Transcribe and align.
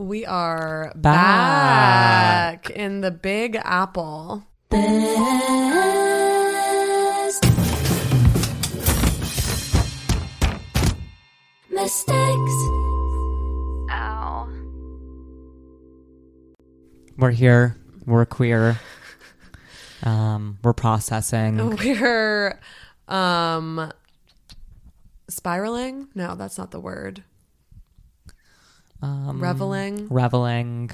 We 0.00 0.24
are 0.24 0.92
Back. 0.96 2.62
back 2.62 2.70
in 2.70 3.02
the 3.02 3.10
Big 3.10 3.54
Apple. 3.62 4.42
Best 4.70 4.80
mistakes. 11.68 12.56
Ow. 13.90 14.48
We're 17.18 17.30
here. 17.30 17.76
We're 18.06 18.24
queer. 18.24 18.80
Um, 20.02 20.56
we're 20.64 20.72
processing. 20.72 21.76
We're 21.76 22.58
um 23.06 23.92
spiraling? 25.28 26.08
No, 26.14 26.36
that's 26.36 26.56
not 26.56 26.70
the 26.70 26.80
word. 26.80 27.22
Um, 29.02 29.40
Reveling, 29.40 30.08
reveling, 30.10 30.90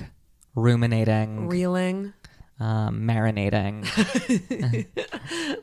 ruminating, 0.55 1.49
reeling, 1.49 2.13
um, 2.61 3.01
marinating. 3.03 3.85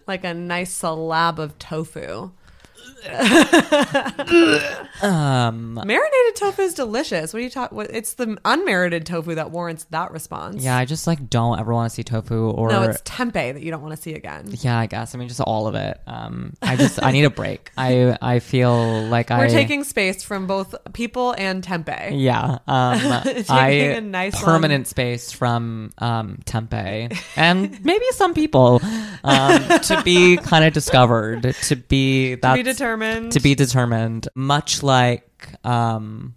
like 0.08 0.24
a 0.24 0.34
nice 0.34 0.74
slab 0.74 1.40
of 1.40 1.58
tofu. 1.58 2.32
Um, 5.02 5.74
Marinated 5.74 6.36
tofu 6.36 6.62
is 6.62 6.74
delicious. 6.74 7.34
What 7.34 7.40
are 7.40 7.44
you 7.44 7.50
talking? 7.50 7.86
It's 7.90 8.14
the 8.14 8.38
unmerited 8.46 9.06
tofu 9.06 9.36
that 9.36 9.52
warrants 9.52 9.86
that 9.90 10.12
response. 10.12 10.64
yeah, 10.64 10.78
I 10.78 10.86
just 10.86 11.08
like 11.08 11.30
don't 11.30 11.60
ever 11.60 11.74
want 11.74 11.90
to 11.90 11.94
see 11.96 12.04
tofu 12.04 12.50
or. 12.52 12.70
No, 12.70 12.84
it's 12.84 13.02
tempeh 13.02 13.54
that 13.54 13.62
you 13.62 13.72
don't 13.72 13.82
want 13.82 13.96
to 13.96 14.02
see 14.02 14.14
again. 14.14 14.46
yeah, 14.60 14.78
I 14.80 14.86
guess. 14.86 15.14
I 15.14 15.18
mean, 15.18 15.28
just 15.28 15.42
all 15.42 15.68
of 15.68 15.76
it. 15.76 16.00
Um, 16.08 16.54
I 16.62 16.76
just 16.78 17.04
I 17.04 17.12
need 17.12 17.26
a 17.26 17.30
break. 17.30 17.72
I 17.78 18.18
I 18.22 18.40
feel 18.40 19.04
like 19.04 19.30
I 19.32 19.40
We're 19.40 19.50
taking 19.50 19.84
space 19.84 20.24
from 20.24 20.48
both 20.48 20.74
people 20.94 21.36
and 21.38 21.64
tempeh. 21.64 22.12
Yeah. 22.14 22.60
Um, 22.68 23.00
Taking 23.24 23.46
I 23.50 23.70
a 23.70 24.02
nice 24.02 24.42
permanent 24.42 24.88
space 24.88 25.32
from 25.32 25.92
um, 25.98 26.40
tempeh 26.46 27.18
and 27.36 27.84
maybe 27.84 28.06
some 28.12 28.34
people 28.34 28.80
um, 29.24 29.80
to 29.80 30.02
be 30.04 30.38
kind 30.44 30.64
of 30.64 30.72
discovered, 30.74 31.56
to 31.64 31.76
be 31.76 32.36
that's, 32.36 32.58
To 32.58 32.64
be 32.64 32.72
determined. 32.72 32.93
To 33.32 33.40
be 33.40 33.56
determined. 33.56 34.28
Much 34.36 34.84
like, 34.84 35.48
um, 35.66 36.36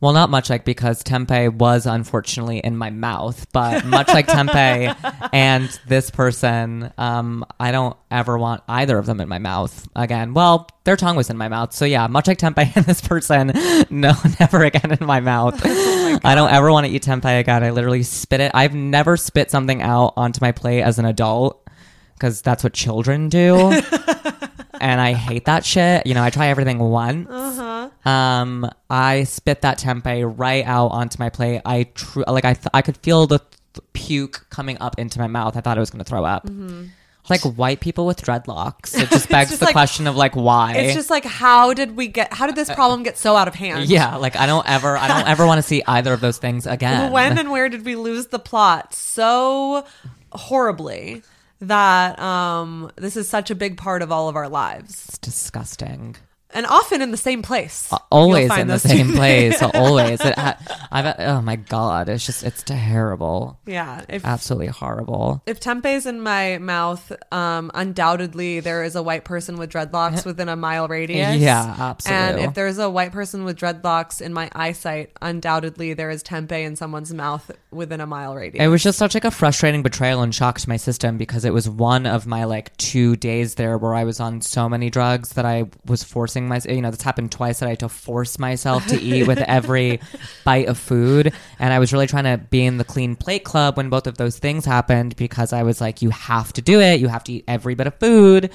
well, 0.00 0.12
not 0.12 0.30
much 0.30 0.48
like 0.48 0.64
because 0.64 1.02
tempeh 1.02 1.52
was 1.52 1.84
unfortunately 1.84 2.58
in 2.58 2.76
my 2.76 2.90
mouth, 2.90 3.46
but 3.52 3.84
much 3.86 4.08
like 4.08 4.28
tempeh 4.28 5.30
and 5.32 5.80
this 5.88 6.10
person, 6.10 6.92
um, 6.98 7.44
I 7.58 7.72
don't 7.72 7.96
ever 8.10 8.38
want 8.38 8.62
either 8.68 8.96
of 8.96 9.06
them 9.06 9.20
in 9.20 9.28
my 9.28 9.38
mouth 9.38 9.88
again. 9.96 10.34
Well, 10.34 10.68
their 10.84 10.96
tongue 10.96 11.16
was 11.16 11.30
in 11.30 11.36
my 11.36 11.48
mouth, 11.48 11.72
so 11.72 11.84
yeah, 11.84 12.06
much 12.06 12.28
like 12.28 12.38
tempeh 12.38 12.72
and 12.76 12.84
this 12.86 13.00
person, 13.00 13.52
no, 13.90 14.12
never 14.40 14.62
again 14.62 14.96
in 14.98 15.04
my 15.04 15.18
mouth. 15.20 15.60
I 15.64 16.34
don't 16.34 16.52
ever 16.52 16.70
want 16.70 16.86
to 16.86 16.92
eat 16.92 17.02
tempeh 17.02 17.40
again. 17.40 17.64
I 17.64 17.70
literally 17.70 18.04
spit 18.04 18.40
it. 18.40 18.52
I've 18.54 18.74
never 18.74 19.16
spit 19.16 19.50
something 19.50 19.82
out 19.82 20.14
onto 20.16 20.38
my 20.40 20.52
plate 20.52 20.82
as 20.82 21.00
an 21.00 21.06
adult 21.06 21.68
because 22.14 22.40
that's 22.40 22.62
what 22.62 22.72
children 22.72 23.28
do. 23.28 23.82
And 24.80 25.00
I 25.00 25.12
hate 25.12 25.44
that 25.46 25.64
shit. 25.64 26.06
You 26.06 26.14
know, 26.14 26.22
I 26.22 26.30
try 26.30 26.48
everything 26.48 26.78
once. 26.78 27.28
Um, 28.04 28.70
I 28.88 29.24
spit 29.24 29.62
that 29.62 29.78
tempeh 29.78 30.32
right 30.36 30.64
out 30.64 30.88
onto 30.88 31.16
my 31.18 31.28
plate. 31.30 31.60
I 31.64 31.84
tr- 31.94 32.22
like 32.26 32.44
I 32.44 32.54
th- 32.54 32.68
I 32.72 32.82
could 32.82 32.96
feel 32.98 33.26
the 33.26 33.38
th- 33.38 33.48
puke 33.92 34.46
coming 34.50 34.78
up 34.80 34.98
into 34.98 35.18
my 35.18 35.26
mouth. 35.26 35.56
I 35.56 35.60
thought 35.60 35.76
I 35.76 35.80
was 35.80 35.90
going 35.90 36.02
to 36.04 36.08
throw 36.08 36.24
up. 36.24 36.48
Like 37.30 37.42
white 37.42 37.80
people 37.80 38.06
with 38.06 38.22
dreadlocks. 38.22 38.98
It 38.98 39.10
just 39.10 39.28
begs 39.30 39.50
just 39.50 39.60
the 39.60 39.66
like- 39.66 39.74
question 39.74 40.06
of 40.06 40.16
like 40.16 40.34
why. 40.34 40.76
It's 40.76 40.94
just 40.94 41.10
like 41.10 41.26
how 41.26 41.74
did 41.74 41.94
we 41.94 42.08
get? 42.08 42.32
How 42.32 42.46
did 42.46 42.56
this 42.56 42.72
problem 42.72 43.02
get 43.02 43.18
so 43.18 43.36
out 43.36 43.48
of 43.48 43.54
hand? 43.54 43.84
yeah, 43.90 44.16
like 44.16 44.34
I 44.36 44.46
don't 44.46 44.66
ever 44.66 44.96
I 44.96 45.08
don't 45.08 45.28
ever 45.28 45.44
want 45.46 45.58
to 45.58 45.62
see 45.62 45.82
either 45.86 46.14
of 46.14 46.20
those 46.22 46.38
things 46.38 46.66
again. 46.66 47.12
When 47.18 47.36
and 47.38 47.50
where 47.50 47.68
did 47.68 47.84
we 47.84 47.96
lose 47.96 48.28
the 48.28 48.38
plot 48.38 48.94
so 48.94 49.84
horribly 50.32 51.22
that 51.60 52.18
um 52.18 52.90
this 52.96 53.16
is 53.16 53.28
such 53.28 53.50
a 53.50 53.54
big 53.54 53.76
part 53.76 54.02
of 54.02 54.12
all 54.12 54.28
of 54.28 54.36
our 54.36 54.48
lives 54.48 55.06
it's 55.08 55.18
disgusting. 55.18 56.16
And 56.50 56.66
often 56.66 57.02
in 57.02 57.10
the 57.10 57.16
same 57.16 57.42
place. 57.42 57.88
You'll 57.90 58.00
Always 58.10 58.56
in 58.56 58.68
the 58.68 58.78
same 58.78 59.12
place. 59.12 59.62
always. 59.74 60.20
It 60.20 60.38
ha- 60.38 60.88
I've 60.90 61.14
oh 61.18 61.40
my 61.40 61.56
god, 61.56 62.08
it's 62.08 62.24
just 62.24 62.44
it's 62.44 62.62
terrible. 62.62 63.58
yeah. 63.66 64.04
If 64.08 64.24
Absolutely 64.24 64.68
horrible. 64.68 65.42
if 65.46 65.60
tempeh 65.60 65.78
tempeh's 65.88 66.06
in 66.06 66.20
my 66.20 66.58
mouth, 66.58 67.12
um, 67.32 67.70
undoubtedly 67.74 68.60
there 68.60 68.84
is 68.84 68.96
a 68.96 69.02
white 69.02 69.24
person 69.24 69.56
with 69.56 69.70
dreadlocks 69.70 70.24
within 70.26 70.48
a 70.48 70.56
mile 70.56 70.88
radius. 70.88 71.36
Yeah, 71.36 71.74
absolutely. 71.78 72.26
And 72.26 72.40
if 72.40 72.54
there's 72.54 72.78
a 72.78 72.90
white 72.90 73.12
person 73.12 73.44
with 73.44 73.58
dreadlocks 73.58 74.20
in 74.20 74.32
my 74.32 74.50
eyesight, 74.54 75.12
undoubtedly 75.22 75.94
there 75.94 76.10
is 76.10 76.22
tempeh 76.22 76.64
in 76.64 76.76
someone's 76.76 77.12
mouth 77.12 77.50
within 77.70 78.00
a 78.00 78.06
mile 78.06 78.34
radius. 78.34 78.64
It 78.64 78.68
was 78.68 78.82
just 78.82 78.98
such 78.98 79.14
like 79.14 79.24
a 79.24 79.30
frustrating 79.30 79.82
betrayal 79.82 80.22
and 80.22 80.34
shock 80.34 80.58
to 80.60 80.68
my 80.68 80.76
system 80.76 81.16
because 81.16 81.44
it 81.44 81.52
was 81.52 81.68
one 81.68 82.06
of 82.06 82.26
my 82.26 82.44
like 82.44 82.76
two 82.76 83.16
days 83.16 83.54
there 83.56 83.78
where 83.78 83.94
I 83.94 84.04
was 84.04 84.20
on 84.20 84.40
so 84.40 84.68
many 84.68 84.90
drugs 84.90 85.30
that 85.30 85.44
I 85.44 85.66
was 85.86 86.02
forcing 86.02 86.37
my 86.46 86.60
you 86.68 86.82
know 86.82 86.90
this 86.90 87.02
happened 87.02 87.32
twice 87.32 87.60
that 87.60 87.66
I 87.66 87.70
had 87.70 87.80
to 87.80 87.88
force 87.88 88.38
myself 88.38 88.86
to 88.88 89.00
eat 89.00 89.26
with 89.26 89.38
every 89.38 90.00
bite 90.44 90.68
of 90.68 90.78
food 90.78 91.32
and 91.58 91.72
I 91.72 91.78
was 91.78 91.92
really 91.92 92.06
trying 92.06 92.24
to 92.24 92.36
be 92.36 92.64
in 92.64 92.76
the 92.76 92.84
clean 92.84 93.16
plate 93.16 93.44
club 93.44 93.76
when 93.78 93.88
both 93.88 94.06
of 94.06 94.18
those 94.18 94.38
things 94.38 94.64
happened 94.64 95.16
because 95.16 95.52
I 95.52 95.62
was 95.62 95.80
like 95.80 96.02
you 96.02 96.10
have 96.10 96.52
to 96.52 96.62
do 96.62 96.80
it 96.80 97.00
you 97.00 97.08
have 97.08 97.24
to 97.24 97.32
eat 97.32 97.44
every 97.48 97.74
bit 97.74 97.86
of 97.86 97.94
food 97.98 98.50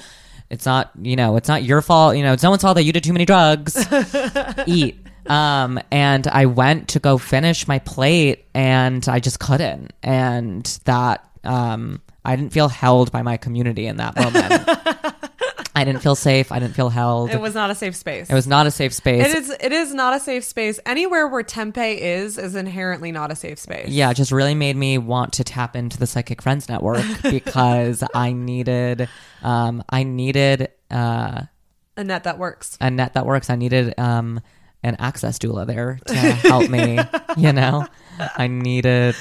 it's 0.50 0.64
not 0.64 0.92
you 1.02 1.16
know 1.16 1.36
it's 1.36 1.48
not 1.48 1.64
your 1.64 1.82
fault 1.82 2.16
you 2.16 2.22
know 2.22 2.32
it's 2.32 2.42
no 2.42 2.50
one's 2.50 2.62
fault 2.62 2.76
that 2.76 2.84
you 2.84 2.92
did 2.92 3.02
too 3.04 3.12
many 3.12 3.24
drugs 3.24 3.76
eat. 4.66 4.98
Um, 5.26 5.80
and 5.90 6.26
I 6.26 6.46
went 6.46 6.88
to 6.88 6.98
go 6.98 7.18
finish 7.18 7.66
my 7.66 7.78
plate 7.78 8.44
and 8.54 9.06
I 9.08 9.20
just 9.20 9.40
couldn't. 9.40 9.92
And 10.02 10.64
that, 10.84 11.28
um, 11.44 12.02
I 12.24 12.36
didn't 12.36 12.52
feel 12.52 12.68
held 12.68 13.12
by 13.12 13.22
my 13.22 13.36
community 13.36 13.86
in 13.86 13.96
that 13.98 14.16
moment. 15.14 15.33
I 15.76 15.84
didn't 15.84 16.02
feel 16.02 16.14
safe. 16.14 16.52
I 16.52 16.60
didn't 16.60 16.74
feel 16.74 16.88
held. 16.88 17.30
it 17.30 17.40
was 17.40 17.54
not 17.54 17.70
a 17.70 17.74
safe 17.74 17.96
space. 17.96 18.30
It 18.30 18.34
was 18.34 18.46
not 18.46 18.66
a 18.66 18.70
safe 18.70 18.92
space. 18.92 19.26
It 19.26 19.34
is. 19.36 19.50
It 19.50 19.72
is 19.72 19.92
not 19.92 20.14
a 20.14 20.20
safe 20.20 20.44
space. 20.44 20.78
Anywhere 20.86 21.26
where 21.26 21.42
tempeh 21.42 21.98
is 21.98 22.38
is 22.38 22.54
inherently 22.54 23.10
not 23.10 23.32
a 23.32 23.34
safe 23.34 23.58
space. 23.58 23.88
yeah, 23.88 24.10
it 24.10 24.14
just 24.14 24.30
really 24.30 24.54
made 24.54 24.76
me 24.76 24.98
want 24.98 25.32
to 25.34 25.44
tap 25.44 25.74
into 25.74 25.98
the 25.98 26.06
Psychic 26.06 26.40
Friends 26.42 26.68
Network 26.68 27.04
because 27.22 28.04
I 28.14 28.32
needed, 28.32 29.08
um, 29.42 29.82
I 29.88 30.04
needed, 30.04 30.68
uh, 30.90 31.42
a 31.96 32.04
net 32.04 32.24
that 32.24 32.38
works. 32.38 32.76
a 32.80 32.90
net 32.90 33.14
that 33.14 33.26
works. 33.26 33.50
I 33.50 33.56
needed 33.56 33.98
um, 33.98 34.40
an 34.82 34.96
access 34.98 35.38
doula 35.38 35.66
there 35.66 35.98
to 36.06 36.14
help 36.14 36.68
me. 36.70 36.98
you 37.36 37.52
know, 37.52 37.86
I 38.18 38.46
needed. 38.46 39.16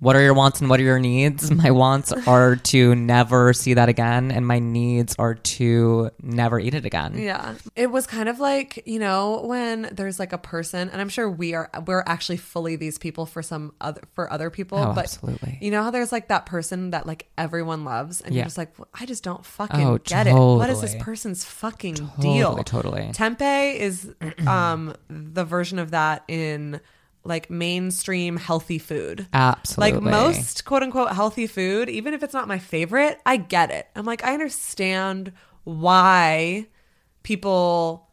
What 0.00 0.14
are 0.14 0.22
your 0.22 0.34
wants 0.34 0.60
and 0.60 0.70
what 0.70 0.78
are 0.78 0.84
your 0.84 0.98
needs? 1.00 1.50
My 1.50 1.70
wants 1.72 2.12
are 2.12 2.54
to 2.56 2.94
never 2.94 3.52
see 3.52 3.74
that 3.74 3.88
again, 3.88 4.30
and 4.30 4.46
my 4.46 4.58
needs 4.60 5.16
are 5.18 5.34
to 5.34 6.10
never 6.22 6.60
eat 6.60 6.74
it 6.74 6.84
again. 6.84 7.18
Yeah. 7.18 7.54
It 7.74 7.90
was 7.90 8.06
kind 8.06 8.28
of 8.28 8.38
like, 8.38 8.82
you 8.86 8.98
know, 9.00 9.42
when 9.44 9.88
there's 9.92 10.18
like 10.18 10.32
a 10.32 10.38
person 10.38 10.88
and 10.90 11.00
I'm 11.00 11.08
sure 11.08 11.28
we 11.28 11.54
are 11.54 11.68
we're 11.86 12.04
actually 12.06 12.36
fully 12.36 12.76
these 12.76 12.96
people 12.98 13.26
for 13.26 13.42
some 13.42 13.72
other 13.80 14.02
for 14.14 14.32
other 14.32 14.50
people, 14.50 14.78
Oh, 14.78 14.92
but 14.94 15.04
absolutely. 15.04 15.58
you 15.60 15.70
know 15.72 15.82
how 15.82 15.90
there's 15.90 16.12
like 16.12 16.28
that 16.28 16.46
person 16.46 16.90
that 16.90 17.06
like 17.06 17.26
everyone 17.36 17.84
loves 17.84 18.20
and 18.20 18.32
Yeah. 18.34 18.38
you're 18.40 18.44
just 18.46 18.58
like, 18.58 18.78
well, 18.78 18.88
I 18.94 19.04
just 19.06 19.24
don't 19.24 19.44
fucking 19.44 19.84
Oh, 19.84 19.98
get 19.98 20.26
it. 20.28 20.32
What 20.32 20.70
is 20.70 20.80
this 20.80 20.94
person's 21.00 21.44
fucking 21.44 21.94
deal? 22.20 22.56
totally. 22.62 23.10
Tempeh 23.12 23.74
is 23.76 24.14
um 24.46 24.94
the 25.08 25.44
version 25.44 25.78
of 25.78 25.90
that 25.90 26.22
in 26.28 26.80
like 27.28 27.50
mainstream 27.50 28.36
healthy 28.36 28.78
food. 28.78 29.26
Absolutely. 29.32 30.00
Like 30.00 30.10
most 30.10 30.64
quote 30.64 30.82
unquote 30.82 31.12
healthy 31.12 31.46
food, 31.46 31.88
even 31.88 32.14
if 32.14 32.22
it's 32.22 32.34
not 32.34 32.48
my 32.48 32.58
favorite, 32.58 33.20
I 33.24 33.36
get 33.36 33.70
it. 33.70 33.86
I'm 33.94 34.04
like, 34.04 34.24
I 34.24 34.32
understand 34.32 35.32
why 35.64 36.66
people 37.22 38.08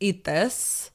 eat 0.00 0.24
this. 0.24 0.90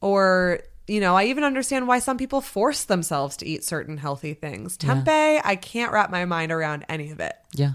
Or, 0.00 0.60
you 0.88 1.00
know, 1.00 1.16
I 1.16 1.24
even 1.24 1.44
understand 1.44 1.86
why 1.86 1.98
some 1.98 2.16
people 2.18 2.40
force 2.40 2.84
themselves 2.84 3.36
to 3.38 3.46
eat 3.46 3.64
certain 3.64 3.96
healthy 3.98 4.34
things. 4.34 4.76
Tempeh, 4.76 5.40
I 5.44 5.56
can't 5.56 5.92
wrap 5.92 6.10
my 6.10 6.24
mind 6.24 6.50
around 6.50 6.84
any 6.88 7.10
of 7.10 7.20
it, 7.20 7.34
Yeah. 7.52 7.72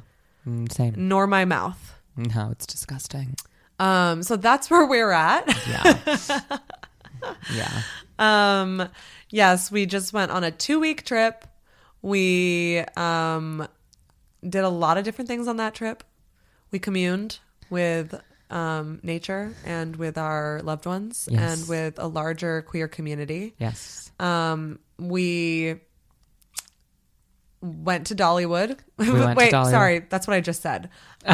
Mm, 0.47 0.71
Same. 0.71 0.93
nor 0.97 1.27
my 1.27 1.45
mouth. 1.45 1.95
No, 2.15 2.49
it's 2.51 2.65
disgusting. 2.65 3.35
Um, 3.79 4.23
so 4.23 4.37
that's 4.37 4.69
where 4.69 4.85
we're 4.87 5.11
at. 5.11 5.45
Yeah. 5.69 6.57
yeah. 7.53 7.81
Um, 8.19 8.89
yes, 9.29 9.71
we 9.71 9.85
just 9.85 10.13
went 10.13 10.31
on 10.31 10.43
a 10.43 10.51
two 10.51 10.79
week 10.79 11.05
trip. 11.05 11.45
We 12.01 12.83
um, 12.95 13.67
did 14.47 14.63
a 14.63 14.69
lot 14.69 14.97
of 14.97 15.03
different 15.03 15.27
things 15.27 15.47
on 15.47 15.57
that 15.57 15.73
trip. 15.73 16.03
We 16.71 16.79
communed 16.79 17.39
with 17.69 18.19
um, 18.49 18.99
nature 19.03 19.53
and 19.65 19.95
with 19.97 20.17
our 20.17 20.61
loved 20.63 20.85
ones 20.85 21.27
Yes. 21.29 21.59
and 21.59 21.69
with 21.69 21.99
a 21.99 22.07
larger 22.07 22.61
queer 22.61 22.87
community. 22.87 23.53
Yes. 23.59 24.11
Um, 24.19 24.79
we 24.97 25.75
went 27.61 28.07
to 28.07 28.15
Dollywood. 28.15 28.77
went 28.97 29.09
to 29.11 29.33
Wait, 29.37 29.51
Dollywood. 29.51 29.71
sorry, 29.71 29.99
that's 30.09 30.27
what 30.27 30.35
I 30.35 30.41
just 30.41 30.61
said. 30.61 30.89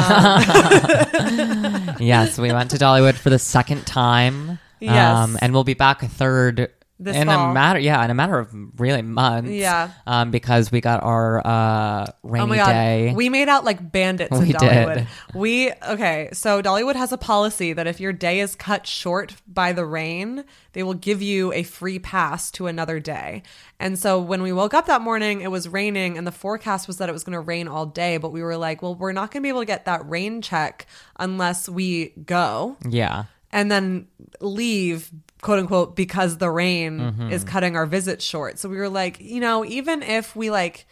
yes, 2.00 2.38
we 2.38 2.52
went 2.52 2.70
to 2.72 2.76
Dollywood 2.78 3.14
for 3.14 3.30
the 3.30 3.38
second 3.38 3.86
time. 3.86 4.58
Yes. 4.80 5.16
Um, 5.16 5.38
and 5.40 5.52
we'll 5.52 5.64
be 5.64 5.74
back 5.74 6.02
a 6.02 6.08
third 6.08 6.70
this 7.00 7.16
in 7.16 7.26
fall. 7.26 7.50
a 7.50 7.52
matter, 7.54 7.80
yeah, 7.80 8.04
in 8.04 8.10
a 8.10 8.14
matter 8.14 8.38
of 8.38 8.54
really 8.78 9.02
months. 9.02 9.50
Yeah. 9.50 9.90
Um, 10.06 10.30
because 10.30 10.70
we 10.70 10.80
got 10.80 11.02
our 11.02 11.44
uh 11.44 12.06
rainy 12.22 12.44
Oh 12.44 12.46
my 12.46 12.56
god, 12.56 12.68
day. 12.72 13.12
we 13.16 13.28
made 13.28 13.48
out 13.48 13.64
like 13.64 13.90
bandits 13.90 14.30
We 14.38 14.46
in 14.46 14.52
Dollywood. 14.52 14.94
did. 14.94 15.06
We 15.34 15.72
okay, 15.88 16.28
so 16.32 16.62
Dollywood 16.62 16.94
has 16.94 17.10
a 17.10 17.18
policy 17.18 17.72
that 17.72 17.88
if 17.88 17.98
your 17.98 18.12
day 18.12 18.38
is 18.38 18.54
cut 18.54 18.86
short 18.86 19.34
by 19.48 19.72
the 19.72 19.84
rain, 19.84 20.44
they 20.72 20.84
will 20.84 20.94
give 20.94 21.20
you 21.20 21.52
a 21.52 21.64
free 21.64 21.98
pass 21.98 22.52
to 22.52 22.68
another 22.68 23.00
day. 23.00 23.42
And 23.80 23.98
so 23.98 24.20
when 24.20 24.40
we 24.40 24.52
woke 24.52 24.72
up 24.72 24.86
that 24.86 25.02
morning, 25.02 25.40
it 25.40 25.50
was 25.50 25.68
raining, 25.68 26.16
and 26.16 26.24
the 26.24 26.32
forecast 26.32 26.86
was 26.86 26.98
that 26.98 27.08
it 27.08 27.12
was 27.12 27.24
going 27.24 27.32
to 27.34 27.40
rain 27.40 27.66
all 27.66 27.86
day. 27.86 28.18
But 28.18 28.30
we 28.30 28.40
were 28.40 28.56
like, 28.56 28.82
well, 28.82 28.94
we're 28.94 29.12
not 29.12 29.32
going 29.32 29.42
to 29.42 29.44
be 29.44 29.48
able 29.48 29.60
to 29.62 29.66
get 29.66 29.84
that 29.86 30.08
rain 30.08 30.40
check 30.42 30.86
unless 31.18 31.68
we 31.68 32.10
go 32.24 32.76
yeah. 32.88 33.24
And 33.54 33.70
then 33.72 34.06
leave 34.40 35.10
quote 35.40 35.58
unquote 35.60 35.94
because 35.96 36.36
the 36.38 36.50
rain 36.50 36.98
Mm-hmm. 36.98 37.30
is 37.30 37.44
cutting 37.44 37.76
our 37.76 37.86
visit 37.86 38.20
short 38.20 38.58
so 38.58 38.68
we 38.68 38.76
were 38.76 38.88
like 38.88 39.20
you 39.20 39.40
know 39.40 39.64
even 39.64 40.02
if 40.02 40.34
we 40.36 40.50
like 40.50 40.86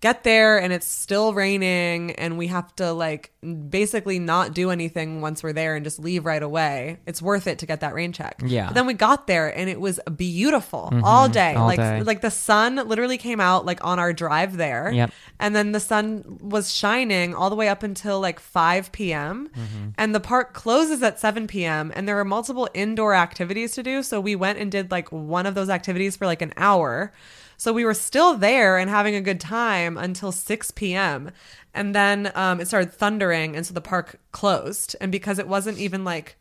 get 0.00 0.22
there 0.22 0.58
and 0.60 0.70
it's 0.72 0.86
still 0.86 1.32
raining 1.32 2.10
and 2.12 2.36
we 2.36 2.46
have 2.48 2.74
to 2.76 2.92
like 2.92 3.32
basically 3.70 4.18
not 4.18 4.52
do 4.52 4.70
anything 4.70 5.22
once 5.22 5.42
we're 5.42 5.52
there 5.54 5.76
and 5.76 5.84
just 5.84 5.98
leave 5.98 6.26
right 6.26 6.42
away 6.42 6.98
it's 7.06 7.22
worth 7.22 7.46
it 7.46 7.58
to 7.60 7.64
get 7.66 7.80
that 7.80 7.94
rain 7.94 8.12
check 8.12 8.42
Yeah. 8.44 8.66
but 8.66 8.74
then 8.74 8.84
we 8.86 8.92
got 8.92 9.26
there 9.26 9.48
and 9.56 9.70
it 9.70 9.80
was 9.80 9.98
beautiful 10.16 10.92
all 11.02 11.28
day 11.28 11.52
Mm-hmm. 11.54 11.60
all 11.60 11.66
like 11.66 11.78
day. 11.78 12.02
like 12.02 12.20
the 12.20 12.30
sun 12.30 12.76
literally 12.86 13.16
came 13.16 13.40
out 13.40 13.64
like 13.64 13.82
on 13.82 13.98
our 13.98 14.12
drive 14.12 14.56
there 14.58 14.90
Yep. 14.92 15.10
and 15.40 15.56
then 15.56 15.72
the 15.72 15.80
sun 15.80 16.38
was 16.42 16.70
shining 16.74 17.34
all 17.34 17.48
the 17.48 17.56
way 17.56 17.68
up 17.68 17.82
until 17.82 18.20
like 18.20 18.40
5 18.40 18.92
p.m. 18.92 19.48
Mm-hmm. 19.48 19.88
And 19.96 20.14
the 20.14 20.20
park 20.20 20.52
closes 20.54 21.02
at 21.02 21.18
7 21.18 21.46
p.m. 21.46 21.92
And 21.94 22.06
there 22.08 22.18
are 22.18 22.24
multiple 22.24 22.68
indoor 22.74 23.14
activities 23.14 23.72
to 23.72 23.82
do. 23.82 24.02
So 24.02 24.20
we 24.20 24.34
went 24.36 24.58
and 24.58 24.70
did 24.70 24.90
like 24.90 25.10
one 25.12 25.46
of 25.46 25.54
those 25.54 25.68
activities 25.70 26.16
for 26.16 26.26
like 26.26 26.42
an 26.42 26.52
hour. 26.56 27.12
So 27.56 27.72
we 27.72 27.84
were 27.84 27.94
still 27.94 28.36
there 28.36 28.78
and 28.78 28.90
having 28.90 29.14
a 29.14 29.20
good 29.20 29.40
time 29.40 29.96
until 29.96 30.32
6 30.32 30.70
p.m. 30.72 31.30
And 31.72 31.94
then 31.94 32.30
um, 32.34 32.60
it 32.60 32.68
started 32.68 32.92
thundering. 32.92 33.56
And 33.56 33.66
so 33.66 33.74
the 33.74 33.80
park 33.80 34.20
closed. 34.32 34.96
And 35.00 35.10
because 35.10 35.38
it 35.38 35.48
wasn't 35.48 35.78
even 35.78 36.04
like 36.04 36.36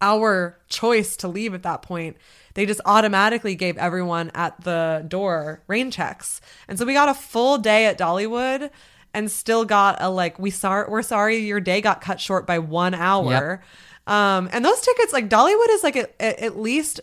our 0.00 0.58
choice 0.68 1.16
to 1.16 1.28
leave 1.28 1.54
at 1.54 1.62
that 1.62 1.80
point. 1.82 2.16
They 2.54 2.66
just 2.66 2.80
automatically 2.84 3.54
gave 3.54 3.78
everyone 3.78 4.30
at 4.34 4.60
the 4.60 5.04
door 5.08 5.62
rain 5.66 5.90
checks. 5.90 6.40
And 6.68 6.78
so 6.78 6.84
we 6.84 6.92
got 6.92 7.08
a 7.08 7.14
full 7.14 7.56
day 7.58 7.86
at 7.86 7.98
Dollywood 7.98 8.70
and 9.14 9.30
still 9.30 9.64
got 9.64 9.96
a 10.00 10.10
like 10.10 10.38
we 10.38 10.50
sorry 10.50 10.90
we're 10.90 11.02
sorry 11.02 11.38
your 11.38 11.60
day 11.60 11.80
got 11.80 12.00
cut 12.00 12.20
short 12.20 12.46
by 12.46 12.58
1 12.58 12.94
hour. 12.94 13.62
Um 14.06 14.50
and 14.52 14.62
those 14.62 14.80
tickets 14.82 15.12
like 15.12 15.30
Dollywood 15.30 15.70
is 15.70 15.82
like 15.82 15.96
at, 15.96 16.20
at 16.20 16.58
least 16.58 17.00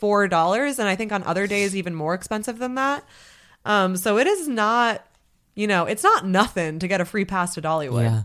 $84 0.00 0.78
and 0.78 0.88
I 0.88 0.96
think 0.96 1.12
on 1.12 1.22
other 1.24 1.46
days 1.46 1.74
even 1.76 1.94
more 1.94 2.14
expensive 2.14 2.58
than 2.58 2.74
that. 2.76 3.04
Um 3.64 3.96
so 3.96 4.18
it 4.18 4.26
is 4.26 4.48
not 4.48 5.04
you 5.54 5.66
know, 5.66 5.86
it's 5.86 6.04
not 6.04 6.24
nothing 6.24 6.78
to 6.78 6.86
get 6.88 7.00
a 7.00 7.04
free 7.04 7.24
pass 7.24 7.54
to 7.54 7.62
Dollywood. 7.62 8.04
Yeah. 8.04 8.22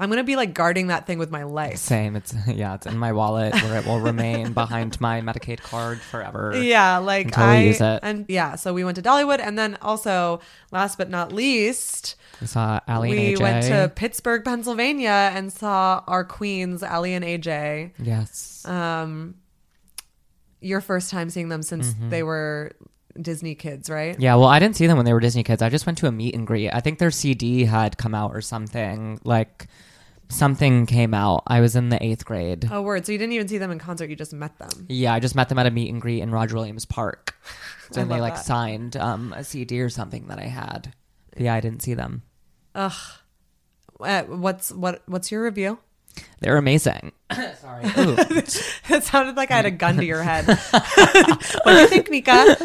I'm 0.00 0.08
going 0.08 0.18
to 0.18 0.24
be 0.24 0.36
like 0.36 0.54
guarding 0.54 0.86
that 0.86 1.08
thing 1.08 1.18
with 1.18 1.32
my 1.32 1.42
life. 1.42 1.78
Same. 1.78 2.14
It's 2.14 2.32
yeah. 2.46 2.74
It's 2.76 2.86
in 2.86 2.96
my 2.96 3.10
wallet 3.12 3.52
where 3.54 3.80
it 3.80 3.84
will 3.84 3.98
remain 3.98 4.52
behind 4.62 5.00
my 5.00 5.20
Medicaid 5.20 5.60
card 5.60 6.00
forever. 6.00 6.52
Yeah, 6.56 6.98
like 6.98 7.26
Until 7.26 7.42
I 7.42 7.58
use 7.62 7.80
it. 7.80 7.98
and 8.04 8.24
yeah, 8.28 8.54
so 8.54 8.72
we 8.72 8.84
went 8.84 8.94
to 8.94 9.02
Dollywood, 9.02 9.40
and 9.40 9.58
then 9.58 9.76
also 9.82 10.38
last 10.70 10.98
but 10.98 11.10
not 11.10 11.32
least, 11.32 12.14
We 12.40 12.46
saw 12.46 12.78
Aly 12.88 13.10
we 13.10 13.26
and 13.30 13.36
AJ. 13.38 13.40
went 13.42 13.64
to 13.66 13.92
Pittsburgh, 13.96 14.44
Pennsylvania, 14.44 15.32
and 15.34 15.52
saw 15.52 16.04
our 16.06 16.22
queens, 16.24 16.84
Aly 16.84 17.14
and 17.14 17.24
AJ. 17.24 17.90
yes. 17.98 18.64
Um, 18.66 19.34
your 20.60 20.80
first 20.80 21.10
time 21.10 21.30
seeing 21.30 21.48
them 21.48 21.62
since 21.62 21.88
Mm-hmm. 21.94 22.10
they 22.10 22.22
were 22.22 22.72
Disney 23.20 23.54
kids, 23.54 23.88
right? 23.90 24.18
Yeah, 24.18 24.34
well, 24.36 24.48
I 24.48 24.58
didn't 24.58 24.76
see 24.76 24.86
them 24.86 24.96
when 24.96 25.04
they 25.06 25.12
were 25.12 25.20
Disney 25.20 25.42
kids. 25.42 25.60
I 25.62 25.68
just 25.68 25.86
went 25.86 25.98
to 25.98 26.06
a 26.06 26.12
meet 26.12 26.34
and 26.34 26.46
greet. 26.46 26.70
I 26.70 26.80
think 26.80 26.98
their 26.98 27.10
CD 27.10 27.64
had 27.64 27.98
come 27.98 28.14
out 28.14 28.32
or 28.34 28.40
something. 28.40 29.20
Like 29.24 29.66
something 30.28 30.86
came 30.86 31.14
out. 31.14 31.42
I 31.46 31.60
was 31.60 31.74
in 31.74 31.88
the 31.88 32.02
eighth 32.04 32.24
grade. 32.24 32.68
Oh, 32.70 32.82
word! 32.82 33.06
So 33.06 33.12
you 33.12 33.18
didn't 33.18 33.32
even 33.32 33.48
see 33.48 33.58
them 33.58 33.70
in 33.70 33.78
concert; 33.78 34.08
you 34.10 34.16
just 34.16 34.32
met 34.32 34.56
them. 34.58 34.86
Yeah, 34.88 35.14
I 35.14 35.20
just 35.20 35.34
met 35.34 35.48
them 35.48 35.58
at 35.58 35.66
a 35.66 35.70
meet 35.70 35.90
and 35.90 36.00
greet 36.00 36.20
in 36.22 36.30
Roger 36.30 36.54
Williams 36.56 36.84
Park. 36.84 37.34
I 37.96 38.00
and 38.00 38.10
they 38.10 38.20
like 38.20 38.34
that. 38.34 38.44
signed 38.44 38.96
um, 38.96 39.32
a 39.32 39.42
CD 39.42 39.80
or 39.80 39.88
something 39.88 40.26
that 40.28 40.38
I 40.38 40.44
had. 40.46 40.92
But 41.32 41.42
yeah, 41.42 41.54
I 41.54 41.60
didn't 41.60 41.82
see 41.82 41.94
them. 41.94 42.22
Uh, 42.74 42.90
what's 43.96 44.70
what? 44.72 45.02
What's 45.06 45.30
your 45.32 45.42
review? 45.44 45.78
They're 46.40 46.56
amazing. 46.58 47.12
Sorry. 47.60 47.84
Ooh. 47.98 48.16
It 48.90 49.04
sounded 49.04 49.36
like 49.36 49.50
I 49.50 49.56
had 49.56 49.66
a 49.66 49.70
gun 49.70 49.96
to 49.96 50.04
your 50.04 50.22
head. 50.22 50.46
what 50.70 51.64
do 51.66 51.72
you 51.72 51.86
think, 51.88 52.10
Nika? 52.10 52.56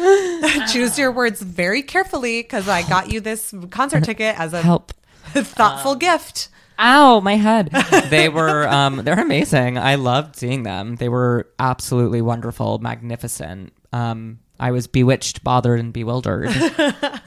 Choose 0.72 0.98
your 0.98 1.12
words 1.12 1.42
very 1.42 1.82
carefully 1.82 2.42
because 2.42 2.66
I 2.66 2.82
got 2.88 3.12
you 3.12 3.20
this 3.20 3.54
concert 3.70 4.04
ticket 4.04 4.38
as 4.40 4.54
a 4.54 4.62
Help. 4.62 4.92
thoughtful 5.34 5.96
gift. 5.96 6.48
Ow, 6.78 7.20
my 7.20 7.36
head. 7.36 7.68
they 8.08 8.28
were 8.30 8.66
um 8.66 9.02
they're 9.04 9.20
amazing. 9.20 9.76
I 9.76 9.96
loved 9.96 10.36
seeing 10.36 10.62
them. 10.62 10.96
They 10.96 11.10
were 11.10 11.46
absolutely 11.58 12.22
wonderful, 12.22 12.78
magnificent. 12.78 13.74
Um 13.92 14.38
I 14.58 14.70
was 14.70 14.86
bewitched, 14.86 15.44
bothered, 15.44 15.78
and 15.78 15.92
bewildered 15.92 16.48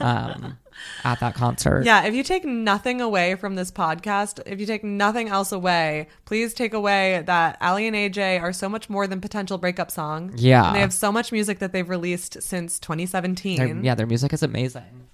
um, 0.00 0.58
at 1.04 1.20
that 1.20 1.34
concert. 1.34 1.84
Yeah, 1.84 2.04
if 2.04 2.14
you 2.14 2.22
take 2.22 2.44
nothing 2.44 3.00
away 3.00 3.34
from 3.34 3.54
this 3.54 3.70
podcast, 3.70 4.40
if 4.46 4.60
you 4.60 4.66
take 4.66 4.82
nothing 4.84 5.28
else 5.28 5.52
away, 5.52 6.08
please 6.24 6.54
take 6.54 6.72
away 6.74 7.22
that 7.26 7.58
Aly 7.62 7.86
and 7.86 7.96
AJ 7.96 8.40
are 8.42 8.52
so 8.52 8.68
much 8.68 8.88
more 8.90 9.06
than 9.06 9.20
potential 9.20 9.58
breakup 9.58 9.90
song. 9.90 10.32
Yeah. 10.36 10.66
And 10.66 10.76
they 10.76 10.80
have 10.80 10.92
so 10.92 11.10
much 11.12 11.32
music 11.32 11.58
that 11.60 11.72
they've 11.72 11.88
released 11.88 12.42
since 12.42 12.78
Their- 12.78 12.86
2017. 12.96 13.84
yeah, 13.84 13.94
their 13.94 14.06
music 14.06 14.32
is 14.32 14.42
amazing. 14.42 15.06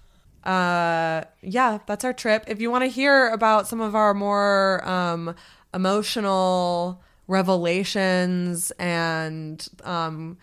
uh 0.45 1.25
yeah 1.41 1.79
that's 1.87 2.05
our 2.05 2.13
trip 2.13 2.45
if 2.49 2.61
you 2.61 2.71
want 2.71 2.85
to 2.85 2.89
hear 2.89 3.29
about 3.31 3.67
some 3.67 3.81
of 3.81 3.95
our 3.95 4.13
more 4.13 4.87
um 4.87 5.35
emotional 5.73 7.01
revelations 7.29 8.71
and 8.73 9.69
um 9.85 10.37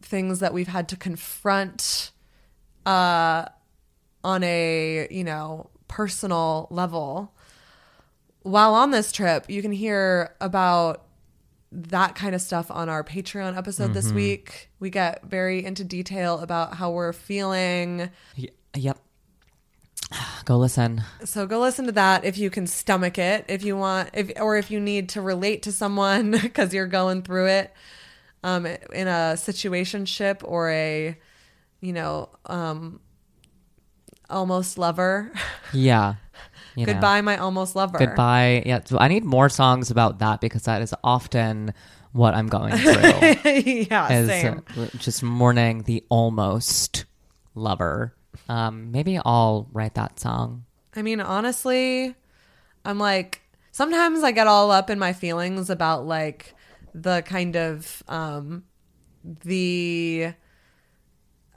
things 0.00 0.38
that 0.40 0.54
we've 0.54 0.68
had 0.68 0.88
to 0.88 0.96
confront 0.96 2.12
uh 2.86 3.44
on 4.24 4.42
a 4.44 5.06
you 5.10 5.24
know 5.24 5.70
personal 5.88 6.68
level 6.70 7.34
while 8.42 8.74
on 8.74 8.90
this 8.90 9.12
trip 9.12 9.44
you 9.48 9.62
can 9.62 9.72
hear 9.72 10.34
about 10.40 11.04
that 11.72 12.14
kind 12.14 12.34
of 12.34 12.42
stuff 12.42 12.70
on 12.70 12.88
our 12.88 13.02
Patreon 13.02 13.56
episode 13.56 13.94
this 13.94 14.12
week. 14.12 14.68
We 14.78 14.90
get 14.90 15.24
very 15.24 15.64
into 15.64 15.84
detail 15.84 16.38
about 16.40 16.74
how 16.74 16.90
we're 16.90 17.14
feeling, 17.14 18.10
Y- 18.36 18.48
yep. 18.74 18.98
Go 20.44 20.58
listen. 20.58 21.02
So 21.24 21.46
go 21.46 21.60
listen 21.60 21.86
to 21.86 21.92
that 21.92 22.24
if 22.24 22.36
you 22.36 22.50
can 22.50 22.66
stomach 22.66 23.16
it, 23.16 23.46
if 23.48 23.64
you 23.64 23.76
want, 23.76 24.10
if 24.12 24.32
or 24.38 24.56
if 24.56 24.70
you 24.70 24.80
need 24.80 25.08
to 25.10 25.22
relate 25.22 25.62
to 25.62 25.72
someone 25.72 26.30
because 26.42 26.74
you're 26.74 26.86
going 26.86 27.22
through 27.22 27.46
it, 27.46 27.72
um, 28.44 28.66
in 28.66 29.08
a 29.08 29.34
situationship 29.36 30.40
or 30.44 30.68
a, 30.70 31.16
you 31.80 31.92
know, 31.92 32.28
um, 32.46 33.00
almost 34.32 34.78
lover. 34.78 35.32
Yeah. 35.72 36.14
You 36.74 36.86
know. 36.86 36.94
Goodbye, 36.94 37.20
my 37.20 37.36
almost 37.36 37.76
lover. 37.76 37.98
Goodbye. 37.98 38.62
Yeah. 38.64 38.80
So 38.82 38.96
I 38.98 39.08
need 39.08 39.24
more 39.24 39.50
songs 39.50 39.90
about 39.90 40.20
that 40.20 40.40
because 40.40 40.62
that 40.62 40.80
is 40.80 40.94
often 41.04 41.74
what 42.12 42.32
I'm 42.32 42.46
going 42.46 42.74
through. 42.76 42.92
yeah, 43.90 44.10
is 44.10 44.28
same. 44.28 44.62
uh, 44.78 44.86
just 44.96 45.22
mourning 45.22 45.82
the 45.82 46.02
almost 46.08 47.04
lover. 47.54 48.14
Um, 48.48 48.90
maybe 48.90 49.18
I'll 49.22 49.68
write 49.72 49.96
that 49.96 50.18
song. 50.18 50.64
I 50.96 51.02
mean, 51.02 51.20
honestly, 51.20 52.14
I'm 52.86 52.98
like 52.98 53.42
sometimes 53.70 54.22
I 54.22 54.32
get 54.32 54.46
all 54.46 54.70
up 54.70 54.90
in 54.90 54.98
my 54.98 55.12
feelings 55.12 55.70
about 55.70 56.06
like 56.06 56.54
the 56.94 57.22
kind 57.22 57.56
of 57.56 58.02
um 58.08 58.64
the 59.24 60.32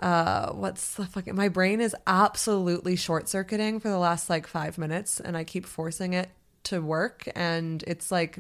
uh 0.02 0.52
what's 0.52 0.96
the 0.96 1.06
fucking 1.06 1.36
my 1.36 1.48
brain 1.48 1.80
is 1.80 1.96
absolutely 2.06 2.96
short 2.96 3.30
circuiting 3.30 3.80
for 3.80 3.90
the 3.90 3.98
last 3.98 4.30
like 4.30 4.46
5 4.46 4.78
minutes 4.78 5.20
and 5.20 5.38
I 5.38 5.44
keep 5.44 5.66
forcing 5.66 6.14
it 6.14 6.30
to 6.66 6.82
work 6.82 7.30
and 7.36 7.84
it's 7.88 8.12
like 8.12 8.40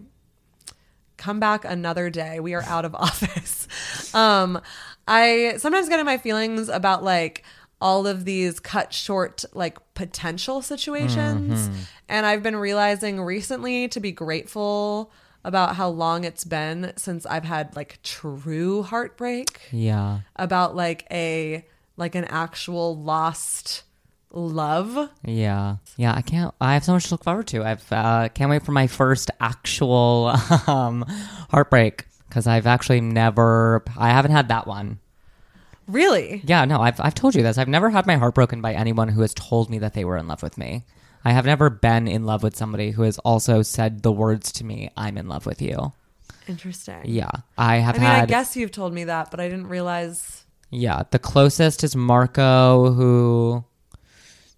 come 1.17 1.39
back 1.39 1.65
another 1.65 2.09
day. 2.09 2.39
We 2.39 2.53
are 2.53 2.63
out 2.63 2.85
of 2.85 2.93
office. 2.95 3.67
Um, 4.13 4.61
I 5.07 5.55
sometimes 5.57 5.89
get 5.89 5.99
in 5.99 6.05
my 6.05 6.17
feelings 6.17 6.69
about 6.69 7.03
like 7.03 7.43
all 7.81 8.07
of 8.07 8.25
these 8.25 8.59
cut 8.59 8.93
short 8.93 9.43
like 9.53 9.77
potential 9.93 10.61
situations. 10.61 11.69
And 12.07 12.25
I've 12.25 12.41
been 12.43 12.55
realizing 12.55 13.21
recently 13.21 13.87
to 13.89 13.99
be 13.99 14.11
grateful 14.11 15.11
about 15.45 15.75
how 15.75 15.87
long 15.87 16.23
it's 16.25 16.43
been 16.43 16.91
since 16.97 17.25
I've 17.25 17.43
had 17.45 17.75
like 17.75 17.99
true 18.03 18.83
heartbreak 18.83 19.61
Yeah. 19.71 20.19
about 20.35 20.75
like 20.75 21.05
a 21.11 21.63
like 21.97 22.15
an 22.15 22.25
actual 22.25 22.97
lost 22.97 23.83
love. 24.31 25.09
Yeah. 25.23 25.77
Yeah. 25.95 26.13
I 26.13 26.21
can't, 26.21 26.53
I 26.59 26.73
have 26.73 26.83
so 26.83 26.91
much 26.93 27.05
to 27.05 27.13
look 27.13 27.23
forward 27.23 27.47
to. 27.47 27.63
I've, 27.63 27.89
uh, 27.91 28.27
can't 28.29 28.49
wait 28.49 28.63
for 28.65 28.73
my 28.73 28.87
first 28.87 29.31
actual, 29.39 30.33
um, 30.67 31.05
heartbreak 31.51 32.05
because 32.27 32.45
I've 32.47 32.67
actually 32.67 32.99
never, 32.99 33.81
I 33.97 34.09
haven't 34.09 34.31
had 34.31 34.49
that 34.49 34.67
one. 34.67 34.99
Really? 35.87 36.41
Yeah, 36.43 36.65
no, 36.65 36.81
I've 36.81 36.99
I've 36.99 37.13
told 37.13 37.35
you 37.35 37.43
this. 37.43 37.59
I've 37.59 37.67
never 37.67 37.91
had 37.91 38.07
my 38.07 38.15
heart 38.17 38.33
broken 38.33 38.59
by 38.59 38.73
anyone 38.73 39.07
who 39.07 39.21
has 39.21 39.35
told 39.35 39.69
me 39.69 39.77
that 39.79 39.93
they 39.93 40.03
were 40.03 40.17
in 40.17 40.27
love 40.27 40.41
with 40.41 40.57
me. 40.57 40.83
I 41.25 41.31
have 41.31 41.45
never 41.45 41.71
been 41.71 42.07
in 42.07 42.23
love 42.23 42.43
with 42.43 42.55
somebody 42.55 42.91
who 42.91 43.01
has 43.01 43.17
also 43.19 43.63
said 43.63 44.03
the 44.03 44.11
words 44.11 44.51
to 44.53 44.63
me, 44.63 44.91
"I'm 44.95 45.17
in 45.17 45.27
love 45.27 45.45
with 45.45 45.61
you." 45.61 45.91
Interesting. 46.47 47.01
Yeah, 47.05 47.31
I 47.57 47.77
have 47.77 47.95
I 47.95 47.97
mean, 47.97 48.07
had. 48.07 48.23
I 48.23 48.25
guess 48.27 48.55
you've 48.55 48.71
told 48.71 48.93
me 48.93 49.05
that, 49.05 49.31
but 49.31 49.39
I 49.39 49.49
didn't 49.49 49.67
realize. 49.67 50.45
Yeah, 50.69 51.03
the 51.09 51.19
closest 51.19 51.83
is 51.83 51.95
Marco, 51.95 52.91
who 52.93 53.65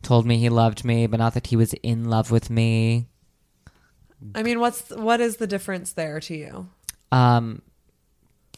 told 0.02 0.26
me 0.26 0.38
he 0.38 0.50
loved 0.50 0.84
me, 0.84 1.08
but 1.08 1.18
not 1.18 1.34
that 1.36 1.48
he 1.48 1.56
was 1.56 1.74
in 1.76 2.10
love 2.10 2.32
with 2.32 2.50
me. 2.50 3.08
I 4.36 4.44
mean, 4.44 4.60
what's 4.60 4.90
what 4.90 5.22
is 5.22 5.38
the 5.38 5.48
difference 5.48 5.94
there 5.94 6.20
to 6.20 6.36
you? 6.36 6.70
Um, 7.12 7.62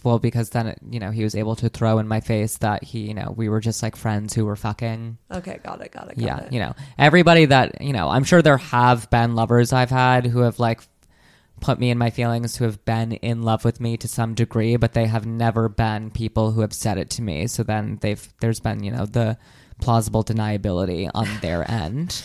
well, 0.03 0.20
because 0.20 0.51
then 0.51 0.68
it, 0.68 0.79
you 0.89 1.00
know 1.00 1.12
he 1.12 1.24
was 1.24 1.36
able 1.36 1.56
to 1.58 1.70
throw 1.70 2.00
in 2.00 2.08
my 2.08 2.22
face 2.22 2.58
that 2.58 2.84
he, 2.84 3.00
you 3.01 3.13
know, 3.13 3.34
we 3.36 3.50
were 3.50 3.60
just 3.60 3.84
like 3.84 3.96
friends 3.96 4.34
who 4.34 4.46
were 4.46 4.56
fucking. 4.56 5.18
Okay, 5.32 5.60
got 5.63 5.82
it, 5.82 5.91
got 5.91 6.10
it, 6.10 6.18
got 6.18 6.18
yeah, 6.18 6.39
it. 6.39 6.53
you 6.53 6.60
know, 6.60 6.74
everybody 6.98 7.46
that 7.46 7.82
you 7.82 7.94
know, 7.94 8.10
I'm 8.10 8.24
sure 8.24 8.41
there 8.41 8.58
have 8.58 9.10
been 9.10 9.36
lovers 9.36 9.74
I've 9.74 9.89
had 9.89 10.25
who 10.25 10.39
have 10.39 10.60
like 10.60 10.82
put 11.60 11.79
me 11.79 11.89
in 11.89 11.98
my 11.98 12.10
feelings, 12.10 12.56
who 12.56 12.65
have 12.65 12.84
been 12.86 13.13
in 13.13 13.44
love 13.44 13.65
with 13.65 13.82
me 13.82 13.98
to 13.98 14.08
some 14.08 14.34
degree, 14.34 14.77
but 14.77 14.94
they 14.94 15.06
have 15.06 15.25
never 15.25 15.68
been 15.68 16.12
people 16.12 16.51
who 16.51 16.62
have 16.62 16.74
said 16.74 16.98
it 16.98 17.10
to 17.12 17.22
me. 17.22 17.48
So 17.48 17.63
then 17.63 17.98
they've 18.01 18.25
there's 18.39 18.60
been 18.60 18.84
you 18.84 18.91
know 18.91 19.06
the 19.06 19.38
plausible 19.82 20.24
deniability 20.24 21.10
on 21.13 21.27
their 21.41 21.70
end. 21.72 22.24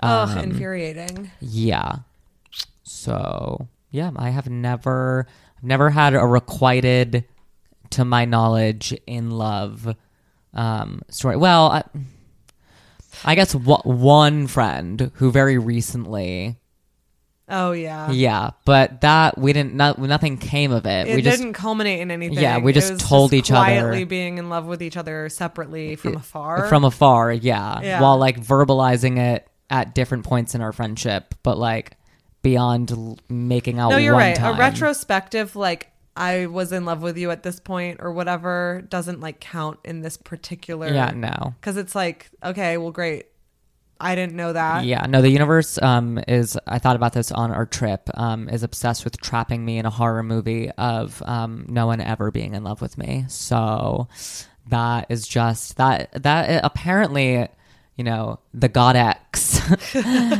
Um, 0.00 0.38
infuriating. 0.38 1.30
Yeah. 1.40 1.96
So 2.82 3.68
yeah, 3.90 4.10
I 4.16 4.30
have 4.30 4.48
never 4.48 5.26
I've 5.60 5.64
never 5.64 5.90
had 5.90 6.14
a 6.14 6.24
requited, 6.24 7.24
to 7.90 8.04
my 8.06 8.24
knowledge, 8.24 8.96
in 9.06 9.30
love 9.30 9.94
um, 10.54 11.02
story. 11.10 11.36
Well, 11.36 11.66
I, 11.70 11.82
I 13.24 13.34
guess 13.34 13.52
w- 13.52 13.76
one 13.84 14.46
friend 14.46 15.10
who 15.16 15.30
very 15.30 15.58
recently, 15.58 16.56
Oh 17.46 17.72
yeah. 17.72 18.10
yeah, 18.10 18.50
but 18.64 19.02
that 19.02 19.36
we 19.36 19.52
didn't. 19.52 19.74
No, 19.74 19.92
nothing 19.98 20.38
came 20.38 20.70
of 20.72 20.86
it. 20.86 21.08
It 21.08 21.16
we 21.16 21.20
just 21.22 21.38
didn't 21.38 21.52
culminate 21.54 22.00
in 22.00 22.10
anything. 22.10 22.38
Yeah, 22.38 22.58
we 22.58 22.72
just 22.72 22.98
told 23.00 23.32
each 23.34 23.50
other- 23.50 23.58
quietly 23.58 24.04
being 24.04 24.38
in 24.38 24.48
love 24.48 24.64
with 24.66 24.80
each 24.82 24.96
other 24.96 25.28
separately 25.28 25.96
from 25.96 26.16
afar. 26.16 26.68
from 26.68 26.84
afar, 26.84 27.32
yeah, 27.32 27.80
Yeah. 27.82 28.00
while 28.00 28.16
like 28.18 28.40
verbalizing 28.40 29.18
it 29.18 29.46
at 29.68 29.94
different 29.94 30.24
points 30.24 30.54
in 30.54 30.60
our 30.62 30.72
friendship, 30.72 31.34
but 31.42 31.58
like 31.58 31.96
beyond 32.42 32.90
l- 32.90 33.18
making 33.28 33.78
out. 33.78 33.90
no, 33.90 33.96
you're 33.96 34.14
right. 34.14 34.36
time. 34.36 34.56
A 34.56 34.58
retrospective, 34.58 35.56
like 35.56 35.90
I 36.16 36.46
was 36.46 36.72
in 36.72 36.84
love 36.84 37.02
with 37.02 37.16
you 37.16 37.30
at 37.30 37.42
this 37.42 37.60
point 37.60 38.00
or 38.00 38.12
whatever, 38.12 38.82
doesn't 38.88 39.20
like 39.20 39.40
count 39.40 39.78
in 39.84 40.02
this 40.02 40.16
particular. 40.16 40.92
Yeah, 40.92 41.12
no. 41.14 41.54
Because 41.60 41.76
it's 41.76 41.94
like, 41.94 42.30
okay, 42.44 42.76
well, 42.76 42.90
great. 42.90 43.26
I 44.02 44.14
didn't 44.14 44.34
know 44.34 44.54
that. 44.54 44.84
Yeah, 44.86 45.04
no, 45.06 45.20
the 45.20 45.28
universe 45.28 45.80
um, 45.82 46.18
is, 46.26 46.58
I 46.66 46.78
thought 46.78 46.96
about 46.96 47.12
this 47.12 47.30
on 47.30 47.50
our 47.50 47.66
trip, 47.66 48.08
um, 48.14 48.48
is 48.48 48.62
obsessed 48.62 49.04
with 49.04 49.20
trapping 49.20 49.62
me 49.62 49.76
in 49.76 49.84
a 49.84 49.90
horror 49.90 50.22
movie 50.22 50.70
of 50.70 51.22
um, 51.26 51.66
no 51.68 51.86
one 51.86 52.00
ever 52.00 52.30
being 52.30 52.54
in 52.54 52.64
love 52.64 52.80
with 52.80 52.96
me. 52.96 53.26
So 53.28 54.08
that 54.70 55.06
is 55.10 55.28
just, 55.28 55.76
that, 55.76 56.10
that 56.22 56.64
apparently, 56.64 57.48
you 57.96 58.04
know, 58.04 58.38
the 58.54 58.68
God 58.68 58.96
X 58.96 59.58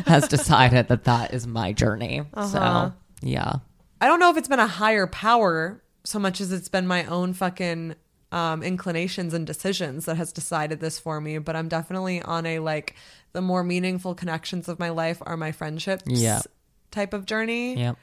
has 0.09 0.28
decided 0.28 0.88
that 0.88 1.04
that 1.04 1.35
is 1.35 1.47
my 1.47 1.73
journey. 1.73 2.21
Uh-huh. 2.35 2.90
So, 2.90 2.92
yeah. 3.23 3.54
I 4.00 4.07
don't 4.07 4.19
know 4.21 4.30
if 4.30 4.37
it's 4.37 4.49
been 4.49 4.59
a 4.61 4.66
higher 4.66 5.07
power 5.07 5.83
so 6.04 6.19
much 6.19 6.40
as 6.40 6.52
it's 6.52 6.69
been 6.71 6.87
my 6.87 7.04
own 7.04 7.35
fucking 7.35 7.95
um, 8.33 8.62
inclinations 8.62 9.35
and 9.35 9.47
decisions 9.47 10.07
that 10.07 10.16
has 10.16 10.33
decided 10.33 10.80
this 10.80 10.99
for 10.99 11.21
me. 11.21 11.37
But 11.38 11.54
I'm 11.57 11.69
definitely 11.69 12.23
on 12.23 12.47
a 12.47 12.61
like 12.61 12.95
the 13.33 13.42
more 13.42 13.62
meaningful 13.62 14.14
connections 14.14 14.69
of 14.69 14.78
my 14.78 14.88
life 14.90 15.19
are 15.26 15.37
my 15.37 15.52
friendships 15.52 16.04
Yeah. 16.07 16.40
type 16.90 17.12
of 17.12 17.26
journey. 17.26 17.76
Yep. 17.76 17.97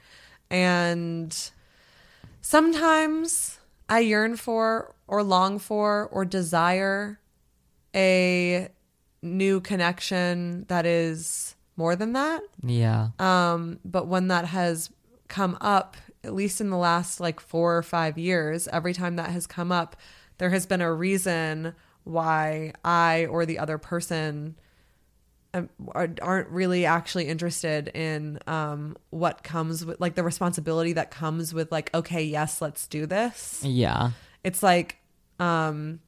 And 0.50 1.50
sometimes 2.40 3.58
I 3.88 4.00
yearn 4.00 4.36
for 4.36 4.94
or 5.06 5.22
long 5.22 5.58
for 5.58 6.08
or 6.12 6.24
desire 6.24 7.18
a 7.94 8.68
new 9.22 9.60
connection 9.60 10.64
that 10.68 10.86
is 10.86 11.54
more 11.76 11.96
than 11.96 12.12
that. 12.14 12.40
Yeah. 12.62 13.08
Um, 13.18 13.78
but 13.84 14.06
when 14.06 14.28
that 14.28 14.46
has 14.46 14.90
come 15.28 15.56
up, 15.60 15.96
at 16.24 16.34
least 16.34 16.60
in 16.60 16.70
the 16.70 16.76
last 16.76 17.20
like 17.20 17.40
four 17.40 17.76
or 17.76 17.82
five 17.82 18.18
years, 18.18 18.66
every 18.68 18.92
time 18.94 19.16
that 19.16 19.30
has 19.30 19.46
come 19.46 19.70
up, 19.72 19.96
there 20.38 20.50
has 20.50 20.66
been 20.66 20.80
a 20.80 20.92
reason 20.92 21.74
why 22.04 22.72
I 22.84 23.26
or 23.26 23.44
the 23.46 23.58
other 23.58 23.76
person 23.78 24.56
um, 25.54 25.68
are- 25.94 26.14
aren't 26.22 26.48
really 26.48 26.84
actually 26.86 27.28
interested 27.28 27.88
in 27.88 28.38
um, 28.46 28.96
what 29.10 29.42
comes 29.42 29.84
with 29.84 30.00
like 30.00 30.14
the 30.14 30.22
responsibility 30.22 30.92
that 30.94 31.10
comes 31.10 31.52
with 31.54 31.70
like, 31.72 31.92
okay, 31.94 32.22
yes, 32.22 32.60
let's 32.62 32.86
do 32.86 33.06
this 33.06 33.62
Yeah. 33.64 34.10
it's 34.44 34.62
like 34.62 34.98
um 35.40 36.00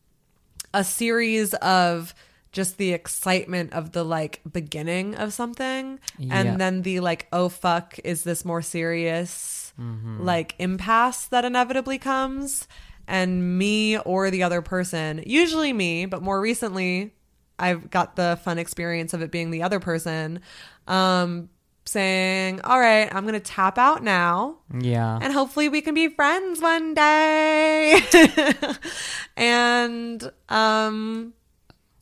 a 0.74 0.82
series 0.84 1.54
of 1.54 2.14
just 2.52 2.78
the 2.78 2.92
excitement 2.92 3.72
of 3.72 3.92
the 3.92 4.04
like 4.04 4.40
beginning 4.50 5.14
of 5.14 5.32
something 5.32 5.98
and 6.18 6.60
then 6.60 6.82
the 6.82 7.00
like 7.00 7.26
oh 7.32 7.48
fuck 7.48 7.98
is 8.04 8.24
this 8.24 8.44
more 8.44 8.62
serious 8.62 9.72
like 10.20 10.54
impasse 10.58 11.26
that 11.26 11.44
inevitably 11.44 11.96
comes 11.96 12.68
and 13.08 13.56
me 13.58 13.96
or 13.98 14.30
the 14.30 14.42
other 14.42 14.60
person 14.62 15.22
usually 15.26 15.72
me 15.72 16.04
but 16.06 16.22
more 16.22 16.38
recently 16.40 17.14
i've 17.58 17.88
got 17.90 18.14
the 18.16 18.38
fun 18.44 18.58
experience 18.58 19.14
of 19.14 19.22
it 19.22 19.30
being 19.30 19.50
the 19.50 19.62
other 19.62 19.80
person 19.80 20.40
um 20.86 21.48
saying 21.86 22.60
all 22.62 22.78
right 22.78 23.08
i'm 23.14 23.24
gonna 23.24 23.40
tap 23.40 23.78
out 23.78 24.02
now 24.02 24.58
Yeah. 24.78 25.18
and 25.22 25.32
hopefully 25.32 25.68
we 25.70 25.80
can 25.80 25.94
be 25.94 26.08
friends 26.08 26.60
one 26.60 26.92
day. 26.94 28.00
and 29.36 30.30
um 30.48 31.32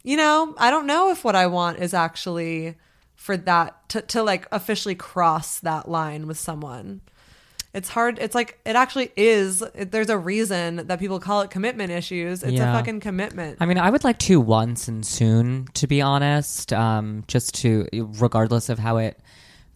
you 0.08 0.16
know, 0.16 0.54
I 0.56 0.70
don't 0.70 0.86
know 0.86 1.10
if 1.10 1.22
what 1.22 1.36
I 1.36 1.48
want 1.48 1.80
is 1.80 1.92
actually 1.92 2.76
for 3.14 3.36
that 3.36 3.86
to 3.90 4.00
to 4.00 4.22
like 4.22 4.48
officially 4.50 4.94
cross 4.94 5.58
that 5.60 5.86
line 5.86 6.26
with 6.26 6.38
someone. 6.38 7.02
It's 7.74 7.90
hard. 7.90 8.18
It's 8.18 8.34
like 8.34 8.58
it 8.64 8.74
actually 8.74 9.12
is. 9.16 9.60
It, 9.74 9.90
there's 9.92 10.08
a 10.08 10.16
reason 10.16 10.86
that 10.86 10.98
people 10.98 11.20
call 11.20 11.42
it 11.42 11.50
commitment 11.50 11.90
issues. 11.92 12.42
It's 12.42 12.54
Yeah. 12.54 12.70
a 12.70 12.78
fucking 12.78 13.00
commitment. 13.00 13.58
I 13.60 13.66
mean, 13.66 13.76
I 13.76 13.90
would 13.90 14.02
like 14.02 14.18
to 14.20 14.40
once 14.40 14.88
and 14.88 15.04
soon, 15.04 15.68
to 15.74 15.86
be 15.86 16.00
honest, 16.00 16.72
um, 16.72 17.24
just 17.28 17.54
to, 17.56 17.86
regardless 17.92 18.70
of 18.70 18.78
how 18.78 18.96
it 18.96 19.20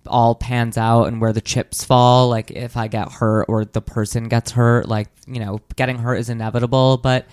all 0.06 0.34
pans 0.34 0.78
out 0.78 1.04
and 1.08 1.20
where 1.20 1.34
the 1.34 1.42
chips 1.42 1.84
fall, 1.84 2.30
like 2.30 2.50
if 2.50 2.74
I 2.74 2.88
get 2.88 3.12
hurt 3.12 3.44
or 3.50 3.66
the 3.66 3.82
person 3.82 4.28
gets 4.28 4.52
hurt, 4.52 4.88
like, 4.88 5.08
you 5.26 5.40
know, 5.40 5.60
getting 5.76 5.98
hurt 5.98 6.16
is 6.16 6.30
inevitable, 6.30 6.96
but 6.96 7.26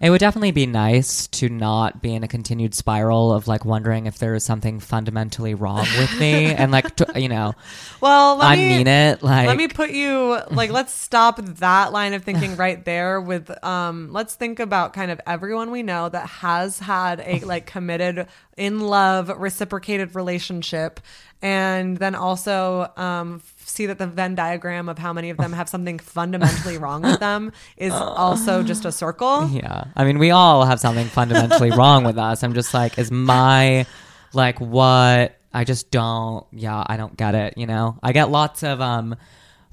it 0.00 0.10
would 0.10 0.18
definitely 0.18 0.50
be 0.50 0.66
nice 0.66 1.26
to 1.28 1.48
not 1.48 2.02
be 2.02 2.14
in 2.14 2.22
a 2.24 2.28
continued 2.28 2.74
spiral 2.74 3.32
of 3.32 3.46
like 3.46 3.64
wondering 3.64 4.06
if 4.06 4.18
there 4.18 4.34
is 4.34 4.44
something 4.44 4.80
fundamentally 4.80 5.54
wrong 5.54 5.86
with 5.98 6.18
me 6.18 6.46
and 6.54 6.72
like, 6.72 6.96
to, 6.96 7.20
you 7.20 7.28
know, 7.28 7.54
well, 8.00 8.36
let 8.36 8.46
I 8.46 8.56
me, 8.56 8.68
mean 8.68 8.86
it. 8.86 9.22
Like, 9.22 9.46
let 9.46 9.56
me 9.56 9.68
put 9.68 9.90
you 9.90 10.40
like 10.50 10.70
let's 10.70 10.92
stop 11.04 11.38
that 11.40 11.92
line 11.92 12.14
of 12.14 12.24
thinking 12.24 12.56
right 12.56 12.84
there 12.84 13.20
with 13.20 13.50
um 13.64 14.12
let's 14.12 14.34
think 14.34 14.60
about 14.60 14.92
kind 14.92 15.10
of 15.10 15.20
everyone 15.26 15.70
we 15.70 15.82
know 15.82 16.08
that 16.08 16.26
has 16.26 16.78
had 16.78 17.20
a 17.20 17.40
like 17.40 17.66
committed 17.66 18.26
in 18.56 18.80
love 18.80 19.28
reciprocated 19.28 20.14
relationship 20.14 21.00
and 21.42 21.98
then 21.98 22.14
also 22.14 22.90
um 22.96 23.40
see 23.66 23.86
that 23.86 23.98
the 23.98 24.06
Venn 24.06 24.34
diagram 24.34 24.88
of 24.88 24.98
how 24.98 25.12
many 25.12 25.30
of 25.30 25.36
them 25.36 25.52
have 25.52 25.68
something 25.68 25.98
fundamentally 25.98 26.78
wrong 26.78 27.02
with 27.02 27.20
them 27.20 27.52
is 27.76 27.92
also 27.92 28.62
just 28.62 28.84
a 28.84 28.92
circle. 28.92 29.48
Yeah. 29.48 29.84
I 29.96 30.04
mean, 30.04 30.18
we 30.18 30.30
all 30.30 30.64
have 30.64 30.80
something 30.80 31.06
fundamentally 31.06 31.70
wrong 31.76 32.04
with 32.04 32.18
us. 32.18 32.42
I'm 32.42 32.54
just 32.54 32.74
like, 32.74 32.98
is 32.98 33.10
my, 33.10 33.86
like, 34.32 34.60
what? 34.60 35.38
I 35.52 35.64
just 35.64 35.90
don't, 35.90 36.46
yeah, 36.52 36.82
I 36.86 36.96
don't 36.96 37.16
get 37.16 37.34
it, 37.34 37.56
you 37.56 37.66
know? 37.66 37.98
I 38.02 38.12
get 38.12 38.30
lots 38.30 38.62
of, 38.62 38.80
um, 38.80 39.16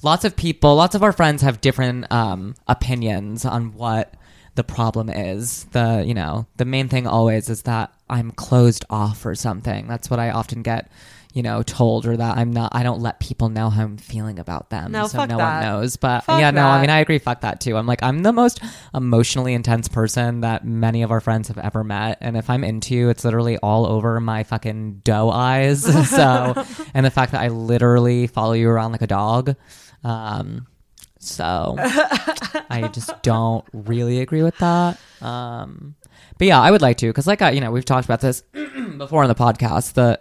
lots 0.03 0.25
of 0.25 0.35
people, 0.35 0.75
lots 0.75 0.95
of 0.95 1.03
our 1.03 1.11
friends 1.11 1.41
have 1.41 1.61
different, 1.61 2.11
um, 2.11 2.55
opinions 2.67 3.45
on 3.45 3.73
what 3.73 4.13
the 4.55 4.63
problem 4.63 5.09
is. 5.09 5.65
The, 5.71 6.03
you 6.05 6.13
know, 6.13 6.47
the 6.57 6.65
main 6.65 6.87
thing 6.89 7.07
always 7.07 7.49
is 7.49 7.63
that 7.63 7.93
I'm 8.09 8.31
closed 8.31 8.85
off 8.89 9.25
or 9.25 9.35
something. 9.35 9.87
That's 9.87 10.09
what 10.09 10.19
I 10.19 10.31
often 10.31 10.61
get. 10.61 10.91
You 11.33 11.43
know, 11.43 11.63
told 11.63 12.05
or 12.05 12.17
that 12.17 12.35
I'm 12.35 12.51
not. 12.51 12.75
I 12.75 12.83
don't 12.83 12.99
let 12.99 13.21
people 13.21 13.47
know 13.47 13.69
how 13.69 13.83
I'm 13.83 13.95
feeling 13.95 14.37
about 14.37 14.69
them, 14.69 14.91
No, 14.91 15.07
so 15.07 15.19
fuck 15.19 15.29
no 15.29 15.37
that. 15.37 15.63
one 15.63 15.63
knows. 15.63 15.95
But 15.95 16.25
Fuck 16.25 16.41
yeah, 16.41 16.51
no, 16.51 16.67
I 16.67 16.81
mean, 16.81 16.89
I 16.89 16.99
agree. 16.99 17.19
Fuck 17.19 17.39
that 17.39 17.61
too. 17.61 17.77
I'm 17.77 17.87
like, 17.87 18.03
I'm 18.03 18.21
the 18.21 18.33
most 18.33 18.59
emotionally 18.93 19.53
intense 19.53 19.87
person 19.87 20.41
that 20.41 20.65
many 20.65 21.03
of 21.03 21.11
our 21.11 21.21
friends 21.21 21.47
have 21.47 21.57
ever 21.57 21.85
met. 21.85 22.17
And 22.19 22.35
if 22.35 22.49
I'm 22.49 22.65
into 22.65 22.95
you, 22.95 23.07
it's 23.07 23.23
literally 23.23 23.57
all 23.59 23.85
over 23.85 24.19
my 24.19 24.43
fucking 24.43 25.03
doe 25.05 25.29
eyes. 25.29 25.83
so, 26.09 26.65
and 26.93 27.05
the 27.05 27.09
fact 27.09 27.31
that 27.31 27.39
I 27.39 27.47
literally 27.47 28.27
follow 28.27 28.51
you 28.51 28.67
around 28.67 28.91
like 28.91 29.01
a 29.01 29.07
dog. 29.07 29.55
Um, 30.03 30.67
so 31.21 31.75
I 31.77 32.89
just 32.91 33.21
don't 33.21 33.63
really 33.73 34.21
agree 34.21 34.41
with 34.41 34.57
that. 34.57 34.99
Um, 35.21 35.95
but 36.39 36.47
yeah, 36.47 36.59
I 36.59 36.71
would 36.71 36.81
like 36.81 36.97
to 36.97 37.07
because, 37.07 37.27
like, 37.27 37.43
I, 37.43 37.51
you 37.51 37.61
know, 37.61 37.69
we've 37.69 37.85
talked 37.85 38.05
about 38.05 38.21
this 38.21 38.41
before 38.97 39.21
on 39.21 39.29
the 39.29 39.35
podcast. 39.35 39.93
The 39.93 40.19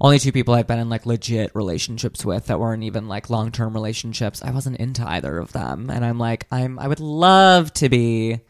only 0.00 0.18
two 0.18 0.32
people 0.32 0.54
I've 0.54 0.66
been 0.66 0.80
in 0.80 0.88
like 0.88 1.06
legit 1.06 1.54
relationships 1.54 2.24
with 2.24 2.46
that 2.46 2.58
weren't 2.58 2.82
even 2.82 3.06
like 3.06 3.30
long 3.30 3.52
term 3.52 3.74
relationships. 3.74 4.42
I 4.42 4.50
wasn't 4.50 4.78
into 4.78 5.08
either 5.08 5.38
of 5.38 5.52
them, 5.52 5.88
and 5.88 6.04
I'm 6.04 6.18
like, 6.18 6.48
I'm 6.50 6.80
I 6.80 6.88
would 6.88 7.00
love 7.00 7.72
to 7.74 7.88
be 7.88 8.40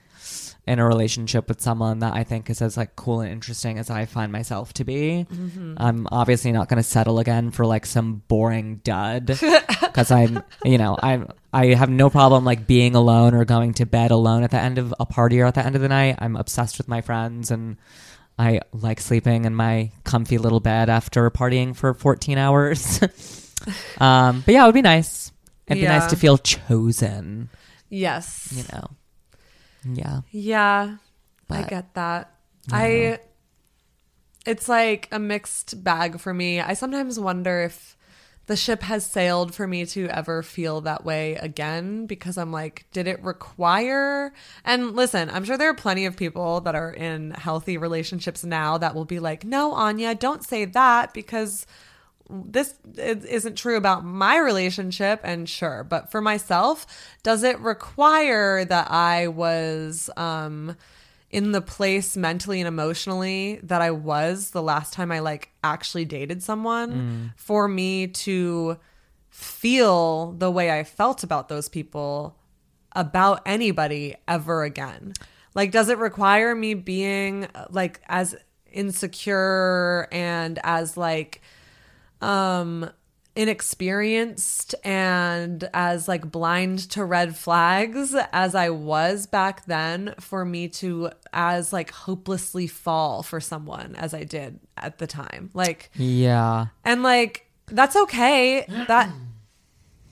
in 0.66 0.78
a 0.78 0.86
relationship 0.86 1.48
with 1.48 1.60
someone 1.60 2.00
that 2.00 2.14
I 2.14 2.22
think 2.22 2.50
is 2.50 2.62
as 2.62 2.76
like 2.76 2.94
cool 2.94 3.20
and 3.20 3.32
interesting 3.32 3.78
as 3.78 3.90
I 3.90 4.04
find 4.04 4.30
myself 4.30 4.72
to 4.74 4.84
be. 4.84 5.26
I'm 5.76 6.06
obviously 6.12 6.52
not 6.52 6.68
going 6.68 6.76
to 6.76 6.82
settle 6.88 7.18
again 7.18 7.50
for 7.50 7.64
like 7.66 7.86
some 7.86 8.22
boring 8.28 8.76
dud 8.84 9.26
because 9.80 10.10
I'm, 10.10 10.42
you 10.64 10.78
know, 10.78 10.96
I'm 11.02 11.28
I 11.52 11.66
have 11.74 11.90
no 11.90 12.10
problem 12.10 12.44
like 12.44 12.66
being 12.66 12.94
alone 12.94 13.34
or 13.34 13.44
going 13.44 13.74
to 13.74 13.86
bed 13.86 14.10
alone 14.10 14.42
at 14.44 14.50
the 14.52 14.60
end 14.60 14.78
of 14.78 14.94
a 15.00 15.06
party 15.06 15.40
or 15.40 15.46
at 15.46 15.54
the 15.54 15.64
end 15.64 15.74
of 15.76 15.82
the 15.82 15.88
night. 15.88 16.16
I'm 16.18 16.36
obsessed 16.36 16.78
with 16.78 16.86
my 16.88 17.00
friends 17.00 17.50
and 17.50 17.76
I 18.38 18.60
like 18.72 19.00
sleeping 19.00 19.44
in 19.46 19.54
my 19.54 19.90
comfy 20.04 20.38
little 20.38 20.60
bed 20.60 20.88
after 20.88 21.28
partying 21.30 21.74
for 21.74 21.92
14 21.94 22.38
hours. 22.38 23.02
um, 23.98 24.42
but 24.46 24.52
yeah, 24.54 24.62
it 24.62 24.66
would 24.66 24.74
be 24.74 24.82
nice. 24.82 25.32
It'd 25.66 25.80
be 25.80 25.86
nice 25.86 26.06
to 26.10 26.16
feel 26.16 26.36
chosen, 26.38 27.48
Yes. 27.88 28.52
you 28.56 28.64
know. 28.72 28.90
Yeah. 29.84 30.20
Yeah, 30.30 30.96
I 31.49 31.62
get 31.62 31.94
that. 31.94 32.34
I 32.72 33.18
it's 34.46 34.68
like 34.68 35.08
a 35.12 35.18
mixed 35.18 35.82
bag 35.84 36.18
for 36.18 36.32
me. 36.32 36.60
I 36.60 36.75
sometimes 36.75 37.18
wonder 37.18 37.62
if 37.62 37.96
the 38.46 38.56
ship 38.56 38.82
has 38.82 39.06
sailed 39.06 39.54
for 39.54 39.66
me 39.66 39.87
to 39.87 40.08
ever 40.08 40.42
feel 40.42 40.80
that 40.80 41.04
way 41.04 41.37
again 41.37 42.06
because 42.06 42.37
I'm 42.37 42.50
like, 42.50 42.84
did 42.90 43.06
it 43.06 43.22
require? 43.22 44.32
And 44.64 44.96
listen, 44.96 45.30
I'm 45.30 45.44
sure 45.44 45.56
there 45.56 45.70
are 45.70 45.75
plenty 45.75 46.04
of 46.06 46.16
people 46.16 46.60
that 46.62 46.75
are 46.75 46.92
in 46.92 47.30
healthy 47.32 47.76
relationships 47.76 48.42
now 48.42 48.76
that 48.78 48.94
will 48.94 49.04
be 49.04 49.20
like, 49.20 49.44
no, 49.44 49.72
Anya, 49.72 50.14
don't 50.16 50.42
say 50.44 50.64
that 50.64 51.14
because 51.14 51.64
this 52.44 52.75
is- 52.96 53.25
isn't 53.25 53.56
true 53.56 53.76
about 53.76 54.04
my 54.04 54.38
relationship 54.38 55.20
and 55.25 55.49
sure 55.49 55.82
but 55.84 56.10
for 56.10 56.20
myself 56.20 56.87
does 57.22 57.42
it 57.42 57.58
require 57.60 58.64
that 58.64 58.90
i 58.90 59.26
was 59.26 60.08
um 60.16 60.76
in 61.30 61.52
the 61.52 61.60
place 61.60 62.16
mentally 62.16 62.60
and 62.60 62.68
emotionally 62.68 63.58
that 63.62 63.80
i 63.82 63.90
was 63.90 64.50
the 64.50 64.62
last 64.62 64.92
time 64.92 65.10
i 65.12 65.18
like 65.20 65.50
actually 65.64 66.04
dated 66.04 66.42
someone? 66.42 67.32
For 67.37 67.68
me 67.68 68.06
to 68.08 68.78
feel 69.28 70.32
the 70.32 70.50
way 70.50 70.70
i 70.70 70.82
felt 70.84 71.22
about 71.22 71.49
those 71.49 71.68
people 71.68 72.37
about 72.92 73.40
anybody 73.46 74.16
ever 74.26 74.64
again. 74.64 75.12
Like 75.54 75.70
does 75.70 75.88
it 75.88 75.99
require 75.99 76.54
me 76.56 76.75
being 76.75 77.46
like 77.70 78.00
as 78.08 78.34
insecure 78.72 80.08
and 80.12 80.58
as 80.64 80.96
like 80.96 81.40
um 82.20 82.90
inexperienced 83.36 84.74
and 84.84 85.68
as 85.72 86.08
like 86.08 86.30
blind 86.30 86.78
to 86.90 87.04
red 87.04 87.36
flags 87.36 88.14
as 88.32 88.54
I 88.54 88.70
was 88.70 89.26
back 89.26 89.64
then 89.66 90.14
for 90.18 90.44
me 90.44 90.68
to 90.68 91.10
as 91.32 91.72
like 91.72 91.90
hopelessly 91.92 92.66
fall 92.66 93.22
for 93.22 93.40
someone 93.40 93.94
as 93.96 94.12
I 94.14 94.24
did 94.24 94.58
at 94.76 94.98
the 94.98 95.06
time. 95.06 95.50
Like 95.54 95.90
Yeah. 95.94 96.66
and 96.84 97.02
like 97.02 97.46
that's 97.66 97.94
okay. 97.96 98.66
That 98.88 99.10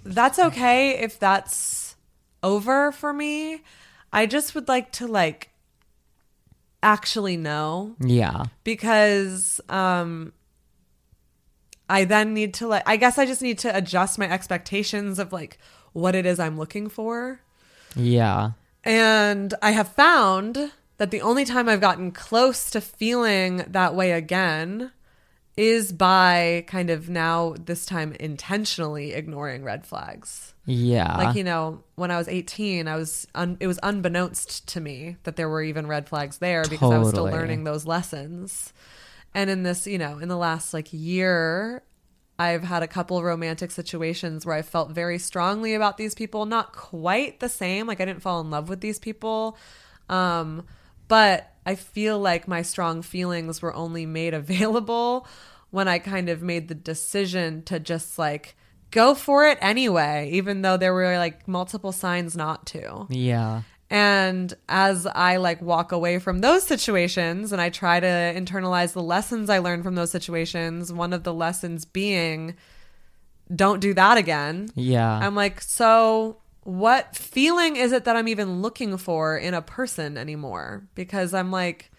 that's 0.05 0.39
okay 0.39 1.01
if 1.01 1.19
that's 1.19 1.97
over 2.43 2.93
for 2.93 3.13
me. 3.13 3.63
I 4.13 4.27
just 4.27 4.55
would 4.55 4.69
like 4.69 4.93
to 4.93 5.07
like 5.09 5.51
actually 6.83 7.37
know 7.37 7.97
Yeah. 8.01 8.45
because 8.63 9.61
um 9.69 10.33
I 11.89 12.05
then 12.05 12.35
need 12.35 12.55
to 12.55 12.67
like 12.67 12.83
I 12.87 12.97
guess 12.97 13.19
I 13.19 13.27
just 13.27 13.43
need 13.43 13.59
to 13.61 13.77
adjust 13.77 14.19
my 14.19 14.31
expectations 14.31 15.19
of 15.19 15.33
like 15.33 15.59
what 15.93 16.15
it 16.15 16.27
is 16.27 16.39
I'm 16.39 16.59
looking 16.59 16.89
for. 16.89 17.41
Yeah. 17.97 18.53
And 18.85 19.55
I 19.63 19.73
have 19.73 19.89
found 19.89 20.73
that 20.99 21.11
the 21.11 21.21
only 21.21 21.45
time 21.45 21.69
I've 21.69 21.81
gotten 21.81 22.11
close 22.11 22.71
to 22.71 22.81
feeling 22.81 23.65
that 23.69 23.95
way 23.95 24.13
again 24.13 24.93
is 25.57 25.93
by 25.93 26.65
kind 26.69 26.89
of 26.89 27.09
now 27.09 27.55
this 27.59 27.85
time 27.85 28.13
intentionally 28.21 29.13
ignoring 29.13 29.65
red 29.65 29.85
flags. 29.85 30.55
Yeah. 30.67 31.17
Like 31.17 31.35
you 31.37 31.43
know, 31.43 31.83
when 31.97 32.11
I 32.11 32.19
was 32.19 32.29
18, 32.29 32.87
I 32.87 32.97
was 32.97 33.27
un- 33.35 33.57
it 33.59 33.67
was 33.67 33.81
unbeknownst 33.83 34.69
to 34.69 34.81
me 34.81 35.17
that 35.25 35.37
there 35.37 35.49
were 35.49 35.63
even 35.63 35.87
red 35.87 36.09
flags 36.09 36.39
there 36.39 36.63
because 36.69 36.93
I 36.93 36.99
was 36.99 37.09
still 37.09 37.25
learning 37.25 37.65
those 37.65 37.87
lessons. 37.87 38.73
And 39.35 39.51
in 39.51 39.63
this, 39.63 39.87
you 39.87 39.99
know, 39.99 40.19
in 40.19 40.29
the 40.29 40.37
last 40.37 40.73
like 40.75 40.89
year, 40.93 41.83
I've 42.39 42.63
had 42.63 42.83
a 42.83 42.89
couple 42.89 43.23
romantic 43.23 43.71
situations 43.71 44.47
where 44.47 44.55
I 44.55 44.63
felt 44.63 44.91
very 44.91 45.19
strongly 45.19 45.75
about 45.75 45.97
these 45.97 46.15
people, 46.15 46.47
not 46.47 46.73
quite 46.73 47.41
the 47.41 47.49
same, 47.49 47.87
like 47.87 48.01
I 48.01 48.05
didn't 48.05 48.23
fall 48.23 48.41
in 48.41 48.51
love 48.51 48.69
with 48.69 48.81
these 48.81 48.99
people. 48.99 49.59
Um, 50.09 50.65
but 51.09 51.53
I 51.67 51.75
feel 51.75 52.19
like 52.19 52.47
my 52.47 52.63
strong 52.63 53.03
feelings 53.03 53.61
were 53.61 53.75
only 53.75 54.07
made 54.07 54.35
available 54.35 55.27
when 55.71 55.89
I 55.89 55.99
kind 55.99 56.29
of 56.29 56.43
made 56.43 56.69
the 56.69 56.75
decision 56.75 57.63
to 57.65 57.79
just 57.81 58.19
like 58.19 58.57
go 58.91 59.15
for 59.15 59.47
it 59.47 59.59
anyway, 59.61 60.31
even 60.33 60.63
though 60.63 60.77
there 60.77 60.95
were 60.95 61.19
like 61.19 61.47
multiple 61.47 61.93
signs 61.93 62.37
not 62.37 62.67
to. 62.67 63.07
yeah. 63.11 63.63
And 63.91 64.53
as 64.69 65.07
I 65.07 65.37
like 65.37 65.63
walk 65.63 65.93
away 65.93 66.19
from 66.19 66.41
those 66.41 66.65
situations 66.65 67.53
and 67.53 67.61
I 67.61 67.71
try 67.71 68.01
to 68.01 68.07
internalize 68.07 68.93
the 68.93 69.03
lessons 69.03 69.49
I 69.49 69.59
learned 69.59 69.83
from 69.83 69.95
those 69.95 70.11
situations, 70.11 70.93
one 70.93 71.13
of 71.13 71.25
the 71.25 71.33
lessons 71.33 71.85
being 71.85 72.55
don't 73.55 73.81
do 73.81 73.95
that 73.95 74.19
again. 74.19 74.69
Yeah. 74.75 75.11
I'm 75.11 75.35
like, 75.35 75.63
so 75.63 76.39
what 76.65 77.17
feeling 77.17 77.77
is 77.77 77.93
it 77.93 78.05
that 78.05 78.15
I'm 78.15 78.29
even 78.29 78.61
looking 78.61 78.99
for 78.99 79.39
in 79.39 79.55
a 79.55 79.63
person 79.63 80.19
anymore? 80.19 80.87
Because 80.95 81.33
I'm 81.33 81.51
like, 81.51 81.91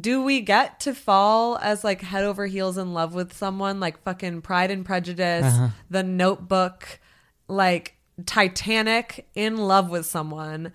do 0.00 0.22
we 0.22 0.40
get 0.40 0.80
to 0.80 0.94
fall 0.94 1.58
as 1.58 1.84
like 1.84 2.00
head 2.00 2.24
over 2.24 2.46
heels 2.46 2.78
in 2.78 2.94
love 2.94 3.14
with 3.14 3.36
someone 3.36 3.78
like 3.78 4.02
fucking 4.02 4.40
Pride 4.40 4.70
and 4.70 4.86
Prejudice, 4.86 5.44
Uh-huh. 5.44 5.68
The 5.90 6.02
Notebook, 6.02 6.98
like 7.46 7.93
Titanic 8.26 9.26
in 9.34 9.56
love 9.56 9.90
with 9.90 10.06
someone? 10.06 10.72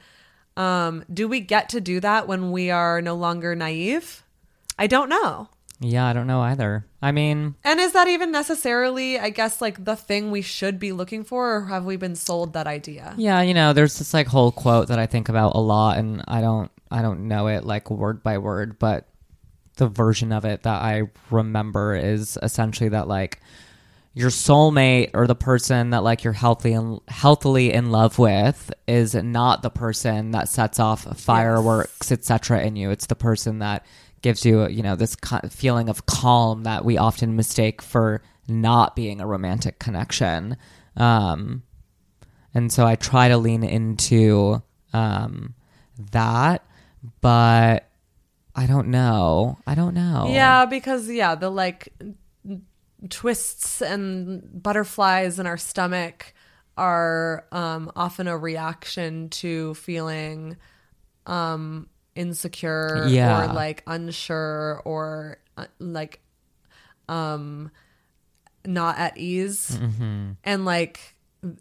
Um, 0.57 1.05
do 1.13 1.27
we 1.27 1.39
get 1.39 1.69
to 1.69 1.81
do 1.81 1.99
that 1.99 2.27
when 2.27 2.51
we 2.51 2.69
are 2.69 3.01
no 3.01 3.15
longer 3.15 3.55
naive? 3.55 4.23
I 4.77 4.87
don't 4.87 5.09
know. 5.09 5.49
yeah. 5.79 6.05
I 6.05 6.13
don't 6.13 6.27
know 6.27 6.41
either. 6.41 6.85
I 7.01 7.11
mean, 7.13 7.55
And 7.63 7.79
is 7.79 7.93
that 7.93 8.07
even 8.09 8.31
necessarily, 8.31 9.17
I 9.19 9.29
guess, 9.29 9.61
like 9.61 9.83
the 9.85 9.95
thing 9.95 10.31
we 10.31 10.41
should 10.41 10.79
be 10.79 10.91
looking 10.91 11.23
for, 11.23 11.55
or 11.55 11.65
have 11.67 11.85
we 11.85 11.95
been 11.95 12.15
sold 12.15 12.53
that 12.53 12.67
idea? 12.67 13.13
yeah, 13.17 13.41
you 13.41 13.53
know, 13.53 13.71
there's 13.73 13.97
this 13.97 14.13
like 14.13 14.27
whole 14.27 14.51
quote 14.51 14.87
that 14.89 14.99
I 14.99 15.05
think 15.05 15.29
about 15.29 15.55
a 15.55 15.59
lot 15.59 15.97
and 15.97 16.23
I 16.27 16.41
don't 16.41 16.71
I 16.91 17.01
don't 17.01 17.27
know 17.27 17.47
it 17.47 17.63
like 17.63 17.89
word 17.91 18.23
by 18.23 18.37
word, 18.39 18.79
but 18.79 19.07
the 19.77 19.87
version 19.87 20.33
of 20.33 20.43
it 20.43 20.63
that 20.63 20.81
I 20.81 21.03
remember 21.31 21.95
is 21.95 22.37
essentially 22.41 22.89
that 22.89 23.07
like 23.07 23.39
your 24.19 24.29
soulmate 24.29 25.11
or 25.13 25.27
the 25.27 25.35
person 25.35 25.91
that 25.91 26.03
like 26.03 26.23
you're 26.23 26.33
healthy 26.33 26.73
and 26.73 26.99
healthily 27.07 27.71
in 27.71 27.89
love 27.89 28.19
with 28.19 28.71
is 28.87 29.15
not 29.15 29.61
the 29.61 29.69
person 29.69 30.31
that 30.31 30.49
sets 30.49 30.79
off 30.79 31.03
fireworks 31.17 32.11
etc 32.11 32.61
in 32.61 32.75
you 32.75 32.89
it's 32.89 33.05
the 33.05 33.15
person 33.15 33.59
that 33.59 33.85
gives 34.21 34.45
you 34.45 34.67
you 34.67 34.83
know 34.83 34.95
this 34.95 35.15
feeling 35.49 35.87
of 35.87 36.05
calm 36.05 36.63
that 36.63 36.83
we 36.83 36.97
often 36.97 37.35
mistake 37.35 37.81
for 37.81 38.21
not 38.47 38.95
being 38.95 39.21
a 39.21 39.27
romantic 39.27 39.79
connection 39.79 40.57
um 40.97 41.63
and 42.53 42.71
so 42.71 42.85
I 42.85 42.95
try 42.95 43.27
to 43.27 43.37
lean 43.37 43.63
into 43.63 44.61
um, 44.93 45.53
that, 46.11 46.65
but 47.21 47.87
I 48.55 48.65
don't 48.65 48.87
know. 48.87 49.57
I 49.67 49.75
don't 49.75 49.93
know. 49.93 50.27
Yeah, 50.29 50.65
because 50.65 51.09
yeah, 51.09 51.35
the 51.35 51.49
like 51.49 51.93
twists 53.09 53.81
and 53.81 54.61
butterflies 54.61 55.39
in 55.39 55.47
our 55.47 55.57
stomach 55.57 56.33
are 56.77 57.45
um, 57.51 57.91
often 57.95 58.27
a 58.27 58.37
reaction 58.37 59.29
to 59.29 59.73
feeling 59.75 60.57
um, 61.25 61.87
insecure 62.15 63.05
Yeah. 63.07 63.49
or 63.51 63.53
like 63.53 63.83
unsure 63.87 64.81
or 64.85 65.37
uh, 65.57 65.65
like 65.79 66.19
um, 67.07 67.71
not 68.65 68.97
at 68.99 69.17
ease, 69.17 69.77
Mm-hmm. 69.81 70.31
and 70.43 70.65
like 70.65 71.15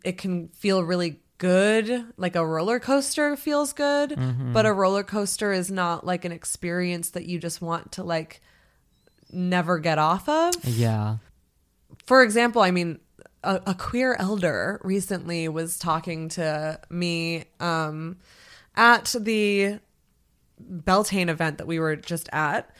it 0.04 0.18
can 0.18 0.48
feel 0.48 0.82
really 0.82 1.20
good 1.38 2.04
like 2.16 2.34
a 2.34 2.44
roller 2.44 2.80
coaster 2.80 3.36
feels 3.36 3.72
good 3.72 4.10
Mm-hmm. 4.10 4.52
but 4.52 4.66
a 4.66 4.72
roller 4.72 5.04
coaster 5.04 5.52
is 5.52 5.70
not 5.70 6.04
like 6.04 6.24
an 6.24 6.32
experience 6.32 7.10
that 7.10 7.26
you 7.26 7.38
just 7.38 7.62
want 7.62 7.92
to 7.92 8.02
like 8.02 8.40
never 9.30 9.78
get 9.78 9.98
off 9.98 10.28
of 10.28 10.52
Yeah. 10.64 11.18
For 12.08 12.22
example 12.22 12.62
i 12.62 12.70
mean 12.70 12.98
a, 13.44 13.60
a 13.68 13.74
queer 13.74 14.16
elder 14.18 14.80
recently 14.82 15.48
was 15.48 15.78
talking 15.78 16.28
to 16.28 16.78
me 16.90 17.44
um 17.60 18.16
at 18.76 19.14
the 19.18 19.80
Beltane 20.60 21.28
event 21.28 21.58
that 21.58 21.66
we 21.66 21.78
were 21.78 21.96
just 21.96 22.28
at, 22.32 22.70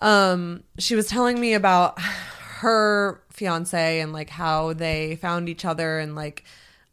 um, 0.00 0.64
she 0.78 0.94
was 0.94 1.06
telling 1.06 1.40
me 1.40 1.54
about 1.54 2.00
her 2.00 3.22
fiance 3.30 4.00
and 4.00 4.12
like 4.12 4.30
how 4.30 4.72
they 4.72 5.16
found 5.16 5.48
each 5.48 5.64
other 5.64 5.98
and 5.98 6.14
like 6.14 6.44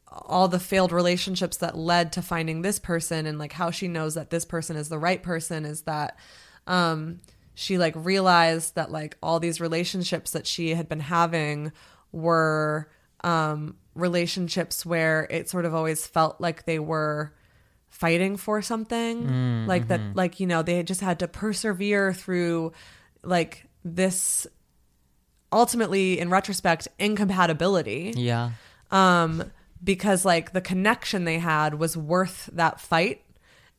all 0.07 0.47
the 0.47 0.59
failed 0.59 0.91
relationships 0.91 1.57
that 1.57 1.77
led 1.77 2.11
to 2.13 2.21
finding 2.21 2.61
this 2.61 2.79
person 2.79 3.25
and 3.25 3.39
like 3.39 3.53
how 3.53 3.71
she 3.71 3.87
knows 3.87 4.13
that 4.13 4.29
this 4.29 4.45
person 4.45 4.75
is 4.75 4.89
the 4.89 4.99
right 4.99 5.23
person 5.23 5.65
is 5.65 5.81
that 5.83 6.17
um 6.67 7.19
she 7.55 7.77
like 7.77 7.93
realized 7.95 8.75
that 8.75 8.91
like 8.91 9.17
all 9.21 9.39
these 9.39 9.61
relationships 9.61 10.31
that 10.31 10.47
she 10.47 10.73
had 10.75 10.89
been 10.89 10.99
having 10.99 11.71
were 12.11 12.89
um 13.23 13.75
relationships 13.95 14.85
where 14.85 15.27
it 15.29 15.49
sort 15.49 15.65
of 15.65 15.73
always 15.73 16.05
felt 16.07 16.41
like 16.41 16.65
they 16.65 16.79
were 16.79 17.33
fighting 17.89 18.37
for 18.37 18.61
something. 18.61 19.67
Like 19.67 19.87
that 19.89 20.01
like 20.15 20.39
you 20.39 20.47
know 20.47 20.63
they 20.63 20.81
just 20.83 21.01
had 21.01 21.19
to 21.19 21.27
persevere 21.27 22.11
through 22.13 22.71
like 23.23 23.65
this 23.85 24.47
ultimately 25.51 26.19
in 26.19 26.29
retrospect 26.29 26.87
incompatibility. 26.97 28.13
Yeah. 28.15 28.51
um 28.91 29.51
because 29.83 30.25
like 30.25 30.53
the 30.53 30.61
connection 30.61 31.25
they 31.25 31.39
had 31.39 31.75
was 31.75 31.95
worth 31.95 32.49
that 32.53 32.79
fight. 32.79 33.21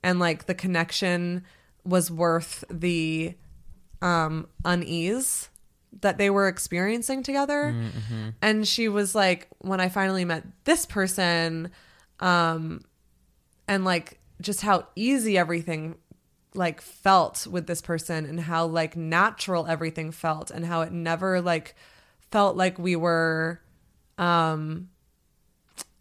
And 0.03 0.21
like 0.21 0.47
the 0.47 0.55
connection 0.55 1.45
was 1.85 2.11
worth 2.11 2.63
the 2.71 3.35
um 4.03 4.47
unease 4.65 5.49
that 6.01 6.19
they 6.19 6.29
were 6.31 6.49
experiencing 6.49 7.23
together 7.23 7.75
and 8.43 8.67
she 8.67 8.89
was 8.89 9.15
like 9.15 9.49
when 9.59 9.81
i 9.81 9.89
finally 9.89 10.25
met 10.25 10.45
this 10.65 10.85
person 10.87 11.71
um 12.21 12.81
and 13.69 13.85
like 13.85 14.19
just 14.41 14.61
how 14.63 14.87
easy 14.97 15.39
everything 15.39 15.95
like 16.55 16.81
felt 16.81 17.47
with 17.47 17.67
this 17.67 17.81
person 17.81 18.27
and 18.27 18.41
how 18.41 18.67
like 18.67 18.97
natural 18.97 19.67
everything 19.67 20.11
felt 20.13 20.51
and 20.51 20.65
how 20.67 20.83
it 20.83 20.93
never 20.93 21.41
like 21.41 21.75
felt 22.31 22.57
like 22.57 22.79
we 22.79 22.97
were 22.97 23.61
um 24.19 24.89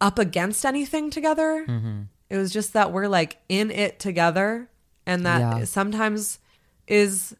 up 0.02 0.20
against 0.20 0.66
anything 0.66 1.10
together. 1.10 1.66
It 2.30 2.38
was 2.38 2.52
just 2.52 2.74
that 2.74 2.92
we're 2.92 3.08
like 3.08 3.38
in 3.48 3.72
it 3.72 4.00
together 4.00 4.70
and 5.06 5.26
that 5.26 5.40
Yeah. 5.40 5.64
sometimes 5.66 6.40
is 6.88 7.36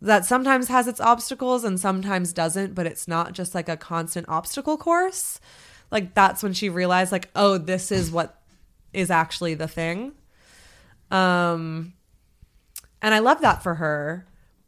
that 0.00 0.24
sometimes 0.24 0.68
has 0.68 0.86
its 0.86 1.00
obstacles 1.00 1.64
and 1.64 1.78
sometimes 1.78 2.32
doesn't, 2.32 2.74
but 2.74 2.86
it's 2.86 3.08
not 3.08 3.32
just 3.32 3.54
like 3.54 3.68
a 3.68 3.76
constant 3.76 4.28
obstacle 4.28 4.76
course. 4.76 5.40
Like 5.90 6.14
that's 6.14 6.42
when 6.42 6.52
she 6.52 6.68
realized 6.68 7.12
like, 7.12 7.30
oh, 7.34 7.58
this 7.58 7.90
is 7.90 8.10
what 8.10 8.40
is 8.92 9.10
actually 9.10 9.54
the 9.54 9.68
thing. 9.68 10.12
Um 11.10 11.94
and 13.00 13.14
I 13.14 13.20
love 13.20 13.40
that 13.40 13.62
for 13.62 13.76
her, 13.76 14.26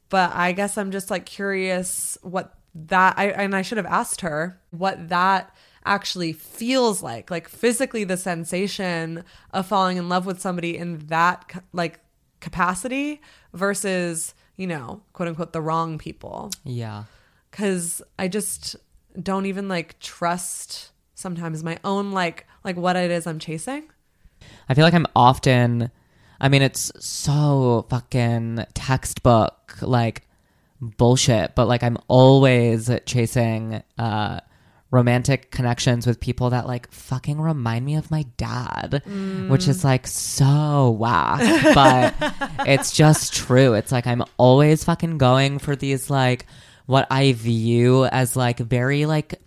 but 0.09 0.33
I 0.35 0.53
guess 0.53 0.79
I'm 0.79 0.91
just 0.91 1.11
like 1.11 1.27
curious 1.27 2.17
what 2.23 2.55
that 2.75 3.15
I 3.19 3.27
and 3.31 3.55
I 3.55 3.63
should 3.63 3.79
have 3.79 3.87
asked 3.87 4.21
her 4.23 4.61
what 4.71 5.09
that 5.09 5.55
actually 5.85 6.33
feels 6.33 7.03
like 7.03 7.31
like 7.31 7.49
physically 7.49 8.05
the 8.05 8.17
sensation 8.17 9.25
of 9.53 9.67
falling 9.67 9.97
in 9.97 10.09
love 10.09 10.27
with 10.27 10.41
somebody 10.41 10.77
in 10.77 10.99
that 11.07 11.65
like 11.73 12.01
capacity 12.41 13.21
versus 13.53 14.35
you 14.61 14.67
know 14.67 15.01
quote 15.15 15.29
unquote 15.29 15.53
the 15.55 15.61
wrong 15.63 15.97
people 15.97 16.51
Yeah. 16.65 17.05
because 17.51 18.03
i 18.19 18.29
just 18.29 18.77
don't 19.21 19.47
even 19.47 19.69
like 19.69 19.99
trust 20.01 20.91
sometimes 21.15 21.65
my 21.65 21.79
own 21.83 22.13
like 22.13 22.47
like 22.63 22.77
what 22.77 22.95
it 22.97 23.11
is 23.11 23.27
i'm 23.27 23.39
chasing 23.39 23.85
I 24.71 24.75
feel 24.75 24.85
like 24.85 24.95
I'm 24.95 25.07
often, 25.15 25.91
I 26.41 26.49
mean, 26.49 26.63
it's 26.63 26.91
so 27.05 27.85
fucking 27.91 28.65
textbook, 28.73 29.77
like 29.83 30.23
bullshit, 30.81 31.55
but 31.55 31.67
like 31.69 31.83
I'm 31.83 31.99
always 32.09 32.89
chasing 33.05 33.83
uh, 33.99 34.41
romantic 34.91 35.51
connections 35.51 36.07
with 36.07 36.21
people 36.21 36.51
that 36.51 36.67
like 36.67 36.91
fucking 36.91 37.41
remind 37.41 37.85
me 37.85 37.95
of 37.95 38.11
my 38.11 38.25
dad, 38.37 39.03
which 39.49 39.69
is 39.69 39.85
like 39.85 40.07
so 40.07 40.91
whack, 40.91 41.41
but 41.75 42.15
it's 42.67 42.93
just 42.93 43.33
true. 43.33 43.75
It's 43.75 43.93
like 43.93 44.07
I'm 44.07 44.25
always 44.37 44.85
fucking 44.85 45.19
going 45.19 45.59
for 45.59 45.77
these 45.77 46.11
like 46.11 46.47
what 46.87 47.07
I 47.11 47.33
view 47.33 48.05
as 48.07 48.35
like 48.35 48.59
very 48.59 49.07
like 49.07 49.41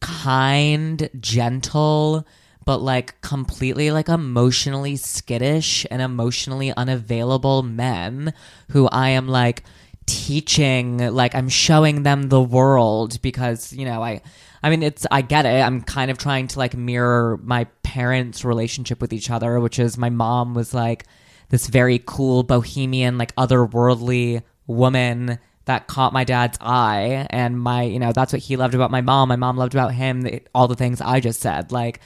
kind, 0.00 1.10
gentle, 1.18 2.24
but 2.64 2.78
like 2.78 3.20
completely 3.20 3.90
like 3.90 4.08
emotionally 4.08 4.94
skittish 4.94 5.86
and 5.90 6.00
emotionally 6.00 6.72
unavailable 6.72 7.62
men 7.62 8.32
who 8.70 8.86
I 8.88 9.10
am 9.10 9.26
like 9.26 9.64
teaching, 10.06 10.98
like 10.98 11.34
I'm 11.34 11.48
showing 11.48 12.02
them 12.02 12.28
the 12.28 12.42
world 12.42 13.20
because, 13.22 13.72
you 13.72 13.84
know, 13.84 14.02
I 14.02 14.22
I 14.62 14.70
mean 14.70 14.82
it's 14.82 15.06
I 15.10 15.22
get 15.22 15.46
it. 15.46 15.62
I'm 15.62 15.82
kind 15.82 16.10
of 16.10 16.18
trying 16.18 16.48
to 16.48 16.58
like 16.58 16.76
mirror 16.76 17.38
my 17.42 17.64
parents' 17.82 18.44
relationship 18.44 19.00
with 19.00 19.12
each 19.12 19.30
other, 19.30 19.60
which 19.60 19.78
is 19.78 19.96
my 19.96 20.10
mom 20.10 20.54
was 20.54 20.74
like 20.74 21.04
this 21.48 21.66
very 21.66 22.02
cool 22.04 22.42
bohemian 22.42 23.18
like 23.18 23.34
otherworldly 23.36 24.42
woman 24.66 25.38
that 25.64 25.86
caught 25.86 26.12
my 26.12 26.24
dad's 26.24 26.58
eye. 26.60 27.26
And 27.30 27.60
my 27.60 27.82
you 27.82 27.98
know 27.98 28.12
that's 28.12 28.32
what 28.32 28.42
he 28.42 28.56
loved 28.56 28.74
about 28.74 28.90
my 28.90 29.00
mom. 29.00 29.28
My 29.28 29.36
mom 29.36 29.56
loved 29.56 29.74
about 29.74 29.94
him 29.94 30.28
all 30.54 30.68
the 30.68 30.74
things 30.74 31.00
i 31.00 31.20
just 31.20 31.40
said 31.40 31.72
like 31.72 32.00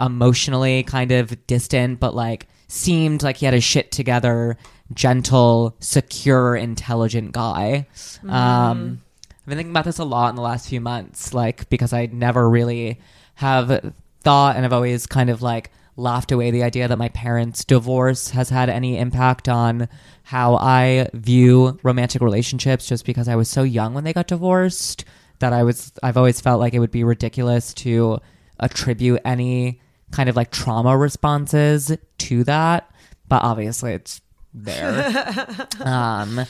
emotionally 0.00 0.82
kind 0.84 1.12
of 1.12 1.46
distant 1.46 2.00
but 2.00 2.14
like 2.14 2.48
seemed 2.68 3.22
like 3.22 3.36
he 3.36 3.44
had 3.44 3.54
a 3.54 3.60
shit 3.60 3.92
together 3.92 4.56
gentle 4.94 5.76
secure 5.80 6.56
intelligent 6.56 7.32
guy. 7.32 7.86
Um 8.28 9.02
i've 9.42 9.46
been 9.46 9.58
thinking 9.58 9.72
about 9.72 9.84
this 9.84 9.98
a 9.98 10.04
lot 10.04 10.30
in 10.30 10.36
the 10.36 10.42
last 10.42 10.68
few 10.68 10.80
months 10.80 11.34
like 11.34 11.68
because 11.68 11.92
i 11.92 12.06
never 12.06 12.48
really 12.48 13.00
have 13.34 13.92
thought 14.20 14.56
and 14.56 14.64
i've 14.64 14.72
always 14.72 15.06
kind 15.06 15.30
of 15.30 15.42
like 15.42 15.70
laughed 15.96 16.32
away 16.32 16.50
the 16.50 16.62
idea 16.62 16.88
that 16.88 16.98
my 16.98 17.08
parents' 17.10 17.64
divorce 17.64 18.30
has 18.30 18.48
had 18.48 18.68
any 18.68 18.98
impact 18.98 19.48
on 19.48 19.88
how 20.24 20.56
I 20.56 21.08
view 21.12 21.78
romantic 21.82 22.22
relationships 22.22 22.86
just 22.86 23.04
because 23.04 23.28
I 23.28 23.36
was 23.36 23.48
so 23.48 23.62
young 23.62 23.92
when 23.92 24.04
they 24.04 24.12
got 24.12 24.26
divorced 24.26 25.04
that 25.40 25.52
I 25.52 25.64
was 25.64 25.92
I've 26.02 26.16
always 26.16 26.40
felt 26.40 26.60
like 26.60 26.72
it 26.74 26.78
would 26.78 26.90
be 26.90 27.04
ridiculous 27.04 27.74
to 27.74 28.20
attribute 28.58 29.20
any 29.24 29.80
kind 30.12 30.28
of 30.28 30.36
like 30.36 30.50
trauma 30.50 30.96
responses 30.96 31.96
to 32.18 32.44
that 32.44 32.90
but 33.28 33.42
obviously 33.42 33.92
it's 33.92 34.20
there. 34.54 35.68
Um 35.80 36.46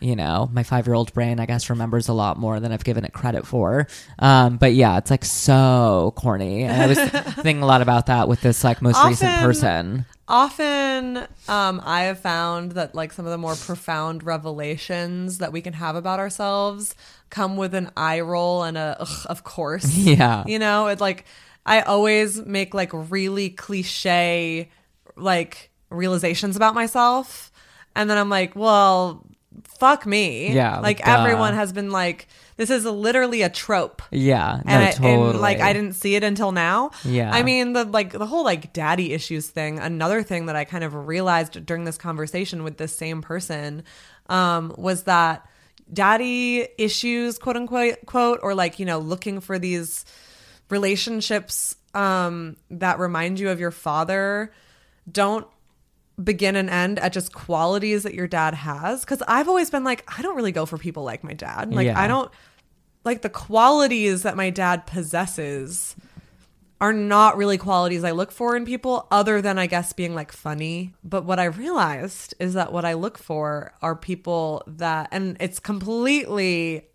you 0.00 0.16
know, 0.16 0.48
my 0.52 0.62
five 0.62 0.86
year 0.86 0.94
old 0.94 1.12
brain, 1.14 1.38
I 1.40 1.46
guess, 1.46 1.70
remembers 1.70 2.08
a 2.08 2.12
lot 2.12 2.38
more 2.38 2.58
than 2.60 2.72
I've 2.72 2.84
given 2.84 3.04
it 3.04 3.12
credit 3.12 3.46
for. 3.46 3.86
Um, 4.18 4.56
but 4.56 4.72
yeah, 4.74 4.98
it's 4.98 5.10
like 5.10 5.24
so 5.24 6.12
corny. 6.16 6.64
And 6.64 6.82
I 6.82 6.86
was 6.86 6.98
thinking 7.36 7.62
a 7.62 7.66
lot 7.66 7.82
about 7.82 8.06
that 8.06 8.28
with 8.28 8.40
this 8.40 8.64
like 8.64 8.80
most 8.82 9.02
recent 9.04 9.40
person. 9.40 10.04
often 10.28 11.18
um, 11.48 11.80
i 11.84 12.02
have 12.02 12.18
found 12.20 12.72
that 12.72 12.94
like 12.94 13.12
some 13.12 13.24
of 13.26 13.32
the 13.32 13.38
more 13.38 13.56
profound 13.56 14.22
revelations 14.22 15.38
that 15.38 15.52
we 15.52 15.60
can 15.60 15.72
have 15.72 15.96
about 15.96 16.20
ourselves 16.20 16.94
come 17.30 17.56
with 17.56 17.74
an 17.74 17.90
eye 17.96 18.20
roll 18.20 18.62
and 18.62 18.78
a 18.78 18.96
Ugh, 19.00 19.26
of 19.26 19.42
course 19.42 19.96
Yeah. 19.96 20.44
you 20.46 20.58
know 20.60 20.86
it's 20.86 21.00
like 21.00 21.24
i 21.66 21.80
always 21.80 22.40
make 22.46 22.74
like 22.74 22.90
really 22.92 23.50
cliche 23.50 24.70
like 25.16 25.70
realizations 25.90 26.54
about 26.54 26.74
myself 26.74 27.50
and 27.96 28.08
then 28.08 28.16
i'm 28.16 28.28
like 28.30 28.54
well 28.54 29.26
fuck 29.80 30.06
me 30.06 30.52
Yeah, 30.52 30.78
like 30.78 30.98
duh. 30.98 31.10
everyone 31.18 31.54
has 31.54 31.72
been 31.72 31.90
like 31.90 32.28
this 32.56 32.68
is 32.70 32.84
literally 32.84 33.40
a 33.42 33.48
trope 33.48 34.02
Yeah. 34.12 34.60
No, 34.64 34.70
and, 34.72 34.84
I, 34.84 34.90
totally. 34.92 35.30
and 35.30 35.40
like 35.40 35.60
I 35.60 35.72
didn't 35.72 35.94
see 35.94 36.14
it 36.14 36.22
until 36.22 36.52
now. 36.52 36.90
Yeah. 37.04 37.30
I 37.32 37.42
mean 37.42 37.72
the 37.72 37.84
like 37.84 38.12
the 38.12 38.26
whole 38.26 38.44
like 38.44 38.72
daddy 38.72 39.12
issues 39.12 39.48
thing. 39.48 39.78
Another 39.78 40.22
thing 40.22 40.46
that 40.46 40.56
I 40.56 40.64
kind 40.64 40.84
of 40.84 40.94
realized 40.94 41.64
during 41.66 41.84
this 41.84 41.96
conversation 41.98 42.62
with 42.62 42.76
this 42.76 42.94
same 42.94 43.22
person 43.22 43.82
um, 44.28 44.72
was 44.76 45.04
that 45.04 45.44
daddy 45.92 46.68
issues, 46.78 47.38
quote 47.38 47.56
unquote, 47.56 47.96
quote, 48.06 48.38
or 48.42 48.54
like 48.54 48.78
you 48.78 48.84
know 48.86 48.98
looking 48.98 49.40
for 49.40 49.58
these 49.58 50.04
relationships 50.68 51.76
um, 51.94 52.56
that 52.70 52.98
remind 52.98 53.40
you 53.40 53.50
of 53.50 53.58
your 53.60 53.70
father, 53.72 54.52
don't 55.10 55.46
begin 56.22 56.56
and 56.56 56.68
end 56.68 56.98
at 56.98 57.12
just 57.12 57.32
qualities 57.32 58.02
that 58.02 58.14
your 58.14 58.26
dad 58.26 58.52
has 58.52 59.00
because 59.00 59.22
i've 59.26 59.48
always 59.48 59.70
been 59.70 59.84
like 59.84 60.04
i 60.16 60.20
don't 60.20 60.36
really 60.36 60.52
go 60.52 60.66
for 60.66 60.76
people 60.76 61.02
like 61.02 61.24
my 61.24 61.32
dad 61.32 61.72
like 61.72 61.86
Yeah. 61.86 61.98
i 61.98 62.06
don't 62.06 62.30
like 63.04 63.22
the 63.22 63.30
qualities 63.30 64.22
that 64.24 64.36
my 64.36 64.50
dad 64.50 64.86
possesses 64.86 65.96
are 66.82 66.92
not 66.94 67.36
really 67.36 67.58
qualities 67.58 68.04
I 68.04 68.12
look 68.12 68.32
for 68.32 68.56
in 68.56 68.64
people 68.64 69.06
other 69.10 69.42
than 69.42 69.58
I 69.58 69.66
guess 69.66 69.92
being 69.92 70.14
like 70.14 70.32
funny. 70.32 70.94
But 71.04 71.26
what 71.26 71.38
I 71.38 71.44
realized 71.44 72.32
is 72.40 72.54
that 72.54 72.72
what 72.72 72.86
I 72.86 72.94
look 72.94 73.18
for 73.18 73.74
are 73.82 73.94
people 73.94 74.62
that 74.66 75.08
and 75.12 75.36
it's 75.40 75.60
completely 75.60 76.88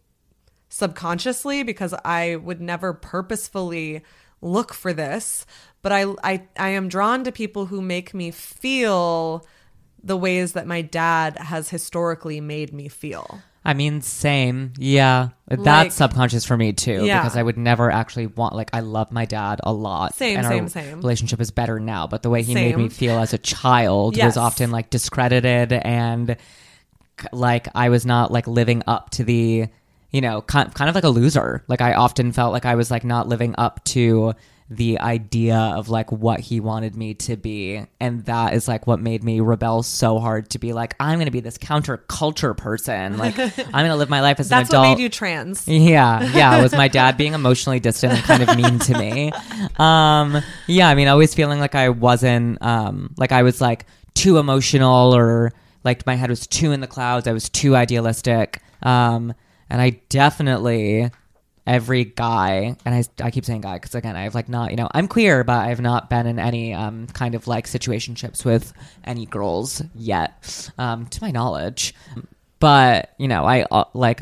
subconsciously 0.69 1.61
because 1.63 1.93
I 2.03 2.35
would 2.37 2.61
never 2.61 2.93
purposefully 2.93 4.03
look 4.41 4.73
for 4.73 4.91
this, 4.91 5.45
but 5.85 5.91
I 5.91 6.05
I 6.23 6.41
I 6.57 6.69
am 6.69 6.89
drawn 6.89 7.23
to 7.25 7.31
people 7.31 7.67
who 7.67 7.79
make 7.79 8.15
me 8.15 8.31
feel 8.31 9.45
the 10.03 10.17
ways 10.17 10.53
that 10.53 10.65
my 10.65 10.81
dad 10.81 11.37
has 11.37 11.69
historically 11.69 12.41
made 12.41 12.73
me 12.73 12.87
feel. 12.87 13.39
I 13.63 13.75
mean, 13.75 14.01
same. 14.01 14.73
Yeah. 14.79 15.29
Like- 15.49 15.63
That's 15.63 15.95
subconscious 15.95 16.43
for 16.43 16.57
me 16.57 16.73
too. 16.73 17.05
Yeah. 17.05 17.21
Because 17.21 17.37
I 17.37 17.43
would 17.43 17.57
never 17.57 17.91
actually 17.91 18.25
want, 18.27 18.55
like, 18.55 18.69
I 18.73 18.79
love 18.79 19.11
my 19.11 19.25
dad 19.25 19.59
a 19.63 19.71
lot. 19.73 20.13
Same, 20.15 20.37
and 20.37 20.47
same, 20.47 20.63
our 20.63 20.69
same. 20.69 20.97
Relationship 20.97 21.39
is 21.41 21.49
better 21.51 21.79
now. 21.79 22.05
But 22.07 22.21
the 22.23 22.29
way 22.31 22.41
he 22.43 22.53
made 22.55 22.77
me 22.77 22.89
feel 22.89 23.17
as 23.19 23.33
a 23.33 23.39
child 23.39 24.17
Yes. 24.17 24.25
was 24.25 24.37
often, 24.37 24.69
like, 24.71 24.91
discredited 24.91 25.73
and, 25.73 26.35
like, 27.31 27.67
I 27.73 27.89
was 27.89 28.05
not, 28.05 28.31
like, 28.31 28.45
living 28.47 28.83
up 28.85 29.09
to 29.11 29.23
the, 29.23 29.67
you 30.11 30.21
know, 30.21 30.41
kind, 30.43 30.71
kind 30.73 30.87
of 30.89 30.93
like 30.95 31.03
a 31.03 31.09
loser. 31.09 31.63
Like, 31.67 31.81
I 31.81 31.93
often 31.95 32.31
felt 32.33 32.53
like 32.53 32.65
I 32.67 32.75
was, 32.75 32.91
like, 32.91 33.03
not 33.03 33.27
living 33.27 33.55
up 33.57 33.83
to 33.85 34.33
the 34.67 34.99
idea 34.99 35.55
of 35.55 35.89
like 35.89 36.11
what 36.11 36.39
he 36.39 36.59
wanted 36.59 36.95
me 36.95 37.13
to 37.13 37.37
be 37.37 37.85
and 37.99 38.25
that 38.25 38.53
is 38.55 38.67
like 38.67 38.87
what 38.87 38.99
made 38.99 39.23
me 39.23 39.39
rebel 39.39 39.83
so 39.83 40.17
hard 40.17 40.49
to 40.49 40.57
be 40.57 40.73
like 40.73 40.95
i'm 40.99 41.19
gonna 41.19 41.29
be 41.29 41.39
this 41.39 41.55
counterculture 41.59 42.57
person 42.57 43.15
like 43.19 43.37
i'm 43.39 43.53
gonna 43.71 43.95
live 43.95 44.09
my 44.09 44.21
life 44.21 44.39
as 44.39 44.49
That's 44.49 44.71
an 44.71 44.77
what 44.79 44.83
adult 44.85 44.97
made 44.97 45.03
you 45.03 45.09
trans. 45.09 45.67
yeah, 45.67 46.23
yeah. 46.33 46.57
It 46.57 46.63
was 46.63 46.71
my 46.71 46.87
dad 46.87 47.15
being 47.17 47.33
emotionally 47.33 47.79
distant 47.79 48.13
and 48.13 48.23
kind 48.23 48.41
of 48.41 48.57
mean 48.57 48.79
to 48.79 48.97
me. 48.97 49.31
Um, 49.77 50.41
yeah, 50.65 50.89
I 50.89 50.95
mean, 50.95 51.07
always 51.07 51.35
feeling 51.35 51.59
like 51.59 51.75
I 51.75 51.89
wasn't, 51.89 52.59
um, 52.63 53.13
like 53.17 53.31
I 53.31 53.43
was 53.43 53.61
like 53.61 53.85
too 54.15 54.39
emotional 54.39 55.15
or 55.15 55.53
like 55.83 56.05
my 56.07 56.15
head 56.15 56.29
was 56.31 56.47
too 56.47 56.71
in 56.71 56.79
the 56.79 56.87
clouds. 56.87 57.27
I 57.27 57.33
was 57.33 57.49
too 57.49 57.75
idealistic. 57.75 58.61
Um, 58.81 59.33
and 59.69 59.79
I 59.81 60.01
definitely, 60.09 61.11
every 61.67 62.05
guy, 62.05 62.75
and 62.85 62.95
I, 62.95 63.25
I 63.25 63.31
keep 63.31 63.45
saying 63.45 63.61
guy 63.61 63.75
because 63.75 63.95
again, 63.95 64.15
I've 64.15 64.35
like 64.35 64.49
not, 64.49 64.71
you 64.71 64.77
know, 64.77 64.89
I'm 64.91 65.07
queer, 65.07 65.43
but 65.43 65.67
I've 65.67 65.81
not 65.81 66.09
been 66.09 66.27
in 66.27 66.39
any 66.39 66.73
um, 66.73 67.07
kind 67.07 67.35
of 67.35 67.47
like 67.47 67.67
situationships 67.67 68.45
with 68.45 68.73
any 69.03 69.25
girls 69.25 69.81
yet, 69.93 70.69
um, 70.77 71.07
to 71.07 71.21
my 71.21 71.31
knowledge. 71.31 71.93
But 72.59 73.13
you 73.17 73.27
know 73.27 73.45
i 73.45 73.63
uh, 73.69 73.83
like 73.93 74.21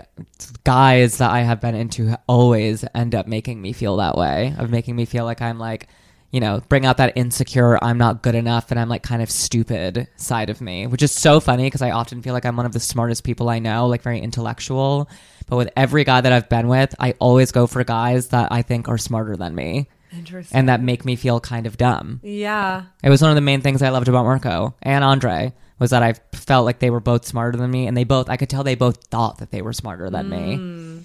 guys 0.64 1.20
that 1.20 1.32
i 1.32 1.42
have 1.42 1.62
been 1.62 1.76
into 1.76 2.18
always 2.28 2.84
end 2.96 3.16
up 3.16 3.28
making 3.28 3.62
me 3.62 3.74
feel 3.74 3.98
that 3.98 4.18
way 4.18 4.56
of 4.58 4.70
making 4.70 4.96
me 4.96 5.06
feel 5.06 5.24
like 5.24 5.42
i'm 5.42 5.60
like 5.60 5.88
you 6.34 6.40
know 6.42 6.62
bring 6.68 6.86
out 6.86 6.98
that 6.98 7.14
insecure 7.16 7.78
i'm 7.82 7.98
not 7.98 8.22
good 8.24 8.36
enough 8.36 8.70
and 8.72 8.80
i'm 8.80 8.90
like 8.90 9.04
kind 9.04 9.22
of 9.22 9.30
stupid 9.32 10.08
side 10.18 10.50
of 10.50 10.60
me 10.60 10.86
which 10.88 11.02
is 11.02 11.12
so 11.12 11.40
funny 11.40 11.64
because 11.66 11.82
i 11.82 11.92
often 11.92 12.22
feel 12.22 12.34
like 12.34 12.44
i'm 12.46 12.58
one 12.58 12.66
of 12.66 12.74
the 12.74 12.80
smartest 12.80 13.24
people 13.24 13.50
i 13.50 13.60
know 13.60 13.88
like 13.88 14.02
very 14.02 14.20
intellectual 14.20 15.08
but 15.48 15.56
with 15.58 15.70
every 15.78 16.04
guy 16.04 16.20
that 16.20 16.34
i've 16.34 16.50
been 16.50 16.68
with 16.68 16.94
i 17.00 17.14
always 17.20 17.52
go 17.52 17.68
for 17.68 17.84
guys 17.84 18.30
that 18.30 18.52
i 18.52 18.62
think 18.62 18.90
are 18.90 18.98
smarter 18.98 19.38
than 19.38 19.54
me 19.56 19.88
Interesting. 20.12 20.58
and 20.58 20.70
that 20.70 20.82
make 20.82 21.06
me 21.06 21.16
feel 21.16 21.40
kind 21.40 21.66
of 21.68 21.78
dumb 21.78 22.20
yeah. 22.24 22.84
it 23.04 23.10
was 23.10 23.22
one 23.22 23.32
of 23.32 23.36
the 23.36 23.42
main 23.42 23.62
things 23.62 23.82
I 23.82 23.90
loved 23.90 24.08
about 24.08 24.26
Marco 24.26 24.76
and 24.82 25.04
Andre 25.04 25.54
was 25.80 25.90
that 25.90 26.04
I 26.04 26.14
felt 26.34 26.66
like 26.66 26.78
they 26.80 26.92
were 26.92 27.00
both 27.00 27.26
smarter 27.26 27.58
than 27.58 27.72
me, 27.72 27.88
and 27.88 27.98
they 27.98 28.04
both 28.04 28.30
I 28.30 28.38
could 28.38 28.48
tell 28.48 28.64
they 28.64 28.76
both 28.76 29.04
thought 29.08 29.40
that 29.40 29.50
they 29.50 29.64
were 29.64 29.74
smarter 29.74 30.10
than 30.12 30.30
Mm. 30.30 30.98
me. 31.00 31.04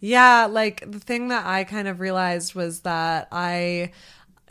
Yeah, 0.00 0.46
like 0.50 0.82
the 0.90 0.98
thing 0.98 1.28
that 1.28 1.46
I 1.46 1.62
kind 1.64 1.86
of 1.86 2.00
realized 2.00 2.54
was 2.56 2.80
that 2.80 3.28
I 3.30 3.92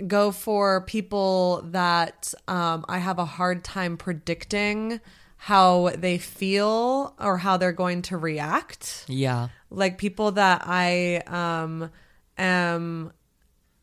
go 0.07 0.31
for 0.31 0.81
people 0.81 1.61
that 1.65 2.33
um, 2.47 2.85
I 2.87 2.99
have 2.99 3.19
a 3.19 3.25
hard 3.25 3.63
time 3.63 3.97
predicting 3.97 4.99
how 5.37 5.91
they 5.97 6.17
feel 6.17 7.15
or 7.19 7.37
how 7.37 7.57
they're 7.57 7.71
going 7.71 8.01
to 8.03 8.17
react. 8.17 9.05
Yeah, 9.07 9.49
Like 9.69 9.97
people 9.97 10.31
that 10.31 10.63
I 10.65 11.21
um, 11.27 11.91
am, 12.37 13.13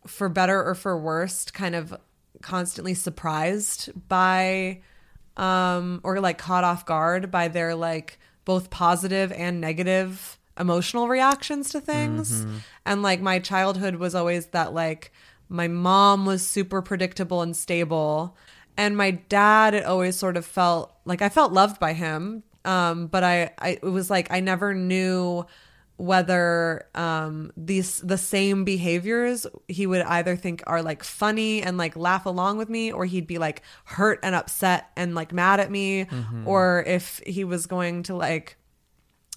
for 0.07 0.29
better 0.29 0.63
or 0.63 0.75
for 0.75 0.99
worst, 0.99 1.55
kind 1.55 1.75
of 1.75 1.97
constantly 2.43 2.95
surprised 2.95 3.91
by 4.09 4.81
um 5.39 6.01
or 6.05 6.21
like 6.21 6.39
caught 6.39 6.65
off 6.65 6.87
guard 6.87 7.31
by 7.31 7.49
their 7.49 7.75
like 7.75 8.19
both 8.45 8.71
positive 8.71 9.33
and 9.33 9.61
negative 9.61 10.39
emotional 10.59 11.09
reactions 11.09 11.71
to 11.71 11.81
things. 11.81 12.47
And 12.85 13.03
like 13.03 13.21
my 13.21 13.39
childhood 13.39 13.97
was 13.97 14.15
always 14.15 14.47
that 14.49 14.73
like 14.73 15.13
my 15.49 15.69
mom 15.69 16.27
was 16.27 16.47
super 16.47 16.83
predictable 16.83 17.43
and 17.43 17.57
stable 17.57 18.37
and 18.77 18.97
my 18.97 19.11
dad 19.11 19.75
it 19.75 19.85
always 19.85 20.17
sort 20.17 20.37
of 20.37 20.45
felt 20.45 20.95
like 21.05 21.23
i 21.23 21.29
felt 21.29 21.53
loved 21.53 21.79
by 21.81 21.93
him 21.93 22.43
um 22.65 23.07
but 23.07 23.25
i, 23.25 23.51
I 23.59 23.71
it 23.71 23.83
was 23.83 24.11
like 24.11 24.31
i 24.31 24.41
never 24.41 24.75
knew 24.75 25.47
whether 25.99 26.87
um 26.95 27.53
these 27.57 28.01
the 28.01 28.19
same 28.19 28.65
behaviors 28.65 29.47
he 29.67 29.87
would 29.87 30.03
either 30.03 30.37
think 30.37 30.63
are 30.67 30.83
like 30.83 31.03
funny 31.03 31.63
and 31.63 31.79
like 31.79 31.97
laugh 31.97 32.27
along 32.27 32.59
with 32.59 32.69
me 32.69 32.93
or 32.93 33.07
he'd 33.07 33.27
be 33.27 33.39
like 33.39 33.63
hurt 33.85 34.21
and 34.23 34.35
upset 34.35 34.91
and 34.97 35.15
like 35.15 35.33
mad 35.33 35.59
at 35.59 35.71
me 35.71 36.07
or 36.45 36.85
if 36.87 37.23
he 37.27 37.45
was 37.45 37.67
going 37.67 38.03
to 38.03 38.15
like 38.15 38.59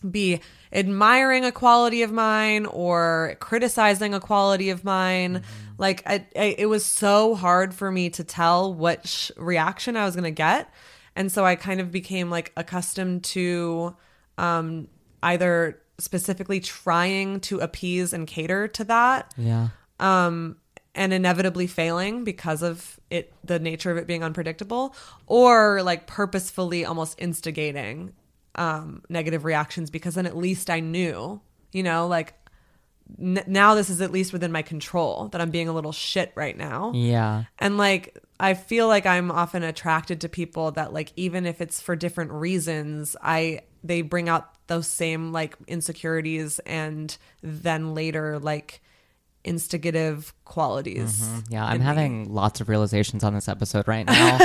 be 0.09 0.39
admiring 0.71 1.45
a 1.45 1.51
quality 1.51 2.03
of 2.03 2.11
mine 2.11 2.65
or 2.65 3.35
criticizing 3.39 4.13
a 4.13 4.19
quality 4.19 4.69
of 4.69 4.83
mine. 4.83 5.43
Like 5.79 6.03
I, 6.05 6.25
I, 6.35 6.55
it 6.57 6.65
was 6.65 6.85
so 6.85 7.35
hard 7.35 7.73
for 7.73 7.89
me 7.89 8.09
to 8.11 8.23
tell 8.23 8.73
which 8.73 9.31
reaction 9.37 9.95
I 9.95 10.05
was 10.05 10.13
going 10.13 10.25
to 10.25 10.31
get, 10.31 10.71
and 11.15 11.31
so 11.31 11.45
I 11.45 11.55
kind 11.55 11.79
of 11.79 11.89
became 11.91 12.29
like 12.29 12.51
accustomed 12.57 13.23
to 13.25 13.95
um, 14.37 14.89
either 15.23 15.81
specifically 15.97 16.59
trying 16.59 17.39
to 17.41 17.59
appease 17.59 18.13
and 18.13 18.27
cater 18.27 18.67
to 18.67 18.83
that 18.85 19.33
yeah, 19.37 19.69
um, 19.99 20.57
and 20.95 21.13
inevitably 21.13 21.65
failing 21.65 22.23
because 22.25 22.61
of 22.61 22.99
it, 23.09 23.33
the 23.43 23.57
nature 23.57 23.89
of 23.89 23.97
it 23.97 24.05
being 24.05 24.23
unpredictable, 24.23 24.93
or 25.27 25.81
like 25.81 26.07
purposefully 26.07 26.83
almost 26.83 27.15
instigating 27.21 28.13
um, 28.55 29.01
negative 29.07 29.45
reactions 29.45 29.89
because 29.89 30.15
then 30.15 30.25
at 30.25 30.35
least 30.35 30.69
I 30.69 30.81
knew, 30.81 31.39
you 31.71 31.83
know, 31.83 32.05
like 32.07 32.33
n- 33.17 33.43
now 33.47 33.75
this 33.75 33.89
is 33.89 34.01
at 34.01 34.11
least 34.11 34.33
within 34.33 34.51
my 34.51 34.61
control 34.61 35.29
that 35.29 35.41
I'm 35.41 35.49
being 35.51 35.67
a 35.69 35.73
little 35.73 35.91
shit 35.91 36.31
right 36.35 36.57
now. 36.57 36.91
yeah, 36.93 37.45
And 37.57 37.77
like, 37.77 38.17
I 38.39 38.53
feel 38.53 38.87
like 38.87 39.05
I'm 39.05 39.31
often 39.31 39.63
attracted 39.63 40.21
to 40.21 40.29
people 40.29 40.71
that 40.71 40.93
like, 40.93 41.11
even 41.15 41.45
if 41.45 41.61
it's 41.61 41.81
for 41.81 41.95
different 41.95 42.31
reasons, 42.31 43.15
I, 43.21 43.61
they 43.83 44.01
bring 44.01 44.29
out 44.29 44.49
those 44.67 44.87
same 44.87 45.31
like 45.31 45.55
insecurities 45.67 46.59
and 46.59 47.17
then 47.41 47.93
later 47.95 48.39
like 48.39 48.81
instigative 49.43 50.33
qualities. 50.45 51.27
yeah. 51.49 51.65
I'm 51.65 51.79
me. 51.79 51.85
having 51.85 52.33
lots 52.33 52.61
of 52.61 52.69
realizations 52.69 53.23
on 53.23 53.33
this 53.33 53.47
episode 53.47 53.87
right 53.87 54.05
now. 54.05 54.37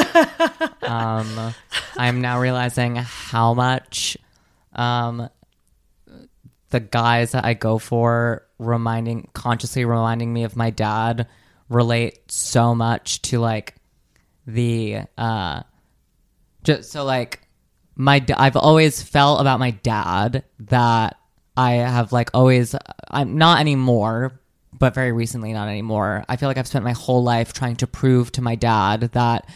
um, 0.83 1.55
I'm 1.99 2.21
now 2.21 2.41
realizing 2.41 2.97
how 2.97 3.55
much 3.55 4.17
um, 4.73 5.29
the 6.71 6.81
guys 6.81 7.33
that 7.33 7.45
I 7.45 7.55
go 7.55 7.79
for 7.79 8.44
reminding 8.59 9.29
consciously 9.33 9.85
reminding 9.85 10.33
me 10.33 10.45
of 10.45 10.57
my 10.57 10.71
dad 10.71 11.27
relate 11.69 12.31
so 12.31 12.75
much 12.75 13.21
to 13.23 13.41
like 13.41 13.75
the 14.47 14.99
uh 15.17 15.63
just 16.63 16.91
so 16.91 17.05
like 17.05 17.41
my 17.97 18.25
I've 18.37 18.57
always 18.57 19.03
felt 19.03 19.41
about 19.41 19.61
my 19.61 19.71
dad 19.71 20.45
that 20.61 21.17
I 21.57 21.73
have 21.73 22.13
like 22.13 22.31
always 22.35 22.75
I'm 23.11 23.39
not 23.39 23.61
anymore 23.61 24.41
but 24.77 24.95
very 24.95 25.13
recently 25.13 25.53
not 25.53 25.69
anymore. 25.69 26.25
I 26.29 26.37
feel 26.37 26.49
like 26.49 26.59
I've 26.59 26.67
spent 26.67 26.85
my 26.85 26.93
whole 26.93 27.23
life 27.23 27.53
trying 27.53 27.77
to 27.77 27.87
prove 27.87 28.33
to 28.33 28.43
my 28.43 28.57
dad 28.57 29.13
that 29.13 29.49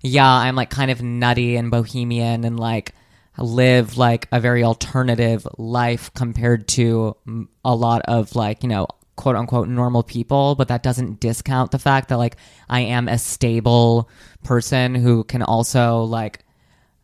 yeah, 0.00 0.28
I'm 0.28 0.56
like 0.56 0.70
kind 0.70 0.90
of 0.90 1.00
nutty 1.02 1.56
and 1.56 1.70
bohemian 1.70 2.44
and 2.44 2.58
like 2.58 2.94
live 3.38 3.96
like 3.96 4.28
a 4.30 4.40
very 4.40 4.62
alternative 4.64 5.46
life 5.58 6.12
compared 6.14 6.68
to 6.68 7.16
a 7.64 7.74
lot 7.74 8.02
of 8.06 8.34
like, 8.36 8.62
you 8.62 8.68
know, 8.68 8.86
quote 9.16 9.36
unquote 9.36 9.68
normal 9.68 10.02
people, 10.02 10.54
but 10.54 10.68
that 10.68 10.82
doesn't 10.82 11.20
discount 11.20 11.70
the 11.70 11.78
fact 11.78 12.08
that 12.08 12.18
like 12.18 12.36
I 12.68 12.80
am 12.80 13.08
a 13.08 13.18
stable 13.18 14.08
person 14.44 14.94
who 14.94 15.24
can 15.24 15.42
also 15.42 16.02
like 16.02 16.40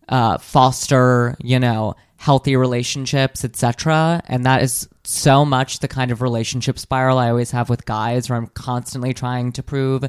uh, 0.09 0.39
foster, 0.39 1.37
you 1.41 1.59
know, 1.59 1.95
healthy 2.17 2.57
relationships, 2.57 3.45
etc. 3.45 4.23
And 4.27 4.45
that 4.45 4.63
is 4.63 4.89
so 5.05 5.45
much 5.45 5.79
the 5.79 5.89
kind 5.89 6.11
of 6.11 6.21
relationship 6.21 6.79
spiral 6.79 7.19
I 7.19 7.31
always 7.31 7.53
have 7.53 7.71
with 7.71 7.87
guys, 7.87 8.29
where 8.29 8.37
I'm 8.37 8.49
constantly 8.49 9.15
trying 9.15 9.53
to 9.53 9.63
prove 9.63 10.05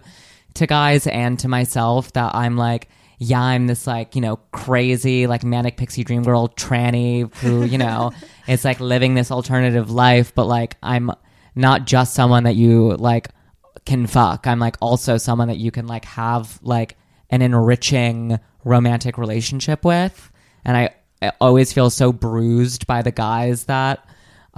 to 0.55 0.67
guys 0.67 1.05
and 1.05 1.37
to 1.39 1.47
myself 1.47 2.11
that 2.13 2.33
I'm 2.33 2.57
like, 2.57 2.89
yeah, 3.19 3.41
I'm 3.41 3.67
this 3.67 3.85
like, 3.85 4.15
you 4.15 4.21
know, 4.21 4.37
crazy, 4.51 5.27
like 5.27 5.43
manic 5.43 5.75
pixie 5.75 6.05
dream 6.05 6.23
girl 6.23 6.47
tranny 6.47 7.33
who, 7.35 7.65
you 7.65 7.77
know, 7.77 8.13
is 8.47 8.63
like 8.63 8.79
living 8.79 9.13
this 9.13 9.29
alternative 9.29 9.91
life, 9.91 10.33
but 10.33 10.45
like 10.45 10.77
I'm 10.81 11.11
not 11.53 11.85
just 11.85 12.13
someone 12.13 12.45
that 12.45 12.55
you 12.55 12.95
like 12.95 13.27
can 13.85 14.07
fuck. 14.07 14.47
I'm 14.47 14.59
like 14.59 14.77
also 14.79 15.17
someone 15.17 15.49
that 15.49 15.57
you 15.57 15.69
can 15.69 15.85
like 15.85 16.05
have 16.05 16.59
like 16.63 16.97
an 17.29 17.41
enriching 17.41 18.39
romantic 18.63 19.17
relationship 19.17 19.83
with. 19.83 20.31
And 20.63 20.77
I, 20.77 20.95
I 21.21 21.33
always 21.41 21.73
feel 21.73 21.89
so 21.89 22.13
bruised 22.13 22.87
by 22.87 23.01
the 23.01 23.11
guys 23.11 23.65
that 23.65 24.07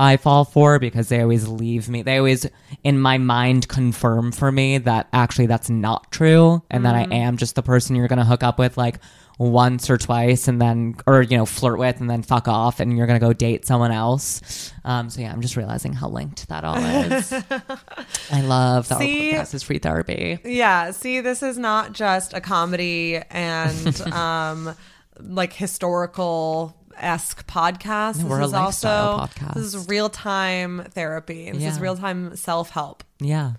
I 0.02 0.18
fall 0.18 0.46
for 0.46 0.80
because 0.80 1.10
they 1.10 1.22
always 1.22 1.48
leave 1.48 1.88
me. 1.88 2.02
They 2.02 2.18
always, 2.18 2.48
in 2.84 3.00
my 3.00 3.20
mind, 3.20 3.68
confirm 3.68 4.32
for 4.32 4.52
me 4.52 4.80
that 4.80 5.08
actually 5.14 5.46
that's 5.46 5.70
not 5.70 6.12
true 6.12 6.64
and 6.72 6.84
that 6.88 6.96
I 6.96 7.04
am 7.04 7.38
just 7.38 7.54
the 7.54 7.62
person 7.62 7.96
you're 7.96 8.08
going 8.08 8.18
to 8.18 8.26
hook 8.26 8.42
up 8.42 8.58
with 8.58 8.78
like 8.78 8.98
once 9.38 9.92
or 9.92 10.00
twice 10.00 10.48
and 10.48 10.60
then, 10.60 10.96
or, 11.06 11.22
you 11.22 11.38
know, 11.38 11.46
flirt 11.46 11.78
with 11.78 12.02
and 12.02 12.10
then 12.10 12.24
fuck 12.24 12.48
off 12.48 12.80
and 12.80 12.98
you're 12.98 13.06
going 13.06 13.20
to 13.20 13.24
go 13.24 13.32
date 13.32 13.68
someone 13.68 13.92
else. 13.92 14.74
Um, 14.84 15.12
so 15.12 15.22
yeah, 15.22 15.32
I'm 15.32 15.42
just 15.42 15.56
realizing 15.56 15.94
how 15.94 16.10
linked 16.10 16.50
that 16.50 16.64
all 16.64 16.78
is. 16.78 17.32
I 18.32 18.42
love 18.42 18.88
that 18.88 18.98
See? 18.98 19.34
podcast 19.34 19.54
is 19.54 19.62
free 19.62 19.78
therapy. 19.78 20.40
Yeah, 20.44 20.90
see, 20.92 21.22
this 21.22 21.44
is 21.44 21.60
not 21.60 21.94
just 21.94 22.34
a 22.34 22.42
comedy 22.42 23.22
and 23.30 24.02
um 24.14 24.76
like 25.20 25.54
historical 25.54 26.76
esque 27.02 27.46
podcast. 27.48 28.18
No, 28.18 28.24
this 28.24 28.30
we're 28.30 28.42
a 28.42 28.46
is 28.46 28.52
lifestyle 28.54 29.08
also 29.08 29.34
podcast. 29.34 29.54
this 29.56 29.74
is 29.74 29.88
real 29.90 30.10
time 30.10 30.86
therapy. 30.92 31.52
This 31.52 31.64
is 31.64 31.80
real 31.80 31.96
time 31.98 32.36
self 32.36 32.70
help. 32.70 33.04
Yeah. 33.20 33.54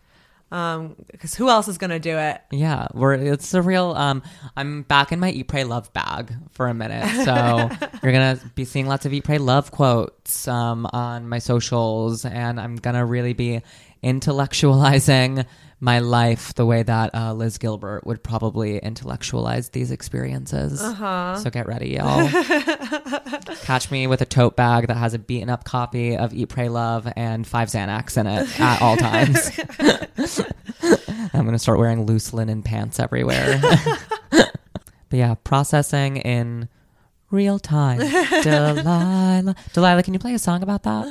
Um, 0.50 0.96
because 1.10 1.34
who 1.34 1.48
else 1.48 1.66
is 1.66 1.78
gonna 1.78 1.98
do 1.98 2.18
it? 2.18 2.38
Yeah, 2.50 2.86
we're 2.92 3.14
it's 3.14 3.54
a 3.54 3.62
real 3.62 3.92
um 3.96 4.22
I'm 4.54 4.82
back 4.82 5.10
in 5.10 5.18
my 5.18 5.30
Eat 5.30 5.48
Pray 5.48 5.64
Love 5.64 5.90
bag 5.94 6.34
for 6.50 6.68
a 6.68 6.74
minute. 6.74 7.08
So 7.24 7.70
you're 8.02 8.12
gonna 8.12 8.38
be 8.54 8.66
seeing 8.66 8.86
lots 8.86 9.06
of 9.06 9.14
Eat 9.14 9.24
Pray 9.24 9.38
Love 9.38 9.70
quotes 9.70 10.46
um 10.48 10.86
on 10.92 11.26
my 11.26 11.38
socials 11.38 12.26
and 12.26 12.60
I'm 12.60 12.76
gonna 12.76 13.06
really 13.06 13.32
be 13.32 13.62
intellectualizing 14.04 15.46
my 15.82 15.98
life 15.98 16.54
the 16.54 16.64
way 16.64 16.84
that 16.84 17.12
uh, 17.12 17.32
Liz 17.32 17.58
Gilbert 17.58 18.06
would 18.06 18.22
probably 18.22 18.78
intellectualize 18.78 19.70
these 19.70 19.90
experiences. 19.90 20.80
Uh-huh. 20.80 21.36
So 21.36 21.50
get 21.50 21.66
ready, 21.66 21.90
y'all. 21.90 22.28
Catch 23.62 23.90
me 23.90 24.06
with 24.06 24.20
a 24.20 24.24
tote 24.24 24.54
bag 24.54 24.86
that 24.86 24.96
has 24.96 25.12
a 25.12 25.18
beaten 25.18 25.50
up 25.50 25.64
copy 25.64 26.16
of 26.16 26.32
Eat 26.32 26.50
Pray 26.50 26.68
Love 26.68 27.12
and 27.16 27.44
five 27.44 27.66
Xanax 27.66 28.16
in 28.16 28.28
it 28.28 28.60
at 28.60 28.80
all 28.80 28.96
times. 28.96 29.50
I'm 31.34 31.44
gonna 31.44 31.58
start 31.58 31.80
wearing 31.80 32.06
loose 32.06 32.32
linen 32.32 32.62
pants 32.62 33.00
everywhere. 33.00 33.60
but 34.30 34.52
yeah, 35.10 35.34
processing 35.42 36.18
in 36.18 36.68
real 37.32 37.58
time. 37.58 37.98
Delilah, 37.98 39.56
Delilah, 39.72 40.02
can 40.04 40.12
you 40.14 40.20
play 40.20 40.34
a 40.34 40.38
song 40.38 40.62
about 40.62 40.84
that? 40.84 41.06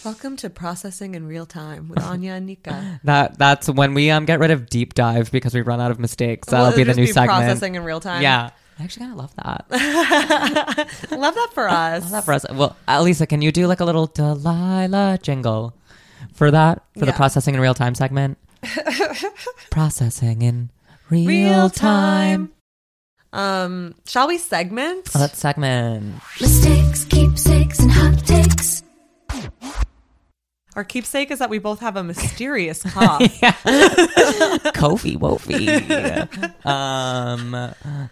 Welcome 0.04 0.36
to 0.38 0.50
processing 0.50 1.14
in 1.14 1.26
real 1.26 1.46
time 1.46 1.88
with 1.88 2.02
Anya 2.02 2.32
and 2.32 2.46
Nika. 2.46 3.00
That 3.04 3.38
that's 3.38 3.68
when 3.68 3.94
we 3.94 4.10
um 4.10 4.24
get 4.24 4.40
rid 4.40 4.50
of 4.50 4.68
deep 4.68 4.94
dive 4.94 5.30
because 5.30 5.54
we 5.54 5.60
run 5.60 5.80
out 5.80 5.90
of 5.90 6.00
mistakes. 6.00 6.48
That'll 6.48 6.70
Will 6.70 6.76
be 6.76 6.82
the 6.84 6.94
new 6.94 7.06
be 7.06 7.12
segment. 7.12 7.38
Processing 7.44 7.74
in 7.76 7.84
real 7.84 8.00
time. 8.00 8.22
Yeah, 8.22 8.50
I 8.78 8.82
actually 8.84 9.06
kind 9.06 9.12
of 9.12 9.18
love 9.18 9.34
that. 9.36 9.66
love 11.10 11.34
that 11.34 11.50
for 11.52 11.68
us. 11.68 12.02
Love 12.04 12.10
that 12.12 12.24
for 12.24 12.32
us. 12.32 12.46
Well, 12.50 12.76
Elisa, 12.88 13.26
can 13.26 13.42
you 13.42 13.52
do 13.52 13.66
like 13.66 13.80
a 13.80 13.84
little 13.84 14.06
Delilah 14.06 15.18
jingle 15.22 15.74
for 16.32 16.50
that 16.50 16.82
for 16.98 17.04
the 17.06 17.12
processing 17.12 17.54
in 17.54 17.60
real 17.60 17.74
time 17.74 17.94
segment? 17.94 18.38
processing 19.70 20.42
in 20.42 20.70
real, 21.10 21.28
Real 21.28 21.70
time. 21.70 22.48
time. 22.48 22.52
Um, 23.32 23.94
shall 24.06 24.28
we 24.28 24.38
segment? 24.38 25.08
Oh, 25.14 25.18
that 25.18 25.36
segment. 25.36 26.14
Mistakes, 26.40 27.04
keepsakes, 27.04 27.78
and 27.80 27.90
hot 27.90 28.18
takes. 28.26 28.82
Our 30.76 30.84
keepsake 30.84 31.32
is 31.32 31.40
that 31.40 31.50
we 31.50 31.58
both 31.58 31.80
have 31.80 31.96
a 31.96 32.04
mysterious 32.04 32.82
cough. 32.92 33.20
Kofi 34.72 35.18
Wofi. 35.18 35.66
um, 36.66 37.50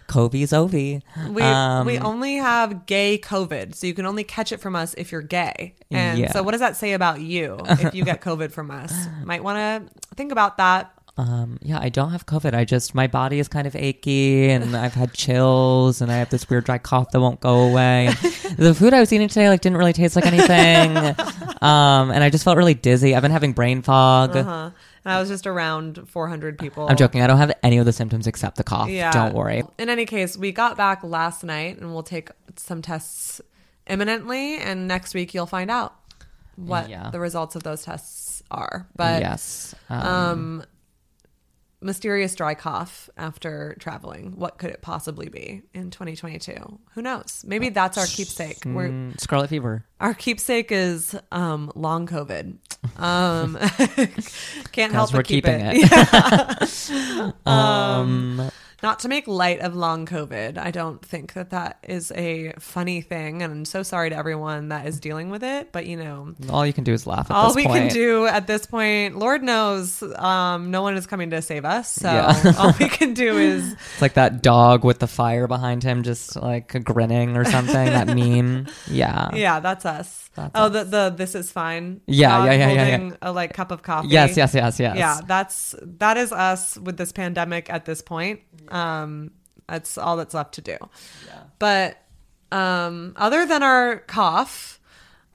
Kofi's 0.09 0.51
Ovi. 0.51 1.01
We 1.29 1.41
um, 1.43 1.85
we 1.87 1.97
only 1.97 2.35
have 2.35 2.85
gay 2.85 3.17
COVID, 3.19 3.73
so 3.73 3.87
you 3.87 3.93
can 3.93 4.05
only 4.05 4.25
catch 4.25 4.51
it 4.51 4.59
from 4.59 4.75
us 4.75 4.93
if 4.97 5.13
you're 5.13 5.21
gay. 5.21 5.75
And 5.91 6.19
Yeah. 6.19 6.33
so, 6.33 6.43
what 6.43 6.51
does 6.51 6.59
that 6.59 6.75
say 6.75 6.91
about 6.91 7.21
you 7.21 7.57
if 7.69 7.95
you 7.95 8.03
get 8.03 8.19
COVID 8.21 8.51
from 8.51 8.69
us? 8.69 8.93
Might 9.23 9.43
want 9.45 9.57
to 9.87 10.15
think 10.15 10.33
about 10.33 10.57
that. 10.57 10.91
Um, 11.17 11.57
yeah, 11.63 11.79
I 11.81 11.89
don't 11.89 12.11
have 12.11 12.27
COVID. 12.27 12.53
I 12.53 12.63
just 12.63 12.93
my 12.93 13.07
body 13.07 13.39
is 13.39 13.47
kind 13.47 13.65
of 13.65 13.75
achy, 13.75 14.49
and 14.51 14.75
I've 14.77 14.93
had 14.93 15.13
chills, 15.13 15.99
and 15.99 16.11
I 16.11 16.17
have 16.17 16.29
this 16.29 16.47
weird 16.49 16.65
dry 16.65 16.77
cough 16.77 17.09
that 17.11 17.19
won't 17.19 17.39
go 17.39 17.61
away. 17.69 18.09
The 18.57 18.73
food 18.73 18.91
I 18.93 19.01
was 19.01 19.11
eating 19.13 19.27
today 19.27 19.49
like 19.49 19.61
didn't 19.61 19.77
really 19.77 19.93
taste 19.93 20.15
like 20.15 20.25
anything, 20.25 20.97
um, 21.61 22.09
and 22.11 22.23
I 22.23 22.29
just 22.29 22.43
felt 22.43 22.57
really 22.57 22.73
dizzy. 22.73 23.13
I've 23.13 23.21
been 23.21 23.29
having 23.31 23.51
brain 23.53 23.81
fog. 23.81 24.35
Uh-huh. 24.35 24.71
And 25.05 25.13
I 25.13 25.19
was 25.19 25.29
just 25.29 25.45
around 25.45 26.07
400 26.09 26.57
people. 26.57 26.87
I'm 26.89 26.95
joking. 26.97 27.21
I 27.21 27.27
don't 27.27 27.37
have 27.37 27.51
any 27.61 27.77
of 27.77 27.85
the 27.85 27.93
symptoms 27.93 28.25
except 28.25 28.55
the 28.57 28.63
cough. 28.63 28.89
Yeah. 28.89 29.11
Don't 29.11 29.35
worry. 29.35 29.63
In 29.77 29.89
any 29.89 30.05
case, 30.05 30.37
we 30.37 30.51
got 30.51 30.75
back 30.75 31.03
last 31.03 31.43
night, 31.43 31.77
and 31.77 31.93
we'll 31.93 32.03
take 32.03 32.29
some 32.55 32.81
tests 32.81 33.41
imminently. 33.85 34.57
And 34.57 34.87
next 34.87 35.13
week, 35.13 35.33
you'll 35.33 35.45
find 35.45 35.69
out 35.69 35.93
what 36.55 36.89
Yeah. 36.89 37.09
the 37.11 37.19
results 37.19 37.55
of 37.55 37.63
those 37.63 37.83
tests 37.83 38.41
are. 38.49 38.87
But 38.95 39.21
yes. 39.21 39.75
Um, 39.89 40.01
um, 40.07 40.63
mysterious 41.81 42.33
dry 42.35 42.55
cough 42.55 43.09
after 43.17 43.75
traveling. 43.79 44.33
What 44.35 44.57
could 44.57 44.71
it 44.71 44.81
possibly 44.81 45.29
be 45.29 45.61
in 45.73 45.91
2022? 45.91 46.79
Who 46.93 47.01
knows? 47.01 47.43
Maybe 47.47 47.69
that's 47.69 47.97
our 47.97 48.05
keepsake. 48.07 48.63
We're, 48.65 48.89
mm, 48.89 49.19
Scarlet 49.19 49.49
fever. 49.49 49.85
our 49.99 50.13
keepsake 50.13 50.71
is 50.71 51.15
um, 51.31 51.71
long 51.75 52.07
COVID. 52.07 52.57
Um, 52.97 53.57
can't 54.71 54.93
help 54.93 55.11
we're 55.13 55.19
but 55.19 55.27
keep 55.27 55.45
keeping 55.45 55.61
it. 55.61 55.75
it. 55.91 56.89
Yeah. 56.89 57.31
Um, 57.45 58.51
Not 58.83 58.99
to 58.99 59.09
make 59.09 59.27
light 59.27 59.59
of 59.61 59.75
long 59.75 60.05
COVID. 60.05 60.57
I 60.57 60.69
don't 60.69 61.03
think 61.03 61.33
that 61.33 61.49
that 61.49 61.79
is 61.81 62.11
a 62.11 62.53
funny 62.59 63.01
thing, 63.01 63.41
and 63.41 63.51
I'm 63.51 63.65
so 63.65 63.81
sorry 63.81 64.11
to 64.11 64.15
everyone 64.15 64.69
that 64.69 64.85
is 64.85 64.99
dealing 64.99 65.31
with 65.31 65.43
it. 65.43 65.71
But 65.71 65.87
you 65.87 65.97
know, 65.97 66.35
all 66.49 66.65
you 66.65 66.73
can 66.73 66.83
do 66.83 66.93
is 66.93 67.07
laugh. 67.07 67.31
At 67.31 67.35
all 67.35 67.55
we 67.55 67.65
point. 67.65 67.85
can 67.85 67.93
do 67.93 68.27
at 68.27 68.45
this 68.45 68.67
point, 68.67 69.17
Lord 69.17 69.41
knows, 69.41 70.03
um, 70.03 70.69
no 70.69 70.83
one 70.83 70.95
is 70.95 71.07
coming 71.07 71.31
to 71.31 71.41
save 71.41 71.65
us. 71.65 71.91
So 71.91 72.11
Yeah. 72.11 72.53
all 72.57 72.73
we 72.79 72.87
can 72.87 73.13
do 73.13 73.37
is 73.37 73.73
It's 73.93 74.01
like 74.01 74.13
that 74.13 74.43
dog 74.43 74.83
with 74.83 74.99
the 74.99 75.07
fire 75.07 75.47
behind 75.47 75.81
him, 75.81 76.03
just 76.03 76.35
like 76.35 76.83
grinning 76.83 77.35
or 77.35 77.45
something. 77.45 77.73
that 77.73 78.07
meme. 78.15 78.67
Yeah. 78.87 79.29
yeah, 79.33 79.59
that's 79.59 79.85
us. 79.85 80.29
That's 80.35 80.51
oh, 80.53 80.69
the 80.69 80.83
the 80.83 81.09
this 81.09 81.33
is 81.33 81.51
fine. 81.51 82.01
Yeah, 82.05 82.45
yeah, 82.45 82.51
yeah, 82.51 82.71
yeah, 82.71 82.97
yeah. 82.97 83.15
A 83.23 83.31
like 83.31 83.53
cup 83.53 83.71
of 83.71 83.81
coffee. 83.81 84.09
Yes. 84.09 84.37
Yes. 84.37 84.53
Yes. 84.53 84.79
Yes. 84.79 84.95
Yeah, 84.95 85.19
that's 85.25 85.73
that 85.81 86.17
is 86.17 86.31
us 86.31 86.77
with 86.77 86.95
this 86.97 87.11
pandemic 87.11 87.71
at 87.71 87.85
this 87.85 88.03
point. 88.03 88.41
Um, 88.69 89.31
that's 89.67 89.97
all 89.97 90.17
that's 90.17 90.33
left 90.33 90.53
to 90.55 90.61
do. 90.61 90.77
But 91.59 91.97
um, 92.51 93.13
other 93.15 93.45
than 93.45 93.63
our 93.63 93.97
cough, 93.99 94.79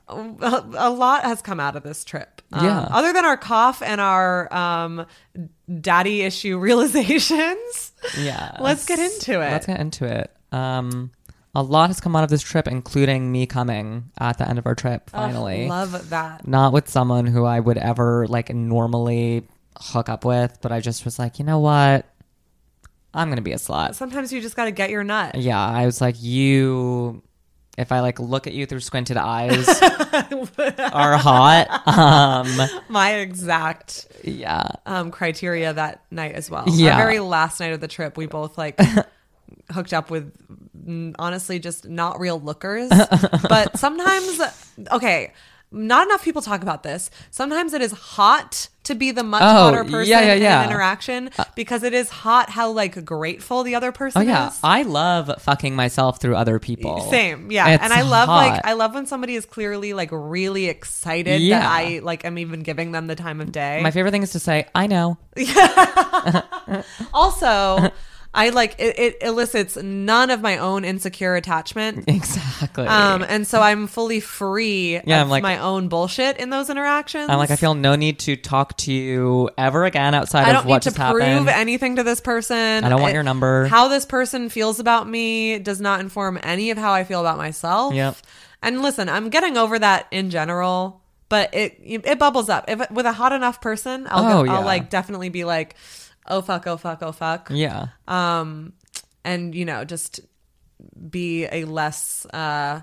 a, 0.09 0.65
a 0.77 0.91
lot 0.91 1.25
has 1.25 1.43
come 1.43 1.61
out 1.61 1.77
of 1.77 1.83
this 1.83 2.05
trip. 2.05 2.41
Um, 2.53 2.65
Yeah. 2.65 2.81
Other 2.91 3.13
than 3.13 3.25
our 3.25 3.37
cough 3.37 3.83
and 3.83 4.01
our 4.01 4.53
um, 4.55 5.07
daddy 5.81 6.23
issue 6.23 6.59
realizations. 7.17 7.93
Yeah. 8.19 8.57
Let's 8.61 8.87
get 8.87 8.99
into 8.99 9.35
it. 9.35 9.51
Let's 9.51 9.67
get 9.67 9.81
into 9.81 10.05
it. 10.07 10.31
Um, 10.51 11.11
a 11.55 11.63
lot 11.63 11.91
has 11.91 12.01
come 12.01 12.17
out 12.17 12.25
of 12.25 12.31
this 12.31 12.43
trip, 12.43 12.67
including 12.67 13.31
me 13.31 13.45
coming 13.47 14.11
at 14.19 14.39
the 14.39 14.49
end 14.49 14.59
of 14.59 14.67
our 14.67 14.75
trip. 14.75 15.11
Finally, 15.11 15.69
Love 15.69 16.09
that. 16.11 16.47
not 16.49 16.73
with 16.73 16.89
someone 16.89 17.27
who 17.27 17.45
I 17.45 17.61
would 17.61 17.77
ever 17.77 18.27
like 18.27 18.53
normally 18.55 19.47
hook 19.79 20.09
up 20.09 20.25
with, 20.25 20.59
but 20.63 20.73
I 20.73 20.81
just 20.81 21.05
was 21.05 21.19
like, 21.19 21.39
you 21.39 21.45
know 21.45 21.59
what? 21.59 22.07
I'm 23.15 23.29
gonna 23.29 23.43
be 23.43 23.53
a 23.53 23.57
slut. 23.57 23.95
Sometimes 23.95 24.33
you 24.33 24.41
just 24.41 24.57
got 24.57 24.65
to 24.65 24.71
get 24.71 24.91
your 24.91 25.05
nut. 25.05 25.35
Yeah, 25.37 25.65
I 25.65 25.87
was 25.87 26.01
like, 26.01 26.23
you. 26.23 27.23
If 27.79 27.91
I 27.91 28.01
like 28.01 28.21
look 28.21 28.47
at 28.47 28.53
you 28.53 28.67
through 28.67 28.81
squinted 28.81 29.17
eyes, 29.17 29.67
are 29.81 31.17
hot. 31.17 31.83
Um, 31.87 32.69
My 32.91 33.15
exact 33.15 34.09
yeah, 34.23 34.69
um, 34.85 35.11
criteria 35.11 35.73
that 35.73 36.03
night 36.11 36.35
as 36.35 36.51
well. 36.51 36.65
Yeah. 36.69 36.97
Our 36.97 37.03
very 37.03 37.21
last 37.21 37.61
night 37.61 37.73
of 37.73 37.81
the 37.81 37.89
trip, 37.89 38.19
we 38.19 38.27
both 38.27 38.59
like 38.59 38.79
hooked 39.71 39.95
up 39.95 40.11
with 40.11 40.33
honestly 41.19 41.59
just 41.59 41.89
not 41.89 42.21
real 42.21 42.39
lookers. 42.39 42.91
but 43.49 43.79
sometimes, 43.79 44.41
okay, 44.91 45.33
not 45.71 46.07
enough 46.07 46.23
people 46.23 46.43
talk 46.43 46.63
about 46.63 46.83
this. 46.83 47.11
Sometimes 47.31 47.73
it 47.73 47.81
is 47.83 47.93
hot 47.93 48.69
to 48.85 48.95
be 48.95 49.11
the 49.13 49.23
much 49.23 49.43
Oh, 49.43 49.47
hotter 49.47 49.85
person 49.85 50.11
yeah, 50.11 50.21
yeah, 50.23 50.33
in 50.35 50.43
yeah. 50.43 50.63
an 50.65 50.71
interaction 50.71 51.31
uh, 51.39 51.45
because 51.55 51.83
it 51.83 51.95
is 51.95 52.09
hot 52.11 52.51
how 52.51 52.71
like 52.71 53.05
grateful 53.05 53.63
the 53.63 53.75
other 53.75 53.93
person 53.93 54.23
oh 54.23 54.25
yeah. 54.25 54.49
is. 54.49 54.59
I 54.65 54.83
love 54.83 55.31
fucking 55.43 55.77
myself 55.77 56.21
through 56.21 56.37
other 56.37 56.59
people. 56.59 57.01
Same, 57.11 57.51
yeah, 57.51 57.69
It's 57.75 57.85
and 57.85 57.93
I 57.93 58.03
love 58.03 58.29
like. 58.29 58.61
I 58.65 58.73
love 58.73 58.95
when 58.95 59.07
somebody 59.07 59.35
is 59.37 59.47
clearly 59.47 59.93
like 59.93 60.09
really 60.13 60.67
excited 60.67 61.41
Yeah. 61.41 61.61
that 61.61 61.69
I 61.71 62.01
like 62.01 62.25
am 62.25 62.39
even 62.39 62.63
giving 62.63 62.93
them 62.93 63.07
the 63.07 63.17
time 63.17 63.41
of 63.41 63.53
day. 63.53 63.81
My 63.83 63.91
favorite 63.91 64.11
thing 64.11 64.23
is 64.23 64.33
to 64.33 64.39
say, 64.41 64.67
"I 64.75 64.87
know." 64.87 65.19
Also, 67.13 67.91
I 68.35 68.49
like 68.49 68.77
it, 68.79 68.99
it 68.99 69.17
elicits 69.23 69.77
none 69.77 70.31
of 70.31 70.41
my 70.41 70.57
own 70.57 70.85
insecure 70.87 71.35
attachment. 71.37 72.05
Exactly. 72.09 72.87
Um, 72.87 73.23
and 73.29 73.47
so 73.47 73.61
I'm 73.61 73.87
fully 73.89 74.21
free 74.21 74.93
Yeah, 75.05 75.17
of 75.17 75.23
I'm 75.23 75.29
like- 75.29 75.43
my 75.43 75.59
own 75.59 75.89
bullshit 75.89 76.39
in 76.39 76.49
those 76.49 76.71
interactions. 76.71 77.29
I'm 77.29 77.37
like, 77.39 77.51
I 77.51 77.57
feel 77.57 77.75
no 77.75 77.95
need 77.97 78.21
to 78.21 78.37
talk 78.37 78.77
to 78.79 78.93
you 78.93 79.51
ever 79.59 79.85
again 79.85 80.15
outside 80.15 80.47
I 80.47 80.51
of 80.51 80.55
don't 80.59 80.67
what 80.67 80.77
need 80.77 80.93
to 80.93 80.97
just 80.99 81.11
prove 81.11 81.23
happened. 81.23 81.49
anything 81.51 81.97
to 81.97 82.03
this 82.05 82.21
person. 82.21 82.85
I 82.85 82.89
don't 82.89 83.01
want 83.03 83.11
It- 83.11 83.15
your 83.15 83.23
number. 83.25 83.67
How 83.67 83.89
this 83.89 84.07
person 84.07 84.49
feels 84.49 84.79
about 84.81 85.09
me 85.09 85.59
does 85.59 85.81
not 85.81 86.01
inform 86.01 86.39
any 86.43 86.71
of 86.71 86.79
how 86.79 86.93
I 86.93 87.05
feel 87.05 87.21
about 87.21 87.37
myself. 87.37 87.93
Yep. 87.95 88.17
And 88.63 88.81
listen, 88.81 89.09
I'm 89.09 89.29
getting 89.29 89.59
over 89.59 89.79
that 89.79 90.07
in 90.13 90.31
general, 90.31 91.03
but 91.29 91.53
it 91.53 91.79
it 91.85 92.19
bubbles 92.19 92.49
up. 92.49 92.65
If 92.69 92.91
with 92.93 93.07
a 93.07 93.13
hot 93.13 93.33
enough 93.33 93.61
person, 93.61 94.07
I'll 94.09 94.25
Oh, 94.25 94.45
go, 94.45 94.45
yeah. 94.45 94.59
I'll 94.59 94.65
like 94.65 94.89
definitely 94.89 95.29
be 95.31 95.45
like, 95.45 95.75
oh 96.27 96.41
fuck, 96.43 96.67
oh 96.67 96.77
fuck, 96.77 97.03
oh 97.03 97.13
fuck, 97.13 97.49
Yeah. 97.53 97.89
um, 98.09 98.73
and 99.25 99.55
you 99.55 99.65
know 99.65 99.85
just 99.85 100.21
be 101.11 101.45
a 101.47 101.65
less 101.65 102.27
uh 102.33 102.83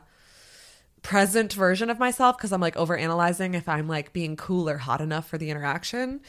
present 1.02 1.54
version 1.54 1.90
of 1.90 1.98
myself 2.00 2.38
because 2.38 2.52
I'm 2.52 2.62
like 2.62 2.76
over 2.78 2.96
analyzing 2.98 3.54
if 3.54 3.68
I'm 3.70 3.88
like 3.88 4.12
being 4.14 4.36
cool 4.36 4.70
or 4.70 4.78
hot 4.78 5.02
enough 5.02 5.28
for 5.28 5.38
the 5.38 5.50
interaction, 5.50 6.22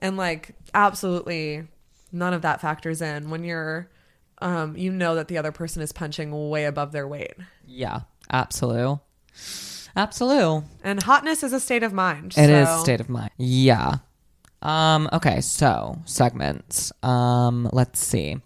and 0.00 0.16
like 0.16 0.54
absolutely 0.74 1.64
none 2.12 2.32
of 2.34 2.42
that 2.42 2.60
factors 2.60 3.02
in 3.02 3.30
when 3.30 3.44
you're 3.44 3.88
um 4.38 4.76
you 4.76 4.90
know 4.92 5.14
that 5.14 5.28
the 5.28 5.38
other 5.38 5.52
person 5.52 5.82
is 5.82 5.92
punching 5.92 6.48
way 6.50 6.64
above 6.64 6.92
their 6.92 7.06
weight. 7.08 7.34
Yeah. 7.66 8.00
Absolute. 8.30 8.98
Absolute. 9.94 10.64
And 10.84 11.02
hotness 11.02 11.42
is 11.42 11.52
a 11.52 11.60
state 11.60 11.82
of 11.82 11.92
mind. 11.92 12.34
It 12.36 12.50
is 12.50 12.68
so- 12.68 12.82
state 12.82 13.00
of 13.00 13.08
mind. 13.08 13.30
Yeah. 13.38 13.96
Um, 14.62 15.08
okay, 15.12 15.40
so 15.40 15.98
segments. 16.04 16.92
Um, 17.02 17.68
let's 17.72 18.00
see. 18.00 18.36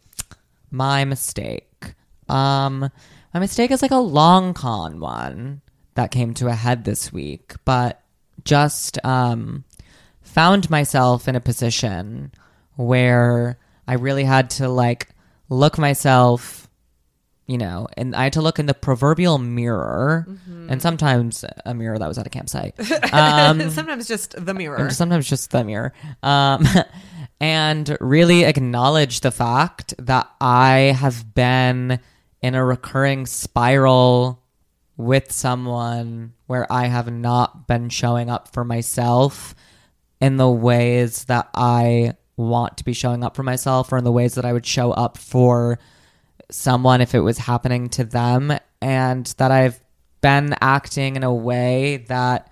My 0.71 1.05
mistake. 1.05 1.95
Um, 2.29 2.91
my 3.33 3.41
mistake 3.41 3.71
is 3.71 3.83
like 3.83 3.91
a 3.91 3.97
long 3.97 4.55
con 4.55 5.01
one 5.01 5.63
that 5.95 6.11
came 6.11 6.35
to 6.35 6.49
a 6.49 6.55
head 6.55 6.85
this 6.85 7.13
week, 7.13 7.55
but 7.65 8.03
just 8.45 9.05
um 9.05 9.65
found 10.23 10.71
myself 10.71 11.29
in 11.29 11.37
a 11.37 11.41
position 11.41 12.33
where 12.77 13.59
I 13.87 13.95
really 13.95 14.25
had 14.25 14.51
to 14.51 14.69
like 14.69 15.09
look 15.49 15.77
myself 15.79 16.60
you 17.51 17.59
know, 17.59 17.89
and 17.97 18.15
I 18.15 18.23
had 18.25 18.35
to 18.35 18.43
look 18.43 18.61
in 18.61 18.67
the 18.67 18.75
proverbial 18.75 19.39
mirror, 19.39 20.25
and 20.69 20.81
sometimes 20.81 21.45
a 21.67 21.75
mirror 21.75 21.99
that 21.99 22.07
was 22.07 22.17
at 22.17 22.25
a 22.27 22.31
campsite. 22.31 22.75
Um, 23.13 23.71
Sometimes 23.71 24.07
just 24.07 24.37
the 24.45 24.55
mirror. 24.55 24.89
sometimes 24.91 25.29
just 25.29 25.51
the 25.51 25.65
mirror. 25.65 25.93
Um, 26.23 26.65
and 27.41 27.97
really 28.01 28.45
acknowledge 28.45 29.21
the 29.21 29.33
fact 29.33 29.95
that 29.99 30.31
I 30.41 30.95
have 30.97 31.35
been 31.35 31.99
in 32.41 32.55
a 32.55 32.65
recurring 32.65 33.27
spiral 33.27 34.45
with 34.97 35.33
someone 35.33 36.35
where 36.47 36.71
I 36.73 36.87
have 36.87 37.11
not 37.11 37.67
been 37.67 37.89
showing 37.89 38.31
up 38.31 38.53
for 38.53 38.65
myself 38.65 39.57
in 40.21 40.37
the 40.37 40.49
ways 40.49 41.25
that 41.25 41.49
I 41.55 42.15
want 42.37 42.77
to 42.77 42.85
be 42.85 42.93
showing 42.93 43.25
up 43.25 43.35
for 43.35 43.43
myself 43.43 43.93
or 43.93 43.99
in 43.99 44.05
the 44.05 44.13
ways 44.13 44.35
that 44.35 44.45
I 44.45 44.53
would 44.53 44.67
show 44.67 44.93
up 44.93 45.19
for 45.19 45.81
someone 46.51 47.01
if 47.01 47.15
it 47.15 47.21
was 47.21 47.39
happening 47.39 47.89
to 47.91 48.05
them 48.05 48.53
and 48.81 49.27
that 49.39 49.51
I've 49.51 49.81
been 50.21 50.55
acting 50.61 51.17
in 51.17 51.23
a 51.23 51.33
way 51.33 52.05
that 52.09 52.51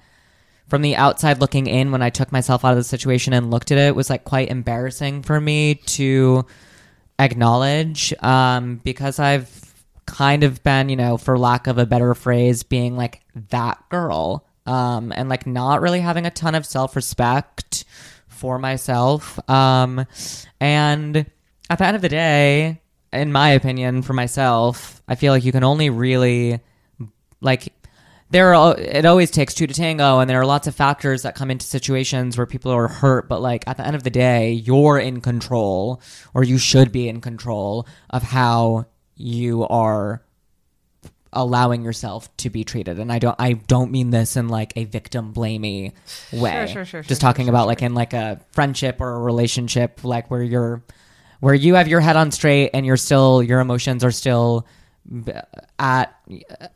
from 0.69 0.83
the 0.83 0.97
outside 0.97 1.41
looking 1.41 1.67
in 1.67 1.93
when 1.93 2.03
I 2.03 2.11
took 2.11 2.31
myself 2.31 2.65
out 2.65 2.73
of 2.73 2.79
the 2.79 2.85
situation 2.85 3.33
and 3.33 3.51
looked 3.51 3.73
at 3.73 3.79
it 3.79 3.97
was 3.97 4.11
like 4.11 4.25
quite 4.25 4.49
embarrassing 4.51 5.23
for 5.23 5.41
me 5.41 5.75
to 5.75 6.47
acknowledge 7.19 8.13
um, 8.23 8.77
because 8.85 9.19
I've 9.19 9.75
kind 10.07 10.45
of 10.45 10.63
been, 10.63 10.89
you 10.89 10.97
know, 10.97 11.17
for 11.17 11.39
lack 11.39 11.67
of 11.67 11.79
a 11.79 11.87
better 11.87 12.15
phrase, 12.15 12.63
being 12.63 12.97
like 12.97 13.23
that 13.51 13.83
girl 13.89 14.47
um, 14.67 15.13
and 15.13 15.29
like 15.29 15.47
not 15.47 15.81
really 15.81 16.01
having 16.01 16.27
a 16.27 16.31
ton 16.31 16.55
of 16.55 16.67
self 16.67 16.97
respect 16.97 17.85
for 18.27 18.59
myself. 18.59 19.39
Um, 19.49 20.07
and 20.61 21.27
at 21.71 21.79
the 21.79 21.87
end 21.87 21.97
of 21.97 22.03
the 22.03 22.09
day, 22.09 22.81
in 23.13 23.33
my 23.33 23.51
opinion, 23.51 24.03
for 24.03 24.13
myself, 24.13 25.03
I 25.09 25.15
feel 25.15 25.33
like 25.33 25.45
you 25.45 25.53
can 25.53 25.65
only 25.65 25.91
really 25.91 26.61
like 27.41 27.73
there 28.31 28.55
are 28.55 28.79
it 28.79 29.07
always 29.07 29.31
takes 29.31 29.55
two 29.55 29.67
to 29.67 29.75
tango 29.75 30.19
and 30.19 30.29
there 30.29 30.41
are 30.41 30.47
lots 30.47 30.67
of 30.67 30.75
factors 30.75 31.23
that 31.23 31.35
come 31.35 31.51
into 31.51 31.65
situations 31.65 32.37
where 32.37 32.47
people 32.47 32.73
are 32.73 32.89
hurt 32.89 33.29
but 33.29 33.41
like 33.41 33.67
at 33.67 33.77
the 33.77 33.87
end 33.87 33.97
of 33.97 34.03
the 34.03 34.11
day 34.11 34.53
you're 34.53 34.99
in 34.99 35.21
control 35.21 36.03
or 36.35 36.45
you 36.45 36.59
should 36.59 36.93
be 36.93 37.09
in 37.09 37.21
control 37.21 37.87
of 38.11 38.23
how 38.23 38.87
you 39.17 39.67
are 39.69 40.23
allowing 41.33 41.83
yourself 41.83 42.35
to 42.39 42.51
be 42.51 42.65
treated. 42.65 42.99
And 42.99 43.13
i 43.13 43.19
don't 43.19 43.37
i 43.39 43.53
don't 43.53 43.91
mean 43.91 44.11
this 44.11 44.37
in 44.37 44.49
like 44.49 44.73
a 44.77 44.85
victim 44.85 45.33
blamey 45.33 45.93
way. 46.33 46.67
sure, 46.67 46.67
sure, 46.67 46.85
sure, 46.85 47.03
just 47.03 47.21
talking 47.21 47.49
about 47.49 47.67
like 47.67 47.83
in 47.83 47.95
like 47.95 48.13
a 48.13 48.41
friendship 48.51 49.01
or 49.01 49.15
a 49.15 49.19
relationship 49.19 50.05
like 50.05 50.31
where 50.31 50.43
you're 50.43 50.83
where 51.41 51.55
you 51.55 51.75
have 51.75 51.89
your 51.89 52.01
head 52.01 52.17
on 52.17 52.31
straight 52.31 52.71
and 52.75 52.85
you're 52.85 52.97
still 52.97 53.43
your 53.43 53.61
emotions 53.61 54.05
are 54.05 54.11
still 54.11 54.67
at 55.79 56.15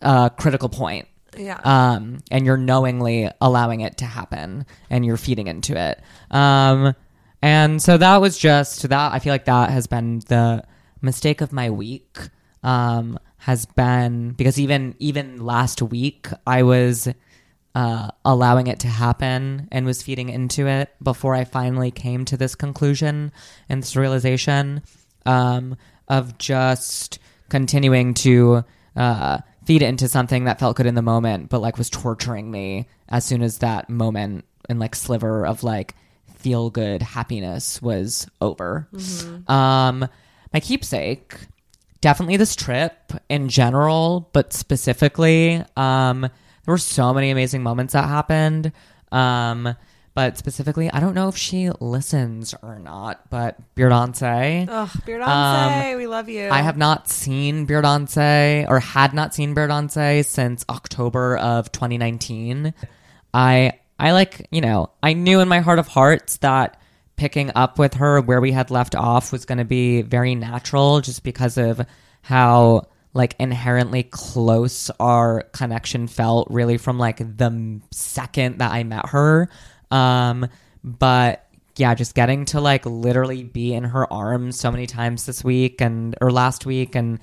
a 0.00 0.30
critical 0.36 0.68
point 0.68 1.06
yeah. 1.36 1.60
um, 1.64 2.18
and 2.30 2.44
you're 2.44 2.56
knowingly 2.56 3.30
allowing 3.40 3.80
it 3.80 3.98
to 3.98 4.04
happen 4.04 4.66
and 4.90 5.04
you're 5.04 5.16
feeding 5.16 5.46
into 5.46 5.78
it. 5.78 6.00
Um, 6.30 6.94
and 7.40 7.82
so 7.82 7.96
that 7.96 8.18
was 8.18 8.38
just 8.38 8.88
that. 8.88 9.12
I 9.12 9.18
feel 9.18 9.32
like 9.32 9.46
that 9.46 9.70
has 9.70 9.86
been 9.86 10.20
the 10.28 10.64
mistake 11.00 11.40
of 11.40 11.52
my 11.52 11.70
week. 11.70 12.18
Um, 12.62 13.18
has 13.38 13.66
been 13.66 14.30
because 14.32 14.60
even 14.60 14.94
even 15.00 15.44
last 15.44 15.82
week 15.82 16.28
I 16.46 16.62
was 16.62 17.08
uh, 17.74 18.10
allowing 18.24 18.66
it 18.66 18.80
to 18.80 18.88
happen 18.88 19.68
and 19.72 19.86
was 19.86 20.02
feeding 20.02 20.28
into 20.28 20.66
it 20.66 20.94
before 21.02 21.34
I 21.34 21.44
finally 21.44 21.90
came 21.90 22.24
to 22.26 22.36
this 22.36 22.54
conclusion 22.54 23.32
and 23.68 23.82
this 23.82 23.96
realization 23.96 24.82
um, 25.24 25.76
of 26.08 26.36
just 26.38 27.18
continuing 27.48 28.14
to 28.14 28.64
uh, 28.96 29.38
feed 29.64 29.82
into 29.82 30.08
something 30.08 30.44
that 30.44 30.58
felt 30.58 30.76
good 30.76 30.86
in 30.86 30.94
the 30.94 31.02
moment, 31.02 31.48
but 31.48 31.60
like 31.60 31.78
was 31.78 31.88
torturing 31.88 32.50
me 32.50 32.88
as 33.08 33.24
soon 33.24 33.42
as 33.42 33.58
that 33.58 33.88
moment 33.88 34.44
and 34.68 34.78
like 34.78 34.94
sliver 34.94 35.46
of 35.46 35.62
like 35.62 35.94
feel 36.36 36.70
good 36.70 37.02
happiness 37.02 37.80
was 37.80 38.26
over. 38.40 38.88
Um, 39.48 40.08
my 40.52 40.60
keepsake, 40.60 41.36
definitely 42.00 42.36
this 42.36 42.54
trip 42.56 43.12
in 43.28 43.48
general, 43.48 44.28
but 44.32 44.52
specifically, 44.52 45.64
um, 45.76 46.28
there 46.64 46.72
were 46.72 46.78
so 46.78 47.12
many 47.12 47.30
amazing 47.30 47.62
moments 47.62 47.92
that 47.92 48.08
happened. 48.08 48.72
Um, 49.10 49.76
but 50.14 50.36
specifically, 50.36 50.90
I 50.90 51.00
don't 51.00 51.14
know 51.14 51.28
if 51.28 51.36
she 51.36 51.70
listens 51.80 52.54
or 52.62 52.78
not, 52.78 53.30
but 53.30 53.56
Beardance. 53.74 54.68
Ugh, 54.68 54.88
Beardance, 55.06 55.92
um, 55.92 55.96
we 55.96 56.06
love 56.06 56.28
you. 56.28 56.48
I 56.50 56.60
have 56.60 56.76
not 56.76 57.08
seen 57.08 57.66
Beardance 57.66 58.68
or 58.68 58.78
had 58.78 59.14
not 59.14 59.34
seen 59.34 59.54
Beardance 59.54 60.26
since 60.26 60.66
October 60.68 61.38
of 61.38 61.72
2019. 61.72 62.74
I 63.32 63.72
I 63.98 64.12
like, 64.12 64.48
you 64.50 64.60
know, 64.60 64.90
I 65.02 65.14
knew 65.14 65.40
in 65.40 65.48
my 65.48 65.60
heart 65.60 65.78
of 65.78 65.88
hearts 65.88 66.38
that 66.38 66.78
picking 67.16 67.50
up 67.54 67.78
with 67.78 67.94
her 67.94 68.20
where 68.20 68.40
we 68.40 68.52
had 68.52 68.70
left 68.70 68.94
off 68.94 69.32
was 69.32 69.44
going 69.44 69.58
to 69.58 69.64
be 69.64 70.02
very 70.02 70.34
natural 70.34 71.00
just 71.00 71.22
because 71.22 71.56
of 71.56 71.86
how 72.20 72.82
like 73.14 73.34
inherently 73.38 74.02
close 74.04 74.90
our 74.98 75.42
connection 75.52 76.06
felt 76.06 76.48
really 76.50 76.78
from 76.78 76.98
like 76.98 77.18
the 77.18 77.80
second 77.90 78.58
that 78.58 78.72
I 78.72 78.84
met 78.84 79.08
her. 79.10 79.48
Um 79.90 80.48
but 80.84 81.46
yeah, 81.76 81.94
just 81.94 82.14
getting 82.14 82.44
to 82.46 82.60
like 82.60 82.84
literally 82.84 83.44
be 83.44 83.72
in 83.72 83.84
her 83.84 84.10
arms 84.12 84.58
so 84.58 84.70
many 84.70 84.86
times 84.86 85.26
this 85.26 85.42
week 85.42 85.80
and 85.80 86.16
or 86.20 86.30
last 86.30 86.66
week 86.66 86.94
and 86.94 87.18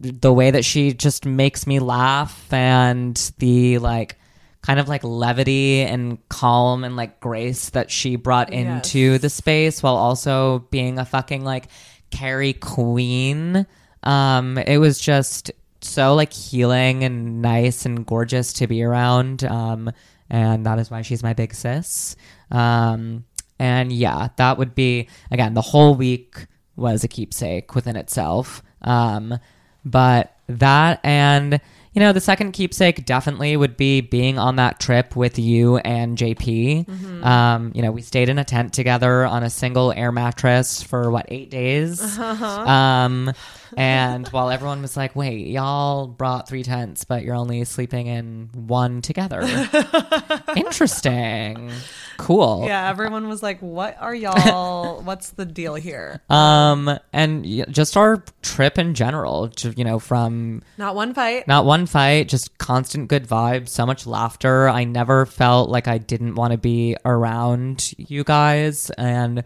the 0.00 0.32
way 0.32 0.50
that 0.50 0.64
she 0.64 0.92
just 0.92 1.26
makes 1.26 1.66
me 1.66 1.78
laugh 1.78 2.52
and 2.52 3.32
the 3.38 3.78
like 3.78 4.16
kind 4.62 4.80
of 4.80 4.88
like 4.88 5.04
levity 5.04 5.80
and 5.82 6.18
calm 6.28 6.84
and 6.84 6.96
like 6.96 7.20
grace 7.20 7.70
that 7.70 7.90
she 7.90 8.16
brought 8.16 8.52
into 8.52 9.18
the 9.18 9.30
space 9.30 9.82
while 9.82 9.96
also 9.96 10.60
being 10.70 10.98
a 10.98 11.04
fucking 11.04 11.44
like 11.44 11.68
Carrie 12.10 12.54
queen. 12.54 13.66
Um, 14.02 14.58
it 14.58 14.78
was 14.78 14.98
just 15.00 15.50
so 15.80 16.14
like 16.14 16.32
healing 16.32 17.04
and 17.04 17.42
nice 17.42 17.86
and 17.86 18.04
gorgeous 18.06 18.52
to 18.54 18.66
be 18.66 18.82
around. 18.82 19.44
Um, 19.44 19.90
and 20.28 20.64
that 20.66 20.78
is 20.78 20.90
why 20.90 21.02
she's 21.02 21.22
my 21.22 21.32
big 21.32 21.54
sis. 21.54 22.16
Um, 22.50 23.24
and 23.58 23.92
yeah, 23.92 24.28
that 24.36 24.58
would 24.58 24.74
be 24.74 25.08
again 25.30 25.54
the 25.54 25.60
whole 25.60 25.94
week 25.94 26.46
was 26.76 27.04
a 27.04 27.08
keepsake 27.08 27.74
within 27.74 27.96
itself. 27.96 28.62
Um, 28.82 29.38
but 29.84 30.34
that 30.48 31.00
and 31.04 31.60
you 31.92 32.00
know 32.00 32.12
the 32.12 32.20
second 32.20 32.52
keepsake 32.52 33.04
definitely 33.04 33.56
would 33.56 33.76
be 33.76 34.00
being 34.00 34.38
on 34.38 34.56
that 34.56 34.78
trip 34.80 35.16
with 35.16 35.38
you 35.38 35.78
and 35.78 36.16
JP. 36.16 36.88
Um, 37.24 37.72
you 37.74 37.82
know 37.82 37.90
we 37.90 38.00
stayed 38.02 38.28
in 38.28 38.38
a 38.38 38.44
tent 38.44 38.72
together 38.72 39.26
on 39.26 39.42
a 39.42 39.50
single 39.50 39.92
air 39.92 40.12
mattress 40.12 40.82
for 40.82 41.10
what 41.10 41.26
eight 41.28 41.50
days. 41.50 42.00
Um, 42.18 43.32
and 43.76 44.28
while 44.28 44.50
everyone 44.50 44.82
was 44.82 44.96
like, 44.96 45.16
"Wait, 45.16 45.48
y'all 45.48 46.06
brought 46.06 46.48
three 46.48 46.62
tents, 46.62 47.04
but 47.04 47.24
you're 47.24 47.34
only 47.34 47.64
sleeping 47.64 48.06
in 48.06 48.50
one 48.54 49.02
together." 49.02 49.40
Interesting. 50.56 51.70
Cool. 52.18 52.64
Yeah, 52.66 52.88
everyone 52.88 53.28
was 53.28 53.42
like, 53.42 53.58
"What 53.60 53.96
are 54.00 54.14
y'all? 54.14 55.00
What's 55.02 55.30
the 55.30 55.44
deal 55.44 55.74
here?" 55.74 56.22
Um, 56.30 56.98
and 57.12 57.44
just 57.72 57.96
our 57.96 58.22
trip 58.42 58.78
in 58.78 58.94
general, 58.94 59.48
to, 59.48 59.74
you 59.76 59.84
know, 59.84 59.98
from 59.98 60.62
Not 60.78 60.94
one 60.94 61.14
fight. 61.14 61.48
not 61.48 61.64
one 61.64 61.80
one 61.80 61.86
fight, 61.86 62.28
just 62.28 62.58
constant 62.58 63.08
good 63.08 63.26
vibes, 63.26 63.68
so 63.68 63.86
much 63.86 64.06
laughter. 64.06 64.68
I 64.68 64.84
never 64.84 65.24
felt 65.24 65.70
like 65.70 65.88
I 65.88 65.96
didn't 65.96 66.34
want 66.34 66.52
to 66.52 66.58
be 66.58 66.94
around 67.06 67.94
you 67.96 68.22
guys. 68.22 68.90
And 68.90 69.44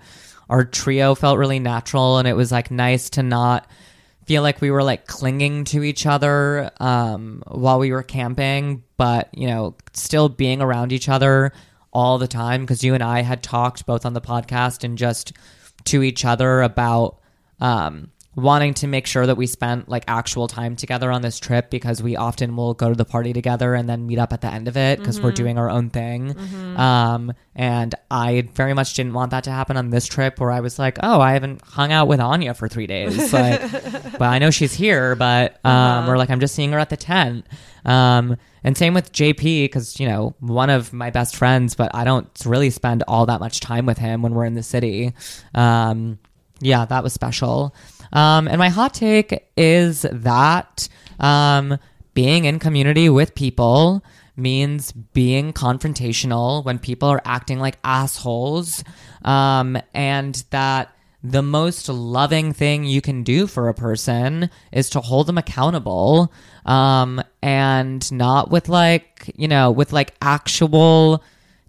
our 0.50 0.64
trio 0.64 1.14
felt 1.14 1.38
really 1.38 1.60
natural. 1.60 2.18
And 2.18 2.26
it 2.26 2.32
was 2.34 2.50
like 2.50 2.72
nice 2.72 3.08
to 3.10 3.22
not 3.22 3.68
feel 4.26 4.42
like 4.42 4.60
we 4.60 4.70
were 4.70 4.82
like 4.82 5.06
clinging 5.06 5.64
to 5.64 5.82
each 5.82 6.06
other 6.06 6.70
um, 6.80 7.42
while 7.46 7.78
we 7.78 7.92
were 7.92 8.02
camping, 8.02 8.82
but, 8.96 9.28
you 9.36 9.46
know, 9.46 9.76
still 9.92 10.28
being 10.28 10.60
around 10.60 10.92
each 10.92 11.08
other 11.08 11.52
all 11.92 12.18
the 12.18 12.28
time 12.28 12.62
because 12.62 12.82
you 12.82 12.94
and 12.94 13.02
I 13.02 13.22
had 13.22 13.42
talked 13.42 13.86
both 13.86 14.04
on 14.04 14.14
the 14.14 14.20
podcast 14.20 14.82
and 14.84 14.98
just 14.98 15.32
to 15.84 16.02
each 16.02 16.24
other 16.24 16.62
about 16.62 17.20
um, 17.60 18.10
wanting 18.36 18.74
to 18.74 18.86
make 18.86 19.06
sure 19.06 19.26
that 19.26 19.36
we 19.36 19.46
spent 19.46 19.88
like 19.88 20.04
actual 20.08 20.48
time 20.48 20.76
together 20.76 21.10
on 21.10 21.22
this 21.22 21.38
trip 21.38 21.70
because 21.70 22.02
we 22.02 22.16
often 22.16 22.56
will 22.56 22.74
go 22.74 22.88
to 22.88 22.94
the 22.94 23.04
party 23.04 23.32
together 23.32 23.74
and 23.74 23.88
then 23.88 24.06
meet 24.06 24.18
up 24.18 24.32
at 24.32 24.40
the 24.40 24.48
end 24.48 24.68
of 24.68 24.76
it 24.76 24.98
because 24.98 25.20
we're 25.20 25.32
doing 25.32 25.58
our 25.58 25.70
own 25.70 25.90
thing. 25.90 26.36
Um, 26.76 27.32
and 27.54 27.94
I 28.10 28.48
very 28.54 28.74
much 28.74 28.94
didn't 28.94 29.12
want 29.12 29.30
that 29.30 29.44
to 29.44 29.50
happen 29.50 29.76
on 29.76 29.90
this 29.90 30.06
trip 30.06 30.40
where 30.40 30.50
I 30.50 30.60
was 30.60 30.78
like, 30.78 30.98
oh, 31.02 31.20
I 31.20 31.32
haven't 31.32 31.62
hung 31.62 31.92
out 31.92 32.08
with 32.08 32.20
Anya 32.20 32.54
for 32.54 32.68
three 32.68 32.86
days. 32.86 33.32
Like, 33.34 33.60
but 34.12 34.22
I 34.22 34.38
know 34.38 34.50
she's 34.50 34.72
here, 34.72 35.16
but, 35.16 35.64
um, 35.66 36.08
or 36.08 36.16
like 36.16 36.30
I'm 36.30 36.38
just 36.38 36.54
seeing 36.54 36.70
her 36.72 36.78
at 36.78 36.88
the 36.88 36.96
tent. 36.96 37.46
Um, 37.84 38.36
and 38.62 38.78
same 38.78 38.94
with 38.94 39.12
JP 39.12 39.64
because, 39.64 39.98
you 39.98 40.08
know, 40.08 40.34
one 40.40 40.70
of 40.70 40.92
my 40.92 41.10
best 41.10 41.36
friends, 41.36 41.74
but 41.74 41.94
I 41.94 42.04
don't 42.04 42.28
really 42.46 42.70
spend 42.70 43.02
all 43.08 43.26
that 43.26 43.40
much 43.40 43.60
time 43.60 43.86
with 43.86 43.98
him 43.98 44.22
when 44.22 44.34
we're 44.34 44.44
in 44.44 44.54
the 44.54 44.62
city. 44.62 45.14
Um, 45.54 46.18
yeah, 46.60 46.84
that 46.86 47.02
was 47.02 47.12
special. 47.12 47.74
Um, 48.14 48.48
and 48.48 48.58
my 48.58 48.70
hot 48.70 48.94
take 48.94 49.46
is 49.56 50.06
that 50.10 50.88
um, 51.20 51.78
being 52.14 52.46
in 52.46 52.58
community 52.58 53.08
with 53.08 53.34
people 53.34 54.02
means 54.36 54.92
being 54.92 55.52
confrontational 55.52 56.64
when 56.64 56.78
people 56.78 57.08
are 57.08 57.22
acting 57.24 57.58
like 57.58 57.78
assholes, 57.84 58.82
um, 59.24 59.76
and 59.92 60.44
that 60.50 60.94
the 61.22 61.42
most 61.42 61.88
loving 61.88 62.52
thing 62.52 62.84
you 62.84 63.00
can 63.00 63.22
do 63.22 63.46
for 63.46 63.68
a 63.68 63.74
person 63.74 64.50
is 64.72 64.90
to 64.90 65.00
hold 65.00 65.26
them 65.26 65.38
accountable 65.38 66.30
um, 66.66 67.22
and 67.42 68.12
not 68.12 68.50
with 68.50 68.68
like, 68.68 69.32
you 69.34 69.48
know, 69.48 69.70
with 69.70 69.90
like 69.90 70.14
actual 70.20 71.24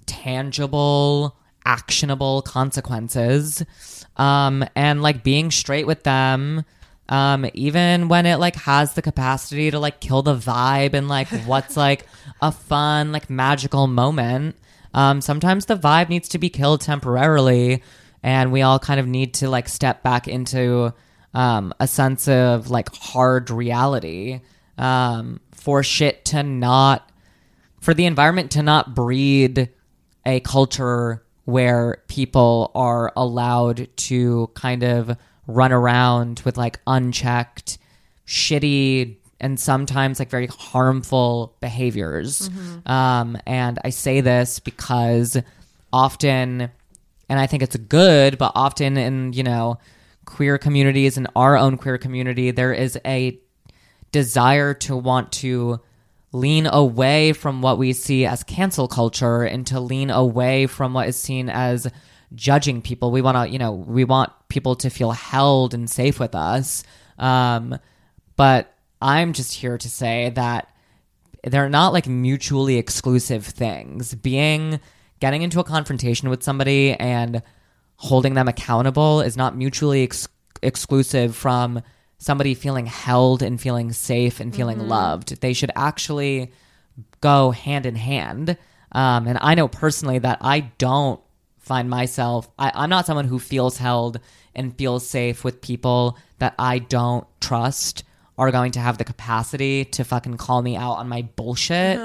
tangible, 0.06 1.38
actionable 1.66 2.42
consequences. 2.42 3.64
Um, 4.18 4.66
and 4.76 5.02
like 5.02 5.24
being 5.24 5.52
straight 5.52 5.88
with 5.88 6.04
them, 6.04 6.64
um, 7.10 7.46
even 7.54 8.08
when 8.08 8.26
it 8.26 8.38
like 8.38 8.56
has 8.56 8.94
the 8.94 9.02
capacity 9.02 9.70
to 9.72 9.80
like 9.80 10.00
kill 10.00 10.22
the 10.22 10.36
vibe 10.36 10.94
and 10.94 11.08
like 11.08 11.28
what's 11.46 11.78
like 11.78 12.08
a 12.42 12.52
fun, 12.52 13.12
like 13.12 13.30
magical 13.30 13.88
moment. 13.88 14.56
Um, 14.94 15.22
sometimes 15.22 15.66
the 15.66 15.76
vibe 15.76 16.10
needs 16.10 16.30
to 16.30 16.38
be 16.38 16.50
killed 16.50 16.82
temporarily, 16.82 17.84
and 18.24 18.52
we 18.52 18.62
all 18.62 18.80
kind 18.80 19.00
of 19.00 19.08
need 19.08 19.34
to 19.36 19.50
like 19.50 19.68
step 19.68 20.02
back 20.04 20.28
into 20.28 20.94
um, 21.34 21.74
a 21.82 21.88
sense 21.88 22.28
of 22.30 22.70
like 22.70 22.94
hard 22.96 23.50
reality 23.50 24.40
um, 24.78 25.42
for 25.52 25.84
shit 25.84 26.26
to 26.26 26.42
not 26.42 27.12
for 27.82 27.94
the 27.94 28.06
environment 28.06 28.52
to 28.52 28.64
not 28.64 28.96
breed 28.96 29.70
a 30.26 30.40
culture 30.40 31.25
where 31.46 32.04
people 32.08 32.72
are 32.76 33.12
allowed 33.16 33.88
to 33.98 34.50
kind 34.54 34.84
of 34.84 35.16
run 35.48 35.72
around 35.72 36.42
with 36.44 36.58
like 36.58 36.80
unchecked, 36.88 37.78
shitty, 38.28 39.18
and 39.40 39.60
sometimes 39.60 40.18
like 40.20 40.30
very 40.30 40.48
harmful 40.48 41.56
behaviors. 41.62 42.50
Um, 42.86 43.38
and 43.46 43.80
I 43.84 43.90
say 43.92 44.22
this 44.22 44.60
because 44.60 45.38
often, 45.94 46.72
and 47.30 47.40
I 47.40 47.46
think 47.48 47.62
it's 47.64 47.76
good, 47.76 48.38
but 48.38 48.52
often 48.56 48.98
in, 48.98 49.34
you 49.34 49.44
know, 49.44 49.78
queer 50.26 50.58
communities 50.58 51.18
in 51.18 51.28
our 51.36 51.56
own 51.58 51.78
queer 51.78 51.98
community, 52.00 52.50
there 52.52 52.74
is 52.74 52.98
a 53.06 53.40
desire 54.12 54.74
to 54.74 54.96
want 54.96 55.32
to 55.34 55.80
lean 56.36 56.68
away 56.68 57.32
from 57.32 57.62
what 57.62 57.78
we 57.78 57.94
see 57.94 58.26
as 58.26 58.44
cancel 58.44 58.88
culture 58.88 59.44
and 59.44 59.66
to 59.68 59.80
lean 59.80 60.10
away 60.10 60.68
from 60.68 60.94
what 60.94 61.08
is 61.08 61.16
seen 61.16 61.50
as 61.50 61.88
judging 62.34 62.82
people. 62.82 63.12
We 63.12 63.22
want 63.22 63.38
to, 63.38 63.52
you 63.52 63.58
know, 63.58 63.72
we 63.72 64.04
want 64.04 64.34
people 64.50 64.76
to 64.78 64.90
feel 64.90 65.12
held 65.12 65.74
and 65.74 65.90
safe 65.90 66.20
with 66.20 66.36
us. 66.36 66.84
Um, 67.18 67.80
but 68.36 68.74
I'm 69.02 69.32
just 69.32 69.54
here 69.54 69.78
to 69.78 69.90
say 69.90 70.32
that 70.32 70.70
they're 71.44 71.70
not 71.70 71.94
like 71.94 72.08
mutually 72.08 72.78
exclusive 72.78 73.46
things. 73.46 74.14
Being 74.16 74.80
getting 75.22 75.42
into 75.42 75.62
a 75.62 75.64
confrontation 75.64 76.30
with 76.30 76.44
somebody 76.44 76.94
and 76.94 77.42
holding 77.96 78.34
them 78.34 78.50
accountable 78.50 79.22
is 79.22 79.38
not 79.38 79.56
mutually 79.56 80.04
ex- 80.04 80.28
exclusive 80.62 81.34
from 81.36 81.82
somebody 82.26 82.56
feeling 82.56 82.88
held 82.88 83.44
and 83.44 83.62
feeling 83.62 83.94
safe 83.94 84.40
and 84.40 84.56
feeling 84.56 84.80
loved. 84.80 85.42
They 85.42 85.54
should 85.54 85.70
actually 85.76 86.52
go 87.22 87.52
hand 87.52 87.86
in 87.86 87.94
hand. 87.94 88.58
Um, 88.92 89.28
and 89.28 89.38
I 89.40 89.54
know 89.54 89.68
personally 89.68 90.18
that 90.18 90.40
I 90.42 90.62
don't 90.80 91.22
find 91.60 91.88
myself, 91.88 92.50
I, 92.58 92.72
I'm 92.74 92.90
not 92.90 93.06
someone 93.06 93.26
who 93.26 93.38
feels 93.38 93.78
held 93.78 94.20
and 94.56 94.76
feels 94.76 95.08
safe 95.08 95.44
with 95.44 95.62
people 95.62 96.18
that 96.40 96.56
I 96.58 96.80
don't 96.80 97.28
trust 97.42 98.04
are 98.40 98.50
going 98.50 98.72
to 98.72 98.80
have 98.80 98.98
the 98.98 99.04
capacity 99.04 99.86
to 99.86 100.04
fucking 100.04 100.38
call 100.38 100.64
me 100.64 100.76
out 100.76 100.94
on 100.94 101.08
my 101.08 101.22
bullshit 101.22 102.00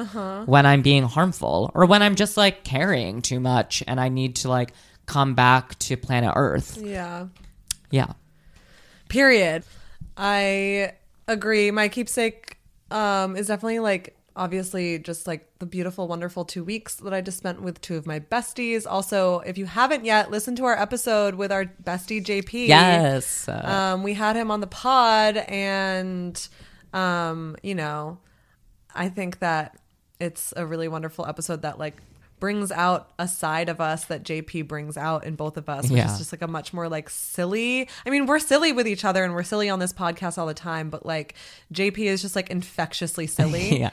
when 0.45 0.67
I'm 0.67 0.83
being 0.83 1.05
harmful 1.05 1.71
or 1.75 1.87
when 1.87 2.03
I'm 2.03 2.15
just 2.15 2.37
like 2.37 2.63
carrying 2.63 3.23
too 3.23 3.41
much 3.41 3.83
and 3.89 3.99
I 3.99 4.11
need 4.11 4.37
to 4.37 4.51
like 4.51 4.75
come 5.07 5.35
back 5.35 5.79
to 5.79 5.97
planet 5.97 6.35
Earth. 6.37 6.77
Yeah. 6.77 7.29
Yeah. 7.91 8.13
Period. 9.09 9.65
I 10.21 10.93
agree. 11.27 11.71
My 11.71 11.89
keepsake 11.89 12.59
um, 12.91 13.37
is 13.37 13.47
definitely 13.47 13.79
like 13.79 14.17
obviously 14.37 14.99
just 14.99 15.27
like 15.27 15.59
the 15.59 15.67
beautiful, 15.67 16.07
wonderful 16.07 16.45
two 16.45 16.63
weeks 16.63 16.97
that 16.97 17.15
I 17.15 17.23
just 17.23 17.39
spent 17.39 17.63
with 17.63 17.81
two 17.81 17.97
of 17.97 18.07
my 18.07 18.21
besties. 18.21 18.87
Also, 18.89 19.41
if 19.41 19.57
you 19.57 19.65
haven't 19.65 20.05
yet, 20.05 20.31
listen 20.31 20.55
to 20.57 20.65
our 20.67 20.77
episode 20.77 21.37
with 21.37 21.51
our 21.51 21.65
bestie 21.65 22.23
JP. 22.23 22.69
Yes. 22.69 23.49
Um, 23.49 24.03
we 24.03 24.13
had 24.13 24.37
him 24.37 24.51
on 24.51 24.61
the 24.61 24.67
pod, 24.67 25.39
and 25.39 26.49
um, 26.93 27.57
you 27.63 27.75
know, 27.75 28.19
I 28.95 29.09
think 29.09 29.39
that 29.39 29.79
it's 30.21 30.53
a 30.55 30.67
really 30.67 30.89
wonderful 30.89 31.27
episode 31.27 31.63
that 31.63 31.79
like 31.79 31.97
brings 32.41 32.73
out 32.73 33.11
a 33.19 33.29
side 33.29 33.69
of 33.69 33.81
us 33.81 34.07
that 34.07 34.23
JP 34.25 34.67
brings 34.67 34.97
out 34.97 35.25
in 35.25 35.37
both 35.37 35.57
of 35.57 35.69
us, 35.69 35.85
which 35.85 35.99
Yeah. 35.99 36.11
is 36.11 36.19
just 36.19 36.33
like 36.33 36.43
a 36.43 36.49
much 36.49 36.73
more 36.73 36.89
like 36.89 37.09
silly. 37.11 37.89
I 38.07 38.11
mean, 38.11 38.27
we're 38.27 38.39
silly 38.39 38.73
with 38.73 38.89
each 38.89 39.05
other 39.05 39.23
and 39.23 39.35
we're 39.35 39.43
silly 39.43 39.69
on 39.69 39.79
this 39.79 39.93
podcast 39.93 40.39
all 40.39 40.47
the 40.47 40.55
time, 40.55 40.91
but 40.91 41.07
like 41.07 41.35
JP 41.73 41.99
is 41.99 42.23
just 42.23 42.35
like 42.35 42.51
infectiously 42.51 43.27
silly. 43.27 43.79
yeah. 43.81 43.91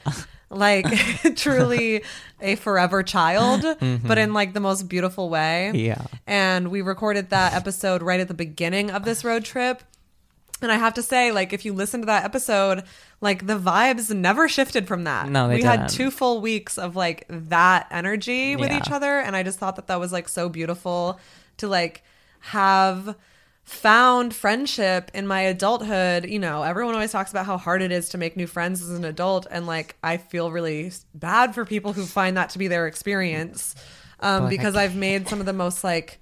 Like 0.50 0.86
truly 1.36 2.02
a 2.40 2.54
forever 2.56 3.02
child, 3.02 3.60
but 3.62 3.80
mm-hmm. 3.80 4.10
in 4.12 4.32
like 4.32 4.54
the 4.54 4.60
most 4.60 4.88
beautiful 4.88 5.28
way. 5.28 5.72
Yeah. 5.74 6.02
And 6.26 6.70
we 6.70 6.80
recorded 6.80 7.30
that 7.30 7.52
episode 7.52 8.02
right 8.02 8.18
at 8.18 8.28
the 8.28 8.34
beginning 8.34 8.90
of 8.90 9.04
this 9.04 9.24
road 9.24 9.44
trip. 9.44 9.82
And 10.60 10.72
I 10.72 10.76
have 10.76 10.94
to 10.94 11.02
say, 11.02 11.30
like, 11.30 11.52
if 11.52 11.64
you 11.64 11.72
listen 11.72 12.00
to 12.00 12.06
that 12.06 12.24
episode, 12.24 12.82
like 13.20 13.46
the 13.46 13.58
vibes 13.58 14.12
never 14.14 14.48
shifted 14.48 14.88
from 14.88 15.04
that. 15.04 15.28
No, 15.28 15.46
they 15.48 15.56
we 15.56 15.62
had 15.62 15.76
didn't. 15.86 15.90
two 15.90 16.10
full 16.10 16.40
weeks 16.40 16.78
of 16.78 16.96
like 16.96 17.24
that 17.28 17.86
energy 17.90 18.56
with 18.56 18.70
Yeah. 18.70 18.78
each 18.78 18.90
other, 18.90 19.18
and 19.20 19.36
I 19.36 19.42
just 19.42 19.58
thought 19.58 19.76
that 19.76 19.86
that 19.86 20.00
was 20.00 20.12
like 20.12 20.28
so 20.28 20.48
beautiful 20.48 21.20
to 21.58 21.68
like 21.68 22.02
have 22.40 23.14
found 23.64 24.34
friendship 24.34 25.10
in 25.14 25.26
my 25.26 25.42
adulthood. 25.42 26.24
You 26.28 26.38
know, 26.38 26.62
everyone 26.62 26.94
always 26.94 27.12
talks 27.12 27.30
about 27.30 27.46
how 27.46 27.56
hard 27.58 27.82
it 27.82 27.92
is 27.92 28.08
to 28.10 28.18
make 28.18 28.36
new 28.36 28.46
friends 28.46 28.82
as 28.82 28.90
an 28.90 29.04
adult, 29.04 29.46
and 29.50 29.66
like 29.66 29.96
I 30.02 30.16
feel 30.16 30.50
really 30.50 30.90
bad 31.14 31.54
for 31.54 31.64
people 31.64 31.92
who 31.92 32.04
find 32.04 32.36
that 32.36 32.50
to 32.50 32.58
be 32.58 32.68
their 32.68 32.86
experience, 32.86 33.74
um, 34.20 34.48
because 34.48 34.74
I've 34.76 34.96
made 34.96 35.28
some 35.28 35.40
of 35.40 35.46
the 35.46 35.52
most 35.52 35.84
like 35.84 36.18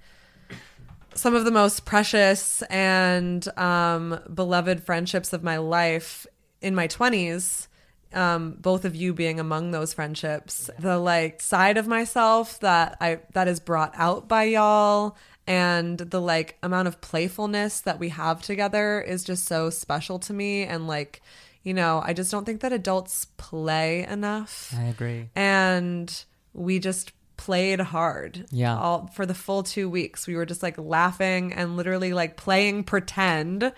some 1.17 1.35
of 1.35 1.43
the 1.45 1.51
most 1.51 1.85
precious 1.85 2.61
and 2.63 3.47
um, 3.57 4.19
beloved 4.33 4.83
friendships 4.83 5.33
of 5.33 5.43
my 5.43 5.57
life 5.57 6.25
in 6.61 6.73
my 6.73 6.87
20s 6.87 7.67
um, 8.13 8.53
both 8.59 8.85
of 8.85 8.95
you 8.95 9.13
being 9.13 9.39
among 9.39 9.71
those 9.71 9.93
friendships. 9.93 10.69
The 10.79 10.97
like 10.97 11.41
side 11.41 11.77
of 11.77 11.87
myself 11.87 12.59
that 12.61 12.97
i 13.01 13.19
that 13.33 13.47
is 13.47 13.59
brought 13.59 13.93
out 13.95 14.27
by 14.27 14.43
y'all 14.43 15.17
and 15.45 15.97
the 15.97 16.21
like 16.21 16.57
amount 16.63 16.87
of 16.87 17.01
playfulness 17.01 17.81
that 17.81 17.99
we 17.99 18.09
have 18.09 18.41
together 18.41 19.01
is 19.01 19.23
just 19.23 19.45
so 19.45 19.69
special 19.69 20.19
to 20.19 20.33
me. 20.33 20.63
And 20.63 20.87
like 20.87 21.21
you 21.63 21.73
know 21.73 22.01
i 22.05 22.13
just 22.13 22.31
don't 22.31 22.45
think 22.45 22.61
that 22.61 22.71
adults 22.71 23.25
play 23.37 24.05
enough. 24.05 24.73
I 24.77 24.83
agree. 24.83 25.29
and 25.35 26.23
we 26.53 26.79
just 26.79 27.11
played 27.37 27.79
hard. 27.79 28.45
Yeah. 28.51 28.75
All 28.77 29.07
for 29.13 29.25
the 29.25 29.33
full 29.35 29.63
2 29.63 29.89
weeks. 29.89 30.27
We 30.27 30.35
were 30.35 30.45
just 30.45 30.61
like 30.63 30.77
laughing 30.77 31.53
and 31.53 31.77
literally 31.77 32.13
like 32.13 32.35
playing 32.37 32.83
pretend 32.83 33.71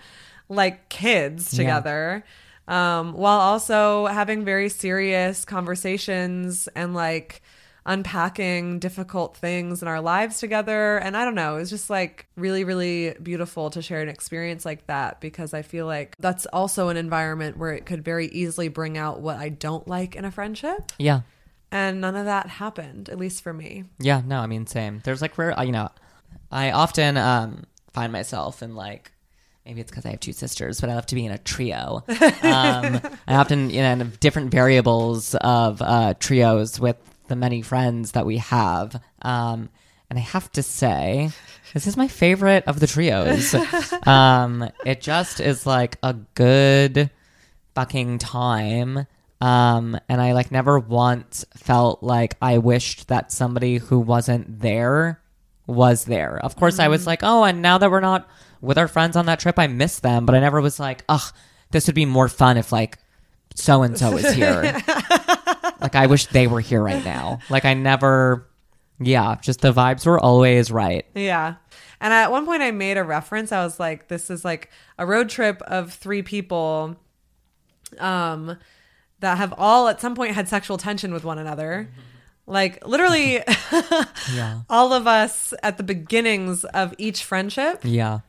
like 0.48 0.88
kids 0.88 1.52
Yeah. 1.54 1.58
together. 1.58 2.24
um, 2.68 3.14
while 3.14 3.40
also 3.40 4.06
having 4.06 4.44
very 4.44 4.68
serious 4.68 5.44
conversations 5.44 6.68
and 6.76 6.94
like 6.94 7.42
unpacking 7.84 8.78
difficult 8.78 9.36
things 9.36 9.82
in 9.82 9.88
our 9.88 10.00
lives 10.00 10.38
together. 10.38 10.98
And 10.98 11.16
I 11.16 11.24
don't 11.24 11.34
know, 11.34 11.56
it 11.56 11.60
was 11.60 11.70
just 11.70 11.90
like 11.90 12.26
really, 12.36 12.62
really 12.62 13.14
beautiful 13.20 13.70
to 13.70 13.82
share 13.82 14.00
an 14.02 14.08
experience 14.08 14.64
like 14.64 14.86
that 14.86 15.20
because 15.20 15.52
I 15.52 15.62
feel 15.62 15.86
like 15.86 16.14
that's 16.20 16.46
also 16.46 16.88
an 16.90 16.96
environment 16.96 17.56
where 17.56 17.72
it 17.72 17.86
could 17.86 18.04
very 18.04 18.26
easily 18.28 18.68
bring 18.68 18.96
out 18.96 19.20
what 19.20 19.36
I 19.38 19.48
don't 19.48 19.88
like 19.88 20.14
in 20.14 20.24
a 20.24 20.30
friendship. 20.30 20.92
Yeah. 20.98 21.22
And 21.72 22.00
none 22.00 22.16
of 22.16 22.24
that 22.24 22.48
happened, 22.48 23.08
at 23.08 23.18
least 23.18 23.42
for 23.42 23.52
me. 23.52 23.84
Yeah, 23.98 24.22
no, 24.24 24.40
I 24.40 24.46
mean, 24.46 24.66
same. 24.66 25.00
There's 25.04 25.22
like 25.22 25.38
rare, 25.38 25.54
you 25.62 25.72
know, 25.72 25.88
I 26.50 26.72
often 26.72 27.16
um, 27.16 27.64
find 27.92 28.12
myself 28.12 28.62
in 28.62 28.74
like, 28.74 29.12
maybe 29.64 29.80
it's 29.80 29.90
because 29.90 30.04
I 30.04 30.10
have 30.10 30.20
two 30.20 30.32
sisters, 30.32 30.80
but 30.80 30.90
I 30.90 30.94
love 30.94 31.06
to 31.06 31.14
be 31.14 31.26
in 31.26 31.32
a 31.32 31.38
trio. 31.38 32.04
Um, 32.08 33.00
I 33.28 33.36
often, 33.36 33.70
you 33.70 33.82
know, 33.82 34.04
different 34.18 34.50
variables 34.50 35.34
of 35.36 35.80
uh, 35.80 36.14
trios 36.18 36.80
with 36.80 36.96
the 37.28 37.36
many 37.36 37.62
friends 37.62 38.12
that 38.12 38.26
we 38.26 38.38
have. 38.38 39.00
Um, 39.22 39.68
and 40.08 40.18
I 40.18 40.22
have 40.22 40.50
to 40.52 40.62
say, 40.62 41.30
this 41.72 41.86
is 41.86 41.96
my 41.96 42.08
favorite 42.08 42.64
of 42.66 42.80
the 42.80 42.88
trios. 42.88 43.54
um, 44.06 44.68
it 44.84 45.00
just 45.00 45.38
is 45.38 45.66
like 45.66 45.98
a 46.02 46.14
good 46.34 47.10
fucking 47.76 48.18
time. 48.18 49.06
Um, 49.40 49.98
and 50.08 50.20
I 50.20 50.32
like 50.32 50.50
never 50.50 50.78
once 50.78 51.44
felt 51.56 52.02
like 52.02 52.36
I 52.42 52.58
wished 52.58 53.08
that 53.08 53.32
somebody 53.32 53.78
who 53.78 53.98
wasn't 53.98 54.60
there 54.60 55.20
was 55.66 56.04
there. 56.04 56.38
Of 56.38 56.56
course, 56.56 56.78
I 56.78 56.88
was 56.88 57.06
like, 57.06 57.20
oh, 57.22 57.44
and 57.44 57.62
now 57.62 57.78
that 57.78 57.90
we're 57.90 58.00
not 58.00 58.28
with 58.60 58.76
our 58.76 58.88
friends 58.88 59.16
on 59.16 59.26
that 59.26 59.40
trip, 59.40 59.58
I 59.58 59.66
miss 59.66 60.00
them. 60.00 60.26
But 60.26 60.34
I 60.34 60.40
never 60.40 60.60
was 60.60 60.78
like, 60.78 61.04
ugh, 61.08 61.32
this 61.70 61.86
would 61.86 61.94
be 61.94 62.04
more 62.04 62.28
fun 62.28 62.56
if 62.56 62.72
like 62.72 62.98
so 63.54 63.82
and 63.82 63.96
so 63.96 64.16
is 64.16 64.34
here. 64.34 64.62
like 65.80 65.94
I 65.94 66.06
wish 66.06 66.26
they 66.26 66.46
were 66.46 66.60
here 66.60 66.82
right 66.82 67.04
now. 67.04 67.38
Like 67.48 67.64
I 67.64 67.74
never, 67.74 68.46
yeah, 68.98 69.36
just 69.40 69.60
the 69.60 69.72
vibes 69.72 70.04
were 70.04 70.20
always 70.20 70.70
right. 70.70 71.06
Yeah. 71.14 71.54
And 72.00 72.12
at 72.12 72.30
one 72.30 72.46
point, 72.46 72.62
I 72.62 72.70
made 72.70 72.96
a 72.96 73.04
reference. 73.04 73.52
I 73.52 73.62
was 73.62 73.78
like, 73.78 74.08
this 74.08 74.30
is 74.30 74.44
like 74.44 74.70
a 74.98 75.06
road 75.06 75.28
trip 75.28 75.60
of 75.62 75.92
three 75.92 76.22
people 76.22 76.96
um, 77.98 78.56
that 79.20 79.38
have 79.38 79.54
all 79.56 79.88
at 79.88 80.00
some 80.00 80.14
point 80.14 80.34
had 80.34 80.48
sexual 80.48 80.78
tension 80.78 81.12
with 81.12 81.24
one 81.24 81.38
another. 81.38 81.88
Like, 82.46 82.84
literally, 82.86 83.42
Yeah, 84.34 84.62
all 84.70 84.92
of 84.92 85.06
us 85.06 85.54
at 85.62 85.76
the 85.76 85.82
beginnings 85.82 86.64
of 86.64 86.94
each 86.98 87.22
friendship 87.24 87.80
yeah, 87.84 88.20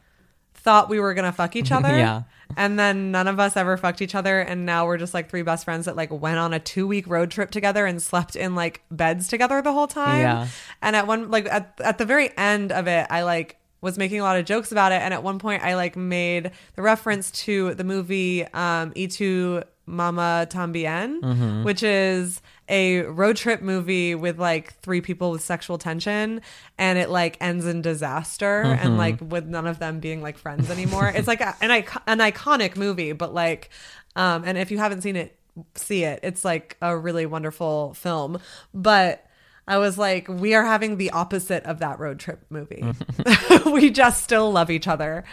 thought 0.53 0.89
we 0.89 0.99
were 0.99 1.13
going 1.13 1.25
to 1.25 1.31
fuck 1.31 1.55
each 1.55 1.71
other. 1.71 1.97
Yeah. 1.97 2.23
And 2.57 2.77
then 2.77 3.11
none 3.11 3.27
of 3.27 3.39
us 3.39 3.55
ever 3.55 3.77
fucked 3.77 4.01
each 4.01 4.13
other. 4.13 4.39
And 4.39 4.65
now 4.65 4.85
we're 4.85 4.97
just 4.97 5.13
like 5.13 5.29
three 5.29 5.41
best 5.41 5.65
friends 5.65 5.85
that 5.85 5.95
like 5.95 6.11
went 6.11 6.37
on 6.37 6.53
a 6.53 6.59
two 6.59 6.85
week 6.85 7.07
road 7.07 7.31
trip 7.31 7.49
together 7.49 7.85
and 7.85 8.01
slept 8.01 8.35
in 8.35 8.55
like 8.55 8.81
beds 8.91 9.27
together 9.27 9.61
the 9.61 9.71
whole 9.73 9.87
time. 9.87 10.19
Yeah. 10.21 10.47
And 10.81 10.95
at 10.95 11.07
one, 11.07 11.31
like 11.31 11.45
at, 11.45 11.79
at 11.83 11.97
the 11.97 12.05
very 12.05 12.35
end 12.37 12.71
of 12.71 12.87
it, 12.87 13.07
I 13.09 13.23
like 13.23 13.57
was 13.81 13.97
making 13.97 14.19
a 14.19 14.23
lot 14.23 14.37
of 14.37 14.45
jokes 14.45 14.71
about 14.71 14.91
it. 14.91 15.01
And 15.01 15.13
at 15.13 15.23
one 15.23 15.39
point, 15.39 15.63
I 15.63 15.75
like 15.75 15.95
made 15.95 16.51
the 16.75 16.81
reference 16.81 17.31
to 17.31 17.73
the 17.73 17.83
movie 17.83 18.45
um, 18.53 18.93
Y 18.95 19.07
Tu 19.07 19.63
Mama 19.85 20.47
Tambien, 20.49 21.63
which 21.63 21.83
is 21.83 22.41
a 22.69 23.01
road 23.01 23.35
trip 23.35 23.61
movie 23.61 24.15
with 24.15 24.39
like 24.39 24.73
three 24.81 25.01
people 25.01 25.31
with 25.31 25.41
sexual 25.41 25.77
tension 25.77 26.41
and 26.77 26.97
it 26.97 27.09
like 27.09 27.35
ends 27.41 27.65
in 27.65 27.81
disaster 27.81 28.61
and 28.61 28.97
like 28.97 29.19
with 29.21 29.45
none 29.45 29.67
of 29.67 29.79
them 29.79 29.99
being 29.99 30.21
like 30.21 30.37
friends 30.37 30.69
anymore. 30.71 31.09
it's 31.13 31.27
like 31.27 31.41
a, 31.41 31.55
an, 31.61 31.71
an 32.07 32.19
iconic 32.19 32.77
movie, 32.77 33.11
but 33.11 33.33
like, 33.33 33.69
um, 34.15 34.43
and 34.45 34.57
if 34.57 34.71
you 34.71 34.77
haven't 34.77 35.01
seen 35.01 35.15
it, 35.15 35.37
see 35.75 36.03
it. 36.03 36.19
It's 36.23 36.45
like 36.45 36.77
a 36.81 36.97
really 36.97 37.25
wonderful 37.25 37.93
film. 37.93 38.39
But 38.73 39.25
I 39.67 39.77
was 39.77 39.97
like, 39.97 40.27
we 40.27 40.53
are 40.53 40.65
having 40.65 40.97
the 40.97 41.11
opposite 41.11 41.63
of 41.65 41.79
that 41.79 41.99
road 41.99 42.19
trip 42.19 42.45
movie. 42.49 42.83
we 43.65 43.89
just 43.89 44.23
still 44.23 44.51
love 44.51 44.69
each 44.69 44.87
other 44.87 45.23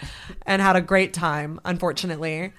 and 0.47 0.61
had 0.61 0.77
a 0.77 0.81
great 0.81 1.13
time, 1.13 1.61
unfortunately. 1.65 2.53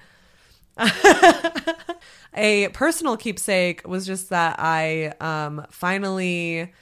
a 2.34 2.68
personal 2.68 3.16
keepsake 3.16 3.86
was 3.86 4.06
just 4.06 4.30
that 4.30 4.56
I 4.58 5.12
um, 5.20 5.66
finally 5.70 6.72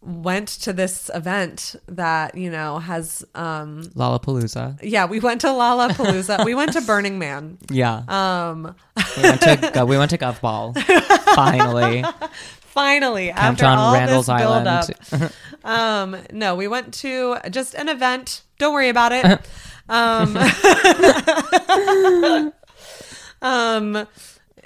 went 0.00 0.48
to 0.48 0.72
this 0.72 1.10
event 1.14 1.76
that, 1.88 2.36
you 2.36 2.50
know, 2.50 2.78
has, 2.78 3.24
um, 3.34 3.82
Lollapalooza. 3.96 4.78
yeah, 4.82 5.06
we 5.06 5.18
went 5.18 5.40
to 5.42 5.46
Lollapalooza. 5.46 6.44
we 6.44 6.54
went 6.54 6.72
to 6.74 6.80
Burning 6.86 7.18
Man. 7.18 7.56
Yeah, 7.70 8.02
Um, 8.08 8.74
we 9.16 9.22
went 9.22 9.40
to 9.42 9.84
we 9.86 9.96
went 9.96 10.10
to 10.10 10.18
Gov 10.18 10.40
Ball. 10.42 10.74
Finally, 11.34 12.04
finally, 12.60 13.28
Count 13.28 13.38
after 13.62 13.64
on 13.64 13.78
all 13.78 13.94
Randall's 13.94 14.26
this 14.26 14.36
build 14.36 14.66
Island. 14.68 14.90
up. 15.22 15.32
Um, 15.64 16.16
no, 16.32 16.54
we 16.54 16.68
went 16.68 16.92
to 16.94 17.38
just 17.50 17.72
an 17.74 17.88
event. 17.88 18.42
Don't 18.58 18.74
worry 18.74 18.90
about 18.90 19.12
it. 19.12 19.40
Um, 19.88 20.34
um, 23.44 24.08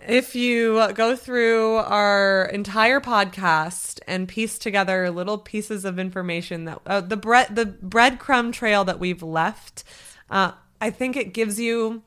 if 0.06 0.34
you 0.34 0.88
go 0.94 1.16
through 1.16 1.76
our 1.76 2.46
entire 2.46 3.00
podcast 3.00 3.98
and 4.06 4.28
piece 4.28 4.56
together 4.58 5.10
little 5.10 5.36
pieces 5.36 5.84
of 5.84 5.98
information 5.98 6.64
that 6.64 6.80
uh, 6.86 7.00
the 7.00 7.16
bread 7.16 7.54
the 7.54 7.66
breadcrumb 7.66 8.52
trail 8.52 8.84
that 8.84 9.00
we've 9.00 9.22
left, 9.22 9.84
uh, 10.30 10.52
I 10.80 10.90
think 10.90 11.16
it 11.16 11.34
gives 11.34 11.58
you. 11.58 12.02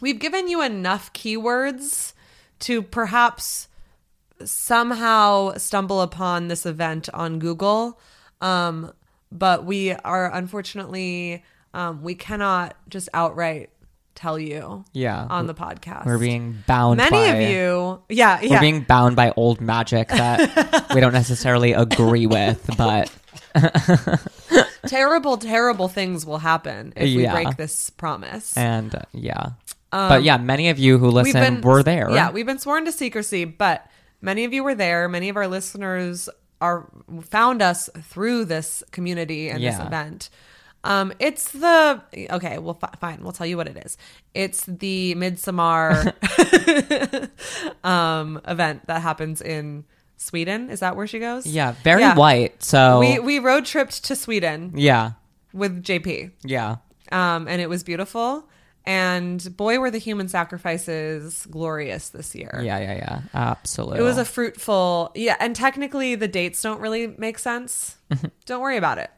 We've 0.00 0.18
given 0.18 0.48
you 0.48 0.60
enough 0.62 1.12
keywords 1.14 2.12
to 2.60 2.82
perhaps 2.82 3.68
somehow 4.44 5.54
stumble 5.56 6.02
upon 6.02 6.48
this 6.48 6.66
event 6.66 7.08
on 7.14 7.38
Google. 7.38 7.98
Um, 8.40 8.92
but 9.32 9.64
we 9.64 9.92
are 9.92 10.30
unfortunately, 10.30 11.42
um, 11.72 12.02
we 12.02 12.14
cannot 12.14 12.76
just 12.88 13.08
outright 13.14 13.70
tell 14.14 14.38
you 14.38 14.84
Yeah. 14.92 15.26
on 15.28 15.46
the 15.46 15.54
podcast. 15.54 16.06
we're 16.06 16.18
being 16.18 16.62
bound. 16.66 16.98
Many 16.98 17.10
by, 17.10 17.24
of 17.26 17.50
you, 17.50 18.02
yeah, 18.08 18.40
We're 18.42 18.60
being 18.60 18.80
bound 18.82 19.16
by 19.16 19.32
old 19.36 19.60
magic 19.60 20.08
that 20.08 20.86
we 20.94 21.00
don't 21.00 21.12
necessarily 21.12 21.72
agree 21.72 22.26
with, 22.26 22.68
but 22.78 23.12
terrible, 24.86 25.36
terrible 25.36 25.88
things 25.88 26.24
will 26.26 26.38
happen 26.38 26.92
if 26.96 27.04
we 27.04 27.22
Yeah. 27.22 27.32
break 27.32 27.56
this 27.56 27.90
promise. 27.90 28.56
and 28.56 28.94
uh, 28.94 29.00
yeah. 29.12 29.50
but 29.90 30.22
yeah, 30.22 30.36
many 30.36 30.68
of 30.68 30.78
you 30.78 30.98
who 30.98 31.08
listen 31.10 31.60
were 31.60 31.82
there. 31.82 32.10
Yeah, 32.10 32.30
we've 32.30 32.46
been 32.46 32.58
sworn 32.58 32.84
to 32.84 32.92
secrecy, 32.92 33.44
but 33.44 33.86
many 34.20 34.44
of 34.44 34.52
you 34.52 34.64
were 34.64 34.74
there. 34.74 35.08
Many 35.08 35.28
of 35.28 35.36
our 35.36 35.48
listeners 35.48 36.28
are 36.60 36.88
found 37.22 37.62
us 37.62 37.90
through 38.02 38.44
this 38.46 38.82
community 38.90 39.50
and 39.50 39.62
this 39.62 39.78
event. 39.78 40.30
Um, 40.84 41.12
it's 41.18 41.50
the 41.50 42.00
okay. 42.30 42.58
Well, 42.58 42.74
fi- 42.74 42.92
fine. 43.00 43.22
We'll 43.22 43.32
tell 43.32 43.46
you 43.46 43.56
what 43.56 43.66
it 43.68 43.76
is. 43.84 43.96
It's 44.34 44.64
the 44.66 45.14
Midsummer 45.16 46.14
um, 47.84 48.40
event 48.46 48.86
that 48.86 49.02
happens 49.02 49.40
in 49.40 49.84
Sweden. 50.16 50.70
Is 50.70 50.80
that 50.80 50.96
where 50.96 51.06
she 51.06 51.18
goes? 51.18 51.46
yeah, 51.46 51.72
very 51.82 52.02
Yeah. 52.02 52.14
white. 52.14 52.62
So 52.62 53.00
We 53.00 53.18
we 53.18 53.38
road 53.38 53.64
tripped 53.64 54.04
to 54.04 54.16
Sweden 54.16 54.72
yeah, 54.76 55.12
with 55.52 55.82
JP 55.82 56.32
yeah, 56.44 56.76
um, 57.12 57.48
and 57.48 57.60
it 57.60 57.68
was 57.68 57.82
beautiful. 57.82 58.48
And 58.86 59.56
boy, 59.56 59.78
were 59.78 59.90
the 59.90 59.96
human 59.96 60.28
sacrifices 60.28 61.46
glorious 61.50 62.10
this 62.10 62.34
year. 62.34 62.60
yeah, 62.62 62.78
yeah, 62.80 62.94
yeah. 62.96 63.20
Absolutely. 63.32 64.00
It 64.00 64.02
was 64.02 64.18
a 64.18 64.26
fruitful, 64.26 65.10
yeah. 65.14 65.36
And 65.40 65.56
technically, 65.56 66.16
the 66.16 66.28
dates 66.28 66.60
don't 66.60 66.80
really 66.80 67.06
make 67.06 67.38
sense. 67.38 67.96
don't 68.44 68.60
worry 68.60 68.76
about 68.76 68.98
it. 68.98 69.10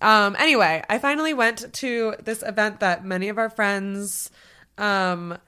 Um, 0.00 0.36
anyway, 0.38 0.82
I 0.88 0.98
finally 0.98 1.34
went 1.34 1.72
to 1.74 2.14
this 2.22 2.42
event 2.42 2.80
that 2.80 3.04
many 3.04 3.28
of 3.28 3.38
our 3.38 3.50
friends, 3.50 4.30
um, 4.78 5.38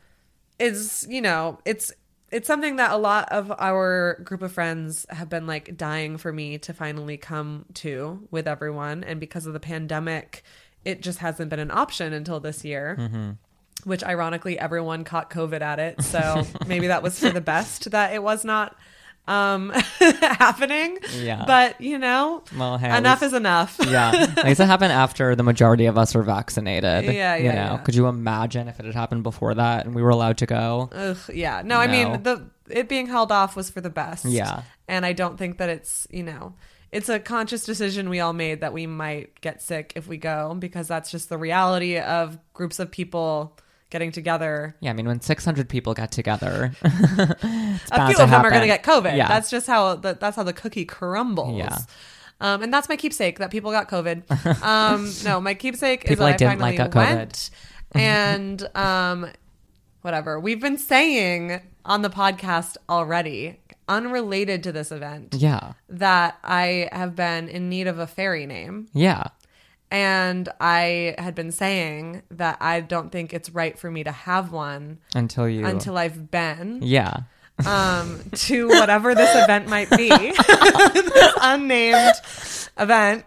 is 0.58 1.06
you 1.08 1.20
know, 1.20 1.58
it's 1.64 1.92
it's 2.30 2.46
something 2.46 2.76
that 2.76 2.90
a 2.90 2.96
lot 2.96 3.30
of 3.30 3.52
our 3.58 4.20
group 4.24 4.42
of 4.42 4.52
friends 4.52 5.06
have 5.10 5.28
been 5.28 5.46
like 5.46 5.76
dying 5.76 6.16
for 6.16 6.32
me 6.32 6.58
to 6.58 6.72
finally 6.72 7.16
come 7.16 7.66
to 7.74 8.26
with 8.30 8.48
everyone, 8.48 9.04
and 9.04 9.20
because 9.20 9.46
of 9.46 9.52
the 9.52 9.60
pandemic, 9.60 10.42
it 10.84 11.02
just 11.02 11.18
hasn't 11.18 11.50
been 11.50 11.60
an 11.60 11.70
option 11.70 12.12
until 12.12 12.40
this 12.40 12.64
year 12.64 12.96
which 13.84 14.02
ironically 14.02 14.58
everyone 14.58 15.04
caught 15.04 15.30
covid 15.30 15.60
at 15.60 15.78
it. 15.78 16.02
So 16.02 16.42
maybe 16.66 16.88
that 16.88 17.02
was 17.02 17.18
for 17.18 17.30
the 17.30 17.40
best 17.40 17.90
that 17.90 18.12
it 18.12 18.22
was 18.22 18.44
not 18.44 18.76
um 19.28 19.70
happening 20.20 20.98
Yeah. 21.14 21.44
but 21.46 21.80
you 21.80 21.98
know 21.98 22.42
Well, 22.56 22.78
hey, 22.78 22.96
enough 22.96 23.20
least- 23.22 23.32
is 23.32 23.36
enough 23.36 23.76
yeah. 23.86 24.32
At 24.36 24.44
least 24.44 24.60
it 24.60 24.66
happened 24.66 24.92
after 24.92 25.34
the 25.34 25.42
majority 25.42 25.86
of 25.86 25.98
us 25.98 26.14
were 26.14 26.22
vaccinated. 26.22 27.04
Yeah, 27.06 27.10
yeah 27.12 27.36
You 27.36 27.44
know, 27.48 27.52
yeah. 27.52 27.76
could 27.78 27.94
you 27.94 28.06
imagine 28.06 28.68
if 28.68 28.78
it 28.80 28.86
had 28.86 28.94
happened 28.94 29.22
before 29.22 29.54
that 29.54 29.84
and 29.86 29.94
we 29.94 30.02
were 30.02 30.10
allowed 30.10 30.38
to 30.38 30.46
go? 30.46 30.88
Ugh, 30.92 31.16
yeah 31.32 31.62
no 31.64 31.78
i 31.78 31.86
mean 31.86 32.22
the 32.22 32.48
it 32.70 32.88
being 32.88 33.06
held 33.06 33.30
off 33.32 33.56
was 33.56 33.70
for 33.70 33.80
the 33.80 33.90
best 33.90 34.24
Yeah. 34.24 34.62
and 34.88 35.04
i 35.06 35.12
don't 35.12 35.36
think 35.38 35.58
that 35.58 35.68
it's 35.68 36.06
you 36.10 36.22
know 36.22 36.54
it's 36.92 37.08
a 37.08 37.18
conscious 37.18 37.64
decision 37.64 38.08
we 38.08 38.20
all 38.20 38.32
made 38.32 38.60
that 38.60 38.72
we 38.72 38.86
might 38.86 39.40
get 39.40 39.60
sick 39.60 39.92
if 39.96 40.06
we 40.06 40.16
go 40.18 40.54
because 40.58 40.86
that's 40.88 41.10
just 41.10 41.28
the 41.28 41.36
reality 41.38 41.98
of 41.98 42.38
groups 42.54 42.78
of 42.78 42.90
people 42.90 43.56
getting 43.90 44.12
together. 44.12 44.76
Yeah, 44.80 44.90
I 44.90 44.92
mean, 44.92 45.06
when 45.06 45.20
600 45.20 45.68
people 45.68 45.94
get 45.94 46.10
together, 46.10 46.72
A 46.82 48.06
few 48.06 48.16
to 48.16 48.22
of 48.22 48.30
them 48.30 48.44
are 48.44 48.50
going 48.50 48.62
to 48.62 48.66
get 48.66 48.82
COVID. 48.82 49.16
Yeah. 49.16 49.28
That's 49.28 49.50
just 49.50 49.66
how 49.66 49.96
the, 49.96 50.14
that's 50.14 50.36
how 50.36 50.42
the 50.42 50.52
cookie 50.52 50.84
crumbles. 50.84 51.56
Yeah. 51.56 51.78
Um, 52.40 52.62
and 52.62 52.72
that's 52.72 52.88
my 52.88 52.96
keepsake 52.96 53.38
that 53.38 53.50
people 53.50 53.70
got 53.70 53.88
COVID. 53.88 54.24
Um, 54.62 55.12
no, 55.24 55.40
my 55.40 55.54
keepsake 55.54 56.10
is 56.10 56.20
I 56.20 56.24
that 56.24 56.24
I 56.24 56.36
didn't 56.36 56.58
finally 56.58 56.76
like 56.76 56.78
got 56.78 56.90
COVID. 56.90 57.16
went 57.16 57.50
and 57.92 58.68
um, 58.76 59.30
whatever. 60.02 60.40
We've 60.40 60.60
been 60.60 60.78
saying 60.78 61.60
on 61.84 62.02
the 62.02 62.10
podcast 62.10 62.76
already, 62.88 63.60
unrelated 63.88 64.62
to 64.64 64.72
this 64.72 64.90
event, 64.90 65.36
yeah. 65.38 65.74
that 65.88 66.38
I 66.42 66.88
have 66.92 67.14
been 67.14 67.48
in 67.48 67.68
need 67.68 67.86
of 67.86 67.98
a 67.98 68.06
fairy 68.06 68.46
name. 68.46 68.88
Yeah. 68.92 69.28
And 69.90 70.48
I 70.60 71.14
had 71.18 71.34
been 71.34 71.52
saying 71.52 72.22
that 72.32 72.58
I 72.60 72.80
don't 72.80 73.10
think 73.12 73.32
it's 73.32 73.50
right 73.50 73.78
for 73.78 73.90
me 73.90 74.02
to 74.04 74.12
have 74.12 74.50
one 74.52 74.98
Until 75.14 75.48
you. 75.48 75.64
until 75.64 75.96
I've 75.96 76.30
been 76.30 76.80
Yeah. 76.82 77.20
um, 77.64 78.20
to 78.32 78.68
whatever 78.68 79.14
this 79.14 79.30
event 79.44 79.68
might 79.68 79.88
be, 79.90 80.08
this 80.10 81.32
unnamed 81.40 82.14
event. 82.78 83.24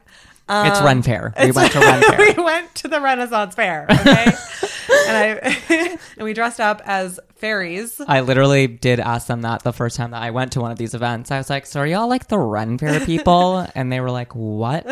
Um, 0.50 0.68
it's 0.68 0.82
Ren 0.82 1.02
Fair. 1.02 1.34
We 1.42 1.52
went 1.52 1.72
to 1.74 1.80
Ren 1.80 2.02
Fair. 2.10 2.34
we 2.36 2.44
went 2.44 2.76
to 2.76 2.88
the 2.88 3.00
Renaissance 3.00 3.56
Fair, 3.56 3.86
okay, 3.90 4.32
and 5.08 5.18
I 5.18 5.58
and 6.18 6.24
we 6.26 6.34
dressed 6.34 6.60
up 6.60 6.82
as 6.86 7.20
fairies. 7.36 8.02
I 8.06 8.20
literally 8.22 8.68
did 8.68 9.00
ask 9.00 9.28
them 9.28 9.42
that 9.44 9.64
the 9.64 9.72
first 9.72 9.96
time 9.96 10.12
that 10.12 10.22
I 10.22 10.32
went 10.32 10.52
to 10.54 10.62
one 10.62 10.72
of 10.72 10.78
these 10.78 10.94
events. 10.94 11.32
I 11.32 11.38
was 11.38 11.50
like, 11.50 11.66
"So 11.66 11.80
are 11.80 11.88
y'all 11.88 12.08
like 12.10 12.28
the 12.28 12.38
Ren 12.38 12.78
Fair 12.78 13.00
people?" 13.06 13.66
And 13.76 13.92
they 13.92 14.00
were 14.02 14.12
like, 14.12 14.36
"What 14.36 14.86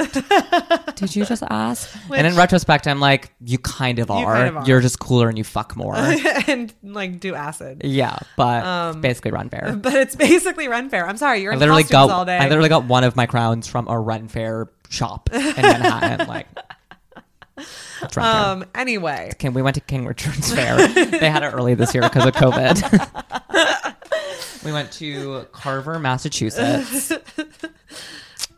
did 0.96 1.16
you 1.16 1.26
just 1.26 1.44
ask?" 1.50 1.90
and 2.14 2.26
in 2.28 2.36
retrospect, 2.36 2.88
I'm 2.88 3.00
like, 3.00 3.32
"You 3.42 3.58
kind 3.58 4.00
of 4.00 4.10
are. 4.12 4.34
kind 4.36 4.48
of 4.50 4.58
are. 4.58 4.66
You're 4.66 4.82
just 4.82 5.00
cooler 5.00 5.28
and 5.30 5.38
you 5.38 5.44
fuck 5.44 5.76
more." 5.76 5.96
and 6.48 6.74
like 6.84 7.20
do 7.20 7.36
acid, 7.36 7.82
yeah, 7.84 8.18
but 8.38 8.64
Um, 8.66 9.02
basically 9.02 9.32
Ren 9.32 9.50
Fair. 9.50 9.76
but 9.76 9.94
it's 9.94 10.16
basically 10.16 10.68
Ren 10.68 10.90
Fair. 10.90 11.08
I'm 11.08 11.18
sorry, 11.18 11.42
you're 11.42 11.52
I 11.52 11.56
in 11.56 11.60
literally 11.60 11.84
costumes 11.84 12.08
got 12.10 12.16
all 12.18 12.26
day. 12.26 12.38
I 12.38 12.48
literally 12.48 12.70
got 12.70 12.86
one 12.86 13.04
of 13.04 13.16
my 13.16 13.26
crowns 13.26 13.68
from 13.68 13.88
a 13.88 14.00
Ren 14.00 14.28
Fair 14.28 14.70
shop 14.90 15.30
in 15.34 15.42
Manhattan. 15.42 16.28
like, 16.28 16.48
it's 16.56 16.58
Ren 16.58 16.68
Fair. 16.68 16.77
Um. 18.18 18.66
Anyway, 18.76 19.32
King, 19.40 19.54
we 19.54 19.62
went 19.62 19.76
to 19.76 19.82
King 19.82 20.06
Richard's 20.06 20.54
Fair. 20.54 20.88
they 20.88 21.30
had 21.30 21.44
it 21.44 21.48
early 21.54 21.74
this 21.76 21.94
year 21.94 22.04
because 22.04 22.26
of 22.26 22.34
COVID. 22.34 23.94
we 24.66 24.72
went 24.72 24.92
to 24.94 25.46
Carver, 25.52 26.00
Massachusetts. 26.00 27.12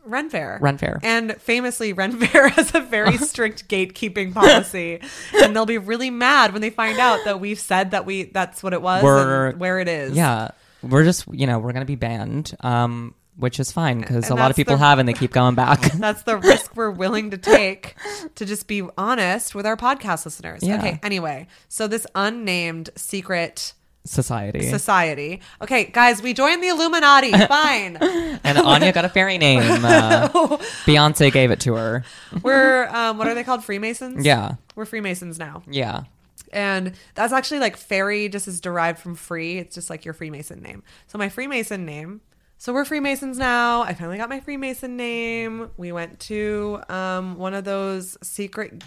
Ren 0.05 0.29
Fair. 0.29 0.57
Ren 0.59 0.77
Fair. 0.77 0.99
And 1.03 1.35
famously, 1.39 1.93
Ren 1.93 2.19
Fair 2.19 2.47
has 2.49 2.73
a 2.73 2.81
very 2.81 3.17
strict 3.17 3.67
gatekeeping 3.69 4.33
policy, 4.33 4.99
and 5.41 5.55
they'll 5.55 5.67
be 5.67 5.77
really 5.77 6.09
mad 6.09 6.51
when 6.51 6.61
they 6.61 6.71
find 6.71 6.97
out 6.99 7.19
that 7.25 7.39
we've 7.39 7.59
said 7.59 7.91
that 7.91 8.05
we 8.07 8.23
that's 8.23 8.63
what 8.63 8.73
it 8.73 8.81
was 8.81 9.03
We're- 9.03 9.49
and 9.51 9.59
where 9.59 9.79
it 9.79 9.87
is. 9.87 10.13
Yeah, 10.13 10.49
we're 10.81 11.03
just 11.03 11.27
you 11.31 11.45
know 11.45 11.59
we're 11.59 11.73
gonna 11.73 11.85
be 11.85 11.95
banned, 11.95 12.55
um, 12.61 13.13
which 13.39 13.59
is 13.59 13.71
fine 13.71 13.99
because 14.01 14.29
a 14.29 14.35
lot 14.35 14.51
of 14.51 14.55
people 14.55 14.75
the- 14.75 14.83
have 14.83 14.99
and 14.99 15.07
they 15.09 15.13
keep 15.13 15.31
going 15.31 15.55
back. 15.55 15.81
That's 15.93 16.23
the 16.23 16.37
risk 16.37 16.75
we're 16.75 16.91
willing 16.91 17.31
to 17.31 17.37
take 17.37 17.95
to 18.35 18.45
just 18.45 18.67
be 18.67 18.83
honest 18.97 19.55
with 19.55 19.65
our 19.65 19.77
podcast 19.77 20.25
listeners. 20.25 20.61
Yeah. 20.61 20.77
Okay, 20.77 20.99
anyway, 21.01 21.47
so 21.67 21.87
this 21.87 22.05
unnamed 22.15 22.89
secret 22.95 23.73
Society. 24.05 24.63
society. 24.69 25.41
Okay, 25.61 25.83
guys, 25.85 26.21
we 26.21 26.33
joined 26.33 26.63
the 26.63 26.69
Illuminati. 26.69 27.31
Fine. 27.47 27.97
and 27.97 28.57
Anya 28.57 28.91
got 28.93 29.05
a 29.05 29.09
fairy 29.09 29.37
name. 29.37 29.59
Uh, 29.85 30.29
Beyonce 30.85 31.31
gave 31.31 31.51
it 31.51 31.59
to 31.61 31.75
her. 31.75 32.03
We're 32.41 32.87
um 32.87 33.17
what 33.17 33.27
are 33.27 33.33
they 33.35 33.43
called? 33.43 33.63
Freemasons? 33.63 34.25
Yeah, 34.25 34.53
We're 34.75 34.85
Freemasons 34.85 35.37
now. 35.39 35.63
yeah. 35.69 36.03
And 36.51 36.93
that's 37.13 37.31
actually 37.31 37.59
like 37.59 37.77
fairy 37.77 38.27
just 38.29 38.47
is 38.47 38.59
derived 38.59 38.97
from 38.99 39.13
free. 39.13 39.59
It's 39.59 39.75
just 39.75 39.89
like 39.89 40.03
your 40.03 40.15
Freemason 40.15 40.63
name. 40.63 40.81
So 41.07 41.19
my 41.19 41.29
Freemason 41.29 41.85
name. 41.85 42.21
So 42.61 42.73
we're 42.73 42.83
Freemasons 42.83 43.37
now. 43.37 43.83
I 43.83 43.93
finally 43.93 44.17
got 44.17 44.27
my 44.27 44.41
Freemason 44.41 44.97
name. 44.97 45.69
We 45.77 45.93
went 45.93 46.19
to 46.21 46.81
um, 46.89 47.37
one 47.37 47.53
of 47.53 47.63
those 47.63 48.17
secret 48.21 48.83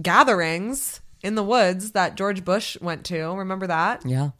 gatherings 0.00 1.00
in 1.22 1.34
the 1.34 1.42
woods 1.42 1.92
that 1.92 2.14
George 2.16 2.44
Bush 2.44 2.78
went 2.80 3.04
to. 3.06 3.34
Remember 3.34 3.66
that? 3.66 4.04
Yeah, 4.04 4.30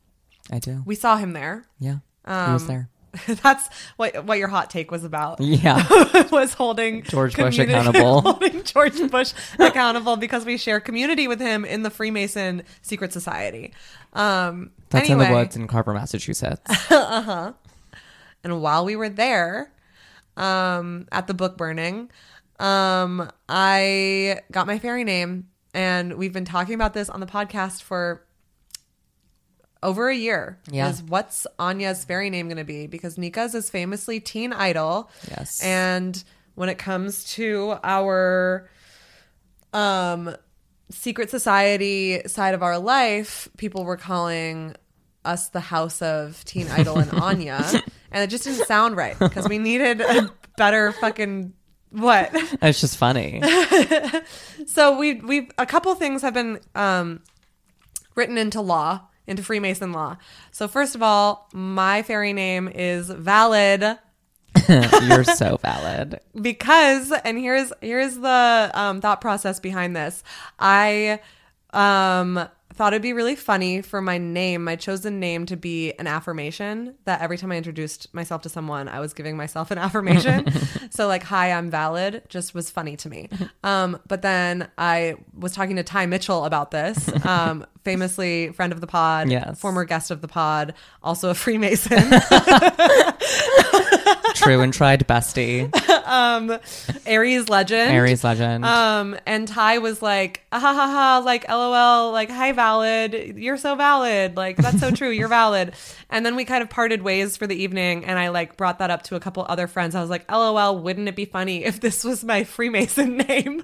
I 0.53 0.59
do. 0.59 0.83
We 0.85 0.95
saw 0.95 1.17
him 1.17 1.33
there. 1.33 1.65
Yeah, 1.79 1.99
he 2.27 2.53
was 2.53 2.63
Um, 2.63 2.69
there. 2.69 2.89
That's 3.43 3.69
what 3.97 4.25
what 4.27 4.39
your 4.39 4.47
hot 4.49 4.69
take 4.71 4.91
was 4.91 5.05
about. 5.05 5.41
Yeah, 5.41 5.83
was 6.31 6.53
holding 6.55 7.03
George 7.03 7.37
Bush 7.37 7.59
accountable. 7.59 8.21
holding 8.21 8.63
George 8.63 9.11
Bush 9.11 9.33
accountable 9.59 10.17
because 10.17 10.45
we 10.45 10.57
share 10.59 10.81
community 10.81 11.27
with 11.27 11.41
him 11.41 11.65
in 11.65 11.83
the 11.83 11.91
Freemason 11.91 12.63
secret 12.83 13.13
society. 13.13 13.73
Um, 14.13 14.71
that's 14.91 15.09
in 15.09 15.19
the 15.19 15.31
woods 15.31 15.57
in 15.57 15.67
Carver, 15.67 15.93
Massachusetts. 15.95 16.61
And 18.45 18.63
while 18.63 18.85
we 18.85 18.97
were 18.97 19.09
there, 19.09 19.73
um, 20.37 21.07
at 21.13 21.27
the 21.27 21.35
book 21.35 21.57
burning, 21.57 22.11
um, 22.59 23.31
I 23.49 24.41
got 24.53 24.67
my 24.67 24.79
fairy 24.79 25.05
name, 25.05 25.49
and 25.75 26.15
we've 26.15 26.33
been 26.33 26.45
talking 26.45 26.75
about 26.75 26.95
this 26.95 27.09
on 27.09 27.21
the 27.21 27.27
podcast 27.27 27.83
for 27.83 28.27
over 29.83 30.09
a 30.09 30.15
year. 30.15 30.59
Yeah. 30.71 30.91
Is 30.91 31.03
what's 31.03 31.47
Anya's 31.59 32.05
fairy 32.05 32.31
name 32.31 32.49
going 32.49 32.59
to 32.59 32.65
be? 32.65 32.87
Because 32.87 33.17
Nika's 33.17 33.55
is 33.55 33.71
famously 33.71 34.21
teen 34.21 34.53
idol. 34.53 35.11
Yes. 35.29 35.63
And 35.63 36.23
when 36.55 36.69
it 36.69 36.79
comes 36.79 37.25
to 37.35 37.77
our 37.83 38.69
um 39.73 40.35
secret 40.91 41.31
society 41.31 42.21
side 42.27 42.55
of 42.55 42.63
our 42.63 42.79
life, 42.79 43.49
people 43.57 43.85
were 43.85 43.97
calling 43.97 44.75
us 45.25 45.49
the 45.49 45.61
house 45.61 46.01
of 46.03 46.45
Teen 46.45 46.69
Idol 46.69 46.99
and 46.99 47.13
Anya, 47.13 47.65
and 48.13 48.25
it 48.25 48.29
just 48.31 48.45
didn't 48.45 48.67
sound 48.67 48.97
right 48.97 49.19
because 49.19 49.49
we 49.49 49.59
needed 49.59 50.01
a 50.01 50.31
better 50.57 50.93
fucking 50.93 51.53
what. 51.91 52.31
It's 52.63 52.81
just 52.81 52.97
funny. 52.97 53.43
So 54.67 54.99
we 54.99 55.15
we 55.15 55.49
a 55.59 55.67
couple 55.67 55.95
things 55.95 56.23
have 56.23 56.35
been 56.35 56.61
um, 56.75 57.23
written 58.15 58.39
into 58.39 58.61
law, 58.61 59.09
into 59.27 59.43
Freemason 59.43 59.93
law. 59.93 60.17
So 60.53 60.69
first 60.69 60.95
of 60.95 61.03
all, 61.03 61.49
my 61.53 62.03
fairy 62.03 62.33
name 62.33 62.69
is 62.69 63.09
valid 63.11 63.99
You're 64.69 65.25
so 65.25 65.57
valid. 65.63 66.21
because 66.41 67.13
and 67.25 67.39
here's 67.39 67.73
here's 67.81 68.17
the 68.17 68.71
um, 68.75 69.01
thought 69.01 69.21
process 69.21 69.59
behind 69.61 69.95
this 69.97 70.23
i 70.59 71.21
um 71.73 72.49
thought 72.81 72.95
it'd 72.95 73.03
be 73.03 73.13
really 73.13 73.37
funny 73.37 73.83
for 73.83 74.01
my 74.01 74.17
name 74.17 74.65
my 74.65 74.75
chosen 74.75 75.21
name 75.21 75.45
to 75.45 75.55
be 75.55 75.93
an 75.99 76.07
affirmation 76.07 76.95
that 77.05 77.21
every 77.21 77.37
time 77.37 77.53
i 77.53 77.57
introduced 77.59 78.09
myself 78.15 78.41
to 78.41 78.49
someone 78.49 78.89
i 78.89 78.99
was 78.99 79.13
giving 79.13 79.37
myself 79.37 79.71
an 79.71 79.77
affirmation. 79.87 80.47
So 80.89 81.07
like 81.07 81.23
hi 81.23 81.53
i'm 81.53 81.71
valid 81.71 82.23
just 82.31 82.55
was 82.55 82.71
funny 82.71 82.97
to 82.97 83.11
me. 83.11 83.29
Um 83.63 84.01
but 84.09 84.23
then 84.23 84.71
i 84.79 85.17
was 85.39 85.53
talking 85.53 85.77
to 85.77 85.83
ty 85.83 86.07
mitchell 86.07 86.47
about 86.47 86.71
this 86.71 87.07
um 87.27 87.67
famously 87.85 88.51
friend 88.53 88.73
of 88.73 88.81
the 88.81 88.87
pod 88.87 89.31
Yes. 89.31 89.59
former 89.61 89.85
guest 89.85 90.11
of 90.11 90.21
the 90.21 90.29
pod 90.29 90.75
also 91.03 91.31
a 91.31 91.35
freemason 91.35 91.99
True 94.35 94.61
and 94.63 94.73
tried 94.73 95.07
bestie. 95.07 95.69
aries 97.07 97.49
legend 97.49 97.93
Aries 97.93 98.25
legend. 98.25 98.65
Um, 98.65 99.17
and 99.27 99.47
Ty 99.47 99.79
was 99.79 100.01
like, 100.01 100.45
ah, 100.53 100.59
ha 100.59 100.73
ha 100.73 100.87
ha, 100.89 101.23
like 101.25 101.49
lol, 101.49 102.13
like 102.13 102.31
hi 102.31 102.53
valid, 102.53 103.37
you're 103.37 103.57
so 103.59 103.75
valid, 103.75 104.37
like 104.37 104.57
that's 104.57 104.81
so 104.81 104.91
true, 104.93 105.11
you're 105.11 105.29
valid. 105.29 105.75
And 106.09 106.25
then 106.25 106.37
we 106.37 106.45
kind 106.45 106.63
of 106.63 106.71
parted 106.71 107.03
ways 107.03 107.37
for 107.37 107.47
the 107.47 107.55
evening, 107.63 108.05
and 108.07 108.19
I 108.19 108.29
like 108.29 108.57
brought 108.57 108.79
that 108.79 108.91
up 108.91 109.03
to 109.05 109.17
a 109.17 109.21
couple 109.21 109.45
other 109.49 109.67
friends. 109.67 109.95
I 109.95 110.01
was 110.01 110.11
like, 110.11 110.31
lol, 110.31 110.79
wouldn't 110.79 111.09
it 111.09 111.17
be 111.17 111.25
funny 111.27 111.65
if 111.65 111.81
this 111.81 112.03
was 112.03 112.25
my 112.25 112.45
Freemason 112.45 113.17
name? 113.29 113.63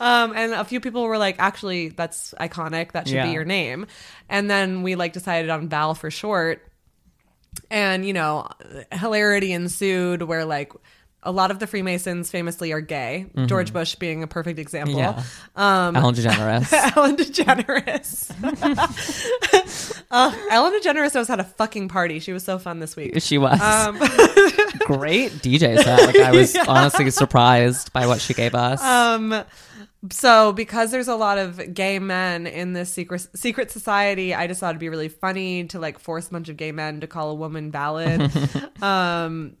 um, 0.00 0.32
and 0.34 0.52
a 0.54 0.64
few 0.64 0.80
people 0.80 1.04
were 1.04 1.18
like, 1.18 1.36
actually, 1.38 1.88
that's 1.88 2.32
iconic, 2.40 2.92
that 2.92 3.06
should 3.14 3.16
Yeah. 3.16 3.26
be 3.26 3.32
your 3.32 3.44
name. 3.44 3.86
And 4.28 4.50
then 4.50 4.82
we 4.82 4.94
like 4.96 5.12
decided 5.12 5.50
on 5.50 5.68
Val 5.68 5.94
for 5.94 6.10
short 6.10 6.62
and 7.70 8.04
you 8.04 8.12
know 8.12 8.48
hilarity 8.92 9.52
ensued 9.52 10.22
where 10.22 10.44
like 10.44 10.72
a 11.22 11.30
lot 11.30 11.52
of 11.52 11.60
the 11.60 11.66
freemasons 11.68 12.28
famously 12.28 12.72
are 12.72 12.80
gay 12.80 13.26
george 13.46 13.72
bush 13.72 13.94
being 13.94 14.24
a 14.24 14.26
perfect 14.26 14.58
example 14.58 14.96
yeah. 14.98 15.22
um 15.54 15.94
Ellen 15.94 16.14
DeGeneres. 16.16 16.72
ellen 16.96 17.16
degeneres 17.16 18.30
uh, 20.10 20.32
ellen 20.50 20.72
degeneres 20.80 21.14
knows 21.14 21.28
how 21.28 21.36
to 21.36 21.44
fucking 21.44 21.86
party 21.88 22.18
she 22.18 22.32
was 22.32 22.42
so 22.42 22.58
fun 22.58 22.80
this 22.80 22.96
week 22.96 23.14
She 23.22 23.38
was. 23.38 23.60
um 23.60 23.98
Great 24.86 25.30
DJ 25.32 25.82
set. 25.82 26.06
Like 26.06 26.16
I 26.16 26.32
was 26.32 26.54
honestly 26.68 27.10
surprised 27.10 27.92
by 27.94 28.06
what 28.06 28.20
she 28.20 28.34
gave 28.34 28.54
us. 28.54 28.82
Um, 28.82 29.44
so 30.10 30.52
because 30.52 30.90
there's 30.90 31.08
a 31.08 31.16
lot 31.16 31.38
of 31.38 31.74
gay 31.74 31.98
men 31.98 32.46
in 32.46 32.72
this 32.72 32.92
secret 32.92 33.26
secret 33.34 33.70
society, 33.70 34.34
I 34.34 34.46
just 34.46 34.60
thought 34.60 34.70
it'd 34.70 34.80
be 34.80 34.88
really 34.88 35.08
funny 35.08 35.64
to 35.68 35.78
like 35.78 35.98
force 35.98 36.28
a 36.28 36.30
bunch 36.30 36.48
of 36.48 36.56
gay 36.56 36.72
men 36.72 37.00
to 37.00 37.06
call 37.06 37.30
a 37.30 37.34
woman 37.34 37.70
valid. 37.70 38.30
um, 38.82 39.56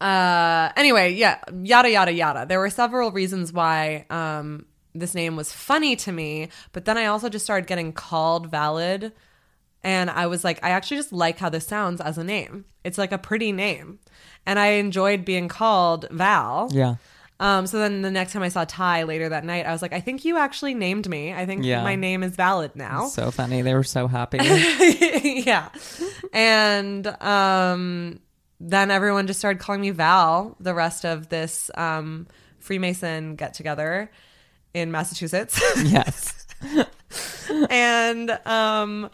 uh, 0.00 0.72
anyway, 0.76 1.12
yeah, 1.12 1.40
yada 1.62 1.90
yada 1.90 2.12
yada. 2.12 2.46
There 2.46 2.58
were 2.58 2.70
several 2.70 3.10
reasons 3.10 3.52
why 3.52 4.06
um 4.10 4.66
this 4.94 5.14
name 5.14 5.36
was 5.36 5.52
funny 5.52 5.96
to 5.96 6.12
me, 6.12 6.48
but 6.72 6.84
then 6.84 6.96
I 6.96 7.06
also 7.06 7.28
just 7.28 7.44
started 7.44 7.66
getting 7.66 7.92
called 7.92 8.50
valid. 8.50 9.12
And 9.82 10.08
I 10.08 10.28
was 10.28 10.44
like, 10.44 10.64
I 10.64 10.70
actually 10.70 10.96
just 10.98 11.12
like 11.12 11.38
how 11.38 11.50
this 11.50 11.66
sounds 11.66 12.00
as 12.00 12.16
a 12.16 12.24
name. 12.24 12.64
It's 12.84 12.96
like 12.96 13.12
a 13.12 13.18
pretty 13.18 13.52
name. 13.52 13.98
And 14.46 14.58
I 14.58 14.66
enjoyed 14.66 15.24
being 15.24 15.48
called 15.48 16.06
Val. 16.10 16.70
Yeah. 16.72 16.94
Um, 17.40 17.66
so 17.66 17.78
then 17.78 18.02
the 18.02 18.10
next 18.10 18.32
time 18.32 18.42
I 18.42 18.48
saw 18.48 18.64
Ty 18.64 19.02
later 19.04 19.28
that 19.28 19.44
night, 19.44 19.66
I 19.66 19.72
was 19.72 19.82
like, 19.82 19.92
I 19.92 20.00
think 20.00 20.24
you 20.24 20.38
actually 20.38 20.72
named 20.74 21.08
me. 21.08 21.34
I 21.34 21.46
think 21.46 21.64
Yeah. 21.64 21.82
my 21.82 21.96
name 21.96 22.22
is 22.22 22.36
valid 22.36 22.76
now. 22.76 23.06
So 23.08 23.30
funny. 23.32 23.60
They 23.62 23.74
were 23.74 23.82
so 23.82 24.06
happy. 24.06 24.38
yeah. 25.44 25.68
And 26.32 27.06
um, 27.20 28.20
then 28.60 28.90
everyone 28.92 29.26
just 29.26 29.40
started 29.40 29.58
calling 29.60 29.80
me 29.80 29.90
Val 29.90 30.56
the 30.60 30.74
rest 30.74 31.04
of 31.04 31.28
this 31.28 31.70
um, 31.74 32.28
Freemason 32.60 33.34
get 33.34 33.52
together 33.54 34.10
in 34.72 34.92
Massachusetts. 34.92 35.60
yes. 35.84 36.46
and 37.70 38.30
um, 38.46 39.10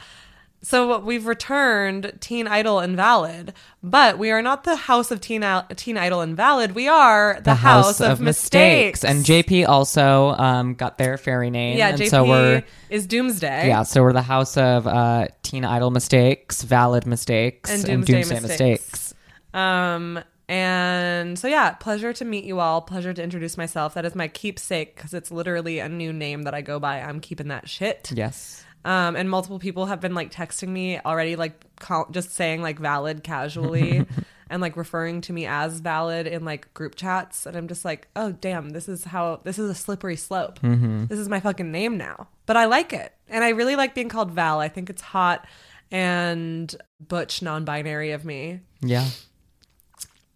so 0.63 0.99
we've 0.99 1.27
returned 1.27 2.13
Teen 2.21 2.47
Idol 2.47 2.81
Invalid, 2.81 3.55
but 3.83 4.19
we 4.19 4.31
are 4.31 4.43
not 4.43 4.65
the 4.65 4.77
House 4.77 5.11
of 5.11 5.21
Teen, 5.21 5.43
Teen 5.77 5.97
Idol 5.97 6.21
Invalid. 6.21 6.75
We 6.75 6.87
are 6.87 7.41
the, 7.43 7.55
House, 7.55 8.01
of, 8.01 8.21
Mistakes. 8.21 9.03
And 9.05 9.25
JP 9.25 9.69
also 9.69 10.31
um, 10.31 10.75
got 10.75 10.99
their 10.99 11.17
fairy 11.17 11.49
name. 11.51 11.79
yeah, 11.79 11.89
and 11.89 11.99
JP 11.99 12.11
so 12.11 12.25
we're 12.25 12.63
is 12.91 13.07
Doomsday. 13.07 13.69
yeah, 13.69 13.85
so 13.85 14.03
we're 14.03 14.13
the 14.13 14.21
house 14.23 14.57
of 14.59 14.87
uh, 14.87 15.29
teen 15.43 15.65
idol 15.65 15.91
mistakes, 15.91 16.63
valid 16.63 17.07
mistakes, 17.07 17.71
And 17.71 17.89
and 17.89 18.07
doomsday 18.07 18.13
doomsday, 18.35 18.41
mistakes. 18.49 18.93
mistakes. 18.93 19.15
Um, 19.55 20.21
and 20.49 21.39
so 21.39 21.47
yeah, 21.49 21.71
pleasure 21.71 22.13
to 22.13 22.25
meet 22.25 22.45
you 22.45 22.59
all. 22.61 22.83
Pleasure 22.83 23.15
to 23.15 23.23
introduce 23.23 23.57
myself. 23.57 23.95
That 23.95 24.05
is 24.05 24.15
my 24.15 24.27
keepsake 24.29 24.97
because 24.97 25.15
it's 25.15 25.31
literally 25.31 25.79
a 25.79 25.89
new 25.89 26.13
name 26.13 26.43
that 26.43 26.55
I 26.55 26.61
go 26.61 26.79
by. 26.81 27.01
I'm 27.01 27.21
keeping 27.21 27.49
that 27.49 27.69
shit. 27.69 28.11
Yes. 28.15 28.65
Um, 28.85 29.15
and 29.15 29.29
multiple 29.29 29.59
people 29.59 29.87
have 29.87 30.01
been 30.01 30.15
like 30.15 30.33
texting 30.33 30.69
me 30.69 30.99
already, 31.01 31.37
like 31.37 31.77
call, 31.77 32.07
just 32.11 32.33
saying 32.33 32.63
like 32.63 32.79
valid 32.79 33.23
casually, 33.23 34.07
and 34.51 34.63
like 34.63 34.77
referring 34.77 35.21
to 35.23 35.33
me 35.33 35.47
as 35.47 35.81
valid 35.81 36.27
in 36.27 36.45
like 36.45 36.73
group 36.73 36.95
chats. 36.95 37.45
And 37.47 37.57
I'm 37.57 37.69
just 37.69 37.85
like, 37.85 38.09
oh 38.17 38.33
damn, 38.33 38.71
this 38.71 38.89
is 38.89 39.05
how 39.05 39.41
this 39.45 39.59
is 39.59 39.71
a 39.71 39.75
slippery 39.75 40.17
slope. 40.17 40.61
This 41.09 41.19
is 41.19 41.29
my 41.29 41.41
fucking 41.41 41.71
name 41.71 41.99
now. 41.99 42.29
But 42.47 42.57
I 42.57 42.65
like 42.65 42.93
it, 42.93 43.13
and 43.29 43.45
I 43.45 43.51
really 43.51 43.77
like 43.77 43.95
being 43.95 44.09
called 44.09 44.31
Val. 44.31 44.61
I 44.61 44.69
think 44.69 44.89
it's 44.89 45.03
hot 45.03 45.47
and 45.91 46.75
butch, 47.01 47.43
non-binary 47.43 48.13
of 48.13 48.25
me. 48.25 48.61
Yeah. 48.81 49.09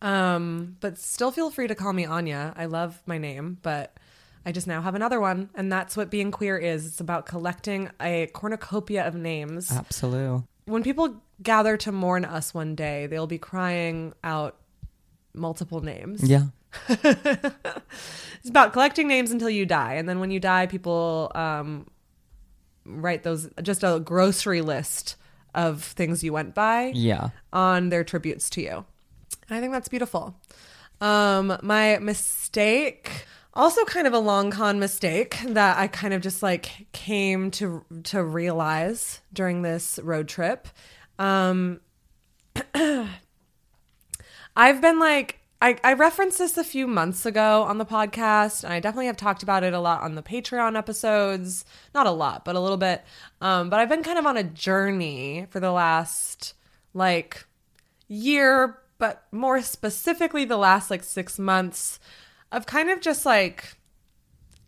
Um, 0.03 0.77
but 0.81 0.99
still 0.99 1.31
feel 1.31 1.51
free 1.51 1.67
to 1.67 1.75
call 1.75 1.93
me 1.95 2.05
Anya. 2.05 2.53
I 2.57 2.67
love 2.67 3.03
my 3.07 3.17
name, 3.17 3.59
but 3.63 3.97
I 4.47 4.53
just 4.53 4.67
now 4.67 4.83
have 4.83 4.95
another 4.95 5.21
one, 5.21 5.49
and 5.55 5.73
that's 5.73 5.97
what 5.97 6.11
being 6.11 6.31
queer 6.31 6.59
is. 6.59 6.87
It's 6.87 7.01
about 7.01 7.27
collecting 7.27 7.91
a 8.01 8.27
cornucopia 8.35 9.07
of 9.07 9.15
names. 9.15 9.73
Absolutely. 9.73 10.43
When 10.67 10.83
people 10.83 11.23
gather 11.43 11.77
to 11.79 11.93
mourn 11.93 12.25
us 12.25 12.53
one 12.55 12.75
day, 12.75 13.07
they'll 13.07 13.27
be 13.27 13.39
crying 13.39 14.13
out 14.23 14.57
multiple 15.35 15.81
names. 15.81 16.23
Yeah. 16.23 16.45
It's 18.41 18.51
about 18.51 18.75
collecting 18.75 19.09
names 19.09 19.31
until 19.31 19.49
you 19.49 19.65
die, 19.65 19.95
and 19.95 20.07
then 20.07 20.21
when 20.21 20.31
you 20.31 20.39
die, 20.39 20.67
people 20.67 21.33
um, 21.35 21.87
write 22.85 23.23
those 23.23 23.49
just 23.63 23.83
a 23.83 24.01
grocery 24.05 24.61
list 24.61 25.17
of 25.55 25.83
things 25.83 26.23
you 26.23 26.35
went 26.35 26.55
by 26.55 26.93
Yeah. 26.95 27.31
on 27.55 27.89
their 27.89 28.05
tributes 28.05 28.51
to 28.51 28.61
you. 28.61 28.85
And 29.49 29.57
I 29.57 29.61
think 29.61 29.73
that's 29.73 29.89
beautiful. 29.89 30.39
Um, 31.01 31.57
my 31.63 31.97
mistake, 32.01 33.25
also 33.55 33.85
kind 33.85 34.07
of 34.07 34.13
a 34.13 34.19
long 34.19 34.51
con 34.51 34.79
mistake 34.79 35.39
that 35.47 35.79
I 35.79 35.87
kind 35.87 36.13
of 36.13 36.21
just 36.21 36.43
like 36.43 36.87
came 36.93 37.51
to 37.53 37.85
to 38.05 38.23
realize 38.23 39.21
during 39.33 39.63
this 39.63 39.99
road 40.03 40.29
trip. 40.29 40.69
Um, 41.19 41.81
I've 44.57 44.81
been 44.81 44.99
like 44.99 45.41
I, 45.63 45.79
I 45.83 45.95
referenced 45.95 46.39
this 46.39 46.59
a 46.59 46.65
few 46.65 46.87
months 46.87 47.25
ago 47.25 47.63
on 47.63 47.79
the 47.79 47.87
podcast, 47.87 48.65
and 48.65 48.73
I 48.73 48.81
definitely 48.81 49.07
have 49.07 49.17
talked 49.17 49.43
about 49.43 49.65
it 49.65 49.73
a 49.73 49.81
lot 49.81 50.03
on 50.03 50.15
the 50.15 50.23
Patreon 50.23 50.77
episodes. 50.77 51.65
Not 51.95 52.07
a 52.07 52.11
lot, 52.11 52.45
but 52.45 52.55
a 52.55 52.61
little 52.61 52.77
bit. 52.77 53.03
Um, 53.41 53.71
but 53.71 53.81
I've 53.81 53.89
been 53.89 54.03
kind 54.03 54.19
of 54.19 54.27
on 54.27 54.37
a 54.37 54.45
journey 54.45 55.47
for 55.49 55.61
the 55.61 55.73
last 55.73 56.53
like 56.93 57.47
year, 58.09 58.79
but 58.99 59.25
more 59.33 59.63
specifically 59.63 60.45
the 60.45 60.59
last 60.59 60.91
like 60.91 61.03
six 61.03 61.39
months 61.39 61.99
of 62.55 62.67
kind 62.67 62.91
of 62.91 63.01
just 63.01 63.27
like 63.27 63.77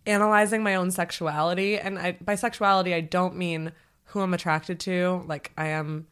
analyzing 0.06 0.62
my 0.62 0.74
own 0.74 0.90
sexuality. 0.90 1.78
And 1.78 1.98
I, 1.98 2.18
by 2.20 2.34
sexuality, 2.34 2.94
I 2.94 3.00
don't 3.00 3.36
mean 3.36 3.72
who 4.04 4.20
I'm 4.20 4.34
attracted 4.34 4.80
to. 4.80 5.24
Like 5.26 5.52
I 5.56 5.68
am 5.68 6.06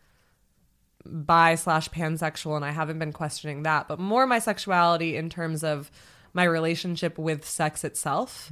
bi 1.05 1.55
slash 1.55 1.91
pansexual 1.91 2.57
and 2.57 2.65
I 2.65 2.71
haven't 2.71 2.99
been 2.99 3.13
questioning 3.13 3.65
that, 3.65 3.89
but 3.89 3.99
more 3.99 4.27
my 4.27 4.39
sexuality 4.39 5.17
in 5.17 5.29
terms 5.31 5.63
of 5.63 5.91
my 6.33 6.45
relationship 6.45 7.19
with 7.19 7.45
sex 7.47 7.85
itself. 7.85 8.51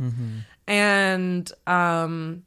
And 0.68 1.50
um, 1.66 2.44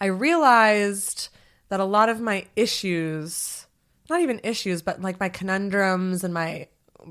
I 0.00 0.06
realized 0.06 1.28
that 1.68 1.80
a 1.80 1.84
lot 1.84 2.08
of 2.08 2.20
my 2.20 2.46
issues, 2.56 3.66
not 4.10 4.20
even 4.20 4.40
issues, 4.42 4.82
but 4.82 5.00
like 5.00 5.20
my 5.20 5.28
conundrums 5.28 6.24
and 6.24 6.34
my 6.34 6.68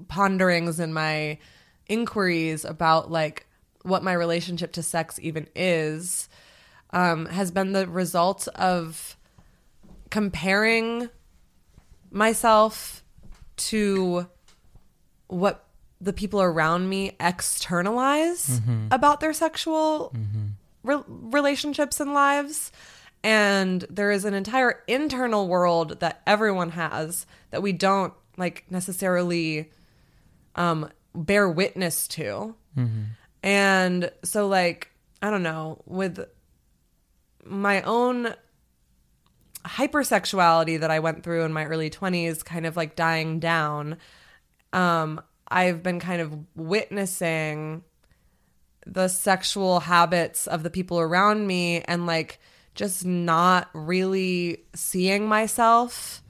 ponderings 0.07 0.80
and 0.80 0.93
my 0.93 1.38
inquiries 1.93 2.65
about 2.65 3.11
like 3.11 3.45
what 3.83 4.03
my 4.03 4.13
relationship 4.13 4.71
to 4.73 4.83
sex 4.83 5.19
even 5.21 5.47
is, 5.55 6.29
um, 6.91 7.25
has 7.27 7.51
been 7.51 7.73
the 7.73 7.87
result 7.87 8.47
of 8.55 9.15
comparing 10.09 11.09
myself 12.11 13.03
to 13.57 14.27
what 15.27 15.65
the 15.99 16.13
people 16.13 16.41
around 16.41 16.89
me 16.89 17.11
externalize 17.19 18.59
about 18.91 19.19
their 19.19 19.33
sexual 19.33 20.13
re- 20.83 21.03
relationships 21.07 21.99
and 21.99 22.13
lives. 22.13 22.71
And 23.23 23.85
there 23.89 24.11
is 24.11 24.25
an 24.25 24.33
entire 24.33 24.83
internal 24.87 25.47
world 25.47 25.99
that 26.01 26.21
everyone 26.27 26.71
has 26.71 27.25
that 27.51 27.61
we 27.61 27.71
don't 27.71 28.13
like 28.37 28.65
necessarily 28.69 29.71
um, 30.55 30.89
bear 31.16 31.49
witness 31.49 32.07
to. 32.09 32.55
And 33.43 34.11
so, 34.24 34.47
like, 34.47 34.89
I 35.22 35.30
don't 35.30 35.43
know, 35.43 35.82
with 35.86 36.26
my 37.45 37.82
own 37.84 38.34
hypersexuality 39.66 40.80
that 40.80 40.91
I 40.91 40.99
went 40.99 41.24
through 41.24 41.43
in 41.43 41.53
my 41.53 41.66
early 41.66 41.89
20s 41.89 42.43
kind 42.43 42.66
of 42.66 42.76
like 42.76 42.95
dying 42.95 43.39
down, 43.39 43.97
um, 44.74 45.22
I've 45.47 45.84
been 45.84 45.99
kind 45.99 46.22
of 46.22 46.38
witnessing 46.55 47.84
the 48.86 49.07
sexual 49.07 49.82
habits 49.82 50.47
of 50.47 50.64
the 50.64 50.70
people 50.70 50.99
around 50.99 51.47
me 51.47 51.82
and 51.82 52.05
like 52.05 52.39
just 52.76 53.05
not 53.05 53.70
really 53.74 54.64
seeing 54.74 55.28
myself 55.28 56.22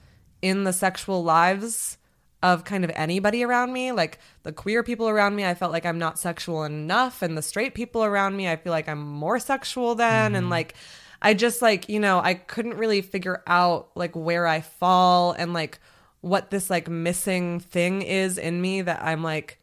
in 0.42 0.66
the 0.66 0.74
sexual 0.74 1.24
lives 1.24 1.98
of 2.44 2.66
kind 2.66 2.84
of 2.84 2.91
anybody 2.94 3.44
around 3.44 3.72
me. 3.74 3.94
Like 3.94 4.20
the 4.44 4.52
queer 4.52 4.84
people 4.84 5.08
around 5.08 5.36
me, 5.36 5.46
I 5.46 5.56
felt 5.56 5.72
like 5.72 5.86
I'm 5.86 5.98
not 5.98 6.20
sexual 6.20 6.66
enough. 6.66 7.22
And 7.22 7.38
the 7.38 7.41
straight 7.41 7.74
people 7.74 8.04
around 8.04 8.36
me, 8.36 8.50
I 8.50 8.58
feel 8.58 8.72
like 8.72 8.89
I'm 8.89 9.02
more 9.02 9.39
sexual 9.39 9.96
than. 9.96 10.36
And 10.36 10.50
like, 10.50 10.76
I 11.22 11.34
just 11.34 11.62
like, 11.62 11.88
you 11.88 12.02
know, 12.02 12.20
I 12.20 12.34
couldn't 12.34 12.78
really 12.78 13.02
figure 13.02 13.41
out 13.48 13.89
like 13.96 14.14
where 14.14 14.46
I 14.46 14.60
fall 14.60 15.32
and 15.32 15.54
like 15.54 15.80
what 16.20 16.52
this 16.52 16.70
like 16.70 16.89
missing 16.89 17.62
thing 17.62 18.02
is 18.02 18.38
in 18.38 18.62
me 18.62 18.82
that 18.82 19.02
I'm 19.02 19.24
like 19.24 19.60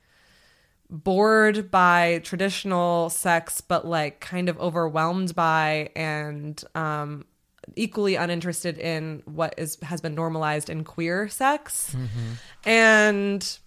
bored 0.89 1.71
by 1.71 2.21
traditional 2.25 3.11
sex, 3.11 3.61
but 3.61 3.87
like 3.87 4.21
kind 4.21 4.49
of 4.49 4.59
overwhelmed 4.59 5.35
by 5.35 5.91
and 5.95 6.63
um, 6.75 7.27
equally 7.77 8.15
uninterested 8.15 8.79
in 8.79 9.23
what 9.27 9.55
is 9.57 9.79
has 9.83 10.01
been 10.01 10.15
normalized 10.15 10.71
in 10.71 10.85
queer 10.85 11.29
sex. 11.29 11.95
And 12.65 13.59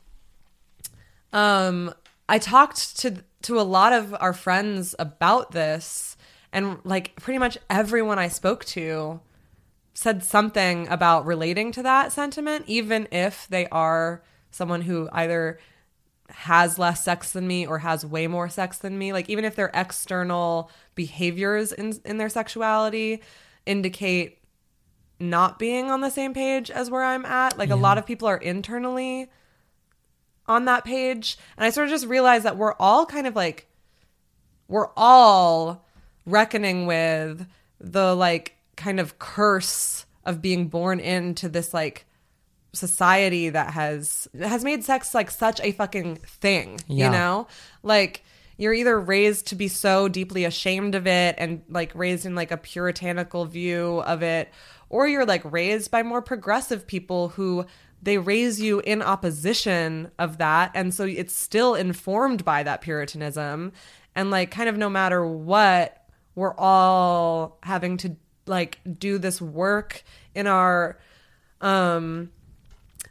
um, 1.31 1.93
I 2.29 2.39
talked 2.39 2.97
to 2.99 3.23
to 3.43 3.59
a 3.59 3.63
lot 3.63 3.93
of 3.93 4.15
our 4.19 4.33
friends 4.33 4.95
about 4.99 5.51
this, 5.51 6.15
and 6.51 6.79
like 6.83 7.15
pretty 7.17 7.39
much 7.39 7.57
everyone 7.69 8.19
I 8.19 8.27
spoke 8.27 8.65
to 8.65 9.19
said 9.93 10.23
something 10.23 10.87
about 10.87 11.25
relating 11.25 11.71
to 11.71 11.83
that 11.83 12.11
sentiment, 12.11 12.65
even 12.67 13.07
if 13.11 13.47
they 13.47 13.67
are 13.67 14.23
someone 14.51 14.81
who 14.81 15.07
either 15.11 15.59
has 16.29 16.79
less 16.79 17.03
sex 17.03 17.31
than 17.31 17.45
me 17.45 17.67
or 17.67 17.79
has 17.79 18.05
way 18.05 18.27
more 18.27 18.49
sex 18.49 18.77
than 18.79 18.97
me. 18.97 19.13
Like 19.13 19.29
even 19.29 19.45
if 19.45 19.55
their 19.55 19.71
external 19.73 20.71
behaviors 20.95 21.71
in 21.71 21.93
in 22.05 22.17
their 22.17 22.29
sexuality 22.29 23.21
indicate 23.65 24.39
not 25.19 25.57
being 25.59 25.89
on 25.89 26.01
the 26.01 26.09
same 26.09 26.33
page 26.33 26.69
as 26.69 26.89
where 26.89 27.03
I'm 27.03 27.25
at. 27.25 27.57
Like 27.57 27.69
a 27.69 27.75
lot 27.75 27.97
of 27.97 28.05
people 28.05 28.27
are 28.27 28.37
internally 28.37 29.29
on 30.47 30.65
that 30.65 30.83
page. 30.83 31.37
And 31.55 31.65
I 31.65 31.69
sort 31.69 31.87
of 31.87 31.91
just 31.91 32.05
realized 32.07 32.43
that 32.45 32.57
we're 32.57 32.73
all 32.73 33.05
kind 33.05 33.27
of 33.27 33.35
like 33.35 33.67
we're 34.67 34.89
all 34.97 35.85
reckoning 36.25 36.85
with 36.85 37.47
the 37.79 38.15
like 38.15 38.55
kind 38.75 38.99
of 38.99 39.19
curse 39.19 40.05
of 40.25 40.41
being 40.41 40.67
born 40.67 40.99
into 40.99 41.47
this 41.49 41.73
like 41.73 42.05
society 42.73 43.49
that 43.49 43.71
has 43.73 44.27
has 44.39 44.63
made 44.63 44.83
sex 44.83 45.13
like 45.13 45.29
such 45.29 45.61
a 45.61 45.71
fucking 45.73 46.15
thing 46.15 46.79
Yeah. 46.87 47.05
you 47.05 47.11
know 47.11 47.47
like 47.83 48.23
you're 48.57 48.73
either 48.73 48.99
raised 48.99 49.47
to 49.47 49.55
be 49.55 49.67
so 49.67 50.07
deeply 50.07 50.45
ashamed 50.45 50.95
of 50.95 51.07
it 51.07 51.35
and 51.37 51.63
like 51.69 51.93
raised 51.95 52.25
in 52.25 52.35
like 52.35 52.51
a 52.51 52.57
puritanical 52.57 53.45
view 53.45 54.01
of 54.05 54.21
it 54.23 54.51
or 54.89 55.07
you're 55.07 55.25
like 55.25 55.43
raised 55.51 55.89
by 55.89 56.03
more 56.03 56.21
progressive 56.21 56.85
people 56.85 57.29
who 57.29 57.65
they 58.01 58.17
raise 58.17 58.61
you 58.61 58.79
in 58.81 59.01
opposition 59.01 60.11
of 60.19 60.37
that 60.37 60.71
and 60.75 60.93
so 60.93 61.05
it's 61.05 61.35
still 61.35 61.73
informed 61.73 62.43
by 62.45 62.61
that 62.63 62.81
puritanism. 62.81 63.71
And 64.15 64.29
like 64.29 64.51
kind 64.51 64.69
of 64.69 64.77
no 64.77 64.89
matter 64.89 65.25
what 65.25 66.05
we're 66.35 66.55
all 66.55 67.57
having 67.63 67.97
to 67.97 68.15
like 68.45 68.79
do 68.99 69.17
this 69.17 69.41
work 69.41 70.03
in 70.35 70.47
our 70.47 70.99
um 71.61 72.29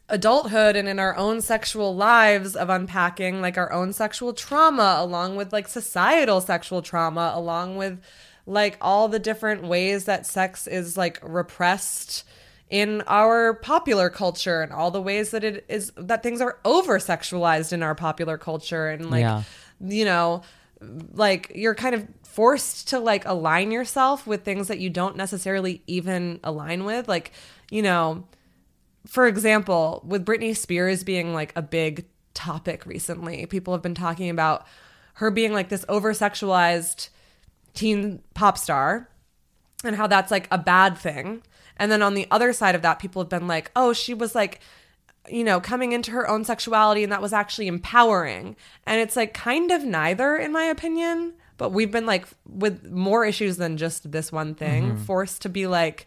adulthood 0.08 0.76
and 0.76 0.88
in 0.88 0.98
our 0.98 1.16
own 1.16 1.40
sexual 1.40 1.94
lives 1.94 2.54
of 2.56 2.68
unpacking 2.68 3.40
like 3.40 3.56
our 3.56 3.72
own 3.72 3.92
sexual 3.92 4.32
trauma 4.32 4.96
along 4.98 5.36
with 5.36 5.52
like 5.52 5.66
societal 5.68 6.40
sexual 6.40 6.82
trauma 6.82 7.32
along 7.34 7.76
with 7.76 7.98
like 8.46 8.76
all 8.80 9.08
the 9.08 9.18
different 9.18 9.62
ways 9.62 10.04
that 10.04 10.26
sex 10.26 10.66
is 10.66 10.96
like 10.96 11.18
repressed 11.22 12.24
in 12.68 13.02
our 13.06 13.54
popular 13.54 14.10
culture 14.10 14.60
and 14.62 14.72
all 14.72 14.90
the 14.90 15.00
ways 15.00 15.30
that 15.30 15.44
it 15.44 15.64
is 15.68 15.92
that 15.96 16.22
things 16.22 16.40
are 16.40 16.58
over 16.64 16.98
sexualized 16.98 17.72
in 17.72 17.82
our 17.82 17.94
popular 17.94 18.36
culture 18.36 18.88
and 18.88 19.10
like 19.10 19.20
Yeah. 19.20 19.42
you 19.80 20.04
know 20.04 20.42
like 21.14 21.52
you're 21.54 21.76
kind 21.76 21.94
of 21.94 22.06
forced 22.24 22.88
to 22.88 22.98
like 22.98 23.24
align 23.24 23.70
yourself 23.70 24.26
with 24.26 24.42
things 24.42 24.68
that 24.68 24.78
you 24.80 24.90
don't 24.90 25.16
necessarily 25.16 25.82
even 25.86 26.40
align 26.42 26.84
with 26.84 27.06
like 27.08 27.30
you 27.70 27.82
know 27.82 28.24
for 29.06 29.26
example, 29.26 30.02
with 30.06 30.24
Britney 30.24 30.56
Spears 30.56 31.04
being 31.04 31.34
like 31.34 31.52
a 31.56 31.62
big 31.62 32.06
topic 32.34 32.86
recently, 32.86 33.46
people 33.46 33.74
have 33.74 33.82
been 33.82 33.94
talking 33.94 34.30
about 34.30 34.66
her 35.14 35.30
being 35.30 35.52
like 35.52 35.68
this 35.68 35.84
over 35.88 36.12
sexualized 36.12 37.08
teen 37.74 38.22
pop 38.34 38.56
star 38.58 39.08
and 39.84 39.96
how 39.96 40.06
that's 40.06 40.30
like 40.30 40.48
a 40.50 40.58
bad 40.58 40.96
thing. 40.96 41.42
And 41.76 41.90
then 41.90 42.02
on 42.02 42.14
the 42.14 42.26
other 42.30 42.52
side 42.52 42.74
of 42.74 42.82
that, 42.82 42.98
people 42.98 43.22
have 43.22 43.28
been 43.28 43.48
like, 43.48 43.70
oh, 43.74 43.92
she 43.92 44.14
was 44.14 44.34
like, 44.34 44.60
you 45.28 45.44
know, 45.44 45.60
coming 45.60 45.92
into 45.92 46.10
her 46.12 46.28
own 46.28 46.44
sexuality 46.44 47.02
and 47.02 47.12
that 47.12 47.22
was 47.22 47.32
actually 47.32 47.66
empowering. 47.66 48.56
And 48.86 49.00
it's 49.00 49.16
like 49.16 49.34
kind 49.34 49.70
of 49.70 49.84
neither, 49.84 50.36
in 50.36 50.52
my 50.52 50.64
opinion. 50.64 51.34
But 51.58 51.70
we've 51.70 51.90
been 51.90 52.06
like, 52.06 52.26
with 52.48 52.90
more 52.90 53.24
issues 53.24 53.56
than 53.56 53.76
just 53.76 54.10
this 54.10 54.32
one 54.32 54.54
thing, 54.54 54.92
mm-hmm. 54.92 55.04
forced 55.04 55.42
to 55.42 55.48
be 55.48 55.66
like, 55.66 56.06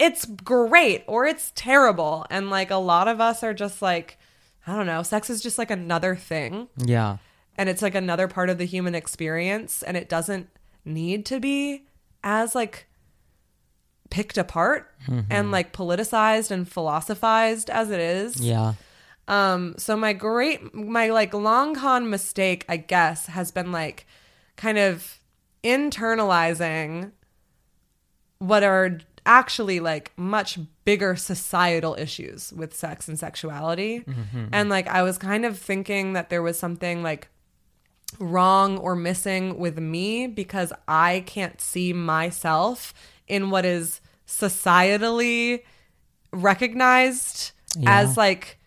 it's 0.00 0.24
great 0.24 1.04
or 1.06 1.26
it's 1.26 1.52
terrible. 1.54 2.26
And 2.30 2.48
like 2.50 2.70
a 2.70 2.76
lot 2.76 3.06
of 3.06 3.20
us 3.20 3.42
are 3.44 3.52
just 3.54 3.82
like, 3.82 4.18
I 4.66 4.74
don't 4.74 4.86
know, 4.86 5.02
sex 5.02 5.28
is 5.30 5.40
just 5.42 5.58
like 5.58 5.70
another 5.70 6.16
thing 6.16 6.68
Yeah. 6.76 7.18
and 7.58 7.68
it's 7.68 7.82
like 7.82 7.94
another 7.94 8.26
part 8.26 8.48
of 8.50 8.58
the 8.58 8.64
human 8.64 8.94
experience 8.94 9.82
and 9.82 9.96
it 9.96 10.08
doesn't 10.08 10.48
need 10.84 11.26
to 11.26 11.38
be 11.38 11.86
as 12.24 12.54
like 12.54 12.86
picked 14.10 14.38
apart 14.38 14.92
and 15.30 15.50
like 15.52 15.72
politicized 15.72 16.50
and 16.50 16.66
philosophized 16.68 17.68
as 17.70 17.90
it 17.90 18.00
is. 18.00 18.40
Yeah. 18.40 18.74
Um, 19.28 19.74
so 19.78 19.96
my 19.96 20.12
great, 20.14 20.74
my 20.74 21.10
like 21.10 21.32
long 21.34 21.74
con 21.74 22.10
mistake, 22.10 22.64
I 22.68 22.76
guess, 22.78 23.26
has 23.26 23.50
been 23.52 23.70
like 23.70 24.06
kind 24.56 24.78
of 24.78 25.18
internalizing 25.62 27.12
what 28.38 28.62
are 28.62 28.98
actually 29.26 29.80
like 29.80 30.12
much 30.16 30.58
bigger 30.84 31.16
societal 31.16 31.94
issues 31.98 32.52
with 32.52 32.74
sex 32.74 33.08
and 33.08 33.18
sexuality. 33.18 34.00
Mm-hmm. 34.00 34.46
And 34.52 34.68
like 34.68 34.88
I 34.88 35.02
was 35.02 35.18
kind 35.18 35.44
of 35.44 35.58
thinking 35.58 36.14
that 36.14 36.30
there 36.30 36.42
was 36.42 36.58
something 36.58 37.02
like 37.02 37.28
wrong 38.18 38.76
or 38.78 38.96
missing 38.96 39.58
with 39.58 39.78
me 39.78 40.26
because 40.26 40.72
I 40.88 41.22
can't 41.26 41.60
see 41.60 41.92
myself 41.92 42.92
in 43.28 43.50
what 43.50 43.64
is 43.64 44.00
societally 44.26 45.62
recognized 46.32 47.52
Yeah. 47.76 48.00
as 48.00 48.16
like 48.16 48.58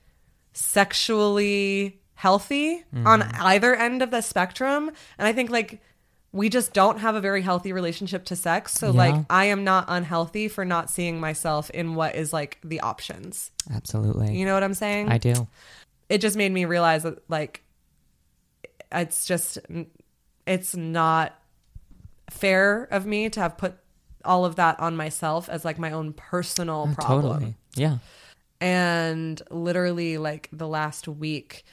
sexually 0.53 1.99
healthy 2.15 2.83
on 3.05 3.21
mm-hmm. 3.21 3.41
either 3.41 3.75
end 3.75 4.01
of 4.01 4.11
the 4.11 4.21
spectrum. 4.21 4.91
And 5.17 5.27
I 5.27 5.33
think 5.33 5.49
like 5.49 5.81
we 6.33 6.49
just 6.49 6.73
don't 6.73 6.97
have 6.99 7.13
a 7.15 7.21
very 7.21 7.41
healthy 7.43 7.71
relationship 7.71 8.25
to 8.25 8.35
sex. 8.35 8.73
So 8.73 8.87
Yeah. 8.87 8.97
like 9.11 9.25
I 9.29 9.45
am 9.45 9.63
not 9.63 9.85
unhealthy 9.87 10.47
for 10.49 10.65
not 10.65 10.89
seeing 10.89 11.19
myself 11.19 11.69
in 11.69 11.93
what 11.95 12.15
is 12.15 12.33
like 12.33 12.57
the 12.63 12.79
options. 12.81 13.51
Absolutely. 13.73 14.35
You 14.37 14.45
know 14.45 14.53
what 14.55 14.63
I'm 14.63 14.73
saying? 14.73 15.09
I 15.09 15.17
do. 15.19 15.47
it 16.09 16.17
just 16.19 16.35
made 16.35 16.51
me 16.51 16.65
realize 16.65 17.03
that 17.03 17.19
like 17.29 17.63
it's 18.91 19.25
just 19.25 19.57
it's 20.45 20.75
not 20.75 21.33
fair 22.29 22.83
of 22.91 23.05
me 23.05 23.29
to 23.29 23.39
have 23.39 23.57
put 23.57 23.75
all 24.25 24.43
of 24.45 24.55
that 24.55 24.79
on 24.79 24.95
myself 24.95 25.49
as 25.49 25.63
like 25.65 25.77
my 25.77 25.91
own 25.91 26.13
personal 26.13 26.87
uh, 26.91 26.95
problem 26.95 27.33
Totally. 27.33 27.55
Yeah. 27.75 27.97
and 28.61 29.41
literally 29.49 30.17
like 30.17 30.49
the 30.53 30.67
last 30.67 31.07
week 31.07 31.63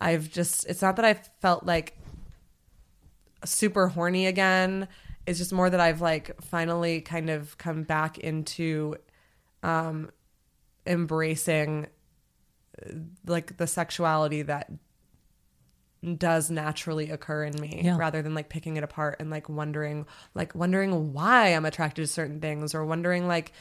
i've 0.00 0.30
just 0.30 0.66
it's 0.66 0.80
not 0.82 0.96
that 0.96 1.04
i 1.04 1.14
felt 1.42 1.64
like 1.66 1.96
super 3.44 3.88
horny 3.88 4.26
again 4.26 4.86
it's 5.26 5.38
just 5.38 5.52
more 5.52 5.68
that 5.70 5.80
i've 5.80 6.00
like 6.00 6.30
finally 6.42 7.00
kind 7.00 7.30
of 7.30 7.56
come 7.58 7.82
back 7.82 8.18
into 8.18 8.94
um 9.62 10.10
embracing 10.86 11.86
uh, 12.84 12.90
like 13.26 13.56
the 13.56 13.66
sexuality 13.66 14.42
that 14.42 14.70
does 16.16 16.50
naturally 16.50 17.10
occur 17.10 17.44
in 17.44 17.60
me 17.60 17.82
Yeah. 17.84 17.98
rather 17.98 18.22
than 18.22 18.34
like 18.34 18.48
picking 18.48 18.78
it 18.78 18.84
apart 18.84 19.16
and 19.20 19.28
like 19.28 19.50
wondering 19.50 20.06
like 20.34 20.54
wondering 20.54 21.12
why 21.12 21.48
i'm 21.48 21.66
attracted 21.66 22.02
to 22.02 22.06
certain 22.06 22.40
things 22.40 22.74
or 22.74 22.86
wondering 22.86 23.28
like 23.28 23.52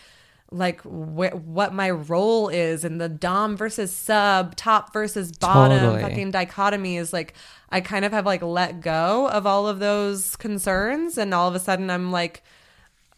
like 0.52 0.82
wh- 0.82 1.36
what 1.46 1.74
my 1.74 1.90
role 1.90 2.50
is 2.50 2.84
in 2.84 2.98
the 2.98 3.10
dom 3.10 3.56
versus 3.56 3.94
sub 3.94 4.56
top 4.56 4.92
versus 4.94 5.32
bottom 5.32 5.80
Totally. 5.80 6.02
fucking 6.02 6.32
dichotomy 6.32 6.98
is 6.98 7.14
like 7.14 7.34
i 7.70 7.82
kind 7.82 8.04
of 8.04 8.12
have 8.12 8.26
like 8.26 8.42
let 8.42 8.82
go 8.82 9.30
of 9.30 9.46
all 9.46 9.68
of 9.68 9.80
those 9.80 10.36
concerns 10.36 11.18
and 11.18 11.34
all 11.34 11.48
of 11.48 11.56
a 11.56 11.60
sudden 11.60 11.90
i'm 11.90 12.12
like 12.12 12.44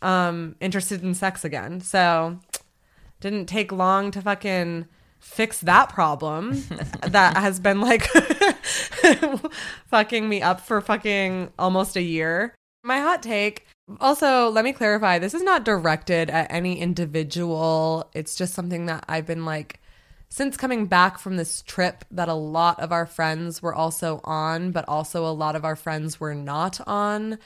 um 0.01 0.55
interested 0.59 1.03
in 1.03 1.13
sex 1.13 1.45
again 1.45 1.79
so 1.79 2.37
didn't 3.21 3.45
take 3.45 3.71
long 3.71 4.11
to 4.11 4.21
fucking 4.21 4.87
fix 5.19 5.61
that 5.61 5.89
problem 5.89 6.63
that 7.07 7.37
has 7.37 7.59
been 7.59 7.79
like 7.79 8.07
fucking 9.87 10.27
me 10.27 10.41
up 10.41 10.59
for 10.59 10.81
fucking 10.81 11.51
almost 11.57 11.95
a 11.95 12.01
year. 12.01 12.55
My 12.83 12.99
hot 12.99 13.21
take 13.21 13.67
also, 13.99 14.49
let 14.49 14.63
me 14.63 14.73
clarify 14.73 15.19
this 15.19 15.33
is 15.33 15.43
not 15.43 15.65
directed 15.65 16.29
at 16.29 16.51
any 16.51 16.79
individual. 16.79 18.09
It's 18.13 18.35
just 18.35 18.53
something 18.53 18.85
that 18.85 19.05
I've 19.07 19.25
been 19.25 19.45
like, 19.45 19.79
since 20.29 20.55
coming 20.55 20.85
back 20.85 21.17
from 21.17 21.35
this 21.35 21.61
trip 21.61 22.05
that 22.11 22.29
a 22.29 22.33
lot 22.33 22.79
of 22.79 22.91
our 22.91 23.05
friends 23.05 23.61
were 23.61 23.75
also 23.75 24.21
on, 24.23 24.71
but 24.71 24.87
also 24.87 25.25
a 25.25 25.33
lot 25.33 25.55
of 25.55 25.65
our 25.65 25.75
friends 25.75 26.19
were 26.19 26.33
not 26.33 26.79
on. 26.87 27.37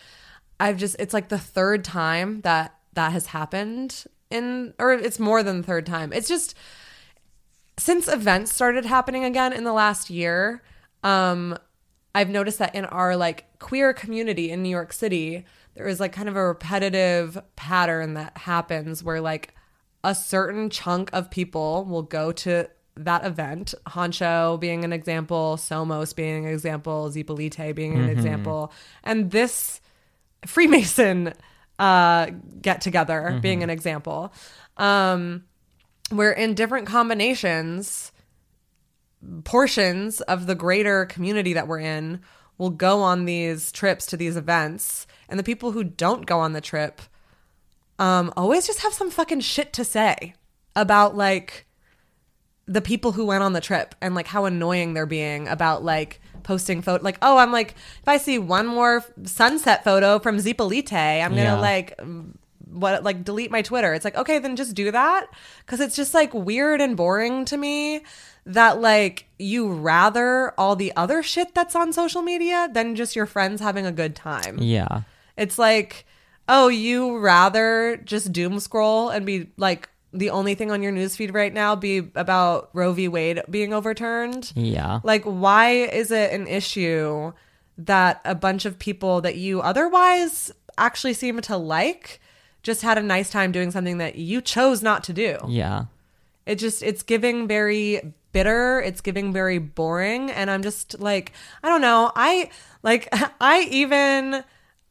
I've 0.59 0.77
just, 0.77 0.95
it's 0.99 1.13
like 1.13 1.29
the 1.29 1.39
third 1.39 1.83
time 1.83 2.41
that 2.41 2.75
that 2.93 3.11
has 3.11 3.27
happened 3.27 4.05
in, 4.29 4.73
or 4.77 4.93
it's 4.93 5.19
more 5.19 5.41
than 5.41 5.57
the 5.57 5.63
third 5.67 5.85
time. 5.85 6.13
It's 6.13 6.27
just, 6.27 6.55
since 7.77 8.07
events 8.07 8.53
started 8.53 8.85
happening 8.85 9.25
again 9.25 9.51
in 9.51 9.63
the 9.63 9.73
last 9.73 10.09
year, 10.09 10.61
um, 11.03 11.57
I've 12.13 12.29
noticed 12.29 12.59
that 12.59 12.73
in 12.73 12.85
our 12.85 13.17
like 13.17 13.59
queer 13.59 13.93
community 13.93 14.49
in 14.51 14.63
New 14.63 14.69
York 14.69 14.93
City, 14.93 15.43
there 15.75 15.87
is 15.87 15.99
like 15.99 16.13
kind 16.13 16.29
of 16.29 16.35
a 16.35 16.47
repetitive 16.47 17.37
pattern 17.55 18.15
that 18.15 18.37
happens 18.37 19.03
where 19.03 19.21
like 19.21 19.53
a 20.03 20.15
certain 20.15 20.69
chunk 20.69 21.09
of 21.13 21.29
people 21.29 21.85
will 21.85 22.03
go 22.03 22.31
to 22.31 22.69
that 22.97 23.25
event, 23.25 23.73
Honcho 23.87 24.57
being 24.59 24.85
an 24.85 24.93
example, 24.93 25.57
Somos 25.57 26.15
being 26.15 26.45
an 26.45 26.51
example, 26.51 27.09
Zipolite 27.09 27.75
being 27.75 27.95
an 27.95 28.09
example, 28.09 28.71
and 29.03 29.31
this 29.31 29.81
Freemason 30.45 31.33
uh, 31.79 32.27
get 32.61 32.81
together 32.81 33.37
being 33.41 33.63
an 33.63 33.69
example. 33.69 34.33
Um, 34.77 35.43
where 36.09 36.31
in 36.31 36.53
different 36.53 36.87
combinations, 36.87 38.11
portions 39.43 40.21
of 40.21 40.45
the 40.45 40.55
greater 40.55 41.05
community 41.05 41.53
that 41.53 41.67
we're 41.67 41.79
in 41.79 42.21
will 42.57 42.69
go 42.69 43.01
on 43.01 43.25
these 43.25 43.71
trips 43.71 44.05
to 44.07 44.17
these 44.17 44.37
events, 44.37 45.07
and 45.29 45.39
the 45.39 45.43
people 45.43 45.71
who 45.71 45.83
don't 45.83 46.25
go 46.25 46.39
on 46.39 46.53
the 46.53 46.61
trip 46.61 47.01
um, 47.99 48.33
always 48.35 48.67
just 48.67 48.81
have 48.81 48.93
some 48.93 49.09
fucking 49.09 49.39
shit 49.39 49.71
to 49.73 49.85
say 49.85 50.33
about 50.75 51.15
like 51.15 51.65
the 52.67 52.81
people 52.81 53.11
who 53.13 53.25
went 53.25 53.43
on 53.43 53.53
the 53.53 53.61
trip 53.61 53.95
and 54.01 54.15
like 54.15 54.27
how 54.27 54.45
annoying 54.45 54.93
they're 54.93 55.05
being 55.05 55.47
about 55.47 55.83
like 55.83 56.19
posting 56.43 56.81
photo 56.81 57.03
like 57.03 57.17
oh 57.21 57.37
i'm 57.37 57.51
like 57.51 57.71
if 58.01 58.07
i 58.07 58.17
see 58.17 58.37
one 58.37 58.65
more 58.67 59.03
sunset 59.23 59.83
photo 59.83 60.19
from 60.19 60.37
zipolite 60.37 60.91
i'm 60.93 61.31
gonna 61.31 61.41
Yeah. 61.43 61.59
like 61.59 61.99
what 62.67 63.03
like 63.03 63.23
delete 63.23 63.49
my 63.51 63.61
twitter 63.61 63.93
it's 63.93 64.03
like 64.05 64.15
okay 64.15 64.39
then 64.39 64.55
just 64.55 64.75
do 64.75 64.91
that 64.91 65.27
because 65.65 65.79
it's 65.79 65.95
just 65.95 66.13
like 66.13 66.33
weird 66.33 66.81
and 66.81 66.97
boring 66.97 67.45
to 67.45 67.57
me 67.57 68.03
that 68.45 68.81
like 68.81 69.27
you 69.39 69.71
rather 69.71 70.53
all 70.59 70.75
the 70.75 70.91
other 70.95 71.23
shit 71.23 71.53
that's 71.55 71.75
on 71.75 71.93
social 71.93 72.21
media 72.21 72.67
than 72.73 72.95
just 72.95 73.15
your 73.15 73.25
friends 73.25 73.61
having 73.61 73.85
a 73.85 73.91
good 73.91 74.15
time 74.15 74.57
Yeah. 74.59 75.01
It's 75.37 75.57
like, 75.57 76.05
oh, 76.47 76.67
you 76.67 77.17
rather 77.17 77.97
just 78.03 78.31
doom 78.31 78.59
scroll 78.59 79.09
and 79.09 79.25
be 79.25 79.49
like 79.57 79.89
the 80.13 80.29
only 80.29 80.55
thing 80.55 80.71
on 80.71 80.81
your 80.81 80.93
newsfeed 80.93 81.33
right 81.33 81.53
now 81.53 81.75
be 81.75 81.97
about 82.15 82.69
Roe 82.73 82.93
v. 82.93 83.07
Wade 83.07 83.41
being 83.49 83.73
overturned. 83.73 84.51
Yeah. 84.55 85.01
Like, 85.03 85.23
why 85.23 85.71
is 85.71 86.11
it 86.11 86.31
an 86.31 86.47
issue 86.47 87.33
that 87.77 88.21
a 88.23 88.35
bunch 88.35 88.65
of 88.65 88.79
people 88.79 89.21
that 89.21 89.35
you 89.35 89.61
otherwise 89.61 90.51
actually 90.77 91.13
seem 91.13 91.41
to 91.41 91.57
like 91.57 92.21
just 92.63 92.81
had 92.81 92.97
a 92.97 93.03
nice 93.03 93.29
time 93.29 93.51
doing 93.51 93.71
something 93.71 93.97
that 93.97 94.15
you 94.15 94.41
chose 94.41 94.81
not 94.81 95.03
to 95.05 95.13
do? 95.13 95.37
Yeah. 95.47 95.85
It 96.45 96.55
just 96.55 96.81
it's 96.81 97.03
giving 97.03 97.47
very 97.47 98.13
bitter, 98.31 98.79
it's 98.81 99.01
giving 99.01 99.33
very 99.33 99.57
boring 99.57 100.31
and 100.31 100.49
I'm 100.49 100.61
just 100.61 100.99
like 100.99 101.33
I 101.61 101.69
don't 101.69 101.81
know. 101.81 102.11
I 102.15 102.49
like 102.83 103.09
I 103.41 103.67
even 103.69 104.43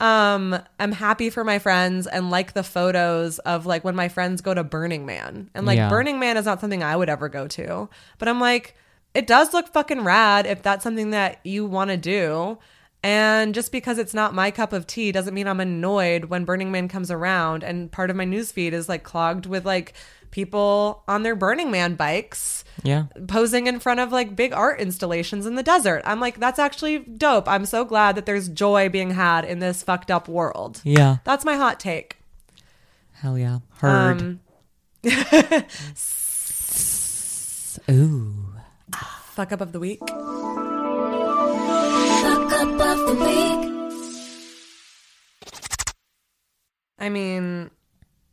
um 0.04 0.58
am 0.78 0.92
happy 0.92 1.30
for 1.30 1.44
my 1.44 1.58
friends 1.58 2.06
and 2.06 2.30
like 2.30 2.52
the 2.52 2.62
photos 2.62 3.38
of 3.40 3.64
like 3.64 3.84
when 3.84 3.96
my 3.96 4.08
friends 4.08 4.42
go 4.42 4.52
to 4.52 4.62
Burning 4.62 5.06
Man. 5.06 5.48
And 5.54 5.64
like 5.64 5.78
Yeah. 5.78 5.88
Burning 5.88 6.18
Man 6.18 6.36
is 6.36 6.44
not 6.44 6.60
something 6.60 6.82
I 6.82 6.94
would 6.94 7.08
ever 7.08 7.30
go 7.30 7.48
to. 7.48 7.88
But 8.18 8.28
I'm 8.28 8.38
like 8.38 8.76
it 9.14 9.26
does 9.26 9.54
look 9.54 9.68
fucking 9.68 10.04
rad 10.04 10.44
if 10.44 10.60
that's 10.62 10.82
something 10.82 11.10
that 11.10 11.38
you 11.44 11.64
want 11.64 11.90
to 11.90 11.96
do. 11.96 12.58
And 13.04 13.54
just 13.54 13.70
because 13.70 13.98
it's 13.98 14.14
not 14.14 14.34
my 14.34 14.50
cup 14.50 14.72
of 14.72 14.86
tea 14.86 15.12
doesn't 15.12 15.34
mean 15.34 15.46
I'm 15.46 15.60
annoyed 15.60 16.24
when 16.26 16.46
Burning 16.46 16.72
Man 16.72 16.88
comes 16.88 17.10
around 17.10 17.62
and 17.62 17.92
part 17.92 18.08
of 18.08 18.16
my 18.16 18.24
newsfeed 18.24 18.72
is 18.72 18.88
like 18.88 19.02
clogged 19.02 19.44
with 19.44 19.66
like 19.66 19.92
people 20.30 21.02
on 21.06 21.22
their 21.22 21.36
Burning 21.36 21.70
Man 21.70 21.96
bikes 21.96 22.64
Yeah. 22.82 23.04
posing 23.28 23.66
in 23.66 23.78
front 23.78 24.00
of 24.00 24.10
like 24.10 24.34
big 24.34 24.54
art 24.54 24.80
installations 24.80 25.44
in 25.44 25.54
the 25.54 25.62
desert. 25.62 26.00
I'm 26.06 26.18
like, 26.18 26.40
that's 26.40 26.58
actually 26.58 27.00
dope. 27.00 27.46
I'm 27.46 27.66
so 27.66 27.84
glad 27.84 28.16
that 28.16 28.24
there's 28.24 28.48
joy 28.48 28.88
being 28.88 29.10
had 29.10 29.44
in 29.44 29.58
this 29.58 29.82
fucked 29.82 30.10
up 30.10 30.26
world. 30.26 30.80
Yeah. 30.82 31.18
That's 31.24 31.44
my 31.44 31.56
hot 31.56 31.78
take. 31.78 32.16
Hell 33.12 33.36
yeah. 33.38 33.58
Heard. 33.76 34.22
Um, 34.22 34.40
Ooh. 37.90 38.34
fuck 39.34 39.52
up 39.52 39.60
of 39.60 39.72
the 39.72 39.78
week. 39.78 40.00
Up 42.64 42.80
of 42.80 43.06
the 43.18 43.24
week. 43.24 43.70
I 46.98 47.10
mean, 47.10 47.70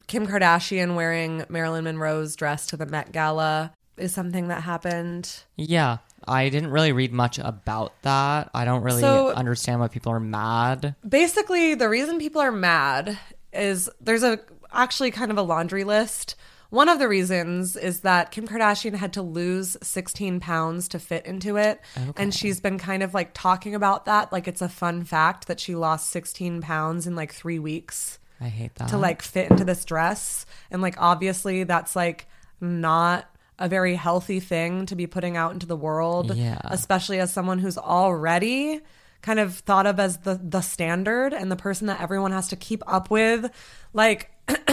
Kim 0.08 0.26
Kardashian 0.26 0.96
wearing 0.96 1.44
Marilyn 1.50 1.84
Monroe's 1.84 2.38
dress 2.38 2.68
to 2.68 2.78
the 2.78 2.86
Met 2.86 3.12
Gala 3.12 3.74
is 3.98 4.14
something 4.14 4.48
that 4.48 4.64
happened. 4.64 5.44
Yeah. 5.58 5.98
I 6.26 6.48
didn't 6.48 6.72
really 6.72 6.94
read 6.94 7.12
much 7.12 7.40
about 7.40 7.92
that. 8.04 8.50
I 8.54 8.64
don't 8.64 8.84
really 8.84 9.02
So- 9.02 9.34
understand 9.34 9.82
why 9.82 9.90
people 9.90 10.14
are 10.14 10.20
mad. 10.22 10.96
basically 11.08 11.76
the 11.76 11.90
reason 11.90 12.18
people 12.18 12.40
are 12.42 12.54
mad 12.54 13.18
is 13.52 13.90
there's 14.00 14.24
a 14.24 14.40
actually 14.72 15.12
kind 15.12 15.32
of 15.32 15.38
a 15.38 15.42
laundry 15.42 15.84
list 15.84 16.36
one 16.72 16.90
of 16.90 16.98
the 17.00 17.08
reasons 17.08 17.76
is 17.76 18.00
that 18.02 18.32
kim 18.32 18.48
kardashian 18.48 18.96
had 18.96 19.14
to 19.14 19.22
lose 19.22 19.78
16 19.84 20.40
pounds 20.40 20.88
to 20.88 20.98
fit 21.00 21.26
into 21.28 21.58
it 21.58 21.80
and 22.18 22.34
she's 22.34 22.60
been 22.60 22.80
kind 22.80 23.04
of 23.04 23.14
like 23.14 23.30
talking 23.34 23.76
about 23.76 24.06
that 24.06 24.32
like 24.32 24.48
it's 24.48 24.62
a 24.62 24.70
fun 24.70 25.04
fact 25.04 25.48
that 25.48 25.60
she 25.60 25.76
lost 25.76 26.10
16 26.10 26.62
pounds 26.62 27.06
in 27.06 27.16
like 27.16 27.32
three 27.34 27.60
weeks 27.60 28.18
I 28.40 28.48
hate 28.50 28.74
that. 28.76 28.88
to 28.90 28.98
like 28.98 29.22
fit 29.22 29.52
into 29.52 29.64
this 29.64 29.86
dress 29.86 30.48
and 30.72 30.82
like 30.82 30.96
obviously 30.98 31.64
that's 31.66 31.96
like 31.96 32.28
not 32.60 33.28
a 33.60 33.68
very 33.70 33.94
healthy 33.94 34.40
thing 34.40 34.88
to 34.88 34.96
be 34.96 35.06
putting 35.06 35.38
out 35.38 35.52
into 35.54 35.68
the 35.68 35.76
world 35.76 36.36
Yeah. 36.36 36.58
especially 36.64 37.20
as 37.20 37.32
someone 37.32 37.60
who's 37.60 37.78
already 37.78 38.80
kind 39.22 39.40
of 39.40 39.56
thought 39.56 39.86
of 39.86 40.00
as 40.00 40.18
the 40.20 40.40
the 40.42 40.62
standard 40.62 41.34
and 41.34 41.52
the 41.52 41.56
person 41.56 41.86
that 41.88 42.02
everyone 42.02 42.32
has 42.32 42.48
to 42.48 42.56
keep 42.56 42.82
up 42.88 43.12
with 43.12 43.52
like 43.94 44.32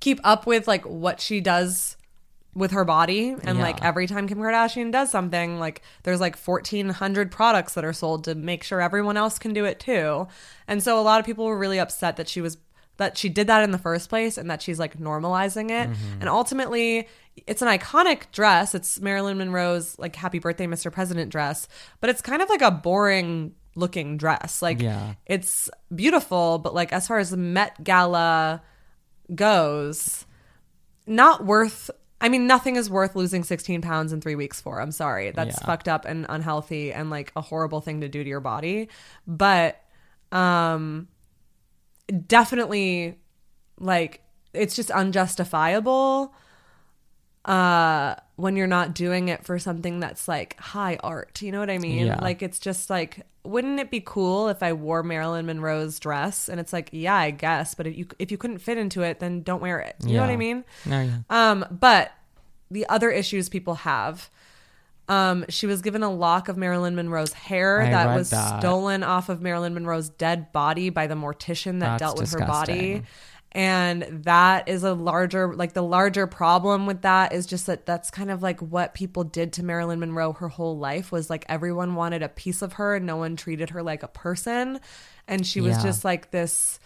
keep 0.00 0.20
up 0.24 0.46
with 0.46 0.66
like 0.68 0.84
what 0.84 1.20
she 1.20 1.40
does 1.40 1.96
with 2.54 2.70
her 2.72 2.84
body 2.84 3.36
and 3.44 3.58
Yeah. 3.58 3.64
like 3.64 3.84
every 3.84 4.06
time 4.06 4.26
Kim 4.26 4.38
Kardashian 4.38 4.90
does 4.90 5.10
something 5.10 5.60
like 5.60 5.82
there's 6.02 6.20
like 6.20 6.36
1400 6.36 7.30
products 7.30 7.74
that 7.74 7.84
are 7.84 7.92
sold 7.92 8.24
to 8.24 8.34
make 8.34 8.64
sure 8.64 8.80
everyone 8.80 9.16
else 9.16 9.38
can 9.38 9.52
do 9.52 9.64
it 9.64 9.78
too. 9.78 10.26
And 10.66 10.82
so 10.82 10.98
a 10.98 11.02
lot 11.02 11.20
of 11.20 11.26
people 11.26 11.44
were 11.44 11.58
really 11.58 11.78
upset 11.78 12.16
that 12.16 12.28
she 12.28 12.40
was 12.40 12.58
that 12.96 13.16
she 13.16 13.28
did 13.28 13.46
that 13.46 13.62
in 13.62 13.70
the 13.70 13.78
first 13.78 14.08
place 14.08 14.36
and 14.36 14.50
that 14.50 14.60
she's 14.60 14.80
like 14.80 14.98
normalizing 14.98 15.70
it. 15.70 15.88
Mm-hmm. 15.88 16.20
And 16.20 16.28
ultimately 16.28 17.06
it's 17.46 17.62
an 17.62 17.68
iconic 17.68 18.22
dress. 18.32 18.74
It's 18.74 18.98
Marilyn 19.00 19.38
Monroe's 19.38 19.96
like 20.00 20.16
happy 20.16 20.40
birthday 20.40 20.66
Mr. 20.66 20.90
President 20.90 21.30
dress, 21.30 21.68
but 22.00 22.10
it's 22.10 22.20
kind 22.20 22.42
of 22.42 22.48
like 22.48 22.62
a 22.62 22.72
boring 22.72 23.54
looking 23.76 24.16
dress. 24.16 24.62
Like 24.62 24.80
Yeah. 24.82 25.14
it's 25.26 25.70
beautiful, 25.94 26.58
but 26.58 26.74
like 26.74 26.92
as 26.92 27.06
far 27.06 27.18
as 27.20 27.30
the 27.30 27.36
Met 27.36 27.84
Gala 27.84 28.62
goes, 29.34 30.24
not 31.06 31.44
worth 31.44 31.90
I 32.20 32.28
mean, 32.28 32.48
nothing 32.48 32.74
is 32.74 32.90
worth 32.90 33.14
losing 33.14 33.44
16 33.44 33.80
pounds 33.80 34.12
in 34.12 34.20
three 34.20 34.34
weeks 34.34 34.60
for. 34.60 34.80
I'm 34.80 34.90
sorry. 34.90 35.30
That's 35.30 35.56
Yeah. 35.60 35.66
fucked 35.66 35.86
up 35.86 36.04
and 36.04 36.26
unhealthy 36.28 36.92
and 36.92 37.10
like 37.10 37.30
a 37.36 37.40
horrible 37.40 37.80
thing 37.80 38.00
to 38.00 38.08
do 38.08 38.24
to 38.24 38.28
your 38.28 38.40
body. 38.40 38.88
But 39.26 39.80
um 40.32 41.06
definitely 42.26 43.18
like 43.78 44.20
it's 44.52 44.74
just 44.74 44.90
unjustifiable 44.90 46.34
uh 47.44 48.14
when 48.38 48.54
you're 48.54 48.68
not 48.68 48.94
doing 48.94 49.28
it 49.28 49.44
for 49.44 49.58
something 49.58 49.98
that's 49.98 50.28
like 50.28 50.56
high 50.60 50.96
art. 51.02 51.42
You 51.42 51.50
know 51.50 51.58
what 51.58 51.70
I 51.70 51.78
mean? 51.78 52.06
Yeah. 52.06 52.20
Like 52.22 52.40
it's 52.40 52.60
just 52.60 52.88
like 52.88 53.26
wouldn't 53.42 53.80
it 53.80 53.90
be 53.90 54.00
cool 54.00 54.48
if 54.48 54.62
I 54.62 54.74
wore 54.74 55.02
Marilyn 55.02 55.46
Monroe's 55.46 55.98
dress? 55.98 56.48
And 56.48 56.60
it's 56.60 56.72
like, 56.72 56.90
yeah, 56.92 57.16
I 57.16 57.32
guess, 57.32 57.74
but 57.74 57.88
if 57.88 57.98
you 57.98 58.06
if 58.20 58.30
you 58.30 58.38
couldn't 58.38 58.58
fit 58.58 58.78
into 58.78 59.02
it, 59.02 59.18
then 59.18 59.42
don't 59.42 59.60
wear 59.60 59.80
it. 59.80 59.96
You 60.04 60.14
know 60.14 60.20
what 60.20 60.30
I 60.30 60.36
mean? 60.36 60.64
No, 60.86 61.02
yeah. 61.02 61.18
Um, 61.30 61.66
but 61.68 62.12
the 62.70 62.86
other 62.88 63.10
issues 63.10 63.48
people 63.48 63.74
have. 63.74 64.30
Um, 65.08 65.46
she 65.48 65.66
was 65.66 65.80
given 65.80 66.02
a 66.02 66.12
lock 66.12 66.48
of 66.48 66.58
Marilyn 66.58 66.94
Monroe's 66.94 67.32
hair 67.32 67.80
I 67.80 67.90
that 67.90 68.14
was 68.14 68.28
that. 68.28 68.60
stolen 68.60 69.02
off 69.02 69.30
of 69.30 69.40
Marilyn 69.40 69.72
Monroe's 69.72 70.10
dead 70.10 70.52
body 70.52 70.90
by 70.90 71.06
the 71.06 71.14
mortician 71.14 71.80
that 71.80 71.98
That's 71.98 72.00
dealt 72.00 72.18
with 72.18 72.30
her 72.32 72.46
body. 72.46 73.04
And 73.52 74.02
that 74.24 74.68
is 74.68 74.84
a 74.84 74.92
larger, 74.92 75.54
like 75.54 75.72
the 75.72 75.82
larger 75.82 76.26
problem 76.26 76.86
with 76.86 77.02
that 77.02 77.32
is 77.32 77.46
just 77.46 77.66
that 77.66 77.86
that's 77.86 78.10
kind 78.10 78.30
of 78.30 78.42
like 78.42 78.60
what 78.60 78.92
people 78.94 79.24
did 79.24 79.54
to 79.54 79.64
Marilyn 79.64 80.00
Monroe 80.00 80.34
her 80.34 80.48
whole 80.48 80.76
life 80.78 81.10
was 81.10 81.30
like 81.30 81.46
everyone 81.48 81.94
wanted 81.94 82.22
a 82.22 82.28
piece 82.28 82.60
of 82.60 82.74
her 82.74 82.96
and 82.96 83.06
no 83.06 83.16
one 83.16 83.36
treated 83.36 83.70
her 83.70 83.82
like 83.82 84.02
a 84.02 84.08
person. 84.08 84.80
And 85.26 85.46
she 85.46 85.60
was 85.60 85.76
Yeah. 85.78 85.82
just 85.84 86.04
like 86.04 86.30
this 86.30 86.78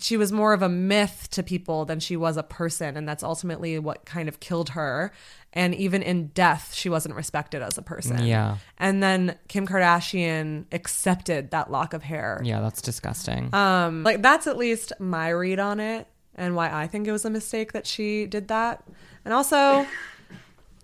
she 0.00 0.16
was 0.16 0.32
more 0.32 0.52
of 0.52 0.62
a 0.62 0.68
myth 0.68 1.28
to 1.30 1.40
people 1.40 1.84
than 1.84 2.00
she 2.00 2.16
was 2.16 2.36
a 2.36 2.42
person 2.42 2.96
and 2.96 3.08
that's 3.08 3.22
ultimately 3.22 3.78
what 3.78 4.04
kind 4.04 4.28
of 4.28 4.40
killed 4.40 4.70
her 4.70 5.12
and 5.54 5.74
even 5.74 6.02
in 6.02 6.26
death 6.28 6.74
she 6.74 6.88
wasn't 6.90 7.14
respected 7.14 7.62
as 7.62 7.78
a 7.78 7.82
person 7.82 8.24
Yeah. 8.26 8.56
and 8.78 9.02
then 9.02 9.36
kim 9.48 9.66
kardashian 9.66 10.66
accepted 10.72 11.50
that 11.52 11.70
lock 11.70 11.94
of 11.94 12.02
hair 12.02 12.40
Yeah, 12.44 12.60
that's 12.60 12.82
disgusting. 12.82 13.54
um 13.54 14.02
like 14.02 14.20
that's 14.20 14.46
at 14.46 14.56
least 14.58 14.92
my 14.98 15.28
read 15.30 15.58
on 15.60 15.80
it 15.80 16.06
and 16.34 16.54
why 16.56 16.70
i 16.72 16.86
think 16.86 17.06
it 17.06 17.12
was 17.12 17.24
a 17.24 17.30
mistake 17.30 17.72
that 17.72 17.86
she 17.86 18.26
did 18.26 18.48
that 18.48 18.84
and 19.24 19.32
also 19.32 19.86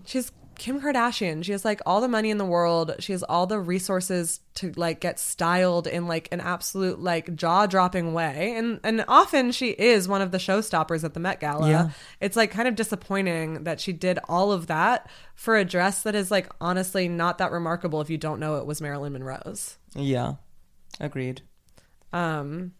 she's 0.06 0.32
kim 0.60 0.78
kardashian 0.78 1.42
she 1.42 1.52
has 1.52 1.64
like 1.64 1.80
all 1.86 2.02
the 2.02 2.06
money 2.08 2.28
in 2.28 2.36
the 2.36 2.44
world 2.44 2.94
she 2.98 3.12
has 3.12 3.22
all 3.22 3.46
the 3.46 3.58
resources 3.58 4.40
to 4.54 4.70
like 4.76 5.00
get 5.00 5.18
styled 5.18 5.86
in 5.86 6.06
like 6.06 6.28
an 6.32 6.40
absolute 6.40 7.00
like 7.00 7.34
jaw-dropping 7.34 8.12
way 8.12 8.54
and 8.56 8.78
and 8.84 9.02
often 9.08 9.50
she 9.52 9.70
is 9.70 10.06
one 10.06 10.20
of 10.20 10.32
the 10.32 10.38
showstoppers 10.38 11.02
at 11.02 11.14
the 11.14 11.20
met 11.20 11.40
gala 11.40 11.70
Yeah. 11.70 11.90
it's 12.20 12.36
like 12.36 12.50
kind 12.50 12.68
of 12.68 12.74
disappointing 12.74 13.64
that 13.64 13.80
she 13.80 13.94
did 13.94 14.18
all 14.28 14.52
of 14.52 14.66
that 14.66 15.08
for 15.34 15.56
a 15.56 15.64
dress 15.64 16.02
that 16.02 16.14
is 16.14 16.30
like 16.30 16.46
honestly 16.60 17.08
not 17.08 17.38
that 17.38 17.52
remarkable 17.52 18.02
if 18.02 18.10
you 18.10 18.18
don't 18.18 18.38
know 18.38 18.56
it 18.56 18.66
was 18.66 18.82
marilyn 18.82 19.14
monroe's 19.14 19.78
yeah. 19.94 20.34
Agreed. 21.00 21.40
um 22.12 22.72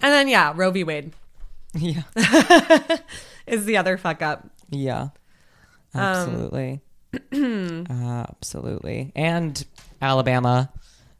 and 0.00 0.12
then 0.12 0.26
yeah 0.26 0.52
roe 0.56 0.72
v 0.72 0.82
wade 0.82 1.12
Yeah. 1.76 2.02
is 3.46 3.64
the 3.64 3.76
other 3.76 3.96
fuck 3.96 4.22
up. 4.22 4.48
Yeah. 4.70 5.08
Absolutely. 5.94 6.80
Absolutely. 7.90 9.12
And 9.14 9.64
Alabama, 10.02 10.72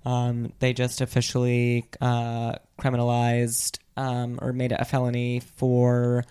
um, 0.05 0.52
they 0.59 0.72
just 0.72 1.01
officially 1.01 1.86
uh, 2.01 2.56
criminalized 2.80 3.78
um, 3.96 4.38
or 4.42 4.52
made 4.52 4.72
it 4.72 4.80
a 4.80 4.84
felony 4.84 5.40
for 5.40 6.24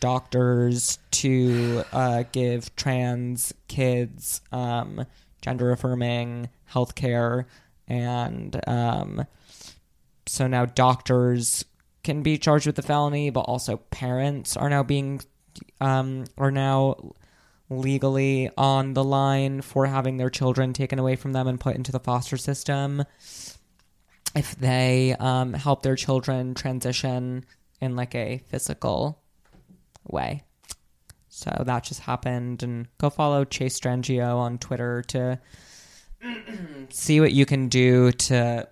doctors 0.00 0.98
to 1.10 1.84
uh, 1.92 2.24
give 2.32 2.74
trans 2.74 3.52
kids 3.68 4.40
um, 4.50 5.04
gender 5.42 5.70
affirming 5.70 6.48
healthcare. 6.72 7.44
And 7.86 8.60
um, 8.66 9.26
so 10.26 10.46
now 10.46 10.64
doctors 10.64 11.64
can 12.02 12.22
be 12.22 12.38
charged 12.38 12.66
with 12.66 12.76
the 12.76 12.82
felony, 12.82 13.30
but 13.30 13.40
also 13.40 13.76
parents 13.76 14.56
are 14.56 14.70
now 14.70 14.82
being 14.82 15.20
um, 15.80 16.24
are 16.38 16.50
now 16.50 17.12
legally 17.70 18.50
on 18.58 18.94
the 18.94 19.04
line 19.04 19.62
for 19.62 19.86
having 19.86 20.16
their 20.16 20.28
children 20.28 20.72
taken 20.72 20.98
away 20.98 21.16
from 21.16 21.32
them 21.32 21.46
and 21.46 21.60
put 21.60 21.76
into 21.76 21.92
the 21.92 22.00
foster 22.00 22.36
system 22.36 23.04
if 24.34 24.56
they 24.56 25.16
um, 25.18 25.52
help 25.52 25.82
their 25.82 25.96
children 25.96 26.54
transition 26.54 27.44
in 27.80 27.96
like 27.96 28.14
a 28.14 28.42
physical 28.48 29.22
way. 30.04 30.42
So 31.28 31.62
that 31.64 31.84
just 31.84 32.00
happened, 32.00 32.62
and 32.62 32.88
go 32.98 33.08
follow 33.08 33.44
Chase 33.44 33.78
Strangio 33.78 34.36
on 34.36 34.58
Twitter 34.58 35.02
to 35.08 35.40
see 36.90 37.20
what 37.20 37.32
you 37.32 37.46
can 37.46 37.68
do 37.68 38.10
to 38.12 38.68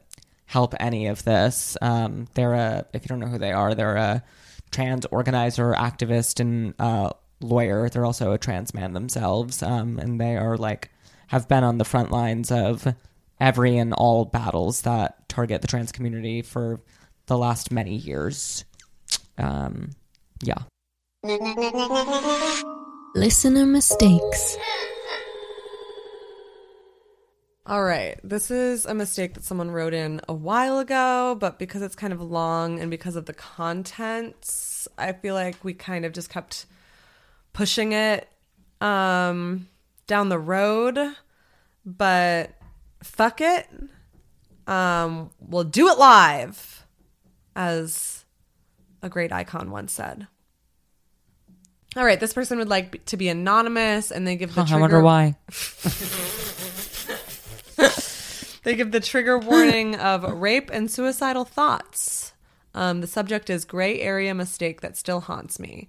help 0.46 0.74
any 0.80 1.06
of 1.06 1.22
this. 1.24 1.76
Um, 1.80 2.26
they're 2.34 2.54
a, 2.54 2.86
if 2.92 3.04
you 3.04 3.08
don't 3.08 3.20
know 3.20 3.28
who 3.28 3.38
they 3.38 3.52
are, 3.52 3.74
they're 3.74 3.96
a 3.96 4.24
trans 4.70 5.06
organizer, 5.06 5.72
activist, 5.72 6.40
and 6.40 6.74
uh, 6.78 7.10
lawyer. 7.40 7.88
They're 7.88 8.04
also 8.04 8.32
a 8.32 8.38
trans 8.38 8.74
man 8.74 8.92
themselves, 8.92 9.62
um, 9.62 9.98
and 9.98 10.20
they 10.20 10.36
are 10.36 10.56
like 10.56 10.90
have 11.28 11.48
been 11.48 11.64
on 11.64 11.78
the 11.78 11.84
front 11.84 12.10
lines 12.10 12.50
of 12.50 12.86
every 13.40 13.76
and 13.76 13.92
all 13.92 14.24
battles 14.24 14.82
that 14.82 15.28
target 15.28 15.62
the 15.62 15.68
trans 15.68 15.92
community 15.92 16.42
for 16.42 16.80
the 17.26 17.38
last 17.38 17.70
many 17.70 17.94
years. 17.94 18.64
Um, 19.36 19.90
yeah. 20.42 20.62
Listener 23.14 23.66
mistakes. 23.66 24.56
All 27.66 27.84
right. 27.84 28.18
This 28.24 28.50
is 28.50 28.86
a 28.86 28.94
mistake 28.94 29.34
that 29.34 29.44
someone 29.44 29.70
wrote 29.70 29.92
in 29.92 30.22
a 30.26 30.32
while 30.32 30.78
ago, 30.78 31.36
but 31.38 31.58
because 31.58 31.82
it's 31.82 31.94
kind 31.94 32.14
of 32.14 32.22
long 32.22 32.80
and 32.80 32.90
because 32.90 33.14
of 33.14 33.26
the 33.26 33.34
contents, 33.34 34.88
I 34.96 35.12
feel 35.12 35.34
like 35.34 35.62
we 35.62 35.74
kind 35.74 36.06
of 36.06 36.12
just 36.12 36.30
kept 36.30 36.64
pushing 37.58 37.90
it 37.90 38.28
um, 38.80 39.66
down 40.06 40.28
the 40.28 40.38
road. 40.38 40.96
But 41.84 42.52
fuck 43.02 43.40
it. 43.40 43.66
Um, 44.68 45.30
we'll 45.40 45.64
do 45.64 45.88
it 45.88 45.98
live, 45.98 46.86
as 47.56 48.24
a 49.02 49.08
great 49.08 49.32
icon 49.32 49.72
once 49.72 49.92
said. 49.92 50.28
All 51.96 52.04
right, 52.04 52.20
this 52.20 52.32
person 52.32 52.58
would 52.58 52.68
like 52.68 53.04
to 53.06 53.16
be 53.16 53.28
anonymous, 53.28 54.12
and 54.12 54.24
they 54.24 54.36
give 54.36 54.54
the 54.54 54.62
Huh, 54.62 54.76
I 54.76 54.78
trigger. 54.78 54.80
wonder 54.80 55.00
why. 55.02 55.36
They 58.64 58.74
give 58.74 58.90
the 58.92 59.00
trigger 59.00 59.38
warning 59.38 59.94
of 59.94 60.24
rape 60.24 60.68
and 60.70 60.90
suicidal 60.90 61.46
thoughts. 61.46 62.34
Um, 62.74 63.00
the 63.00 63.06
subject 63.06 63.48
is 63.48 63.64
gray 63.64 63.98
area 64.00 64.34
mistake 64.34 64.82
that 64.82 64.94
still 64.94 65.20
haunts 65.20 65.58
me. 65.58 65.88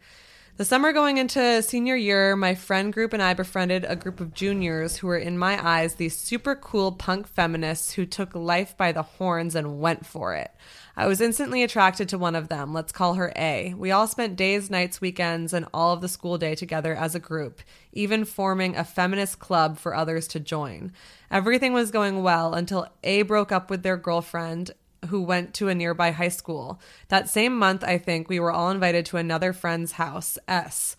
The 0.59 0.65
summer 0.65 0.91
going 0.91 1.19
into 1.19 1.63
senior 1.63 1.95
year, 1.95 2.35
my 2.35 2.53
friend 2.53 2.91
group 2.91 3.13
and 3.13 3.23
I 3.23 3.33
befriended 3.33 3.85
a 3.87 3.95
group 3.95 4.19
of 4.19 4.33
juniors 4.33 4.97
who 4.97 5.07
were, 5.07 5.17
in 5.17 5.37
my 5.37 5.57
eyes, 5.65 5.95
these 5.95 6.17
super 6.17 6.53
cool 6.53 6.91
punk 6.91 7.29
feminists 7.29 7.93
who 7.93 8.05
took 8.05 8.35
life 8.35 8.75
by 8.75 8.91
the 8.91 9.03
horns 9.03 9.55
and 9.55 9.79
went 9.79 10.05
for 10.05 10.35
it. 10.35 10.51
I 10.97 11.07
was 11.07 11.21
instantly 11.21 11.63
attracted 11.63 12.09
to 12.09 12.17
one 12.17 12.35
of 12.35 12.49
them. 12.49 12.73
Let's 12.73 12.91
call 12.91 13.13
her 13.13 13.31
A. 13.37 13.73
We 13.77 13.91
all 13.91 14.05
spent 14.05 14.35
days, 14.35 14.69
nights, 14.69 14.99
weekends, 14.99 15.53
and 15.53 15.65
all 15.73 15.93
of 15.93 16.01
the 16.01 16.09
school 16.09 16.37
day 16.37 16.55
together 16.55 16.93
as 16.93 17.15
a 17.15 17.21
group, 17.21 17.61
even 17.93 18.25
forming 18.25 18.75
a 18.75 18.83
feminist 18.83 19.39
club 19.39 19.77
for 19.77 19.95
others 19.95 20.27
to 20.27 20.41
join. 20.41 20.91
Everything 21.31 21.71
was 21.71 21.89
going 21.89 22.21
well 22.21 22.53
until 22.53 22.85
A 23.05 23.21
broke 23.21 23.53
up 23.53 23.69
with 23.69 23.81
their 23.81 23.95
girlfriend 23.95 24.71
who 25.07 25.21
went 25.21 25.53
to 25.55 25.69
a 25.69 25.75
nearby 25.75 26.11
high 26.11 26.29
school. 26.29 26.79
That 27.07 27.29
same 27.29 27.57
month, 27.57 27.83
I 27.83 27.97
think, 27.97 28.29
we 28.29 28.39
were 28.39 28.51
all 28.51 28.69
invited 28.69 29.05
to 29.07 29.17
another 29.17 29.53
friend's 29.53 29.93
house, 29.93 30.37
S, 30.47 30.95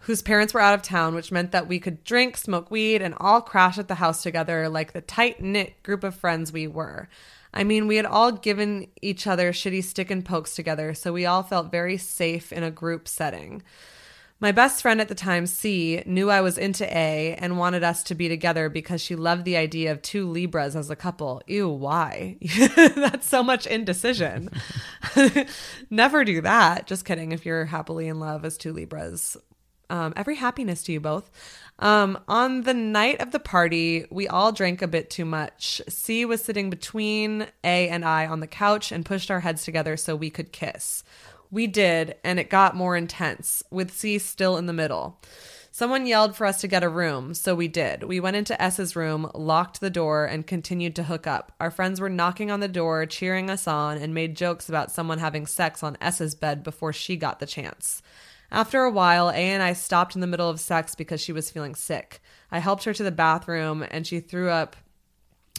whose 0.00 0.22
parents 0.22 0.54
were 0.54 0.60
out 0.60 0.74
of 0.74 0.82
town, 0.82 1.14
which 1.14 1.32
meant 1.32 1.52
that 1.52 1.68
we 1.68 1.78
could 1.78 2.04
drink, 2.04 2.36
smoke 2.36 2.70
weed, 2.70 3.02
and 3.02 3.14
all 3.18 3.40
crash 3.40 3.78
at 3.78 3.88
the 3.88 3.96
house 3.96 4.22
together 4.22 4.68
like 4.68 4.92
the 4.92 5.00
tight 5.00 5.40
knit 5.40 5.82
group 5.82 6.04
of 6.04 6.14
friends 6.14 6.52
we 6.52 6.66
were. 6.66 7.08
I 7.52 7.64
mean, 7.64 7.86
we 7.86 7.96
had 7.96 8.06
all 8.06 8.32
given 8.32 8.88
each 9.00 9.26
other 9.26 9.52
shitty 9.52 9.82
stick 9.82 10.10
and 10.10 10.24
pokes 10.24 10.54
together, 10.54 10.92
so 10.92 11.12
we 11.12 11.24
all 11.24 11.42
felt 11.42 11.70
very 11.70 11.96
safe 11.96 12.52
in 12.52 12.62
a 12.62 12.70
group 12.70 13.08
setting. 13.08 13.62
My 14.38 14.52
best 14.52 14.82
friend 14.82 15.00
at 15.00 15.08
the 15.08 15.14
time, 15.14 15.46
C, 15.46 16.02
knew 16.04 16.28
I 16.30 16.42
was 16.42 16.58
into 16.58 16.84
A 16.84 17.34
and 17.38 17.58
wanted 17.58 17.82
us 17.82 18.02
to 18.04 18.14
be 18.14 18.28
together 18.28 18.68
because 18.68 19.00
she 19.00 19.16
loved 19.16 19.46
the 19.46 19.56
idea 19.56 19.90
of 19.90 20.02
two 20.02 20.28
Libras 20.28 20.76
as 20.76 20.90
a 20.90 20.96
couple. 20.96 21.40
Ew, 21.46 21.70
why? 21.70 22.36
That's 22.76 23.26
so 23.26 23.42
much 23.42 23.66
indecision. 23.66 24.50
Never 25.90 26.22
do 26.22 26.42
that. 26.42 26.86
Just 26.86 27.06
kidding. 27.06 27.32
If 27.32 27.46
you're 27.46 27.64
happily 27.64 28.08
in 28.08 28.20
love 28.20 28.44
as 28.44 28.58
two 28.58 28.74
Libras, 28.74 29.38
um, 29.88 30.12
every 30.16 30.34
happiness 30.34 30.82
to 30.82 30.92
you 30.92 31.00
both. 31.00 31.30
Um, 31.78 32.18
on 32.28 32.62
the 32.62 32.74
night 32.74 33.22
of 33.22 33.32
the 33.32 33.40
party, 33.40 34.04
we 34.10 34.28
all 34.28 34.52
drank 34.52 34.82
a 34.82 34.88
bit 34.88 35.08
too 35.08 35.24
much. 35.24 35.80
C 35.88 36.26
was 36.26 36.44
sitting 36.44 36.68
between 36.68 37.46
A 37.64 37.88
and 37.88 38.04
I 38.04 38.26
on 38.26 38.40
the 38.40 38.46
couch 38.46 38.92
and 38.92 39.04
pushed 39.04 39.30
our 39.30 39.40
heads 39.40 39.64
together 39.64 39.96
so 39.96 40.14
we 40.14 40.28
could 40.28 40.52
kiss. 40.52 41.04
We 41.50 41.66
did, 41.66 42.16
and 42.24 42.38
it 42.38 42.50
got 42.50 42.74
more 42.74 42.96
intense, 42.96 43.62
with 43.70 43.92
C 43.92 44.18
still 44.18 44.56
in 44.56 44.66
the 44.66 44.72
middle. 44.72 45.20
Someone 45.70 46.06
yelled 46.06 46.34
for 46.34 46.46
us 46.46 46.62
to 46.62 46.68
get 46.68 46.82
a 46.82 46.88
room, 46.88 47.34
so 47.34 47.54
we 47.54 47.68
did. 47.68 48.04
We 48.04 48.18
went 48.18 48.36
into 48.36 48.60
S's 48.60 48.96
room, 48.96 49.30
locked 49.34 49.80
the 49.80 49.90
door, 49.90 50.24
and 50.24 50.46
continued 50.46 50.96
to 50.96 51.02
hook 51.02 51.26
up. 51.26 51.52
Our 51.60 51.70
friends 51.70 52.00
were 52.00 52.08
knocking 52.08 52.50
on 52.50 52.60
the 52.60 52.66
door, 52.68 53.04
cheering 53.04 53.50
us 53.50 53.68
on, 53.68 53.98
and 53.98 54.14
made 54.14 54.36
jokes 54.36 54.70
about 54.70 54.90
someone 54.90 55.18
having 55.18 55.46
sex 55.46 55.82
on 55.82 55.98
S's 56.00 56.34
bed 56.34 56.62
before 56.62 56.94
she 56.94 57.16
got 57.16 57.40
the 57.40 57.46
chance. 57.46 58.00
After 58.50 58.84
a 58.84 58.90
while, 58.90 59.28
A 59.28 59.34
and 59.34 59.62
I 59.62 59.74
stopped 59.74 60.14
in 60.14 60.22
the 60.22 60.26
middle 60.26 60.48
of 60.48 60.60
sex 60.60 60.94
because 60.94 61.20
she 61.20 61.32
was 61.32 61.50
feeling 61.50 61.74
sick. 61.74 62.22
I 62.50 62.60
helped 62.60 62.84
her 62.84 62.94
to 62.94 63.02
the 63.02 63.10
bathroom, 63.10 63.84
and 63.90 64.06
she 64.06 64.20
threw 64.20 64.48
up 64.48 64.76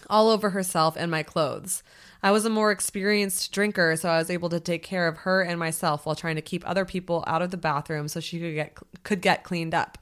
all 0.09 0.29
over 0.29 0.51
herself 0.51 0.95
and 0.97 1.11
my 1.11 1.23
clothes. 1.23 1.83
I 2.23 2.31
was 2.31 2.45
a 2.45 2.49
more 2.49 2.71
experienced 2.71 3.51
drinker, 3.51 3.95
so 3.95 4.09
I 4.09 4.17
was 4.17 4.29
able 4.29 4.49
to 4.49 4.59
take 4.59 4.83
care 4.83 5.07
of 5.07 5.17
her 5.19 5.41
and 5.41 5.59
myself 5.59 6.05
while 6.05 6.15
trying 6.15 6.35
to 6.35 6.41
keep 6.41 6.67
other 6.67 6.85
people 6.85 7.23
out 7.27 7.41
of 7.41 7.51
the 7.51 7.57
bathroom 7.57 8.07
so 8.07 8.19
she 8.19 8.39
could 8.39 8.55
get 8.55 8.77
could 9.03 9.21
get 9.21 9.43
cleaned 9.43 9.75
up. 9.75 9.97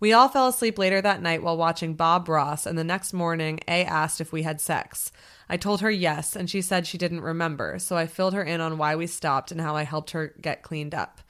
We 0.00 0.14
all 0.14 0.28
fell 0.28 0.48
asleep 0.48 0.78
later 0.78 1.02
that 1.02 1.20
night 1.20 1.42
while 1.42 1.58
watching 1.58 1.94
Bob 1.94 2.28
Ross, 2.28 2.64
and 2.64 2.78
the 2.78 2.84
next 2.84 3.12
morning, 3.12 3.60
A 3.68 3.84
asked 3.84 4.20
if 4.20 4.32
we 4.32 4.42
had 4.42 4.60
sex. 4.60 5.12
I 5.48 5.58
told 5.58 5.82
her 5.82 5.90
yes, 5.90 6.34
and 6.34 6.48
she 6.48 6.62
said 6.62 6.86
she 6.86 6.96
didn't 6.96 7.20
remember, 7.20 7.78
so 7.78 7.96
I 7.96 8.06
filled 8.06 8.32
her 8.32 8.42
in 8.42 8.62
on 8.62 8.78
why 8.78 8.96
we 8.96 9.06
stopped 9.06 9.52
and 9.52 9.60
how 9.60 9.76
I 9.76 9.82
helped 9.82 10.12
her 10.12 10.34
get 10.40 10.62
cleaned 10.62 10.94
up. 10.94 11.20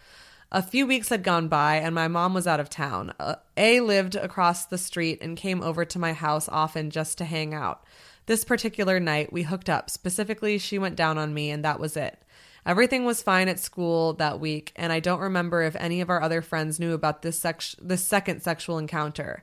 A 0.53 0.63
few 0.63 0.87
weeks 0.87 1.09
had 1.09 1.23
gone 1.23 1.49
by, 1.49 1.77
and 1.77 1.95
my 1.95 2.07
mom 2.07 2.33
was 2.35 2.47
out 2.47 2.61
of 2.61 2.71
town. 2.71 3.13
Uh, 3.19 3.37
A 3.57 3.81
lived 3.81 4.15
across 4.15 4.65
the 4.65 4.79
street 4.79 5.19
and 5.21 5.37
came 5.37 5.63
over 5.63 5.85
to 5.85 5.99
my 5.99 6.13
house 6.13 6.49
often 6.49 6.91
just 6.91 7.19
to 7.19 7.25
hang 7.25 7.53
out. 7.55 7.83
This 8.27 8.45
particular 8.45 9.01
night, 9.01 9.33
we 9.33 9.43
hooked 9.43 9.69
up. 9.69 9.91
Specifically, 9.91 10.59
she 10.59 10.79
went 10.79 10.97
down 10.97 11.19
on 11.19 11.35
me, 11.35 11.51
and 11.51 11.65
that 11.65 11.81
was 11.81 11.97
it. 11.97 12.23
Everything 12.67 13.05
was 13.05 13.23
fine 13.23 13.49
at 13.49 13.59
school 13.59 14.13
that 14.15 14.39
week, 14.39 14.73
and 14.77 14.93
I 14.93 15.01
don't 15.01 15.21
remember 15.21 15.63
if 15.63 15.75
any 15.77 16.01
of 16.01 16.11
our 16.11 16.23
other 16.23 16.43
friends 16.43 16.79
knew 16.79 16.93
about 16.93 17.23
this 17.23 17.39
sex- 17.39 17.77
this 17.81 18.05
second 18.05 18.43
sexual 18.43 18.79
encounter. 18.79 19.43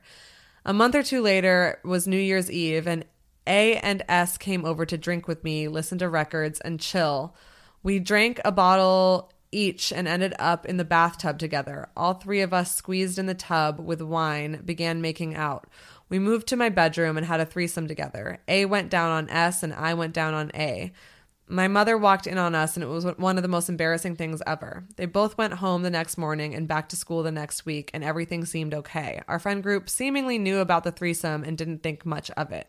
A 0.64 0.72
month 0.72 0.94
or 0.94 1.02
two 1.02 1.20
later 1.20 1.80
was 1.84 2.06
New 2.06 2.18
Year's 2.18 2.50
Eve, 2.50 2.86
and 2.86 3.04
A 3.46 3.76
and 3.78 4.04
S 4.08 4.38
came 4.38 4.64
over 4.64 4.86
to 4.86 4.96
drink 4.96 5.26
with 5.26 5.42
me, 5.42 5.66
listen 5.66 5.98
to 5.98 6.08
records, 6.08 6.60
and 6.60 6.80
chill. 6.80 7.34
We 7.82 7.98
drank 7.98 8.40
a 8.44 8.52
bottle 8.52 9.32
each 9.50 9.92
and 9.92 10.06
ended 10.06 10.34
up 10.38 10.66
in 10.66 10.76
the 10.76 10.84
bathtub 10.84 11.38
together. 11.38 11.88
All 11.96 12.14
three 12.14 12.42
of 12.42 12.52
us 12.52 12.74
squeezed 12.74 13.18
in 13.18 13.26
the 13.26 13.34
tub 13.34 13.80
with 13.80 14.02
wine, 14.02 14.62
began 14.64 15.00
making 15.00 15.34
out. 15.34 15.68
We 16.08 16.18
moved 16.18 16.46
to 16.48 16.56
my 16.56 16.68
bedroom 16.68 17.16
and 17.16 17.26
had 17.26 17.40
a 17.40 17.46
threesome 17.46 17.86
together. 17.86 18.38
A 18.48 18.64
went 18.64 18.90
down 18.90 19.10
on 19.10 19.28
S 19.30 19.62
and 19.62 19.74
I 19.74 19.94
went 19.94 20.14
down 20.14 20.34
on 20.34 20.50
A. 20.54 20.92
My 21.46 21.68
mother 21.68 21.96
walked 21.96 22.26
in 22.26 22.36
on 22.38 22.54
us 22.54 22.76
and 22.76 22.84
it 22.84 22.88
was 22.88 23.04
one 23.04 23.36
of 23.36 23.42
the 23.42 23.48
most 23.48 23.68
embarrassing 23.68 24.16
things 24.16 24.42
ever. 24.46 24.84
They 24.96 25.06
both 25.06 25.38
went 25.38 25.54
home 25.54 25.82
the 25.82 25.90
next 25.90 26.18
morning 26.18 26.54
and 26.54 26.68
back 26.68 26.88
to 26.90 26.96
school 26.96 27.22
the 27.22 27.32
next 27.32 27.64
week, 27.64 27.90
and 27.94 28.04
everything 28.04 28.44
seemed 28.44 28.74
okay. 28.74 29.22
Our 29.28 29.38
friend 29.38 29.62
group 29.62 29.88
seemingly 29.88 30.38
knew 30.38 30.58
about 30.58 30.84
the 30.84 30.92
threesome 30.92 31.44
and 31.44 31.56
didn't 31.56 31.82
think 31.82 32.04
much 32.04 32.30
of 32.32 32.52
it. 32.52 32.68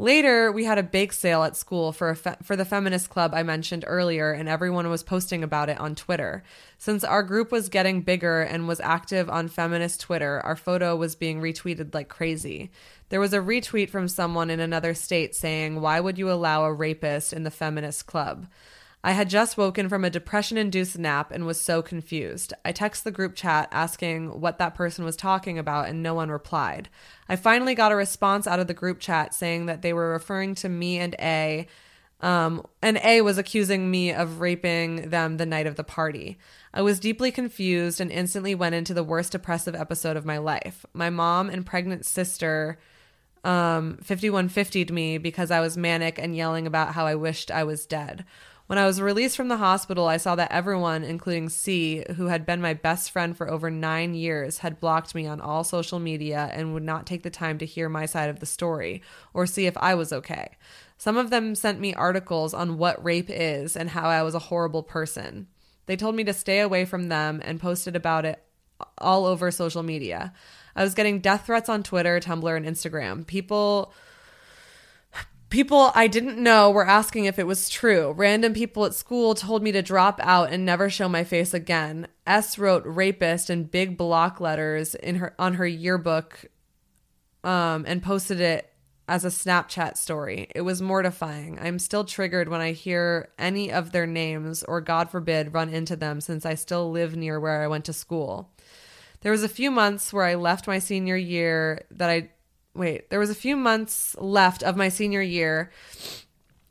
Later, 0.00 0.52
we 0.52 0.62
had 0.62 0.78
a 0.78 0.84
bake 0.84 1.12
sale 1.12 1.42
at 1.42 1.56
school 1.56 1.90
for 1.90 2.14
fe- 2.14 2.36
for 2.44 2.54
the 2.54 2.64
feminist 2.64 3.10
club 3.10 3.34
I 3.34 3.42
mentioned 3.42 3.84
earlier, 3.84 4.30
and 4.30 4.48
everyone 4.48 4.88
was 4.88 5.02
posting 5.02 5.42
about 5.42 5.68
it 5.68 5.80
on 5.80 5.96
Twitter. 5.96 6.44
Since 6.78 7.02
our 7.02 7.24
group 7.24 7.50
was 7.50 7.68
getting 7.68 8.02
bigger 8.02 8.40
and 8.40 8.68
was 8.68 8.78
active 8.78 9.28
on 9.28 9.48
feminist 9.48 10.00
Twitter, 10.00 10.40
our 10.44 10.54
photo 10.54 10.94
was 10.94 11.16
being 11.16 11.40
retweeted 11.40 11.94
like 11.94 12.08
crazy. 12.08 12.70
There 13.08 13.18
was 13.18 13.32
a 13.32 13.40
retweet 13.40 13.90
from 13.90 14.06
someone 14.06 14.50
in 14.50 14.60
another 14.60 14.94
state 14.94 15.34
saying, 15.34 15.80
"Why 15.80 15.98
would 15.98 16.16
you 16.16 16.30
allow 16.30 16.62
a 16.62 16.72
rapist 16.72 17.32
in 17.32 17.42
the 17.42 17.50
feminist 17.50 18.06
club?" 18.06 18.46
I 19.04 19.12
had 19.12 19.30
just 19.30 19.56
woken 19.56 19.88
from 19.88 20.04
a 20.04 20.10
depression 20.10 20.58
induced 20.58 20.98
nap 20.98 21.30
and 21.30 21.46
was 21.46 21.60
so 21.60 21.82
confused. 21.82 22.52
I 22.64 22.72
text 22.72 23.04
the 23.04 23.12
group 23.12 23.36
chat 23.36 23.68
asking 23.70 24.40
what 24.40 24.58
that 24.58 24.74
person 24.74 25.04
was 25.04 25.16
talking 25.16 25.58
about, 25.58 25.88
and 25.88 26.02
no 26.02 26.14
one 26.14 26.30
replied. 26.30 26.88
I 27.28 27.36
finally 27.36 27.74
got 27.74 27.92
a 27.92 27.96
response 27.96 28.46
out 28.46 28.58
of 28.58 28.66
the 28.66 28.74
group 28.74 28.98
chat 28.98 29.34
saying 29.34 29.66
that 29.66 29.82
they 29.82 29.92
were 29.92 30.10
referring 30.10 30.56
to 30.56 30.68
me 30.68 30.98
and 30.98 31.14
A, 31.20 31.68
um, 32.20 32.66
and 32.82 32.98
A 33.04 33.20
was 33.20 33.38
accusing 33.38 33.88
me 33.88 34.12
of 34.12 34.40
raping 34.40 35.10
them 35.10 35.36
the 35.36 35.46
night 35.46 35.68
of 35.68 35.76
the 35.76 35.84
party. 35.84 36.36
I 36.74 36.82
was 36.82 36.98
deeply 36.98 37.30
confused 37.30 38.00
and 38.00 38.10
instantly 38.10 38.56
went 38.56 38.74
into 38.74 38.94
the 38.94 39.04
worst 39.04 39.32
depressive 39.32 39.76
episode 39.76 40.16
of 40.16 40.26
my 40.26 40.38
life. 40.38 40.84
My 40.92 41.10
mom 41.10 41.48
and 41.48 41.64
pregnant 41.64 42.04
sister 42.04 42.78
um, 43.44 43.98
5150'd 44.04 44.92
me 44.92 45.18
because 45.18 45.52
I 45.52 45.60
was 45.60 45.76
manic 45.76 46.18
and 46.18 46.34
yelling 46.34 46.66
about 46.66 46.94
how 46.94 47.06
I 47.06 47.14
wished 47.14 47.52
I 47.52 47.62
was 47.62 47.86
dead. 47.86 48.24
When 48.68 48.78
I 48.78 48.84
was 48.84 49.00
released 49.00 49.34
from 49.34 49.48
the 49.48 49.56
hospital, 49.56 50.08
I 50.08 50.18
saw 50.18 50.34
that 50.34 50.52
everyone, 50.52 51.02
including 51.02 51.48
C, 51.48 52.04
who 52.16 52.26
had 52.26 52.44
been 52.44 52.60
my 52.60 52.74
best 52.74 53.10
friend 53.10 53.34
for 53.34 53.50
over 53.50 53.70
nine 53.70 54.12
years, 54.12 54.58
had 54.58 54.78
blocked 54.78 55.14
me 55.14 55.26
on 55.26 55.40
all 55.40 55.64
social 55.64 55.98
media 55.98 56.50
and 56.52 56.74
would 56.74 56.82
not 56.82 57.06
take 57.06 57.22
the 57.22 57.30
time 57.30 57.56
to 57.58 57.66
hear 57.66 57.88
my 57.88 58.04
side 58.04 58.28
of 58.28 58.40
the 58.40 58.46
story 58.46 59.02
or 59.32 59.46
see 59.46 59.64
if 59.64 59.74
I 59.78 59.94
was 59.94 60.12
okay. 60.12 60.50
Some 60.98 61.16
of 61.16 61.30
them 61.30 61.54
sent 61.54 61.80
me 61.80 61.94
articles 61.94 62.52
on 62.52 62.76
what 62.76 63.02
rape 63.02 63.30
is 63.30 63.74
and 63.74 63.88
how 63.88 64.06
I 64.10 64.22
was 64.22 64.34
a 64.34 64.38
horrible 64.38 64.82
person. 64.82 65.46
They 65.86 65.96
told 65.96 66.14
me 66.14 66.24
to 66.24 66.34
stay 66.34 66.60
away 66.60 66.84
from 66.84 67.08
them 67.08 67.40
and 67.42 67.58
posted 67.58 67.96
about 67.96 68.26
it 68.26 68.44
all 68.98 69.24
over 69.24 69.50
social 69.50 69.82
media. 69.82 70.34
I 70.76 70.84
was 70.84 70.92
getting 70.92 71.20
death 71.20 71.46
threats 71.46 71.70
on 71.70 71.82
Twitter, 71.82 72.20
Tumblr, 72.20 72.54
and 72.54 72.66
Instagram. 72.66 73.26
People 73.26 73.94
people 75.50 75.90
I 75.94 76.06
didn't 76.06 76.42
know 76.42 76.70
were 76.70 76.86
asking 76.86 77.24
if 77.24 77.38
it 77.38 77.46
was 77.46 77.70
true. 77.70 78.12
Random 78.12 78.54
people 78.54 78.84
at 78.84 78.94
school 78.94 79.34
told 79.34 79.62
me 79.62 79.72
to 79.72 79.82
drop 79.82 80.20
out 80.22 80.52
and 80.52 80.64
never 80.64 80.90
show 80.90 81.08
my 81.08 81.24
face 81.24 81.54
again. 81.54 82.08
S 82.26 82.58
wrote 82.58 82.84
rapist 82.84 83.50
in 83.50 83.64
big 83.64 83.96
block 83.96 84.40
letters 84.40 84.94
in 84.94 85.16
her 85.16 85.34
on 85.38 85.54
her 85.54 85.66
yearbook 85.66 86.46
um, 87.44 87.84
and 87.86 88.02
posted 88.02 88.40
it 88.40 88.72
as 89.08 89.24
a 89.24 89.28
Snapchat 89.28 89.96
story. 89.96 90.48
It 90.54 90.60
was 90.60 90.82
mortifying. 90.82 91.58
I'm 91.58 91.78
still 91.78 92.04
triggered 92.04 92.48
when 92.48 92.60
I 92.60 92.72
hear 92.72 93.30
any 93.38 93.72
of 93.72 93.92
their 93.92 94.06
names 94.06 94.62
or 94.62 94.82
God 94.82 95.10
forbid 95.10 95.54
run 95.54 95.70
into 95.70 95.96
them 95.96 96.20
since 96.20 96.44
I 96.44 96.54
still 96.54 96.90
live 96.90 97.16
near 97.16 97.40
where 97.40 97.62
I 97.62 97.68
went 97.68 97.86
to 97.86 97.94
school. 97.94 98.52
There 99.22 99.32
was 99.32 99.42
a 99.42 99.48
few 99.48 99.70
months 99.70 100.12
where 100.12 100.24
I 100.24 100.34
left 100.34 100.66
my 100.66 100.78
senior 100.78 101.16
year 101.16 101.86
that 101.90 102.10
I 102.10 102.30
wait, 102.78 103.10
there 103.10 103.18
was 103.18 103.30
a 103.30 103.34
few 103.34 103.56
months 103.56 104.16
left 104.18 104.62
of 104.62 104.76
my 104.76 104.88
senior 104.88 105.22
year 105.22 105.70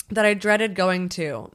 that 0.10 0.26
I 0.26 0.34
dreaded 0.34 0.74
going 0.74 1.10
to. 1.10 1.52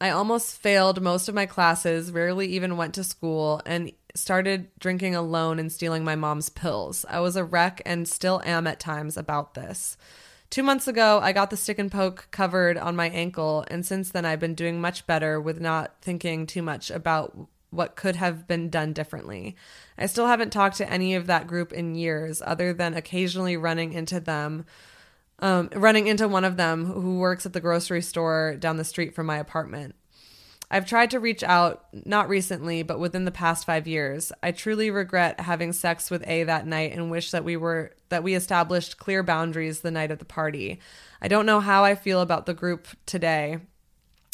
I 0.00 0.10
almost 0.10 0.56
failed 0.56 1.00
most 1.00 1.28
of 1.28 1.34
my 1.34 1.46
classes, 1.46 2.10
rarely 2.10 2.48
even 2.48 2.76
went 2.76 2.94
to 2.94 3.04
school, 3.04 3.62
and 3.64 3.92
started 4.14 4.68
drinking 4.78 5.14
alone 5.14 5.58
and 5.58 5.70
stealing 5.70 6.04
my 6.04 6.16
mom's 6.16 6.48
pills. 6.48 7.04
I 7.08 7.20
was 7.20 7.36
a 7.36 7.44
wreck 7.44 7.80
and 7.86 8.08
still 8.08 8.42
am 8.44 8.66
at 8.66 8.80
times 8.80 9.16
about 9.16 9.54
this. 9.54 9.96
Two 10.50 10.62
months 10.62 10.86
ago, 10.86 11.20
I 11.22 11.32
got 11.32 11.50
the 11.50 11.56
stick 11.56 11.78
and 11.78 11.90
poke 11.90 12.28
covered 12.30 12.76
on 12.76 12.96
my 12.96 13.08
ankle, 13.08 13.64
and 13.68 13.86
since 13.86 14.10
then, 14.10 14.26
I've 14.26 14.40
been 14.40 14.54
doing 14.54 14.80
much 14.80 15.06
better 15.06 15.40
with 15.40 15.60
not 15.60 15.94
thinking 16.02 16.46
too 16.46 16.62
much 16.62 16.90
about 16.90 17.48
what 17.70 17.96
could 17.96 18.16
have 18.16 18.46
been 18.46 18.68
done 18.68 18.92
differently. 18.92 19.56
I 20.02 20.06
still 20.06 20.26
haven't 20.26 20.50
talked 20.50 20.78
to 20.78 20.92
any 20.92 21.14
of 21.14 21.28
that 21.28 21.46
group 21.46 21.72
in 21.72 21.94
years, 21.94 22.42
other 22.44 22.72
than 22.72 22.94
occasionally 22.94 23.56
running 23.56 23.92
into 23.92 24.18
them, 24.18 24.64
um, 25.38 25.70
running 25.76 26.08
into 26.08 26.26
one 26.26 26.44
of 26.44 26.56
them 26.56 26.86
who 26.86 27.18
works 27.18 27.46
at 27.46 27.52
the 27.52 27.60
grocery 27.60 28.02
store 28.02 28.56
down 28.58 28.78
the 28.78 28.84
street 28.84 29.14
from 29.14 29.26
my 29.26 29.38
apartment. 29.38 29.94
I've 30.72 30.86
tried 30.86 31.12
to 31.12 31.20
reach 31.20 31.44
out, 31.44 31.84
not 31.92 32.28
recently, 32.28 32.82
but 32.82 32.98
within 32.98 33.26
the 33.26 33.30
past 33.30 33.64
five 33.64 33.86
years. 33.86 34.32
I 34.42 34.50
truly 34.50 34.90
regret 34.90 35.38
having 35.38 35.72
sex 35.72 36.10
with 36.10 36.26
A 36.26 36.42
that 36.44 36.66
night 36.66 36.92
and 36.92 37.08
wish 37.08 37.30
that 37.30 37.44
we 37.44 37.56
were 37.56 37.92
that 38.08 38.24
we 38.24 38.34
established 38.34 38.98
clear 38.98 39.22
boundaries 39.22 39.80
the 39.80 39.90
night 39.92 40.10
of 40.10 40.18
the 40.18 40.24
party. 40.24 40.80
I 41.20 41.28
don't 41.28 41.46
know 41.46 41.60
how 41.60 41.84
I 41.84 41.94
feel 41.94 42.20
about 42.20 42.46
the 42.46 42.54
group 42.54 42.88
today. 43.06 43.58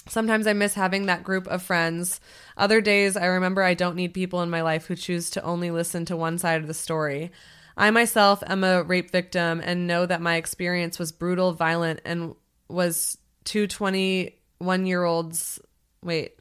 Sometimes 0.08 0.46
I 0.46 0.52
miss 0.52 0.74
having 0.74 1.06
that 1.06 1.24
group 1.24 1.46
of 1.46 1.62
friends. 1.62 2.20
Other 2.56 2.80
days, 2.80 3.16
I 3.16 3.26
remember 3.26 3.62
I 3.62 3.74
don't 3.74 3.96
need 3.96 4.14
people 4.14 4.42
in 4.42 4.50
my 4.50 4.62
life 4.62 4.86
who 4.86 4.96
choose 4.96 5.30
to 5.30 5.42
only 5.42 5.70
listen 5.70 6.04
to 6.06 6.16
one 6.16 6.38
side 6.38 6.60
of 6.60 6.66
the 6.66 6.74
story. 6.74 7.30
I 7.76 7.90
myself 7.90 8.42
am 8.46 8.64
a 8.64 8.82
rape 8.82 9.10
victim 9.10 9.60
and 9.64 9.86
know 9.86 10.04
that 10.04 10.20
my 10.20 10.36
experience 10.36 10.98
was 10.98 11.12
brutal, 11.12 11.52
violent, 11.52 12.00
and 12.04 12.34
was 12.68 13.18
two 13.44 13.66
21 13.66 14.86
year 14.86 15.04
olds. 15.04 15.60
Wait. 16.02 16.34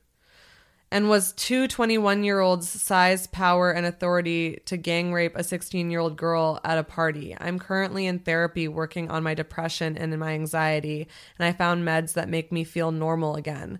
And 0.89 1.09
was 1.09 1.33
two 1.33 1.67
21 1.67 2.23
year 2.23 2.39
olds' 2.39 2.69
size, 2.69 3.27
power, 3.27 3.71
and 3.71 3.85
authority 3.85 4.61
to 4.65 4.77
gang 4.77 5.11
rape 5.11 5.35
a 5.35 5.43
16 5.43 5.91
year 5.91 5.99
old 5.99 6.15
girl 6.15 6.61
at 6.63 6.77
a 6.77 6.83
party. 6.83 7.35
I'm 7.39 7.59
currently 7.59 8.05
in 8.05 8.19
therapy 8.19 8.67
working 8.67 9.11
on 9.11 9.23
my 9.23 9.33
depression 9.33 9.97
and 9.97 10.17
my 10.17 10.31
anxiety, 10.31 11.07
and 11.37 11.45
I 11.45 11.51
found 11.51 11.85
meds 11.85 12.13
that 12.13 12.29
make 12.29 12.51
me 12.51 12.63
feel 12.63 12.91
normal 12.91 13.35
again. 13.35 13.79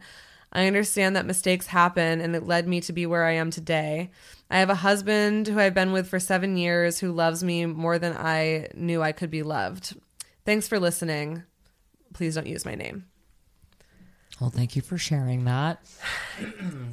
I 0.51 0.67
understand 0.67 1.15
that 1.15 1.25
mistakes 1.25 1.67
happen 1.67 2.21
and 2.21 2.35
it 2.35 2.45
led 2.47 2.67
me 2.67 2.81
to 2.81 2.93
be 2.93 3.05
where 3.05 3.25
I 3.25 3.33
am 3.33 3.51
today. 3.51 4.11
I 4.49 4.59
have 4.59 4.69
a 4.69 4.75
husband 4.75 5.47
who 5.47 5.59
I've 5.59 5.73
been 5.73 5.91
with 5.91 6.07
for 6.07 6.19
seven 6.19 6.57
years 6.57 6.99
who 6.99 7.11
loves 7.11 7.43
me 7.43 7.65
more 7.65 7.99
than 7.99 8.15
I 8.15 8.67
knew 8.73 9.01
I 9.01 9.11
could 9.11 9.29
be 9.29 9.43
loved. 9.43 9.95
Thanks 10.45 10.67
for 10.67 10.79
listening. 10.79 11.43
Please 12.13 12.35
don't 12.35 12.47
use 12.47 12.65
my 12.65 12.75
name. 12.75 13.05
Well, 14.39 14.49
thank 14.51 14.75
you 14.75 14.81
for 14.81 14.97
sharing 14.97 15.45
that. 15.45 15.79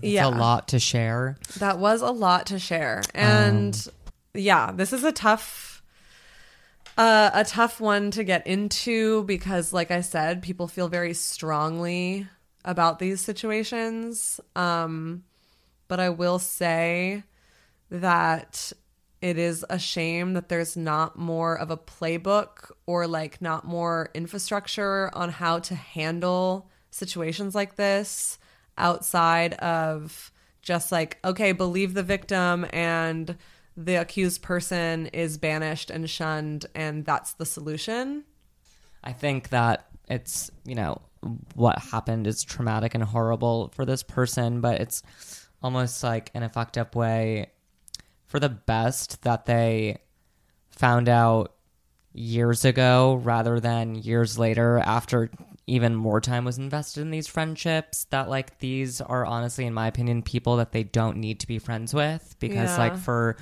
It's 0.02 0.12
yeah. 0.12 0.26
a 0.26 0.28
lot 0.28 0.68
to 0.68 0.78
share. 0.78 1.38
That 1.58 1.78
was 1.78 2.02
a 2.02 2.10
lot 2.10 2.46
to 2.46 2.58
share. 2.58 3.02
And 3.14 3.74
yeah, 4.34 4.70
this 4.72 4.92
is 4.92 5.04
a 5.04 5.12
tough 5.12 5.82
uh, 6.96 7.30
a 7.32 7.44
tough 7.44 7.80
one 7.80 8.10
to 8.12 8.22
get 8.22 8.46
into 8.46 9.24
because 9.24 9.72
like 9.72 9.90
I 9.90 10.02
said, 10.02 10.42
people 10.42 10.68
feel 10.68 10.88
very 10.88 11.14
strongly 11.14 12.26
about 12.64 12.98
these 12.98 13.20
situations. 13.20 14.40
Um 14.54 15.24
but 15.88 16.00
I 16.00 16.10
will 16.10 16.38
say 16.38 17.24
that 17.90 18.72
it 19.20 19.38
is 19.38 19.64
a 19.70 19.78
shame 19.78 20.34
that 20.34 20.48
there's 20.50 20.76
not 20.76 21.18
more 21.18 21.58
of 21.58 21.70
a 21.70 21.76
playbook 21.78 22.70
or 22.86 23.06
like 23.06 23.40
not 23.40 23.64
more 23.64 24.10
infrastructure 24.14 25.10
on 25.14 25.30
how 25.30 25.60
to 25.60 25.74
handle 25.74 26.68
situations 26.94 27.54
like 27.54 27.76
this 27.76 28.38
outside 28.78 29.54
of 29.54 30.32
just 30.62 30.90
like 30.90 31.18
okay 31.24 31.52
believe 31.52 31.94
the 31.94 32.02
victim 32.02 32.66
and 32.72 33.36
the 33.76 33.96
accused 33.96 34.40
person 34.42 35.06
is 35.08 35.36
banished 35.36 35.90
and 35.90 36.08
shunned 36.08 36.66
and 36.74 37.04
that's 37.04 37.32
the 37.34 37.46
solution? 37.46 38.24
I 39.02 39.12
think 39.12 39.50
that 39.50 39.86
it's, 40.08 40.50
you 40.64 40.74
know, 40.74 41.00
what 41.54 41.78
happened 41.78 42.26
is 42.26 42.44
traumatic 42.44 42.94
and 42.94 43.02
horrible 43.02 43.70
for 43.74 43.84
this 43.84 44.02
person, 44.02 44.60
but 44.60 44.80
it's 44.80 45.02
almost 45.62 46.02
like 46.02 46.30
in 46.34 46.42
a 46.42 46.48
fucked 46.48 46.78
up 46.78 46.94
way 46.94 47.50
for 48.26 48.38
the 48.38 48.48
best 48.48 49.22
that 49.22 49.46
they 49.46 49.98
found 50.70 51.08
out 51.08 51.54
years 52.12 52.64
ago 52.64 53.20
rather 53.22 53.58
than 53.58 53.94
years 53.94 54.38
later 54.38 54.78
after 54.78 55.30
even 55.66 55.94
more 55.94 56.20
time 56.20 56.44
was 56.44 56.58
invested 56.58 57.00
in 57.00 57.10
these 57.10 57.26
friendships 57.26 58.04
that 58.10 58.28
like 58.28 58.58
these 58.58 59.00
are 59.00 59.24
honestly 59.24 59.64
in 59.64 59.72
my 59.72 59.86
opinion 59.86 60.22
people 60.22 60.56
that 60.56 60.72
they 60.72 60.82
don't 60.82 61.16
need 61.16 61.40
to 61.40 61.46
be 61.46 61.58
friends 61.58 61.94
with 61.94 62.36
because 62.38 62.70
Yeah. 62.72 62.78
like 62.84 62.96
for 62.98 63.36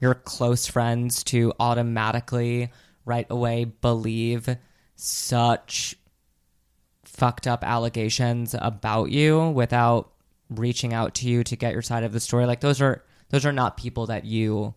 your 0.00 0.14
close 0.14 0.66
friends 0.66 1.22
to 1.24 1.52
automatically 1.60 2.70
right 3.04 3.26
away 3.30 3.64
believe 3.64 4.56
such 4.94 5.96
fucked 7.04 7.46
up 7.46 7.62
allegations 7.64 8.54
about 8.58 9.10
you 9.10 9.50
without 9.50 10.12
reaching 10.50 10.92
out 10.92 11.14
to 11.14 11.28
you 11.28 11.42
to 11.44 11.56
get 11.56 11.72
your 11.72 11.82
side 11.82 12.04
of 12.04 12.12
the 12.12 12.20
story 12.20 12.46
like 12.46 12.60
those 12.60 12.80
are 12.80 13.02
those 13.30 13.44
are 13.46 13.52
not 13.52 13.76
people 13.76 14.06
that 14.06 14.24
you 14.24 14.74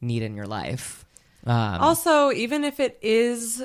need 0.00 0.22
in 0.22 0.34
your 0.34 0.46
life 0.46 1.04
um, 1.46 1.80
also 1.80 2.30
even 2.32 2.64
if 2.64 2.78
it 2.80 2.98
is 3.02 3.64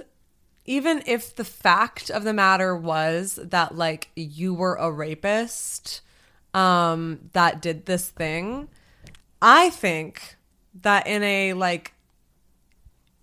even 0.67 1.01
if 1.05 1.35
the 1.35 1.45
fact 1.45 2.09
of 2.11 2.23
the 2.23 2.33
matter 2.33 2.75
was 2.75 3.39
that 3.41 3.75
like 3.75 4.09
you 4.15 4.53
were 4.53 4.75
a 4.75 4.91
rapist 4.91 6.01
um 6.53 7.19
that 7.33 7.61
did 7.61 7.85
this 7.85 8.09
thing 8.09 8.67
i 9.41 9.69
think 9.69 10.35
that 10.81 11.07
in 11.07 11.23
a 11.23 11.53
like 11.53 11.93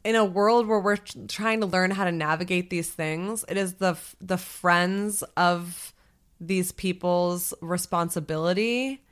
in 0.04 0.14
a 0.16 0.24
world 0.24 0.66
where 0.66 0.80
we're 0.80 0.98
trying 1.28 1.60
to 1.60 1.66
learn 1.66 1.90
how 1.90 2.04
to 2.04 2.12
navigate 2.12 2.68
these 2.70 2.90
things 2.90 3.44
it 3.48 3.56
is 3.56 3.74
the 3.74 3.96
the 4.20 4.36
friends 4.38 5.22
of 5.36 5.92
these 6.40 6.72
people's 6.72 7.54
responsibility 7.60 9.02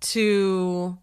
to 0.00 0.98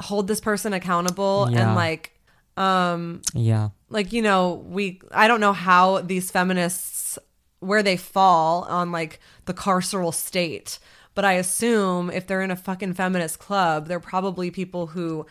hold 0.00 0.26
this 0.28 0.40
person 0.40 0.72
accountable 0.72 1.48
Yeah. 1.50 1.68
and 1.68 1.74
like 1.74 2.12
um 2.56 3.20
yeah 3.34 3.68
like 3.88 4.12
you 4.12 4.22
know 4.22 4.64
we 4.68 5.00
i 5.12 5.28
don't 5.28 5.40
know 5.40 5.52
how 5.52 6.00
these 6.00 6.30
feminists 6.30 7.18
where 7.60 7.82
they 7.82 7.96
fall 7.96 8.64
on 8.64 8.92
like 8.92 9.18
the 9.46 9.54
carceral 9.54 10.12
state. 10.12 10.78
But 11.14 11.24
I 11.24 11.32
assume 11.34 12.10
if 12.10 12.26
they're 12.26 12.42
in 12.42 12.50
a 12.50 12.56
fucking 12.56 12.92
feminist 12.92 13.38
club, 13.38 13.88
they're 13.88 13.98
probably 13.98 14.50
people 14.50 14.86
who 14.86 15.24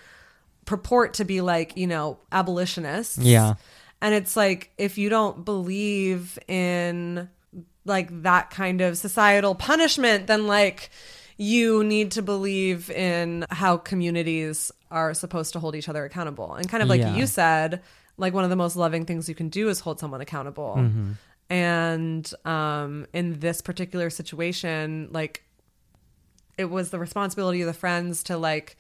purport 0.66 1.14
to 1.16 1.26
be 1.26 1.42
like, 1.42 1.78
you 1.78 1.86
know, 1.86 2.18
abolitionists. 2.32 3.20
Yeah. 3.20 3.54
And 4.02 4.16
it's 4.16 4.36
like 4.36 4.72
if 4.80 4.98
you 4.98 5.10
don't 5.10 5.46
believe 5.46 6.40
in 6.48 7.30
like 7.86 8.24
that 8.24 8.50
kind 8.50 8.82
of 8.82 8.98
societal 8.98 9.54
punishment, 9.54 10.26
then 10.26 10.48
like 10.48 10.90
you 11.38 11.84
need 11.84 12.12
to 12.14 12.24
believe 12.24 12.90
in 12.90 13.46
how 13.52 13.78
communities 13.78 14.72
are 14.90 15.14
supposed 15.14 15.54
to 15.54 15.60
hold 15.60 15.76
each 15.76 15.88
other 15.88 16.04
accountable. 16.04 16.56
And 16.56 16.68
kind 16.68 16.82
of 16.82 16.90
like 16.90 17.02
Yeah. 17.02 17.16
you 17.16 17.28
said, 17.28 17.82
like 18.18 18.34
one 18.34 18.44
of 18.44 18.50
the 18.50 18.56
most 18.56 18.76
loving 18.76 19.06
things 19.06 19.28
you 19.28 19.36
can 19.36 19.50
do 19.50 19.70
is 19.70 19.80
hold 19.80 20.00
someone 20.00 20.22
accountable. 20.22 20.76
Mm-hmm. 20.78 21.12
And 21.50 22.34
um 22.46 23.08
in 23.14 23.40
this 23.40 23.62
particular 23.62 24.10
situation, 24.10 25.10
like 25.12 25.44
it 26.58 26.66
was 26.66 26.90
the 26.90 27.00
responsibility 27.00 27.62
of 27.62 27.68
the 27.68 27.74
friends 27.74 28.24
to 28.24 28.38
like 28.38 28.78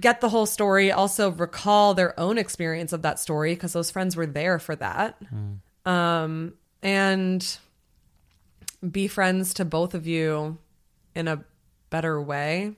get 0.00 0.20
the 0.20 0.28
whole 0.28 0.46
story, 0.46 0.90
also 0.90 1.30
recall 1.30 1.94
their 1.94 2.18
own 2.18 2.38
experience 2.38 2.92
of 2.92 3.02
that 3.02 3.18
story 3.18 3.54
because 3.54 3.72
those 3.72 3.90
friends 3.90 4.16
were 4.16 4.26
there 4.26 4.58
for 4.58 4.74
that. 4.76 5.20
Um, 5.84 6.54
and 6.82 7.58
be 8.90 9.08
friends 9.08 9.54
to 9.54 9.64
both 9.64 9.94
of 9.94 10.06
you 10.06 10.58
in 11.14 11.28
a 11.28 11.44
better 11.90 12.20
way. 12.20 12.76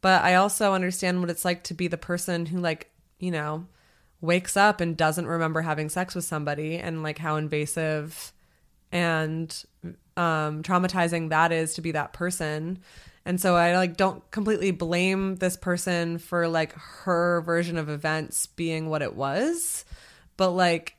But 0.00 0.22
I 0.22 0.34
also 0.34 0.72
understand 0.72 1.20
what 1.20 1.30
it's 1.30 1.44
like 1.44 1.64
to 1.64 1.74
be 1.74 1.88
the 1.88 1.96
person 1.96 2.46
who, 2.46 2.58
like, 2.58 2.90
you 3.18 3.30
know, 3.30 3.66
wakes 4.20 4.56
up 4.56 4.80
and 4.80 4.96
doesn't 4.96 5.26
remember 5.26 5.62
having 5.62 5.88
sex 5.88 6.14
with 6.14 6.24
somebody 6.24 6.76
and 6.76 7.02
like 7.02 7.18
how 7.18 7.36
invasive 7.36 8.32
and 8.92 9.64
um 10.16 10.62
traumatizing 10.62 11.30
that 11.30 11.52
is 11.52 11.74
to 11.74 11.80
be 11.80 11.92
that 11.92 12.12
person. 12.12 12.78
And 13.24 13.40
so 13.40 13.56
i 13.56 13.76
like 13.76 13.96
don't 13.96 14.28
completely 14.30 14.70
blame 14.70 15.36
this 15.36 15.56
person 15.56 16.18
for 16.18 16.48
like 16.48 16.72
her 16.72 17.40
version 17.42 17.76
of 17.76 17.88
events 17.88 18.46
being 18.46 18.88
what 18.88 19.02
it 19.02 19.14
was. 19.14 19.84
But 20.36 20.50
like 20.50 20.96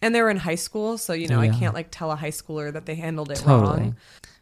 and 0.00 0.14
they 0.14 0.22
were 0.22 0.30
in 0.30 0.36
high 0.36 0.54
school 0.54 0.96
so 0.98 1.12
you 1.12 1.28
know 1.28 1.40
i 1.40 1.48
can't 1.48 1.74
like 1.74 1.88
tell 1.90 2.12
a 2.12 2.16
high 2.16 2.30
schooler 2.30 2.72
that 2.72 2.86
they 2.86 2.94
handled 2.94 3.30
it 3.30 3.38
Totally. 3.38 3.80
wrong 3.80 3.96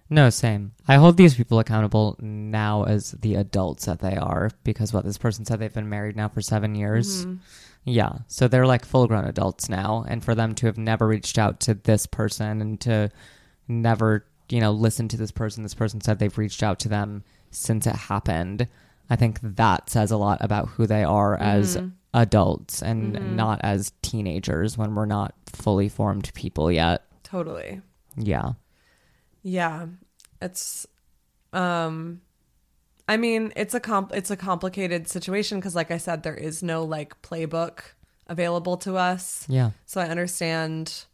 No, 0.09 0.31
same. 0.31 0.73
I 0.87 0.97
hold 0.97 1.17
these 1.17 1.35
people 1.35 1.59
accountable 1.59 2.17
now 2.21 2.85
as 2.85 3.11
the 3.13 3.35
adults 3.35 3.87
that 3.87 3.99
they 3.99 4.17
are 4.17 4.51
because 4.63 4.93
what 4.93 5.05
this 5.05 5.19
person 5.19 5.45
said 5.45 5.59
they've 5.59 5.73
been 5.73 5.89
married 5.89 6.17
now 6.17 6.29
for 6.29 6.41
seven 6.41 6.75
years. 6.75 7.27
Mm-hmm. 7.27 7.37
Yeah. 7.85 8.19
So 8.29 8.47
they're 8.47 8.67
like 8.67 8.85
full 8.85 9.07
grown 9.07 9.25
adults 9.25 9.69
now. 9.69 10.05
And 10.09 10.25
for 10.25 10.35
them 10.35 10.55
to 10.57 10.67
have 10.67 10.79
never 10.79 11.07
reached 11.07 11.39
out 11.39 11.61
to 11.61 11.75
this 11.75 12.07
person 12.07 12.61
and 12.61 12.81
to 12.83 13.11
never, 13.69 14.27
you 14.49 14.61
know, 14.61 14.73
listen 14.73 15.09
to 15.09 15.17
this 15.17 15.33
person, 15.33 15.63
this 15.63 15.75
person 15.75 16.01
said 16.01 16.19
they've 16.19 16.39
reached 16.39 16.63
out 16.63 16.79
to 16.81 16.89
them 16.89 17.25
since 17.51 17.87
it 17.87 17.97
happened. 17.97 18.69
I 19.09 19.17
think 19.17 19.39
that 19.43 19.91
says 19.91 20.11
a 20.11 20.17
lot 20.17 20.39
about 20.41 20.69
who 20.69 20.87
they 20.87 21.05
are 21.05 21.37
as 21.37 21.77
mm-hmm. 21.77 21.89
adults 22.13 22.83
and 22.83 23.15
mm-hmm. 23.15 23.37
not 23.37 23.61
as 23.63 23.93
teenagers 24.03 24.77
when 24.77 24.95
we're 24.95 25.07
not 25.07 25.35
fully 25.47 25.89
formed 25.89 26.33
people 26.35 26.71
yet. 26.71 27.05
totally 27.23 27.81
Yeah. 28.17 28.53
Yeah. 29.47 29.87
It's 30.43 30.89
um 31.53 32.21
I 33.09 33.17
mean, 33.17 33.53
it's 33.55 33.75
a 33.75 33.81
comp 33.81 34.13
it's 34.13 34.31
a 34.33 34.37
complicated 34.37 35.09
situation 35.09 35.61
because 35.61 35.77
like 35.77 35.93
I 35.93 35.99
said 35.99 36.25
there 36.25 36.35
is 36.35 36.65
no 36.65 36.83
like 36.85 37.23
playbook 37.23 37.79
available 38.27 38.77
to 38.79 38.97
us. 38.97 39.47
Yeah. 39.49 39.71
So 39.87 40.01
I 40.01 40.09
understand 40.09 41.05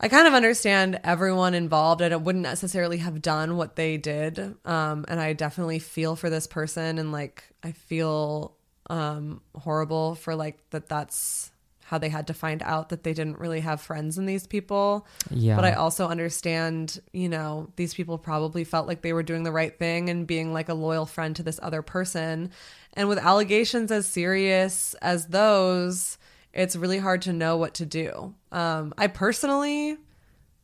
I 0.00 0.08
kind 0.08 0.26
of 0.26 0.32
understand 0.32 1.00
everyone 1.04 1.52
involved 1.52 2.00
and 2.00 2.12
it 2.14 2.22
wouldn't 2.22 2.44
necessarily 2.44 2.98
have 2.98 3.20
done 3.20 3.58
what 3.58 3.76
they 3.76 3.98
did. 3.98 4.38
Um 4.64 5.04
and 5.06 5.20
I 5.20 5.34
definitely 5.34 5.80
feel 5.80 6.16
for 6.16 6.30
this 6.30 6.46
person 6.46 6.98
and 6.98 7.12
like 7.12 7.44
I 7.62 7.72
feel 7.72 8.56
um 8.88 9.42
horrible 9.54 10.14
for 10.14 10.34
like 10.34 10.58
that 10.70 10.88
that's 10.88 11.50
how 11.88 11.96
they 11.96 12.10
had 12.10 12.26
to 12.26 12.34
find 12.34 12.62
out 12.64 12.90
that 12.90 13.02
they 13.02 13.14
didn't 13.14 13.38
really 13.38 13.60
have 13.60 13.80
friends 13.80 14.18
in 14.18 14.26
these 14.26 14.46
people. 14.46 15.06
Yeah. 15.30 15.56
But 15.56 15.64
I 15.64 15.72
also 15.72 16.06
understand, 16.06 17.00
you 17.14 17.30
know, 17.30 17.72
these 17.76 17.94
people 17.94 18.18
probably 18.18 18.62
felt 18.62 18.86
like 18.86 19.00
they 19.00 19.14
were 19.14 19.22
doing 19.22 19.42
the 19.42 19.52
right 19.52 19.76
thing 19.78 20.10
and 20.10 20.26
being 20.26 20.52
like 20.52 20.68
a 20.68 20.74
loyal 20.74 21.06
friend 21.06 21.34
to 21.36 21.42
this 21.42 21.58
other 21.62 21.80
person. 21.80 22.50
And 22.92 23.08
with 23.08 23.16
allegations 23.16 23.90
as 23.90 24.06
serious 24.06 24.92
as 25.00 25.28
those, 25.28 26.18
it's 26.52 26.76
really 26.76 26.98
hard 26.98 27.22
to 27.22 27.32
know 27.32 27.56
what 27.56 27.72
to 27.74 27.86
do. 27.86 28.34
Um, 28.52 28.92
I 28.98 29.06
personally 29.06 29.96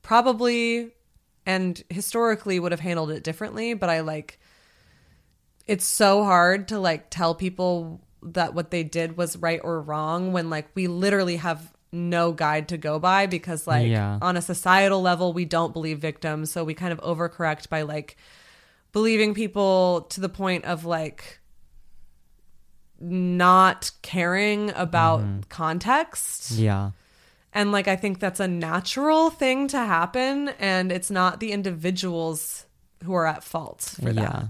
probably 0.03 0.91
and 1.47 1.83
historically 1.89 2.61
would 2.61 2.73
have 2.73 2.81
handled 2.81 3.11
it 3.11 3.25
differently, 3.25 3.73
but 3.73 3.89
I 3.89 4.01
like 4.01 4.39
it's 5.67 5.87
so 5.87 6.23
hard 6.23 6.69
to 6.69 6.79
like 6.79 7.09
tell 7.09 7.35
people 7.35 8.03
that 8.25 8.55
what 8.55 8.71
they 8.71 8.83
did 8.83 9.17
was 9.17 9.37
right 9.37 9.61
or 9.63 9.81
wrong 9.81 10.33
when 10.33 10.51
like 10.51 10.67
we 10.75 10.87
literally 10.87 11.37
have 11.37 11.73
no 11.93 12.33
guide 12.33 12.69
to 12.69 12.77
go 12.77 12.99
by 12.99 13.27
because 13.27 13.67
like 13.67 13.87
Yeah. 13.89 14.19
on 14.21 14.37
a 14.37 14.43
societal 14.43 15.01
level 15.01 15.33
we 15.33 15.45
don't 15.45 15.73
believe 15.73 15.99
victims 16.01 16.51
so 16.51 16.65
we 16.65 16.75
kind 16.75 16.93
of 16.93 17.01
overcorrect 17.03 17.69
by 17.69 17.83
like 17.83 18.17
believing 18.93 19.35
people 19.35 20.03
to 20.11 20.21
the 20.21 20.29
point 20.29 20.65
of 20.65 20.85
like 20.85 21.41
not 23.01 23.91
caring 24.03 24.71
about 24.75 25.21
mm-hmm. 25.21 25.41
context 25.49 26.53
Yeah. 26.53 26.93
and 27.53 27.73
like 27.73 27.89
I 27.89 27.97
think 27.97 28.21
that's 28.21 28.41
a 28.41 28.49
natural 28.49 29.31
thing 29.31 29.69
to 29.69 29.79
happen 29.79 30.49
and 30.59 30.91
it's 30.91 31.11
not 31.11 31.41
the 31.41 31.53
individuals 31.53 32.67
who 33.05 33.15
are 33.15 33.27
at 33.27 33.45
fault 33.45 33.97
for 34.03 34.13
that. 34.13 34.49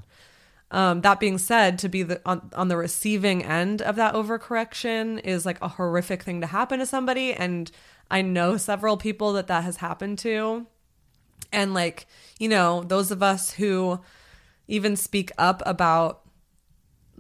Um, 0.75 1.03
that 1.03 1.21
being 1.21 1.39
said, 1.39 1.79
to 1.79 1.89
be 1.89 2.03
the 2.03 2.21
on, 2.27 2.51
on 2.55 2.67
the 2.67 2.77
receiving 2.77 3.45
end 3.45 3.81
of 3.81 3.95
that 3.97 4.15
overcorrection 4.15 5.21
is 5.25 5.47
like 5.47 5.61
a 5.63 5.69
horrific 5.69 6.25
thing 6.25 6.41
to 6.41 6.49
happen 6.49 6.81
to 6.81 6.87
somebody, 6.87 7.33
and 7.33 7.71
I 8.11 8.23
know 8.23 8.57
several 8.57 8.97
people 8.97 9.35
that 9.35 9.47
that 9.47 9.63
has 9.63 9.77
happened 9.77 10.19
to, 10.21 10.67
and 11.53 11.75
like 11.75 12.07
you 12.41 12.49
know 12.49 12.83
those 12.83 13.13
of 13.13 13.23
us 13.23 13.53
who 13.53 14.01
even 14.67 14.97
speak 14.97 15.31
up 15.39 15.63
about 15.65 16.23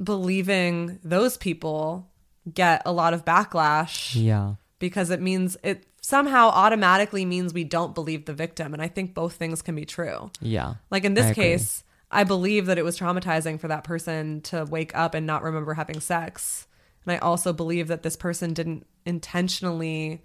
believing 0.02 0.98
those 1.05 1.36
people 1.36 2.10
get 2.52 2.82
a 2.85 2.93
lot 2.93 3.14
of 3.14 3.24
backlash 3.24 4.14
Yeah. 4.20 4.55
because 4.81 5.10
it 5.10 5.20
means 5.20 5.56
it 5.62 5.86
somehow 6.01 6.48
automatically 6.48 7.24
means 7.24 7.55
we 7.55 7.62
don't 7.64 7.94
believe 7.94 8.24
the 8.24 8.35
victim, 8.35 8.72
and 8.74 8.82
I 8.82 8.89
think 8.89 9.14
both 9.14 9.35
things 9.35 9.62
can 9.62 9.76
be 9.76 9.85
true. 9.85 10.32
Yeah. 10.40 10.74
Like 10.90 11.05
in 11.05 11.14
this 11.14 11.32
case, 11.35 11.84
I 12.15 12.24
believe 12.24 12.66
that 12.66 12.78
it 12.78 12.85
was 12.85 12.99
traumatizing 12.99 13.59
for 13.59 13.69
that 13.69 13.85
person 13.85 14.41
to 14.43 14.65
wake 14.65 14.95
up 14.95 15.15
and 15.15 15.27
not 15.27 15.43
remember 15.43 15.74
having 15.74 16.01
sex. 16.01 16.66
And 17.05 17.12
I 17.12 17.19
also 17.19 17.53
believe 17.53 17.89
that 17.89 18.03
this 18.05 18.16
person 18.16 18.55
didn't 18.55 18.86
intentionally 19.05 20.23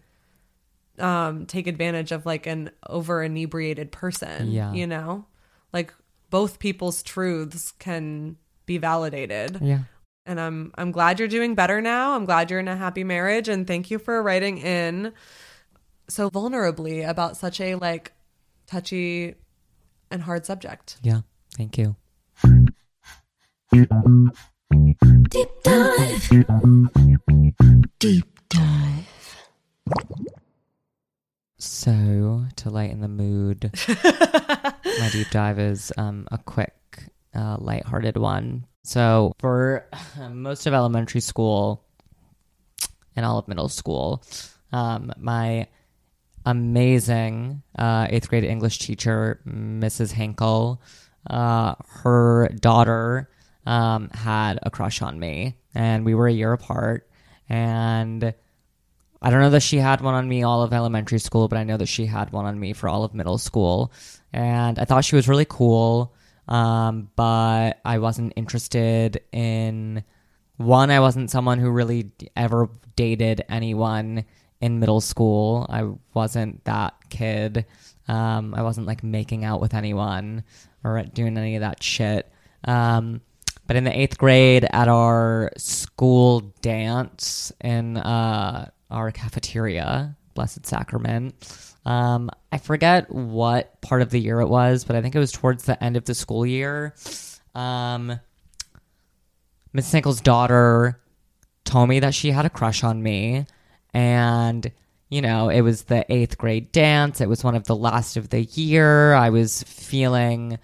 um, 1.00 1.48
take 1.48 1.66
advantage 1.66 2.12
of 2.12 2.26
like 2.26 2.46
an 2.46 2.70
over 2.88 3.24
inebriated 3.24 3.92
person. 3.92 4.52
Yeah. 4.52 4.72
You 4.72 4.86
know? 4.86 5.26
Like 5.74 5.94
both 6.30 6.60
people's 6.60 7.02
truths 7.02 7.72
can 7.80 8.38
be 8.68 8.78
validated. 8.78 9.58
Yeah. 9.60 9.80
And 10.26 10.40
I'm 10.40 10.72
I'm 10.78 10.92
glad 10.92 11.18
you're 11.18 11.28
doing 11.28 11.56
better 11.56 11.82
now. 11.82 12.16
I'm 12.16 12.26
glad 12.26 12.52
you're 12.52 12.60
in 12.60 12.68
a 12.68 12.76
happy 12.76 13.04
marriage 13.04 13.48
and 13.48 13.66
thank 13.66 13.90
you 13.90 13.98
for 13.98 14.22
writing 14.22 14.60
in 14.60 15.12
so 16.08 16.30
vulnerably 16.30 17.08
about 17.08 17.36
such 17.36 17.60
a 17.60 17.76
like 17.76 18.12
touchy 18.68 19.34
and 20.12 20.22
hard 20.22 20.46
subject. 20.46 20.98
Yeah. 21.02 21.22
Thank 21.60 21.78
you. 21.78 21.98
Deep 23.74 23.90
dive. 25.62 26.30
Deep 28.00 28.40
dive. 28.48 29.36
So, 31.58 32.46
to 32.56 32.70
lighten 32.70 33.02
the 33.02 33.10
mood, 33.10 33.72
my 34.06 35.10
deep 35.12 35.30
dive 35.32 35.60
is 35.60 35.92
um, 35.98 36.30
a 36.32 36.38
quick, 36.38 36.74
uh, 37.36 37.58
lighthearted 37.60 38.16
one. 38.16 38.66
So, 38.86 39.34
for 39.40 39.86
most 40.32 40.66
of 40.66 40.74
elementary 40.74 41.20
school 41.20 41.84
and 43.18 43.26
all 43.26 43.38
of 43.38 43.50
middle 43.50 43.68
school, 43.68 44.24
um, 44.72 45.12
my 45.18 45.68
amazing 46.46 47.64
uh, 47.78 48.08
eighth 48.10 48.30
grade 48.30 48.46
English 48.46 48.80
teacher, 48.80 49.42
Mrs. 49.46 50.14
Hinkle, 50.14 50.82
uh, 51.30 51.76
her 52.04 52.50
daughter 52.60 53.30
um, 53.66 54.10
had 54.10 54.60
a 54.64 54.70
crush 54.70 55.02
on 55.02 55.20
me, 55.20 55.58
and 55.76 56.06
we 56.06 56.16
were 56.16 56.28
a 56.28 56.34
year 56.34 56.54
apart. 56.54 57.08
And 57.48 58.34
I 59.22 59.30
don't 59.30 59.42
know 59.42 59.50
that 59.52 59.62
she 59.62 59.78
had 59.78 60.02
one 60.02 60.14
on 60.14 60.28
me 60.28 60.44
all 60.44 60.64
of 60.64 60.74
elementary 60.74 61.20
school, 61.20 61.48
but 61.48 61.58
I 61.58 61.64
know 61.64 61.78
that 61.78 61.88
she 61.88 62.06
had 62.06 62.32
one 62.32 62.46
on 62.46 62.60
me 62.60 62.74
for 62.74 62.88
all 62.88 63.04
of 63.04 63.14
middle 63.14 63.38
school. 63.38 63.92
And 64.32 64.80
I 64.80 64.86
thought 64.86 65.06
she 65.06 65.16
was 65.16 65.28
really 65.28 65.46
cool, 65.46 66.14
um, 66.48 67.10
but 67.16 67.80
I 67.84 68.00
wasn't 68.00 68.34
interested 68.36 69.22
in. 69.32 70.04
One, 70.58 70.92
I 70.92 71.00
wasn't 71.00 71.32
someone 71.32 71.58
who 71.58 71.70
really 71.70 72.12
ever 72.36 72.70
dated 72.98 73.46
anyone 73.48 74.26
in 74.60 74.80
middle 74.80 75.00
school. 75.00 75.66
I 75.70 75.90
wasn't 76.14 76.66
that 76.66 76.96
kid. 77.10 77.66
Um, 78.10 78.54
I 78.54 78.62
wasn't 78.62 78.88
like 78.88 79.04
making 79.04 79.46
out 79.46 79.62
with 79.62 79.74
anyone 79.74 80.44
or 80.84 81.02
doing 81.14 81.38
any 81.38 81.56
of 81.56 81.62
that 81.62 81.82
shit. 81.84 82.32
Um, 82.64 83.22
but 83.68 83.76
in 83.76 83.84
the 83.84 83.98
eighth 83.98 84.18
grade 84.18 84.68
at 84.72 84.88
our 84.88 85.52
school 85.58 86.54
dance 86.62 87.52
in 87.62 87.98
uh, 87.98 88.70
our 88.90 89.12
cafeteria, 89.12 90.16
Blessed 90.34 90.66
Sacrament, 90.66 91.36
um, 91.86 92.30
I 92.52 92.58
forget 92.58 93.12
what 93.14 93.80
part 93.82 94.02
of 94.02 94.10
the 94.10 94.20
year 94.20 94.40
it 94.42 94.48
was, 94.48 94.84
but 94.84 94.96
I 94.96 95.02
think 95.02 95.16
it 95.16 95.20
was 95.20 95.32
towards 95.32 95.66
the 95.66 95.82
end 95.84 95.98
of 95.98 96.06
the 96.06 96.16
school 96.16 96.46
year. 96.46 96.96
Um, 97.54 98.20
Miss 99.72 99.92
Hinkle's 99.92 100.22
daughter 100.22 101.00
told 101.64 101.90
me 101.90 102.00
that 102.00 102.14
she 102.16 102.32
had 102.32 102.46
a 102.46 102.50
crush 102.50 102.84
on 102.84 103.04
me. 103.04 103.46
And, 103.94 104.72
you 105.10 105.22
know, 105.22 105.50
it 105.50 105.62
was 105.62 105.84
the 105.84 106.06
eighth 106.14 106.38
grade 106.38 106.72
dance. 106.72 107.20
It 107.20 107.28
was 107.28 107.44
one 107.44 107.56
of 107.56 107.66
the 107.66 107.76
last 107.76 108.16
of 108.16 108.30
the 108.30 108.44
year. 108.44 109.14
I 109.14 109.32
was 109.32 109.64
feeling, 109.64 110.60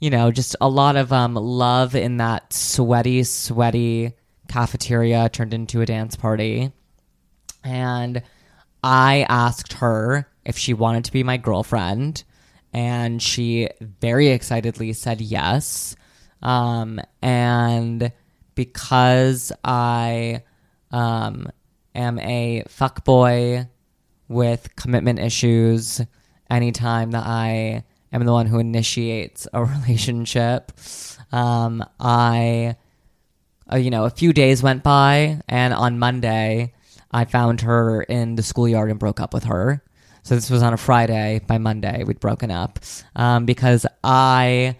you 0.00 0.10
know, 0.10 0.30
just 0.30 0.54
a 0.60 0.68
lot 0.68 0.94
of 0.96 1.12
um, 1.12 1.34
love 1.34 1.96
in 1.96 2.18
that 2.18 2.52
sweaty, 2.52 3.24
sweaty 3.24 4.12
cafeteria 4.48 5.28
turned 5.28 5.52
into 5.52 5.80
a 5.80 5.86
dance 5.86 6.14
party. 6.14 6.70
And 7.64 8.22
I 8.84 9.26
asked 9.28 9.74
her 9.74 10.28
if 10.44 10.56
she 10.56 10.74
wanted 10.74 11.04
to 11.06 11.12
be 11.12 11.24
my 11.24 11.36
girlfriend. 11.36 12.22
And 12.72 13.20
she 13.20 13.68
very 13.80 14.28
excitedly 14.28 14.92
said 14.92 15.20
yes. 15.20 15.96
Um, 16.40 17.00
and 17.20 18.12
because 18.54 19.52
I 19.64 20.42
um, 20.90 21.50
am 21.94 22.18
a 22.18 22.64
fuckboy 22.68 23.68
with 24.28 24.74
commitment 24.76 25.18
issues, 25.18 26.00
anytime 26.50 27.10
that 27.12 27.26
I 27.26 27.84
am 28.12 28.24
the 28.24 28.32
one 28.32 28.46
who 28.46 28.58
initiates 28.58 29.46
a 29.52 29.64
relationship, 29.64 30.72
um, 31.32 31.84
I, 31.98 32.76
uh, 33.72 33.76
you 33.76 33.90
know, 33.90 34.04
a 34.04 34.10
few 34.10 34.32
days 34.32 34.62
went 34.62 34.82
by, 34.82 35.40
and 35.48 35.72
on 35.74 35.98
Monday, 35.98 36.72
I 37.10 37.24
found 37.24 37.62
her 37.62 38.02
in 38.02 38.36
the 38.36 38.42
schoolyard 38.42 38.90
and 38.90 38.98
broke 38.98 39.20
up 39.20 39.34
with 39.34 39.44
her. 39.44 39.82
So 40.22 40.34
this 40.34 40.50
was 40.50 40.62
on 40.62 40.72
a 40.72 40.78
Friday. 40.78 41.40
By 41.46 41.58
Monday, 41.58 42.04
we'd 42.04 42.20
broken 42.20 42.50
up 42.50 42.78
um, 43.16 43.44
because 43.44 43.86
I 44.04 44.76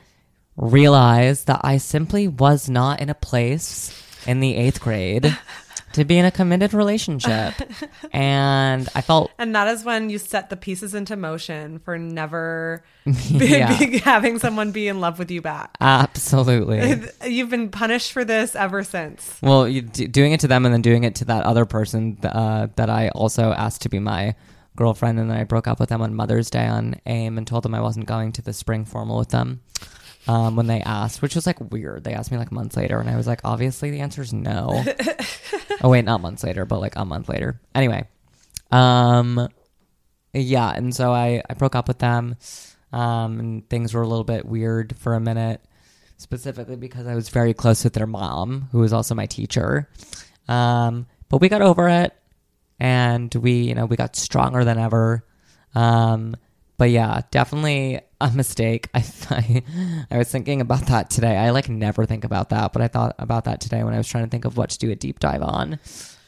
realized 0.56 1.46
that 1.48 1.60
I 1.64 1.78
simply 1.78 2.28
was 2.28 2.68
not 2.68 3.00
in 3.00 3.10
a 3.10 3.14
place 3.14 3.98
in 4.26 4.40
the 4.40 4.56
eighth 4.56 4.80
grade 4.80 5.36
to 5.94 6.04
be 6.04 6.18
in 6.18 6.24
a 6.24 6.30
committed 6.30 6.74
relationship. 6.74 7.54
and 8.12 8.88
I 8.94 9.00
felt 9.00 9.30
And 9.38 9.54
that 9.54 9.68
is 9.68 9.84
when 9.84 10.10
you 10.10 10.18
set 10.18 10.50
the 10.50 10.56
pieces 10.56 10.94
into 10.94 11.16
motion 11.16 11.78
for 11.78 11.98
never 11.98 12.82
be, 13.04 13.12
Yeah. 13.46 13.78
be- 13.78 13.98
having 14.04 14.38
someone 14.38 14.72
be 14.72 14.88
in 14.88 15.00
love 15.00 15.18
with 15.18 15.30
you 15.30 15.40
back. 15.42 15.76
absolutely. 15.80 17.00
You've 17.26 17.50
been 17.50 17.68
punished 17.70 18.12
for 18.12 18.24
this 18.24 18.54
ever 18.54 18.82
since. 18.84 19.38
Well, 19.42 19.68
you, 19.68 19.82
d- 19.82 20.06
doing 20.06 20.32
it 20.32 20.40
to 20.40 20.48
them 20.48 20.64
and 20.64 20.72
then 20.74 20.82
doing 20.82 21.04
it 21.04 21.14
to 21.16 21.24
that 21.26 21.44
other 21.44 21.64
person 21.64 22.18
uh, 22.22 22.68
that 22.76 22.90
I 22.90 23.08
also 23.10 23.52
asked 23.52 23.82
to 23.82 23.88
be 23.88 23.98
my 23.98 24.34
girlfriend, 24.76 25.18
and 25.18 25.30
then 25.30 25.36
I 25.36 25.44
broke 25.44 25.66
up 25.68 25.78
with 25.78 25.90
them 25.90 26.00
on 26.00 26.14
Mother's 26.14 26.48
Day 26.48 26.66
on 26.66 26.94
AIM 27.06 27.36
and 27.36 27.46
told 27.46 27.62
them 27.62 27.74
I 27.74 27.80
wasn't 27.82 28.06
going 28.06 28.32
to 28.32 28.42
the 28.42 28.52
spring 28.54 28.84
formal 28.86 29.18
with 29.18 29.28
them 29.28 29.60
um, 30.26 30.56
when 30.56 30.66
they 30.66 30.80
asked, 30.80 31.22
which 31.22 31.34
was 31.34 31.46
like 31.46 31.72
weird. 31.72 32.04
They 32.04 32.14
asked 32.14 32.30
me 32.30 32.38
like 32.38 32.52
months 32.52 32.76
later, 32.76 32.98
and 32.98 33.10
I 33.10 33.16
was 33.16 33.26
like, 33.26 33.40
obviously 33.44 33.90
the 33.90 34.00
answer 34.00 34.22
is 34.22 34.32
no. 34.32 34.84
oh 35.82 35.88
wait, 35.88 36.04
not 36.04 36.20
months 36.20 36.44
later, 36.44 36.64
but 36.64 36.80
like 36.80 36.96
a 36.96 37.04
month 37.04 37.28
later. 37.28 37.60
Anyway, 37.74 38.06
um, 38.70 39.48
yeah, 40.32 40.70
and 40.70 40.94
so 40.94 41.12
I 41.12 41.42
I 41.48 41.54
broke 41.54 41.74
up 41.74 41.88
with 41.88 41.98
them, 41.98 42.36
um, 42.92 43.40
and 43.40 43.68
things 43.68 43.94
were 43.94 44.02
a 44.02 44.08
little 44.08 44.24
bit 44.24 44.44
weird 44.44 44.96
for 44.98 45.14
a 45.14 45.20
minute 45.20 45.60
specifically 46.18 46.76
because 46.76 47.06
I 47.06 47.14
was 47.14 47.28
very 47.28 47.52
close 47.52 47.84
with 47.84 47.94
their 47.94 48.06
mom, 48.06 48.68
who 48.72 48.78
was 48.78 48.92
also 48.92 49.14
my 49.14 49.26
teacher. 49.26 49.88
Um, 50.48 51.06
but 51.28 51.40
we 51.40 51.48
got 51.48 51.62
over 51.62 51.88
it, 51.88 52.14
and 52.78 53.34
we, 53.34 53.52
you 53.52 53.74
know, 53.74 53.86
we 53.86 53.96
got 53.96 54.16
stronger 54.16 54.64
than 54.64 54.78
ever. 54.78 55.24
Um, 55.74 56.36
but 56.78 56.90
yeah, 56.90 57.22
definitely 57.30 58.00
a 58.30 58.30
mistake. 58.32 58.88
I, 58.94 59.04
I 59.30 59.62
I 60.10 60.18
was 60.18 60.30
thinking 60.30 60.60
about 60.60 60.86
that 60.86 61.10
today. 61.10 61.36
I 61.36 61.50
like 61.50 61.68
never 61.68 62.06
think 62.06 62.24
about 62.24 62.50
that, 62.50 62.72
but 62.72 62.82
I 62.82 62.88
thought 62.88 63.14
about 63.18 63.44
that 63.44 63.60
today 63.60 63.82
when 63.84 63.94
I 63.94 63.98
was 63.98 64.08
trying 64.08 64.24
to 64.24 64.30
think 64.30 64.44
of 64.44 64.56
what 64.56 64.70
to 64.70 64.78
do 64.78 64.90
a 64.90 64.94
deep 64.94 65.18
dive 65.20 65.42
on. 65.42 65.78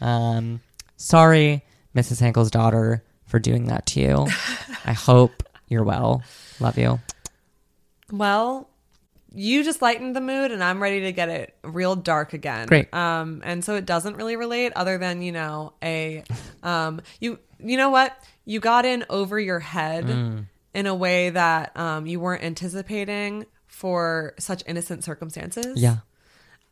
Um, 0.00 0.60
sorry, 0.96 1.64
Mrs. 1.94 2.20
Hankel's 2.20 2.50
daughter, 2.50 3.02
for 3.26 3.38
doing 3.38 3.66
that 3.66 3.86
to 3.86 4.00
you. 4.00 4.26
I 4.84 4.92
hope 4.92 5.42
you're 5.68 5.84
well. 5.84 6.22
Love 6.60 6.78
you. 6.78 7.00
Well, 8.12 8.68
you 9.32 9.64
just 9.64 9.82
lightened 9.82 10.14
the 10.14 10.20
mood 10.20 10.52
and 10.52 10.62
I'm 10.62 10.80
ready 10.82 11.00
to 11.02 11.12
get 11.12 11.28
it 11.28 11.56
real 11.64 11.96
dark 11.96 12.32
again. 12.34 12.66
Great. 12.68 12.92
Um 12.94 13.40
and 13.44 13.64
so 13.64 13.74
it 13.74 13.86
doesn't 13.86 14.16
really 14.16 14.36
relate 14.36 14.72
other 14.76 14.98
than, 14.98 15.22
you 15.22 15.32
know, 15.32 15.72
a 15.82 16.22
um 16.62 17.00
you 17.18 17.38
you 17.58 17.76
know 17.76 17.90
what? 17.90 18.16
You 18.44 18.60
got 18.60 18.84
in 18.84 19.04
over 19.10 19.40
your 19.40 19.58
head 19.58 20.04
Mm. 20.04 20.46
In 20.74 20.86
a 20.86 20.94
way 20.94 21.30
that 21.30 21.76
um 21.76 22.06
you 22.06 22.20
weren't 22.20 22.42
anticipating 22.44 23.46
for 23.66 24.34
such 24.38 24.62
innocent 24.66 25.04
circumstances. 25.04 25.80
Yeah. 25.80 25.98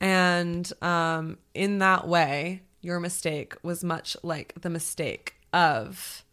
And 0.01 0.71
um, 0.83 1.39
in 1.55 1.79
that 1.79 2.09
way, 2.09 2.63
your 2.81 2.99
mistake 3.01 3.55
was 3.63 3.85
much 3.85 4.17
like 4.23 4.53
the 4.61 4.71
mistake 4.71 5.35
of 5.53 6.25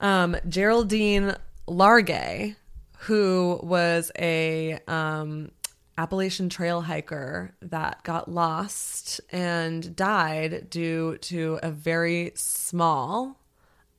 um, 0.00 0.36
Geraldine 0.48 1.36
Largay, 1.68 2.56
who 2.98 3.60
was 3.62 4.10
a 4.18 4.78
um, 4.88 5.52
Appalachian 5.96 6.48
Trail 6.48 6.80
hiker 6.80 7.54
that 7.62 8.02
got 8.02 8.28
lost 8.28 9.20
and 9.30 9.94
died 9.94 10.68
due 10.70 11.18
to 11.18 11.60
a 11.62 11.70
very 11.70 12.32
small 12.34 13.38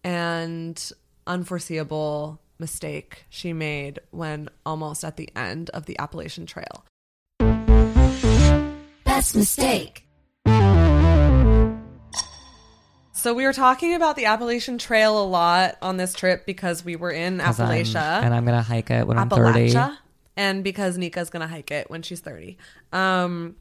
and 0.03 0.91
unforeseeable 1.27 2.39
mistake 2.59 3.25
she 3.29 3.51
made 3.53 3.99
when 4.11 4.49
almost 4.65 5.03
at 5.03 5.17
the 5.17 5.29
end 5.35 5.69
of 5.71 5.85
the 5.85 5.97
Appalachian 5.99 6.45
Trail. 6.45 6.85
Best 9.05 9.35
mistake. 9.35 10.05
So 13.15 13.33
we 13.33 13.45
were 13.45 13.53
talking 13.53 13.93
about 13.95 14.17
the 14.17 14.25
Appalachian 14.25 14.77
Trail 14.77 15.21
a 15.21 15.23
lot 15.23 15.77
on 15.81 15.95
this 15.97 16.13
trip 16.13 16.45
because 16.45 16.83
we 16.83 16.97
were 16.97 17.11
in 17.11 17.39
'Cause 17.39 17.59
I'm- 17.59 17.69
Appalachia. 17.69 18.21
and 18.23 18.33
I'm 18.33 18.43
gonna 18.43 18.61
hike 18.61 18.91
it 18.91 19.07
when 19.07 19.17
I'm 19.17 19.29
30. 19.29 19.73
And 20.35 20.63
because 20.63 20.97
Nika's 20.97 21.29
gonna 21.29 21.47
hike 21.47 21.71
it 21.71 21.89
when 21.89 22.01
she's 22.01 22.19
30. 22.19 22.57
Um 22.91 23.55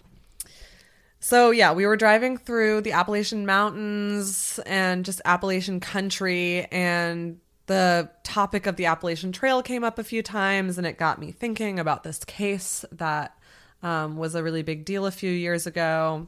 so 1.20 1.52
yeah, 1.52 1.72
we 1.72 1.86
were 1.86 1.96
driving 1.96 2.36
through 2.38 2.80
the 2.80 2.90
Appalachian 2.92 3.46
Mountains 3.46 4.58
and 4.66 5.04
just 5.04 5.20
Appalachian 5.24 5.78
country 5.78 6.66
and 6.72 7.38
the 7.72 8.10
topic 8.22 8.66
of 8.66 8.76
the 8.76 8.84
Appalachian 8.84 9.32
Trail 9.32 9.62
came 9.62 9.82
up 9.82 9.98
a 9.98 10.04
few 10.04 10.22
times 10.22 10.76
and 10.76 10.86
it 10.86 10.98
got 10.98 11.18
me 11.18 11.32
thinking 11.32 11.78
about 11.78 12.04
this 12.04 12.22
case 12.22 12.84
that 12.92 13.34
um, 13.82 14.18
was 14.18 14.34
a 14.34 14.42
really 14.42 14.62
big 14.62 14.84
deal 14.84 15.06
a 15.06 15.10
few 15.10 15.30
years 15.30 15.66
ago 15.66 16.26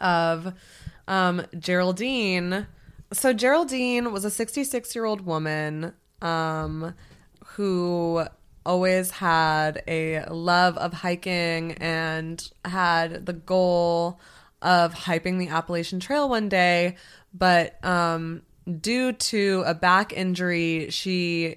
of 0.00 0.54
um, 1.06 1.44
Geraldine. 1.58 2.66
So 3.12 3.34
Geraldine 3.34 4.12
was 4.12 4.24
a 4.24 4.30
66 4.30 4.94
year 4.94 5.04
old 5.04 5.26
woman 5.26 5.92
um, 6.22 6.94
who 7.44 8.24
always 8.64 9.10
had 9.10 9.82
a 9.86 10.24
love 10.30 10.78
of 10.78 10.94
hiking 10.94 11.72
and 11.72 12.50
had 12.64 13.26
the 13.26 13.34
goal 13.34 14.18
of 14.62 14.94
hyping 14.94 15.38
the 15.38 15.48
Appalachian 15.48 16.00
Trail 16.00 16.30
one 16.30 16.48
day, 16.48 16.96
but 17.34 17.84
um, 17.84 18.40
due 18.80 19.12
to 19.12 19.62
a 19.66 19.74
back 19.74 20.12
injury, 20.12 20.88
she 20.90 21.56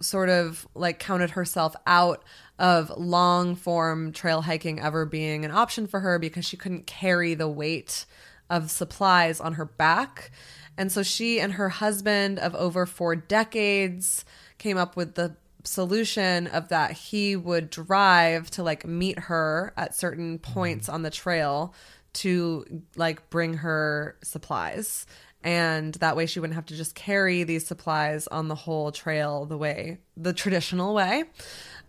sort 0.00 0.28
of 0.28 0.66
like 0.74 0.98
counted 0.98 1.30
herself 1.30 1.74
out 1.86 2.22
of 2.58 2.92
long 2.96 3.56
form 3.56 4.12
trail 4.12 4.42
hiking 4.42 4.78
ever 4.78 5.04
being 5.04 5.44
an 5.44 5.50
option 5.50 5.86
for 5.86 6.00
her 6.00 6.18
because 6.18 6.44
she 6.44 6.56
couldn't 6.56 6.86
carry 6.86 7.34
the 7.34 7.48
weight 7.48 8.06
of 8.48 8.70
supplies 8.70 9.40
on 9.40 9.54
her 9.54 9.64
back. 9.64 10.30
And 10.76 10.90
so 10.90 11.02
she 11.02 11.40
and 11.40 11.54
her 11.54 11.68
husband 11.68 12.38
of 12.38 12.54
over 12.54 12.86
four 12.86 13.16
decades 13.16 14.24
came 14.58 14.76
up 14.76 14.96
with 14.96 15.14
the 15.14 15.36
solution 15.64 16.46
of 16.48 16.68
that 16.68 16.92
he 16.92 17.36
would 17.36 17.70
drive 17.70 18.50
to 18.50 18.62
like 18.62 18.86
meet 18.86 19.18
her 19.18 19.72
at 19.76 19.94
certain 19.94 20.38
points 20.38 20.86
mm-hmm. 20.86 20.94
on 20.94 21.02
the 21.02 21.10
trail 21.10 21.74
to 22.12 22.82
like 22.96 23.30
bring 23.30 23.54
her 23.54 24.16
supplies 24.22 25.06
and 25.42 25.94
that 25.94 26.16
way 26.16 26.26
she 26.26 26.40
wouldn't 26.40 26.54
have 26.54 26.66
to 26.66 26.76
just 26.76 26.94
carry 26.94 27.44
these 27.44 27.66
supplies 27.66 28.26
on 28.26 28.48
the 28.48 28.54
whole 28.54 28.92
trail 28.92 29.46
the 29.46 29.56
way 29.56 29.98
the 30.16 30.32
traditional 30.32 30.94
way 30.94 31.24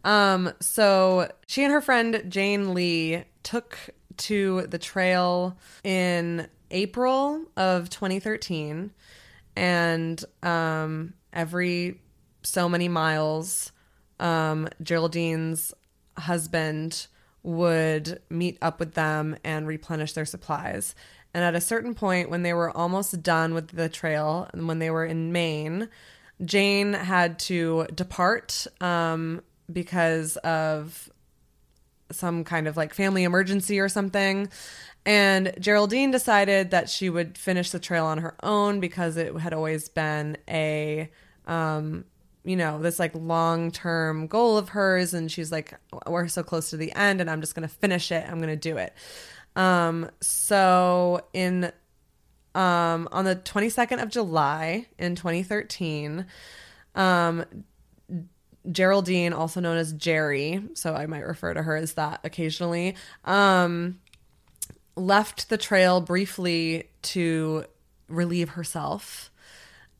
um 0.03 0.52
so 0.60 1.30
she 1.48 1.64
and 1.64 1.73
her 1.73 1.82
friend 1.82 2.23
jane 2.30 2.73
lee 2.73 3.23
took 3.44 3.78
to 4.18 4.68
the 4.68 4.78
trail 4.78 5.57
in 5.84 6.48
April 6.72 7.45
of 7.57 7.90
2013, 7.90 8.91
and 9.56 10.26
um, 10.41 11.14
every 11.34 11.99
so 12.44 12.69
many 12.69 12.88
miles, 12.88 13.72
um, 14.19 14.69
Geraldine's 14.82 15.73
husband 16.18 17.07
would 17.44 18.22
meet 18.30 18.57
up 18.61 18.80
with 18.80 18.94
them 18.94 19.36
and 19.44 19.68
replenish 19.68 20.14
their 20.14 20.26
supplies. 20.26 20.95
And 21.33 21.43
at 21.43 21.55
a 21.55 21.61
certain 21.61 21.93
point, 21.93 22.29
when 22.29 22.43
they 22.43 22.53
were 22.53 22.75
almost 22.75 23.23
done 23.23 23.53
with 23.53 23.69
the 23.69 23.87
trail, 23.87 24.49
and 24.53 24.67
when 24.67 24.79
they 24.79 24.89
were 24.89 25.05
in 25.05 25.31
Maine, 25.31 25.87
Jane 26.43 26.93
had 26.93 27.39
to 27.39 27.87
depart 27.93 28.67
um, 28.81 29.41
because 29.71 30.37
of 30.37 31.09
some 32.11 32.43
kind 32.43 32.67
of 32.67 32.75
like 32.77 32.93
family 32.93 33.23
emergency 33.23 33.79
or 33.79 33.89
something. 33.89 34.49
And 35.05 35.53
Geraldine 35.59 36.11
decided 36.11 36.71
that 36.71 36.89
she 36.89 37.09
would 37.09 37.37
finish 37.37 37.71
the 37.71 37.79
trail 37.79 38.05
on 38.05 38.19
her 38.19 38.35
own 38.43 38.79
because 38.79 39.17
it 39.17 39.35
had 39.35 39.53
always 39.53 39.89
been 39.89 40.37
a, 40.47 41.09
um, 41.47 42.05
you 42.43 42.55
know, 42.55 42.79
this 42.79 42.99
like 42.99 43.13
long 43.15 43.71
term 43.71 44.27
goal 44.27 44.57
of 44.57 44.69
hers. 44.69 45.13
And 45.13 45.31
she's 45.31 45.51
like, 45.51 45.73
we're 46.05 46.27
so 46.27 46.43
close 46.43 46.69
to 46.69 46.77
the 46.77 46.93
end 46.93 47.19
and 47.21 47.29
I'm 47.29 47.41
just 47.41 47.55
going 47.55 47.67
to 47.67 47.73
finish 47.73 48.11
it. 48.11 48.25
I'm 48.27 48.37
going 48.37 48.49
to 48.49 48.55
do 48.55 48.77
it. 48.77 48.93
Um, 49.56 50.10
so 50.22 51.22
in, 51.34 51.72
um, 52.56 53.10
on 53.11 53.26
the 53.26 53.36
22nd 53.36 54.02
of 54.02 54.10
July 54.10 54.88
in 54.98 55.15
2013, 55.15 56.26
um, 56.95 57.45
Geraldine, 58.69 59.34
also 59.34 59.60
known 59.60 59.78
as 59.78 59.94
Jerry, 59.94 60.64
so 60.76 60.94
I 60.94 61.07
might 61.07 61.26
refer 61.26 61.53
to 61.53 61.64
her 61.64 61.76
as 61.76 61.94
that 61.94 62.22
occasionally, 62.23 62.95
um, 63.26 63.99
left 64.95 65.49
the 65.49 65.57
trail 65.57 66.02
briefly 66.02 66.90
to 67.02 67.65
relieve 68.07 68.49
herself 68.49 69.32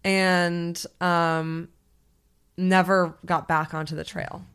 and 0.04 0.84
um, 1.00 1.70
never 2.58 3.18
got 3.26 3.48
back 3.48 3.74
onto 3.74 3.96
the 3.96 4.04
trail. 4.04 4.46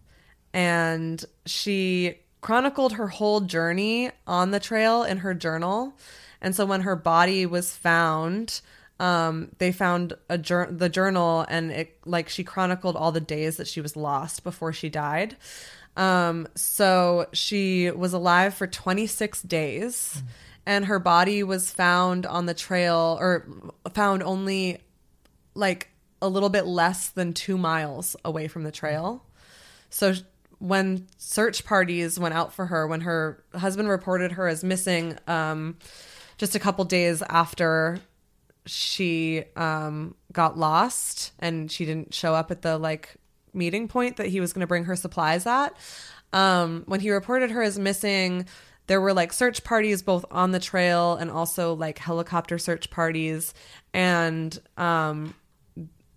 And 0.53 1.23
she 1.45 2.21
chronicled 2.47 2.93
her 2.93 3.09
whole 3.09 3.41
journey 3.41 4.09
on 4.25 4.53
the 4.53 4.61
trail 4.61 5.03
in 5.03 5.19
her 5.19 5.35
journal. 5.35 5.93
And 6.41 6.55
so 6.55 6.65
when 6.65 6.83
her 6.83 6.95
body 6.95 7.45
was 7.45 7.75
found, 7.75 8.61
um, 9.01 9.51
they 9.59 9.73
found 9.73 10.13
a 10.29 10.39
jour- 10.39 10.69
the 10.71 10.89
journal 10.89 11.45
and 11.49 11.73
it 11.73 11.99
like 12.05 12.29
she 12.29 12.45
chronicled 12.45 12.95
all 12.95 13.11
the 13.11 13.21
days 13.21 13.57
that 13.57 13.67
she 13.67 13.81
was 13.81 13.97
lost 13.97 14.45
before 14.45 14.73
she 14.73 14.89
died. 14.89 15.37
Um, 15.97 16.47
so 16.55 17.27
she 17.33 17.91
was 17.91 18.13
alive 18.13 18.55
for 18.55 18.69
26 18.69 19.43
days 19.43 20.23
and 20.65 20.85
her 20.85 21.01
body 21.01 21.43
was 21.43 21.73
found 21.73 22.27
on 22.27 22.47
the 22.47 22.55
trail 22.55 23.19
or 23.19 23.45
found 23.93 24.23
only 24.23 24.79
like 25.57 25.89
a 26.23 26.29
little 26.29 26.49
bit 26.49 26.65
less 26.65 27.09
than 27.09 27.33
two 27.33 27.59
miles 27.59 28.15
away 28.25 28.47
from 28.47 28.63
the 28.63 28.71
trail. 28.71 29.25
So 29.91 30.15
when 30.59 31.07
search 31.19 31.65
parties 31.65 32.19
went 32.19 32.35
out 32.35 32.53
for 32.53 32.67
her, 32.67 32.87
when 32.87 33.03
her 33.03 33.45
husband 33.55 33.89
reported 33.89 34.33
her 34.33 34.49
as 34.49 34.65
missing, 34.65 35.19
um, 35.27 35.77
just 36.39 36.55
a 36.55 36.59
couple 36.59 36.85
days 36.85 37.23
after 37.29 38.01
she 38.67 39.45
um, 39.55 40.15
got 40.33 40.59
lost 40.59 41.33
and 41.39 41.71
she 41.71 41.85
didn't 41.85 42.13
show 42.13 42.35
up 42.35 42.51
at 42.51 42.63
the 42.63 42.79
like 42.79 43.17
meeting 43.53 43.89
point 43.89 44.17
that 44.17 44.27
he 44.27 44.41
was 44.41 44.53
going 44.53 44.61
to 44.61 44.67
bring 44.67 44.85
her 44.85 44.97
supplies 44.97 45.47
at. 45.47 45.77
Um, 46.33 46.85
when 46.87 47.01
he 47.01 47.11
reported 47.11 47.51
her 47.51 47.63
as 47.63 47.79
missing, 47.79 48.47
there 48.87 49.01
were 49.01 49.13
like 49.13 49.33
search 49.33 49.65
parties 49.65 50.03
both 50.03 50.25
on 50.31 50.53
the 50.53 50.61
trail 50.61 51.17
and 51.17 51.31
also 51.31 51.75
like 51.75 51.99
helicopter 51.99 52.59
search 52.59 52.91
parties, 52.91 53.55
and 53.93 54.59
um, 54.77 55.35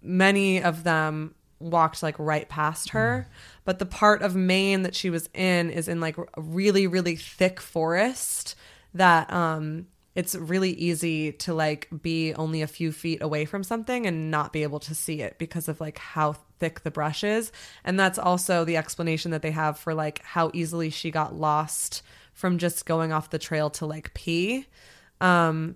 many 0.01 0.61
of 0.61 0.83
them 0.83 1.33
walked 1.59 2.03
like 2.03 2.17
right 2.19 2.47
past 2.47 2.89
her. 2.89 3.27
But 3.69 3.77
the 3.77 3.85
part 3.85 4.23
of 4.23 4.35
Maine 4.35 4.81
that 4.81 4.95
she 4.95 5.11
was 5.11 5.29
in 5.31 5.69
is 5.69 5.87
in 5.87 5.99
like 5.99 6.17
a 6.17 6.25
really, 6.37 6.87
really 6.87 7.15
thick 7.15 7.59
forest 7.59 8.55
that 8.95 9.31
um 9.31 9.85
it's 10.15 10.33
really 10.33 10.71
easy 10.71 11.33
to 11.33 11.53
like 11.53 11.87
be 12.01 12.33
only 12.33 12.63
a 12.63 12.67
few 12.67 12.91
feet 12.91 13.21
away 13.21 13.45
from 13.45 13.63
something 13.63 14.07
and 14.07 14.31
not 14.31 14.53
be 14.53 14.63
able 14.63 14.79
to 14.79 14.95
see 14.95 15.21
it 15.21 15.37
because 15.37 15.67
of 15.67 15.79
like 15.79 15.99
how 15.99 16.33
thick 16.57 16.81
the 16.81 16.89
brush 16.89 17.23
is. 17.23 17.51
And 17.83 17.99
that's 17.99 18.17
also 18.17 18.65
the 18.65 18.75
explanation 18.75 19.29
that 19.29 19.43
they 19.43 19.51
have 19.51 19.77
for 19.77 19.93
like 19.93 20.23
how 20.23 20.49
easily 20.55 20.89
she 20.89 21.11
got 21.11 21.35
lost 21.35 22.01
from 22.33 22.57
just 22.57 22.87
going 22.87 23.11
off 23.11 23.29
the 23.29 23.37
trail 23.37 23.69
to 23.69 23.85
like 23.85 24.15
pee. 24.15 24.65
Um 25.21 25.75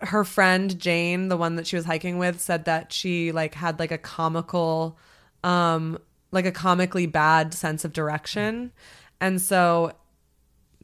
her 0.00 0.24
friend 0.24 0.78
Jane, 0.78 1.28
the 1.28 1.36
one 1.36 1.56
that 1.56 1.66
she 1.66 1.76
was 1.76 1.84
hiking 1.84 2.16
with, 2.16 2.40
said 2.40 2.64
that 2.64 2.90
she 2.90 3.32
like 3.32 3.52
had 3.52 3.78
like 3.78 3.92
a 3.92 3.98
comical 3.98 4.96
um 5.44 5.98
like 6.30 6.46
a 6.46 6.52
comically 6.52 7.06
bad 7.06 7.54
sense 7.54 7.84
of 7.84 7.92
direction. 7.92 8.72
And 9.20 9.40
so 9.40 9.92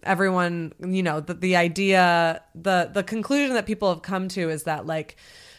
everyone, 0.03 0.73
you 0.81 1.03
know, 1.03 1.21
the, 1.21 1.35
the 1.35 1.57
idea 1.57 2.43
the 2.55 2.91
the 2.93 3.03
conclusion 3.03 3.55
that 3.55 3.67
people 3.67 3.89
have 3.89 4.03
come 4.03 4.29
to 4.29 4.51
is 4.51 4.65
that 4.65 4.87
like 4.87 5.17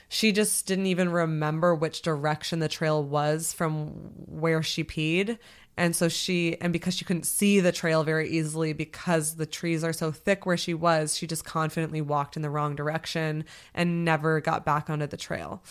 she 0.09 0.31
just 0.31 0.67
didn't 0.67 0.85
even 0.85 1.11
remember 1.11 1.73
which 1.73 2.03
direction 2.03 2.59
the 2.59 2.67
trail 2.67 3.03
was 3.03 3.51
from 3.51 3.87
where 4.27 4.61
she 4.61 4.83
peed. 4.83 5.39
And 5.75 5.95
so 5.95 6.07
she, 6.07 6.55
and 6.61 6.71
because 6.71 6.93
she 6.93 7.03
couldn't 7.03 7.25
see 7.25 7.59
the 7.59 7.71
trail 7.71 8.03
very 8.03 8.29
easily 8.29 8.73
because 8.73 9.37
the 9.37 9.47
trees 9.47 9.83
are 9.83 9.91
so 9.91 10.11
thick 10.11 10.45
where 10.45 10.55
she 10.55 10.75
was, 10.75 11.17
she 11.17 11.25
just 11.25 11.45
confidently 11.45 11.99
walked 11.99 12.35
in 12.35 12.43
the 12.43 12.51
wrong 12.51 12.75
direction 12.75 13.43
and 13.73 14.05
never 14.05 14.39
got 14.39 14.65
back 14.65 14.87
onto 14.87 15.07
the 15.07 15.17
trail. 15.17 15.63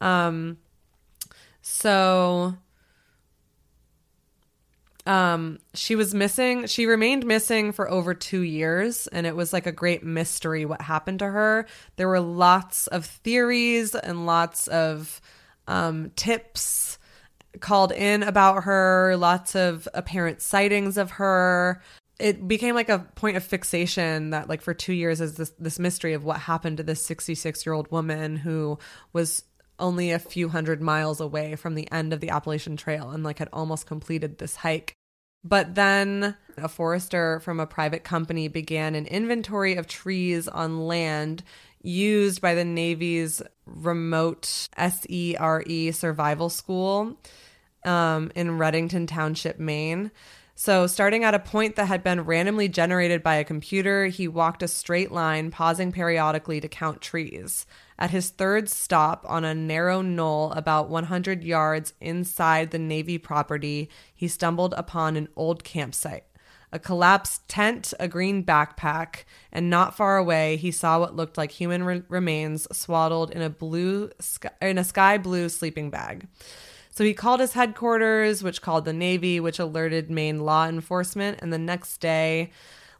Um, 0.00 0.58
so 1.60 2.56
um 5.08 5.58
she 5.72 5.96
was 5.96 6.14
missing 6.14 6.66
she 6.66 6.84
remained 6.84 7.24
missing 7.24 7.72
for 7.72 7.90
over 7.90 8.12
2 8.12 8.40
years 8.40 9.06
and 9.06 9.26
it 9.26 9.34
was 9.34 9.54
like 9.54 9.66
a 9.66 9.72
great 9.72 10.04
mystery 10.04 10.66
what 10.66 10.82
happened 10.82 11.20
to 11.20 11.26
her. 11.26 11.66
There 11.96 12.08
were 12.08 12.20
lots 12.20 12.86
of 12.88 13.06
theories 13.06 13.94
and 13.94 14.26
lots 14.26 14.68
of 14.68 15.20
um 15.66 16.12
tips 16.14 16.98
called 17.60 17.90
in 17.90 18.22
about 18.22 18.64
her 18.64 19.16
lots 19.16 19.56
of 19.56 19.88
apparent 19.94 20.42
sightings 20.42 20.98
of 20.98 21.12
her. 21.12 21.82
It 22.20 22.46
became 22.46 22.74
like 22.74 22.90
a 22.90 22.98
point 23.14 23.38
of 23.38 23.44
fixation 23.44 24.30
that 24.30 24.50
like 24.50 24.60
for 24.60 24.74
2 24.74 24.92
years 24.92 25.22
is 25.22 25.36
this 25.36 25.50
this 25.58 25.78
mystery 25.78 26.12
of 26.12 26.24
what 26.24 26.38
happened 26.38 26.76
to 26.76 26.82
this 26.82 27.02
66 27.06 27.64
year 27.64 27.72
old 27.72 27.90
woman 27.90 28.36
who 28.36 28.78
was 29.14 29.42
only 29.78 30.10
a 30.10 30.18
few 30.18 30.48
hundred 30.48 30.82
miles 30.82 31.20
away 31.20 31.56
from 31.56 31.74
the 31.74 31.90
end 31.92 32.12
of 32.12 32.20
the 32.20 32.30
Appalachian 32.30 32.76
Trail 32.76 33.10
and 33.10 33.24
like 33.24 33.38
had 33.38 33.48
almost 33.52 33.86
completed 33.86 34.38
this 34.38 34.56
hike. 34.56 34.94
But 35.44 35.74
then 35.74 36.36
a 36.56 36.68
forester 36.68 37.40
from 37.40 37.60
a 37.60 37.66
private 37.66 38.04
company 38.04 38.48
began 38.48 38.94
an 38.94 39.06
inventory 39.06 39.76
of 39.76 39.86
trees 39.86 40.48
on 40.48 40.86
land 40.86 41.44
used 41.82 42.40
by 42.40 42.54
the 42.54 42.64
Navy's 42.64 43.40
remote 43.64 44.44
SERE 44.44 45.92
survival 45.92 46.50
school 46.50 47.16
um, 47.84 48.32
in 48.34 48.58
Redington 48.58 49.06
Township, 49.06 49.58
Maine. 49.58 50.10
So, 50.54 50.88
starting 50.88 51.22
at 51.22 51.34
a 51.34 51.38
point 51.38 51.76
that 51.76 51.86
had 51.86 52.02
been 52.02 52.22
randomly 52.22 52.68
generated 52.68 53.22
by 53.22 53.36
a 53.36 53.44
computer, 53.44 54.06
he 54.06 54.26
walked 54.26 54.64
a 54.64 54.68
straight 54.68 55.12
line, 55.12 55.52
pausing 55.52 55.92
periodically 55.92 56.60
to 56.60 56.68
count 56.68 57.00
trees. 57.00 57.64
At 57.98 58.10
his 58.12 58.30
third 58.30 58.68
stop 58.68 59.24
on 59.28 59.44
a 59.44 59.54
narrow 59.54 60.02
knoll 60.02 60.52
about 60.52 60.88
100 60.88 61.42
yards 61.42 61.94
inside 62.00 62.70
the 62.70 62.78
Navy 62.78 63.18
property, 63.18 63.90
he 64.14 64.28
stumbled 64.28 64.72
upon 64.76 65.16
an 65.16 65.28
old 65.34 65.64
campsite. 65.64 66.24
A 66.70 66.78
collapsed 66.78 67.48
tent, 67.48 67.94
a 67.98 68.06
green 68.06 68.44
backpack, 68.44 69.24
and 69.50 69.70
not 69.70 69.96
far 69.96 70.18
away, 70.18 70.56
he 70.56 70.70
saw 70.70 71.00
what 71.00 71.16
looked 71.16 71.38
like 71.38 71.50
human 71.50 71.82
re- 71.82 72.02
remains 72.08 72.68
swaddled 72.70 73.30
in 73.30 73.40
a 73.40 73.50
blue 73.50 74.10
sky, 74.20 74.50
in 74.60 74.76
a 74.76 74.84
sky 74.84 75.16
blue 75.16 75.48
sleeping 75.48 75.90
bag. 75.90 76.28
So 76.90 77.04
he 77.04 77.14
called 77.14 77.40
his 77.40 77.54
headquarters, 77.54 78.42
which 78.42 78.60
called 78.60 78.84
the 78.84 78.92
Navy, 78.92 79.40
which 79.40 79.58
alerted 79.58 80.10
Maine 80.10 80.40
law 80.40 80.66
enforcement. 80.68 81.38
And 81.40 81.52
the 81.52 81.58
next 81.58 81.98
day, 81.98 82.50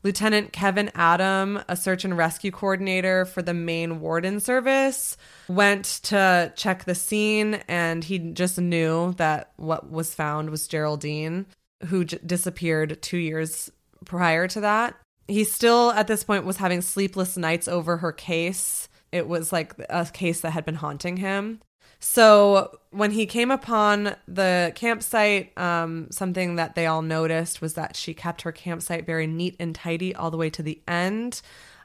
Lieutenant 0.03 0.53
Kevin 0.53 0.91
Adam, 0.95 1.61
a 1.69 1.77
search 1.77 2.05
and 2.05 2.17
rescue 2.17 2.51
coordinator 2.51 3.25
for 3.25 3.43
the 3.43 3.55
Maine 3.55 4.01
Warden 4.01 4.41
Service, 4.41 5.17
went 5.49 5.85
to 6.05 6.53
check 6.57 6.85
the 6.85 6.95
scene 6.95 7.55
and 7.67 8.05
he 8.05 8.19
just 8.19 8.59
knew 8.59 9.13
that 9.15 9.53
what 9.57 9.91
was 9.91 10.15
found 10.15 10.51
was 10.51 10.69
Geraldine, 10.69 11.47
who 11.87 12.05
j- 12.05 12.19
disappeared 12.25 13.03
two 13.03 13.19
years 13.19 13.71
prior 14.05 14.47
to 14.49 14.61
that. 14.61 14.95
He 15.27 15.45
still, 15.45 15.91
at 15.91 16.07
this 16.07 16.25
point, 16.25 16.47
was 16.47 16.57
having 16.57 16.81
sleepless 16.81 17.37
nights 17.37 17.69
over 17.69 17.99
her 17.99 18.13
case. 18.13 18.89
It 19.13 19.29
was 19.29 19.53
like 19.53 19.75
a 19.91 20.07
case 20.07 20.41
that 20.43 20.53
had 20.53 20.65
been 20.65 20.77
haunting 20.77 21.19
him. 21.19 21.61
So 22.01 22.79
when 22.91 23.11
he 23.11 23.27
came 23.27 23.51
upon 23.51 24.15
the 24.29 24.73
campsite, 24.75 25.57
um, 25.59 26.09
something 26.11 26.57
that 26.57 26.75
they 26.75 26.87
all 26.87 27.03
noticed 27.03 27.61
was 27.61 27.75
that 27.75 27.97
she 27.97 28.15
kept 28.15 28.43
her 28.43 28.53
campsite 28.53 29.05
very 29.05 29.27
neat 29.27 29.57
and 29.59 29.75
tidy 29.75 30.15
all 30.15 30.31
the 30.31 30.37
way 30.37 30.51
to 30.51 30.63
the 30.63 30.81
end. 30.87 31.43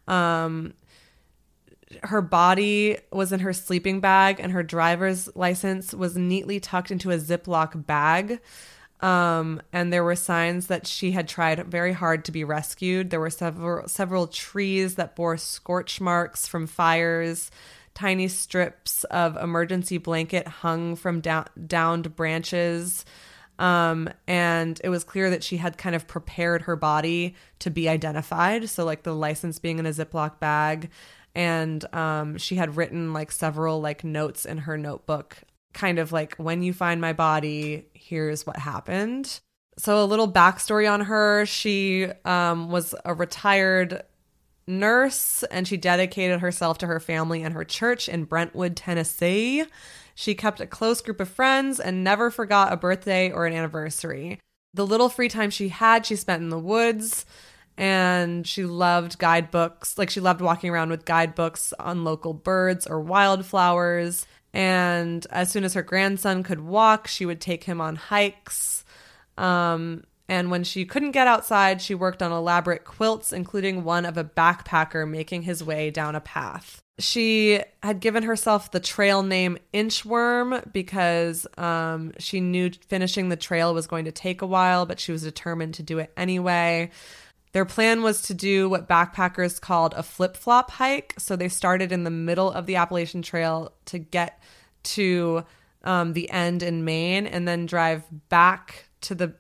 Um, 0.08 0.74
her 2.04 2.22
body 2.22 2.98
was 3.12 3.32
in 3.32 3.40
her 3.40 3.54
sleeping 3.54 4.00
bag 4.00 4.40
and 4.40 4.52
her 4.52 4.64
driver's 4.64 5.30
license 5.36 5.94
was 5.94 6.16
neatly 6.16 6.60
tucked 6.60 6.92
into 6.92 7.12
a 7.12 7.18
Ziploc 7.18 7.86
bag. 7.86 8.40
Um, 9.02 9.62
and 9.74 9.92
there 9.92 10.04
were 10.04 10.16
signs 10.16 10.68
that 10.68 10.88
she 10.88 11.12
had 11.12 11.28
tried 11.28 11.66
very 11.68 11.92
hard 11.92 12.24
to 12.26 12.32
be 12.32 12.44
rescued. 12.44 13.10
There 13.10 13.20
were 13.20 13.30
several 13.30 13.88
several 13.88 14.28
trees 14.28 14.96
that 14.96 15.16
bore 15.16 15.38
scorch 15.38 16.00
marks 16.00 16.48
from 16.48 16.68
fires. 16.68 17.52
Tiny 17.94 18.28
strips 18.28 19.04
of 19.06 19.38
emergency 19.38 19.98
blanket 19.98 20.48
hung 20.48 20.96
from 20.96 21.22
down, 21.22 21.46
downed 21.68 22.16
branches. 22.16 23.06
Um, 23.60 24.10
and 24.28 24.80
it 24.84 24.90
was 24.90 25.04
clear 25.04 25.30
that 25.30 25.44
she 25.44 25.58
had 25.58 25.78
kind 25.78 25.96
of 25.96 26.08
prepared 26.08 26.64
her 26.64 26.76
body 26.76 27.36
to 27.60 27.70
be 27.70 27.88
identified. 27.88 28.70
So, 28.70 28.84
like 28.84 29.04
the 29.04 29.14
license 29.14 29.60
being 29.60 29.80
in 29.80 29.86
a 29.86 29.92
Ziploc 29.92 30.40
bag. 30.40 30.90
And 31.36 31.84
um, 31.96 32.38
she 32.38 32.56
had 32.56 32.78
written 32.78 33.14
like 33.14 33.32
several 33.32 33.82
like 33.82 34.04
notes 34.04 34.46
in 34.46 34.60
her 34.60 34.78
notebook, 34.78 35.38
kind 35.74 36.00
of 36.00 36.12
like, 36.12 36.36
when 36.36 36.62
you 36.62 36.74
find 36.74 37.02
my 37.02 37.14
body, 37.14 37.88
here's 37.94 38.46
what 38.46 38.58
happened. 38.58 39.40
So, 39.78 40.04
a 40.04 40.06
little 40.06 40.32
backstory 40.32 40.92
on 40.92 41.02
her 41.02 41.46
she 41.46 42.08
um, 42.26 42.70
was 42.70 42.94
a 43.06 43.14
retired 43.14 44.04
nurse 44.68 45.44
and 45.44 45.68
she 45.68 45.78
dedicated 45.78 46.40
herself 46.40 46.78
to 46.80 46.88
her 46.88 47.00
family 47.00 47.44
and 47.44 47.54
her 47.54 47.64
church 47.64 48.08
in 48.08 48.26
Brentwood, 48.26 48.76
Tennessee. 48.76 49.66
She 50.16 50.36
kept 50.36 50.60
a 50.60 50.68
close 50.68 51.02
group 51.02 51.20
of 51.20 51.30
friends 51.30 51.80
and 51.80 52.04
never 52.04 52.30
forgot 52.30 52.72
a 52.72 52.78
birthday 52.78 53.32
or 53.32 53.46
an 53.46 53.54
anniversary. 53.54 54.40
The 54.74 54.86
little 54.86 55.10
free 55.10 55.30
time 55.30 55.50
she 55.50 55.70
had, 55.70 56.06
she 56.06 56.16
spent 56.16 56.42
in 56.42 56.50
the 56.50 56.60
woods 56.60 57.26
and 57.78 58.46
she 58.46 58.66
loved 58.66 59.18
guidebooks. 59.18 59.98
Like 59.98 60.10
she 60.10 60.20
loved 60.20 60.42
walking 60.42 60.70
around 60.70 60.90
with 60.90 61.06
guidebooks 61.06 61.74
on 61.80 62.04
local 62.04 62.34
birds 62.34 62.86
or 62.86 63.02
wildflowers. 63.02 64.28
And 64.54 65.26
as 65.32 65.50
soon 65.50 65.64
as 65.64 65.74
her 65.74 65.82
grandson 65.82 66.44
could 66.44 66.60
walk, 66.60 67.08
she 67.08 67.26
would 67.26 67.42
take 67.42 67.64
him 67.64 67.82
on 67.82 67.96
hikes. 67.96 68.86
Um, 69.38 70.04
and 70.30 70.50
when 70.50 70.64
she 70.64 70.86
couldn't 70.86 71.12
get 71.12 71.28
outside, 71.28 71.82
she 71.82 71.96
worked 71.96 72.22
on 72.22 72.32
elaborate 72.32 72.86
quilts, 72.86 73.34
including 73.34 73.84
one 73.84 74.06
of 74.06 74.18
a 74.18 74.24
backpacker 74.24 75.10
making 75.10 75.44
his 75.44 75.64
way 75.64 75.90
down 75.90 76.16
a 76.16 76.22
path. 76.22 76.82
She 77.00 77.62
had 77.82 78.00
given 78.00 78.24
herself 78.24 78.72
the 78.72 78.80
trail 78.80 79.24
name 79.24 79.58
Inchworm 79.74 80.72
because 80.72 81.48
um, 81.58 82.14
she 82.20 82.40
knew 82.40 82.72
finishing 82.88 83.30
the 83.30 83.36
trail 83.36 83.74
was 83.74 83.88
going 83.88 84.06
to 84.06 84.12
take 84.12 84.42
a 84.42 84.48
while, 84.48 84.86
but 84.86 85.00
she 85.00 85.12
was 85.12 85.24
determined 85.24 85.74
to 85.76 85.84
do 85.84 86.00
it 86.00 86.14
anyway. 86.16 86.92
Their 87.52 87.66
plan 87.66 88.02
was 88.02 88.22
to 88.24 88.34
do 88.34 88.70
what 88.70 88.88
backpackers 88.88 89.60
called 89.60 89.94
a 89.96 90.04
flip 90.04 90.38
flop 90.38 90.72
hike. 90.72 91.16
So 91.18 91.36
they 91.36 91.50
started 91.50 91.92
in 91.92 92.04
the 92.04 92.10
middle 92.12 92.52
of 92.52 92.66
the 92.66 92.78
Appalachian 92.78 93.24
Trail 93.24 93.74
to 93.86 94.00
get 94.00 94.42
to 94.84 95.44
um, 95.84 96.14
the 96.14 96.30
end 96.30 96.64
in 96.64 96.86
Maine 96.86 97.28
and 97.28 97.48
then 97.48 97.66
drive 97.66 98.04
back 98.30 98.90
to 99.02 99.16
the 99.16 99.36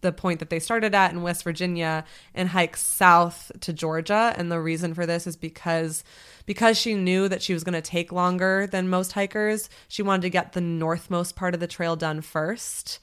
the 0.00 0.12
point 0.12 0.38
that 0.40 0.50
they 0.50 0.58
started 0.58 0.94
at 0.94 1.12
in 1.12 1.22
West 1.22 1.44
Virginia 1.44 2.04
and 2.34 2.48
hike 2.48 2.76
south 2.76 3.50
to 3.60 3.72
Georgia 3.72 4.34
and 4.36 4.50
the 4.50 4.60
reason 4.60 4.94
for 4.94 5.06
this 5.06 5.26
is 5.26 5.36
because 5.36 6.04
because 6.46 6.76
she 6.76 6.94
knew 6.94 7.28
that 7.28 7.42
she 7.42 7.52
was 7.52 7.64
going 7.64 7.74
to 7.74 7.82
take 7.82 8.12
longer 8.12 8.66
than 8.66 8.88
most 8.88 9.12
hikers 9.12 9.68
she 9.88 10.02
wanted 10.02 10.22
to 10.22 10.30
get 10.30 10.52
the 10.52 10.60
northmost 10.60 11.36
part 11.36 11.54
of 11.54 11.60
the 11.60 11.66
trail 11.66 11.96
done 11.96 12.20
first 12.20 12.98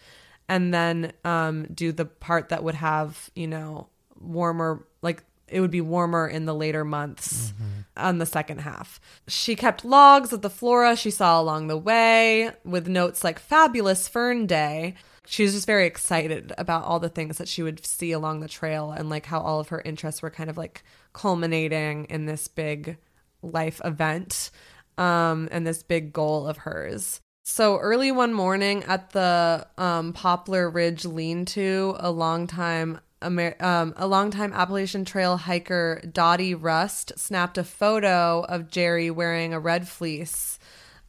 and 0.47 0.73
then 0.73 1.13
um, 1.23 1.65
do 1.73 1.91
the 1.91 2.05
part 2.05 2.49
that 2.49 2.63
would 2.63 2.75
have 2.75 3.29
you 3.35 3.47
know 3.47 3.87
warmer 4.19 4.85
like 5.01 5.23
it 5.51 5.59
would 5.59 5.71
be 5.71 5.81
warmer 5.81 6.27
in 6.27 6.45
the 6.45 6.55
later 6.55 6.85
months 6.85 7.53
on 7.97 8.17
the 8.17 8.25
second 8.25 8.59
half. 8.59 8.99
She 9.27 9.55
kept 9.55 9.83
logs 9.83 10.31
of 10.31 10.41
the 10.41 10.49
flora 10.49 10.95
she 10.95 11.11
saw 11.11 11.39
along 11.41 11.67
the 11.67 11.77
way 11.77 12.51
with 12.63 12.87
notes 12.87 13.23
like 13.23 13.37
fabulous 13.37 14.07
fern 14.07 14.47
day. 14.47 14.95
She 15.31 15.43
was 15.43 15.53
just 15.53 15.65
very 15.65 15.85
excited 15.85 16.51
about 16.57 16.83
all 16.83 16.99
the 16.99 17.07
things 17.07 17.37
that 17.37 17.47
she 17.47 17.63
would 17.63 17.85
see 17.85 18.11
along 18.11 18.41
the 18.41 18.49
trail 18.49 18.91
and 18.91 19.09
like 19.09 19.25
how 19.25 19.39
all 19.39 19.61
of 19.61 19.69
her 19.69 19.81
interests 19.85 20.21
were 20.21 20.29
kind 20.29 20.49
of 20.49 20.57
like 20.57 20.83
culminating 21.13 22.03
in 22.09 22.25
this 22.25 22.49
big 22.49 22.97
life 23.41 23.79
event 23.85 24.51
um, 24.97 25.47
and 25.49 25.65
this 25.65 25.83
big 25.83 26.11
goal 26.11 26.45
of 26.45 26.57
hers. 26.57 27.21
So 27.43 27.77
early 27.77 28.11
one 28.11 28.33
morning 28.33 28.83
at 28.83 29.11
the 29.11 29.65
um, 29.77 30.11
Poplar 30.11 30.69
Ridge 30.69 31.05
lean-to, 31.05 31.95
a 31.97 32.11
long 32.11 32.45
time 32.45 32.99
Amer- 33.23 33.55
um, 33.61 33.93
a 33.95 34.07
longtime 34.07 34.51
Appalachian 34.51 35.05
Trail 35.05 35.37
hiker 35.37 36.01
Dottie 36.11 36.55
Rust 36.55 37.13
snapped 37.15 37.57
a 37.57 37.63
photo 37.63 38.43
of 38.49 38.69
Gerry 38.69 39.09
wearing 39.09 39.53
a 39.53 39.61
red 39.61 39.87
fleece. 39.87 40.59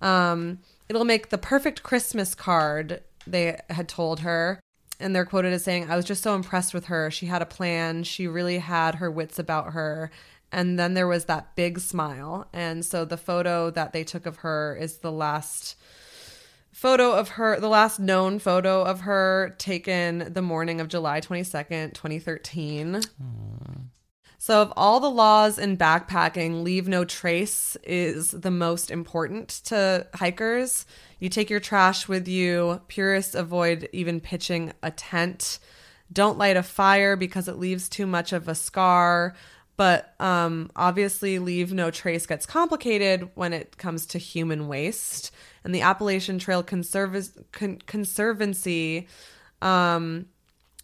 Um, 0.01 0.61
it'll 0.89 1.05
make 1.05 1.31
the 1.31 1.39
perfect 1.39 1.83
Christmas 1.83 2.37
card, 2.37 3.03
they 3.27 3.61
had 3.71 3.89
told 3.89 4.21
her. 4.21 4.61
And 5.01 5.17
they're 5.17 5.25
quoted 5.25 5.53
as 5.53 5.65
saying, 5.65 5.91
I 5.91 5.97
was 5.97 6.05
just 6.05 6.23
so 6.23 6.35
impressed 6.35 6.75
with 6.75 6.87
her. 6.87 7.11
She 7.11 7.27
had 7.27 7.43
a 7.43 7.47
plan. 7.47 8.05
She 8.05 8.29
really 8.29 8.59
had 8.59 8.97
her 8.97 9.11
wits 9.11 9.39
about 9.39 9.73
her. 9.73 10.11
And 10.53 10.79
then 10.79 10.95
there 10.95 11.09
was 11.09 11.25
that 11.25 11.57
big 11.57 11.81
smile. 11.81 12.47
And 12.53 12.85
so 12.85 13.05
the 13.05 13.17
photo 13.17 13.71
that 13.71 13.93
they 13.93 14.05
took 14.05 14.27
of 14.27 14.37
her 14.39 14.77
is 14.79 14.99
the 14.99 15.11
last 15.11 15.77
photo 16.73 17.13
of 17.13 17.31
her, 17.31 17.59
the 17.59 17.69
last 17.69 17.99
known 17.99 18.39
photo 18.39 18.83
of 18.83 19.01
her 19.01 19.55
taken 19.59 20.33
the 20.33 20.43
morning 20.43 20.81
of 20.81 20.89
July 20.89 21.21
22nd, 21.21 21.95
2013. 21.95 23.01
So, 24.39 24.61
of 24.61 24.73
all 24.77 24.99
the 24.99 25.09
laws 25.09 25.57
in 25.57 25.77
backpacking, 25.77 26.65
leave 26.65 26.89
no 26.89 27.05
trace 27.05 27.77
is 27.85 28.33
the 28.33 28.51
most 28.51 28.91
important 28.91 29.49
to 29.67 30.09
hikers. 30.15 30.85
You 31.23 31.29
take 31.29 31.51
your 31.51 31.61
trash 31.61 32.09
with 32.09 32.27
you. 32.27 32.81
Purists 32.89 33.37
avoid 33.37 33.89
even 33.93 34.21
pitching 34.21 34.73
a 34.83 34.91
tent. 34.91 35.61
Don't 36.13 36.37
light 36.37 36.57
a 36.57 36.65
fire 36.65 37.15
because 37.15 37.47
it 37.47 37.61
leaves 37.61 37.89
too 37.89 38.09
much 38.09 38.33
of 38.33 38.49
a 38.49 38.57
scar. 38.57 39.37
But 39.77 40.17
um, 40.19 40.73
obviously, 40.75 41.39
leave 41.39 41.73
no 41.73 41.93
trace 41.93 42.27
gets 42.27 42.45
complicated 42.45 43.31
when 43.37 43.53
it 43.53 43.79
comes 43.79 44.05
to 44.07 44.19
human 44.19 44.67
waste. 44.67 45.31
And 45.63 45.73
the 45.73 45.83
Appalachian 45.83 46.41
Trail 46.41 46.65
Conserv- 46.65 47.45
Con- 47.53 47.81
Conservancy 47.87 49.07
um, 49.63 50.27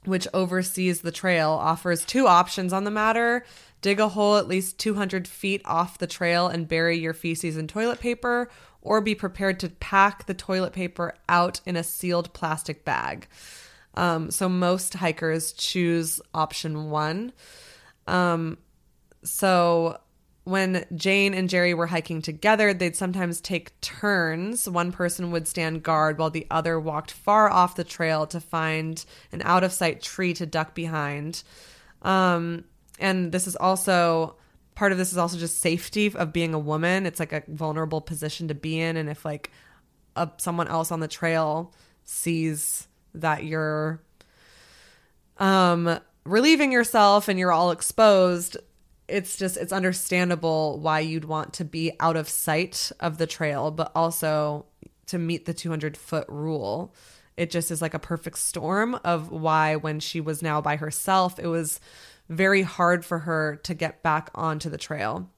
which 0.05 0.29
oversees 0.33 1.01
the 1.01 1.11
trail, 1.11 1.51
offers 1.51 2.05
two 2.05 2.29
options 2.29 2.73
on 2.73 2.85
the 2.85 2.93
matter 2.93 3.45
dig 3.81 4.01
a 4.01 4.09
hole 4.09 4.37
at 4.37 4.49
least 4.49 4.79
200 4.79 5.29
feet 5.29 5.63
off 5.65 5.99
the 5.99 6.07
trail 6.07 6.49
and 6.49 6.69
bury 6.69 6.99
your 6.99 7.13
feces 7.13 7.57
in 7.57 7.69
toilet 7.69 8.01
paper, 8.01 8.51
or 8.89 9.03
be 9.03 9.15
prepared 9.15 9.61
to 9.61 9.69
pack 9.69 10.25
the 10.25 10.33
toilet 10.33 10.73
paper 10.73 11.15
out 11.29 11.61
in 11.67 11.77
a 11.77 11.85
sealed 11.85 12.33
plastic 12.33 12.87
bag. 12.87 13.29
Um, 13.93 14.31
so 14.31 14.49
most 14.49 14.95
hikers 14.95 15.53
choose 15.53 16.23
option 16.33 16.89
one. 16.89 17.35
Um, 18.07 18.57
so 19.23 20.01
when 20.45 20.87
Jane 20.95 21.35
and 21.35 21.51
Gerry 21.51 21.75
were 21.75 21.89
hiking 21.89 22.23
together, 22.23 22.73
they'd 22.73 22.97
sometimes 22.97 23.43
take 23.43 23.79
turns. 23.83 24.67
One 24.67 24.91
person 24.91 25.33
would 25.33 25.47
stand 25.47 25.83
guard 25.83 26.19
while 26.19 26.31
the 26.31 26.47
other 26.51 26.81
walked 26.81 27.11
far 27.11 27.51
off 27.51 27.77
the 27.77 27.85
trail 27.85 28.27
to 28.29 28.41
find 28.41 29.05
an 29.33 29.43
out 29.43 29.65
of 29.65 29.73
sight 29.75 30.01
tree 30.01 30.33
to 30.33 30.47
duck 30.47 30.75
behind. 30.75 31.43
Um, 32.01 32.65
and 32.99 33.33
this 33.33 33.47
is 33.47 33.55
also 33.55 34.38
part 34.79 34.93
of 34.93 34.99
this 34.99 35.11
is 35.11 35.19
also 35.19 35.37
just 35.37 35.59
safety 35.59 36.07
of 36.15 36.33
being 36.33 36.55
a 36.55 36.59
woman. 36.59 37.05
It's 37.05 37.19
like 37.19 37.33
a 37.33 37.43
vulnerable 37.49 38.01
position 38.01 38.47
to 38.47 38.55
be 38.55 38.79
in, 38.79 38.97
and 38.97 39.09
if 39.09 39.25
like 39.25 39.51
a, 40.15 40.31
someone 40.37 40.69
else 40.69 40.93
on 40.93 41.01
the 41.01 41.09
trail 41.09 41.75
sees 42.05 42.87
that 43.13 43.43
you're 43.45 44.01
um 45.39 45.99
relieving 46.25 46.71
yourself 46.71 47.27
and 47.29 47.39
you're 47.39 47.53
all 47.53 47.71
exposed 47.71 48.57
it's 49.09 49.37
just 49.37 49.57
it's 49.57 49.73
understandable 49.73 50.79
why 50.81 51.01
you'd 51.01 51.25
want 51.25 51.53
to 51.55 51.65
be 51.65 51.93
out 52.01 52.17
of 52.17 52.29
sight 52.29 52.91
of 53.01 53.19
the 53.19 53.27
trail 53.27 53.71
but 53.71 53.93
also 53.95 54.65
to 55.07 55.19
meet 55.19 55.45
the 55.45 55.55
200 55.55 55.97
foot 55.97 56.27
rule 56.29 56.95
it 57.37 57.51
just 57.51 57.71
is 57.71 57.81
like 57.81 57.95
a 57.95 57.99
perfect 57.99 58.39
storm 58.39 58.99
of 59.05 59.31
why 59.31 59.77
when 59.77 60.01
she 60.01 60.21
was 60.21 60.43
now 60.43 60.61
by 60.61 60.77
herself 60.77 61.39
it 61.39 61.47
was 61.47 61.79
very 62.29 62.63
hard 62.63 63.05
for 63.05 63.21
her 63.21 63.57
to 63.63 63.75
get 63.75 64.03
back 64.03 64.31
onto 64.35 64.69
the 64.69 64.79
trail 64.79 65.29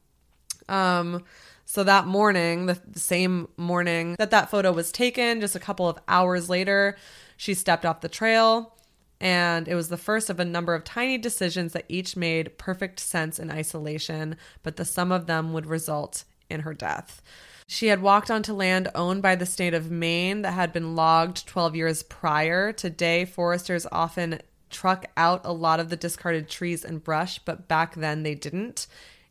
um 0.69 1.23
so 1.65 1.85
that 1.85 2.07
morning 2.07 2.67
the, 2.67 2.81
the 2.89 3.01
same 3.01 3.49
morning 3.57 4.17
that 4.19 4.31
that 4.31 4.51
photo 4.51 4.73
was 4.73 4.91
taken 4.93 5.41
just 5.41 5.57
a 5.57 5.61
couple 5.61 5.89
of 5.89 5.99
hours 6.09 6.49
later 6.49 6.97
she 7.37 7.55
stepped 7.55 7.87
off 7.87 8.01
the 8.01 8.09
trail 8.09 8.75
and 9.21 9.69
it 9.69 9.75
was 9.75 9.89
the 9.89 9.99
first 9.99 10.31
of 10.31 10.41
a 10.41 10.45
number 10.45 10.75
of 10.75 10.83
tiny 10.83 11.19
decisions 11.19 11.75
that 11.75 11.85
each 11.89 12.17
made 12.17 12.57
perfect 12.57 12.99
sense 12.99 13.39
in 13.39 13.51
isolation, 13.51 14.37
but 14.63 14.77
the 14.77 14.85
sum 14.85 15.13
of 15.13 15.27
them 15.27 15.53
would 15.53 15.67
result 15.67 16.25
in 16.49 16.61
her 16.61 16.73
death. 16.73 17.21
She 17.67 17.89
had 17.89 18.03
walked 18.03 18.31
onto 18.31 18.53
land 18.55 18.89
owned 18.95 19.23
by 19.23 19.37
the 19.37 19.47
state 19.47 19.75
of 19.75 19.91
Maine 19.91 20.43
that 20.43 20.55
had 20.55 20.73
been 20.73 20.97
logged 20.97 21.47
12 21.47 21.77
years 21.77 22.03
prior. 22.03 22.73
Today, 22.73 23.25
foresters 23.25 23.87
often 23.93 24.41
truck 24.71 25.07
out 25.17 25.43
a 25.45 25.53
lot 25.53 25.81
of 25.81 25.89
the 25.89 25.97
discarded 25.97 26.49
trees 26.49 26.85
and 26.85 27.03
brush, 27.03 27.39
but 27.41 27.69
back 27.69 27.95
then 27.95 28.23
they 28.23 28.35
didn't. 28.35 28.87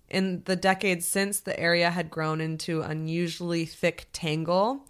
In 0.09 0.41
the 0.45 0.55
decades 0.55 1.07
since, 1.07 1.39
the 1.39 1.59
area 1.59 1.89
had 1.89 2.09
grown 2.09 2.41
into 2.41 2.81
unusually 2.81 3.65
thick 3.65 4.07
tangle. 4.11 4.87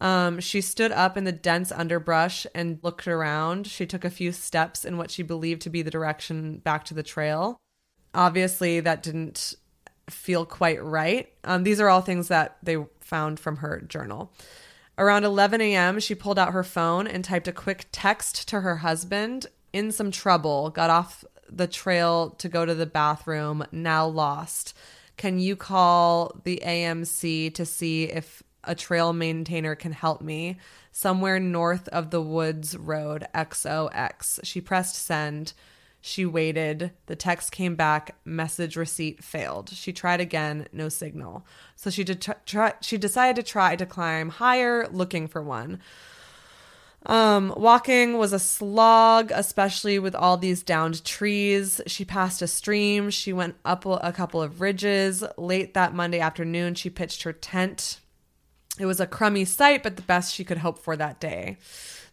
Um, 0.00 0.40
she 0.40 0.60
stood 0.60 0.92
up 0.92 1.16
in 1.16 1.24
the 1.24 1.32
dense 1.32 1.72
underbrush 1.72 2.46
and 2.54 2.78
looked 2.82 3.08
around. 3.08 3.66
She 3.66 3.86
took 3.86 4.04
a 4.04 4.10
few 4.10 4.32
steps 4.32 4.84
in 4.84 4.98
what 4.98 5.10
she 5.10 5.22
believed 5.22 5.62
to 5.62 5.70
be 5.70 5.82
the 5.82 5.90
direction 5.90 6.58
back 6.58 6.84
to 6.84 6.94
the 6.94 7.02
trail. 7.02 7.56
Obviously, 8.14 8.80
that 8.80 9.02
didn't 9.02 9.54
feel 10.10 10.46
quite 10.46 10.82
right. 10.82 11.32
Um, 11.44 11.64
these 11.64 11.80
are 11.80 11.88
all 11.88 12.02
things 12.02 12.28
that 12.28 12.58
they 12.62 12.76
found 13.00 13.40
from 13.40 13.56
her 13.56 13.80
journal. 13.80 14.32
Around 14.98 15.24
11 15.24 15.60
a.m., 15.60 16.00
she 16.00 16.14
pulled 16.14 16.38
out 16.38 16.52
her 16.52 16.64
phone 16.64 17.06
and 17.06 17.24
typed 17.24 17.48
a 17.48 17.52
quick 17.52 17.86
text 17.92 18.48
to 18.48 18.60
her 18.60 18.76
husband 18.76 19.46
in 19.76 19.92
some 19.92 20.10
trouble, 20.10 20.70
got 20.70 20.88
off 20.88 21.22
the 21.50 21.66
trail 21.66 22.30
to 22.38 22.48
go 22.48 22.64
to 22.64 22.74
the 22.74 22.86
bathroom, 22.86 23.64
now 23.70 24.06
lost. 24.06 24.74
Can 25.18 25.38
you 25.38 25.54
call 25.54 26.40
the 26.44 26.62
AMC 26.64 27.54
to 27.54 27.66
see 27.66 28.04
if 28.04 28.42
a 28.64 28.74
trail 28.74 29.12
maintainer 29.12 29.74
can 29.74 29.92
help 29.92 30.22
me? 30.22 30.56
Somewhere 30.92 31.38
north 31.38 31.88
of 31.88 32.10
the 32.10 32.22
Woods 32.22 32.74
Road, 32.76 33.26
XOX. 33.34 34.40
She 34.44 34.62
pressed 34.62 34.96
send. 34.96 35.52
She 36.00 36.24
waited. 36.24 36.92
The 37.04 37.16
text 37.16 37.52
came 37.52 37.74
back. 37.74 38.16
Message 38.24 38.76
receipt 38.76 39.22
failed. 39.22 39.68
She 39.70 39.92
tried 39.92 40.20
again. 40.20 40.68
No 40.72 40.88
signal. 40.88 41.46
So 41.74 41.90
she 41.90 42.04
try, 42.04 42.74
she 42.80 42.96
decided 42.96 43.36
to 43.44 43.50
try 43.50 43.76
to 43.76 43.84
climb 43.84 44.30
higher, 44.30 44.88
looking 44.88 45.28
for 45.28 45.42
one. 45.42 45.80
Um, 47.06 47.54
walking 47.56 48.18
was 48.18 48.32
a 48.32 48.38
slog, 48.38 49.30
especially 49.32 49.98
with 49.98 50.14
all 50.14 50.36
these 50.36 50.64
downed 50.64 51.04
trees. 51.04 51.80
She 51.86 52.04
passed 52.04 52.42
a 52.42 52.48
stream. 52.48 53.10
She 53.10 53.32
went 53.32 53.54
up 53.64 53.86
a 53.86 54.12
couple 54.12 54.42
of 54.42 54.60
ridges. 54.60 55.22
Late 55.38 55.74
that 55.74 55.94
Monday 55.94 56.18
afternoon, 56.18 56.74
she 56.74 56.90
pitched 56.90 57.22
her 57.22 57.32
tent. 57.32 58.00
It 58.78 58.86
was 58.86 59.00
a 59.00 59.06
crummy 59.06 59.44
sight, 59.44 59.82
but 59.82 59.96
the 59.96 60.02
best 60.02 60.34
she 60.34 60.44
could 60.44 60.58
hope 60.58 60.80
for 60.80 60.96
that 60.96 61.20
day. 61.20 61.58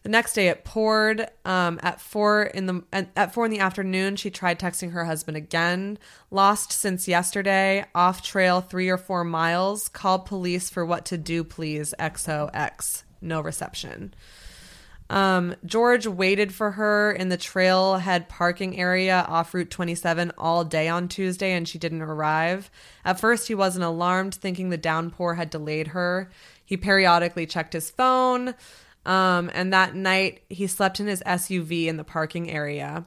The 0.04 0.10
next 0.10 0.34
day 0.34 0.48
it 0.48 0.64
poured. 0.64 1.28
Um, 1.44 1.80
at 1.82 2.00
four 2.00 2.44
in 2.44 2.66
the 2.66 2.84
at 2.92 3.34
four 3.34 3.46
in 3.46 3.50
the 3.50 3.58
afternoon, 3.58 4.16
she 4.16 4.30
tried 4.30 4.60
texting 4.60 4.92
her 4.92 5.06
husband 5.06 5.36
again. 5.36 5.98
Lost 6.30 6.72
since 6.72 7.08
yesterday. 7.08 7.84
Off 7.94 8.22
trail 8.22 8.60
three 8.60 8.90
or 8.90 8.98
four 8.98 9.24
miles. 9.24 9.88
Called 9.88 10.26
police 10.26 10.70
for 10.70 10.84
what 10.84 11.06
to 11.06 11.18
do, 11.18 11.42
please. 11.42 11.94
XOX. 11.98 13.02
No 13.20 13.40
reception. 13.40 14.14
Um, 15.10 15.54
George 15.66 16.06
waited 16.06 16.52
for 16.54 16.72
her 16.72 17.12
in 17.12 17.28
the 17.28 17.36
trailhead 17.36 18.28
parking 18.28 18.78
area 18.78 19.24
off 19.28 19.52
Route 19.52 19.70
27 19.70 20.32
all 20.38 20.64
day 20.64 20.88
on 20.88 21.08
Tuesday 21.08 21.52
and 21.52 21.68
she 21.68 21.78
didn't 21.78 22.02
arrive. 22.02 22.70
At 23.04 23.20
first, 23.20 23.48
he 23.48 23.54
wasn't 23.54 23.84
alarmed, 23.84 24.34
thinking 24.34 24.70
the 24.70 24.78
downpour 24.78 25.34
had 25.34 25.50
delayed 25.50 25.88
her. 25.88 26.30
He 26.64 26.76
periodically 26.76 27.46
checked 27.46 27.74
his 27.74 27.90
phone, 27.90 28.54
um, 29.04 29.50
and 29.52 29.72
that 29.74 29.94
night 29.94 30.40
he 30.48 30.66
slept 30.66 30.98
in 30.98 31.06
his 31.06 31.22
SUV 31.26 31.86
in 31.86 31.98
the 31.98 32.04
parking 32.04 32.50
area. 32.50 33.04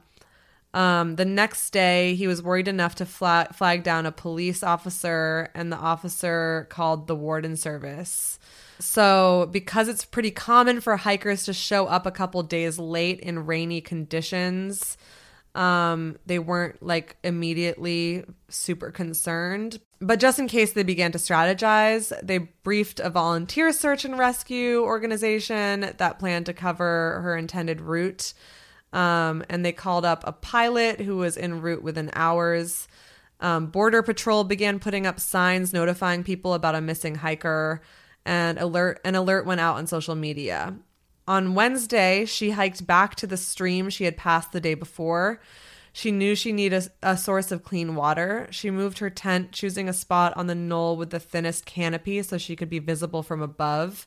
Um, 0.74 1.16
the 1.16 1.24
next 1.24 1.70
day, 1.70 2.14
he 2.14 2.28
was 2.28 2.42
worried 2.42 2.68
enough 2.68 2.94
to 2.96 3.06
flag, 3.06 3.54
flag 3.54 3.82
down 3.82 4.06
a 4.06 4.12
police 4.12 4.62
officer, 4.62 5.50
and 5.54 5.72
the 5.72 5.76
officer 5.76 6.68
called 6.70 7.08
the 7.08 7.16
warden 7.16 7.56
service. 7.56 8.38
So, 8.80 9.48
because 9.50 9.88
it's 9.88 10.04
pretty 10.04 10.30
common 10.30 10.80
for 10.80 10.96
hikers 10.96 11.44
to 11.44 11.52
show 11.52 11.86
up 11.86 12.06
a 12.06 12.10
couple 12.10 12.42
days 12.44 12.78
late 12.78 13.20
in 13.20 13.46
rainy 13.46 13.80
conditions, 13.80 14.96
um, 15.54 16.16
they 16.26 16.38
weren't 16.38 16.80
like 16.82 17.16
immediately 17.24 18.24
super 18.48 18.90
concerned. 18.90 19.80
But 20.00 20.20
just 20.20 20.38
in 20.38 20.46
case 20.46 20.72
they 20.72 20.84
began 20.84 21.10
to 21.12 21.18
strategize, 21.18 22.12
they 22.22 22.38
briefed 22.38 23.00
a 23.00 23.10
volunteer 23.10 23.72
search 23.72 24.04
and 24.04 24.16
rescue 24.16 24.80
organization 24.82 25.92
that 25.96 26.20
planned 26.20 26.46
to 26.46 26.52
cover 26.52 27.20
her 27.24 27.36
intended 27.36 27.80
route. 27.80 28.32
Um, 28.92 29.44
and 29.48 29.64
they 29.64 29.72
called 29.72 30.04
up 30.04 30.22
a 30.24 30.32
pilot 30.32 31.00
who 31.00 31.16
was 31.16 31.36
en 31.36 31.60
route 31.60 31.82
within 31.82 32.10
hours. 32.14 32.86
Um, 33.40 33.66
Border 33.66 34.02
Patrol 34.02 34.44
began 34.44 34.78
putting 34.78 35.06
up 35.06 35.18
signs 35.18 35.72
notifying 35.72 36.22
people 36.22 36.54
about 36.54 36.76
a 36.76 36.80
missing 36.80 37.16
hiker 37.16 37.82
and 38.24 38.58
alert 38.58 39.00
an 39.04 39.14
alert 39.14 39.46
went 39.46 39.60
out 39.60 39.76
on 39.76 39.86
social 39.86 40.14
media. 40.14 40.76
On 41.26 41.54
Wednesday, 41.54 42.24
she 42.24 42.50
hiked 42.50 42.86
back 42.86 43.14
to 43.16 43.26
the 43.26 43.36
stream 43.36 43.90
she 43.90 44.04
had 44.04 44.16
passed 44.16 44.52
the 44.52 44.60
day 44.60 44.74
before. 44.74 45.40
She 45.92 46.10
knew 46.10 46.34
she 46.34 46.52
needed 46.52 46.88
a, 47.02 47.10
a, 47.10 47.16
source 47.16 47.50
of 47.50 47.64
clean 47.64 47.96
water. 47.96 48.46
She 48.50 48.70
moved 48.70 48.98
her 48.98 49.10
tent, 49.10 49.52
choosing 49.52 49.88
a 49.88 49.92
spot 49.92 50.32
on 50.36 50.46
the 50.46 50.54
knoll 50.54 50.96
with 50.96 51.10
the 51.10 51.20
thinnest 51.20 51.66
canopy 51.66 52.22
so 52.22 52.38
she 52.38 52.56
could 52.56 52.70
be 52.70 52.78
visible 52.78 53.22
from 53.22 53.42
above. 53.42 54.06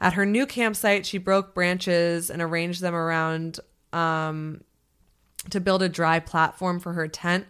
At 0.00 0.14
her 0.14 0.26
new 0.26 0.44
campsite, 0.44 1.06
she 1.06 1.18
broke 1.18 1.54
branches 1.54 2.30
and 2.30 2.42
arranged 2.42 2.80
them 2.80 2.94
around 2.94 3.60
um, 3.92 4.62
to 5.50 5.60
build 5.60 5.82
a 5.82 5.88
dry 5.88 6.20
platform 6.20 6.80
for 6.80 6.94
her 6.94 7.08
tent 7.08 7.46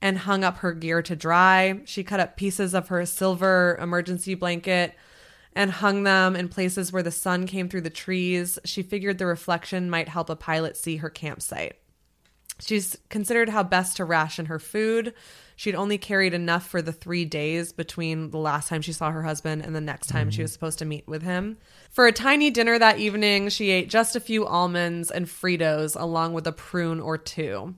and 0.00 0.18
hung 0.18 0.44
up 0.44 0.58
her 0.58 0.72
gear 0.72 1.02
to 1.02 1.16
dry. 1.16 1.80
She 1.84 2.04
cut 2.04 2.20
up 2.20 2.36
pieces 2.36 2.74
of 2.74 2.88
her 2.88 3.04
silver 3.06 3.78
emergency 3.80 4.34
blanket 4.34 4.94
and 5.56 5.70
hung 5.70 6.02
them 6.02 6.36
in 6.36 6.48
places 6.48 6.92
where 6.92 7.02
the 7.02 7.10
sun 7.10 7.46
came 7.46 7.68
through 7.68 7.80
the 7.80 7.90
trees. 7.90 8.58
She 8.64 8.82
figured 8.82 9.16
the 9.16 9.24
reflection 9.24 9.88
might 9.88 10.08
help 10.08 10.28
a 10.28 10.36
pilot 10.36 10.76
see 10.76 10.96
her 10.98 11.08
campsite. 11.08 11.78
She's 12.60 12.96
considered 13.08 13.48
how 13.48 13.62
best 13.62 13.96
to 13.96 14.04
ration 14.04 14.46
her 14.46 14.58
food. 14.58 15.14
She'd 15.56 15.74
only 15.74 15.96
carried 15.96 16.34
enough 16.34 16.66
for 16.66 16.82
the 16.82 16.92
three 16.92 17.24
days 17.24 17.72
between 17.72 18.30
the 18.30 18.38
last 18.38 18.68
time 18.68 18.82
she 18.82 18.92
saw 18.92 19.10
her 19.10 19.22
husband 19.22 19.64
and 19.64 19.74
the 19.74 19.80
next 19.80 20.08
time 20.08 20.28
mm-hmm. 20.28 20.36
she 20.36 20.42
was 20.42 20.52
supposed 20.52 20.78
to 20.80 20.84
meet 20.84 21.08
with 21.08 21.22
him. 21.22 21.56
For 21.90 22.06
a 22.06 22.12
tiny 22.12 22.50
dinner 22.50 22.78
that 22.78 22.98
evening, 22.98 23.48
she 23.48 23.70
ate 23.70 23.88
just 23.88 24.14
a 24.14 24.20
few 24.20 24.44
almonds 24.44 25.10
and 25.10 25.26
Fritos 25.26 25.98
along 25.98 26.34
with 26.34 26.46
a 26.46 26.52
prune 26.52 27.00
or 27.00 27.16
two. 27.16 27.74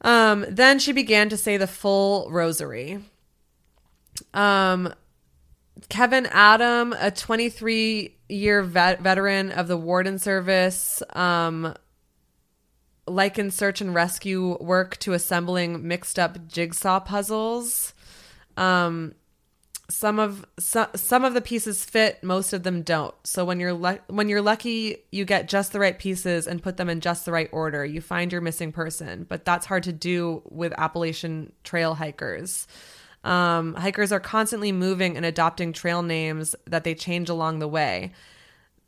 Um, 0.00 0.46
then 0.48 0.78
she 0.78 0.92
began 0.92 1.28
to 1.28 1.36
say 1.36 1.58
the 1.58 1.66
full 1.66 2.30
rosary. 2.30 3.00
Um, 4.32 4.94
Kevin 5.88 6.26
Adam, 6.26 6.94
a 6.98 7.10
23 7.10 8.16
year 8.28 8.62
vet- 8.62 9.00
veteran 9.00 9.50
of 9.50 9.68
the 9.68 9.76
Warden 9.76 10.18
Service, 10.18 11.02
um, 11.14 11.74
likened 13.06 13.52
search 13.52 13.80
and 13.80 13.94
rescue 13.94 14.56
work 14.60 14.96
to 14.98 15.12
assembling 15.12 15.86
mixed 15.86 16.18
up 16.18 16.46
jigsaw 16.48 17.00
puzzles. 17.00 17.94
Um, 18.56 19.14
some 19.88 20.20
of 20.20 20.46
some, 20.58 20.86
some 20.94 21.24
of 21.24 21.34
the 21.34 21.40
pieces 21.40 21.84
fit, 21.84 22.22
most 22.22 22.52
of 22.52 22.62
them 22.62 22.82
don't. 22.82 23.14
So 23.24 23.44
when 23.44 23.58
you're 23.58 23.72
lu- 23.72 23.98
when 24.06 24.28
you're 24.28 24.42
lucky, 24.42 24.98
you 25.10 25.24
get 25.24 25.48
just 25.48 25.72
the 25.72 25.80
right 25.80 25.98
pieces 25.98 26.46
and 26.46 26.62
put 26.62 26.76
them 26.76 26.88
in 26.88 27.00
just 27.00 27.24
the 27.24 27.32
right 27.32 27.48
order. 27.52 27.84
You 27.84 28.00
find 28.00 28.30
your 28.30 28.40
missing 28.40 28.70
person, 28.70 29.26
but 29.28 29.44
that's 29.44 29.66
hard 29.66 29.82
to 29.84 29.92
do 29.92 30.42
with 30.48 30.72
Appalachian 30.78 31.52
trail 31.64 31.94
hikers. 31.94 32.68
Um, 33.22 33.74
hikers 33.74 34.12
are 34.12 34.20
constantly 34.20 34.72
moving 34.72 35.16
and 35.16 35.26
adopting 35.26 35.72
trail 35.72 36.02
names 36.02 36.56
that 36.66 36.84
they 36.84 36.94
change 36.94 37.28
along 37.28 37.58
the 37.58 37.68
way. 37.68 38.12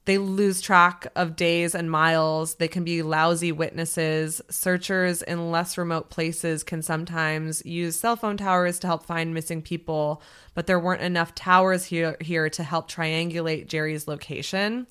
They 0.05 0.19
lose 0.19 0.61
track 0.61 1.07
of 1.15 1.37
days 1.37 1.77
and 1.77 1.89
miles. 1.89 2.57
They 2.57 2.67
can 2.67 2.83
be 2.83 3.03
lousy 3.03 3.53
witnesses. 3.53 4.43
Searchers 4.51 5.23
in 5.23 5.53
less 5.53 5.79
remote 5.79 6.11
places 6.11 6.65
can 6.65 6.83
sometimes 6.83 7.65
use 7.65 8.01
cell 8.01 8.17
phone 8.17 8.37
towers 8.37 8.81
to 8.81 8.89
help 8.89 9.07
find 9.07 9.33
missing 9.33 9.63
people, 9.63 10.21
but 10.55 10.67
there 10.67 10.81
weren't 10.81 11.03
enough 11.03 11.37
towers 11.37 11.85
here, 11.85 12.17
here 12.21 12.51
to 12.51 12.65
help 12.65 12.91
triangulate 12.91 13.69
Gerry's 13.69 14.09
location. 14.09 14.89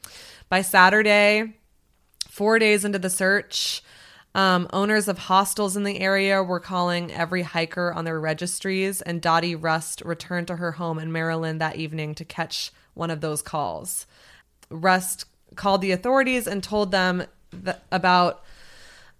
By 0.47 0.61
Saturday, 0.61 1.57
four 2.29 2.57
days 2.57 2.85
into 2.85 2.99
the 2.99 3.09
search, 3.09 3.83
um, 4.33 4.67
owners 4.71 5.07
of 5.07 5.17
hostels 5.17 5.75
in 5.75 5.83
the 5.83 5.99
area 5.99 6.41
were 6.41 6.59
calling 6.59 7.11
every 7.11 7.41
hiker 7.41 7.91
on 7.93 8.05
their 8.05 8.19
registries, 8.19 9.01
and 9.01 9.21
Dottie 9.21 9.55
Rust 9.55 10.01
returned 10.05 10.47
to 10.47 10.55
her 10.55 10.73
home 10.73 10.99
in 10.99 11.11
Maryland 11.11 11.59
that 11.59 11.75
evening 11.75 12.15
to 12.15 12.25
catch 12.25 12.71
one 12.93 13.11
of 13.11 13.21
those 13.21 13.41
calls. 13.41 14.07
Rust 14.69 15.25
called 15.55 15.81
the 15.81 15.91
authorities 15.91 16.47
and 16.47 16.63
told 16.63 16.91
them 16.91 17.23
th- 17.65 17.75
about 17.91 18.43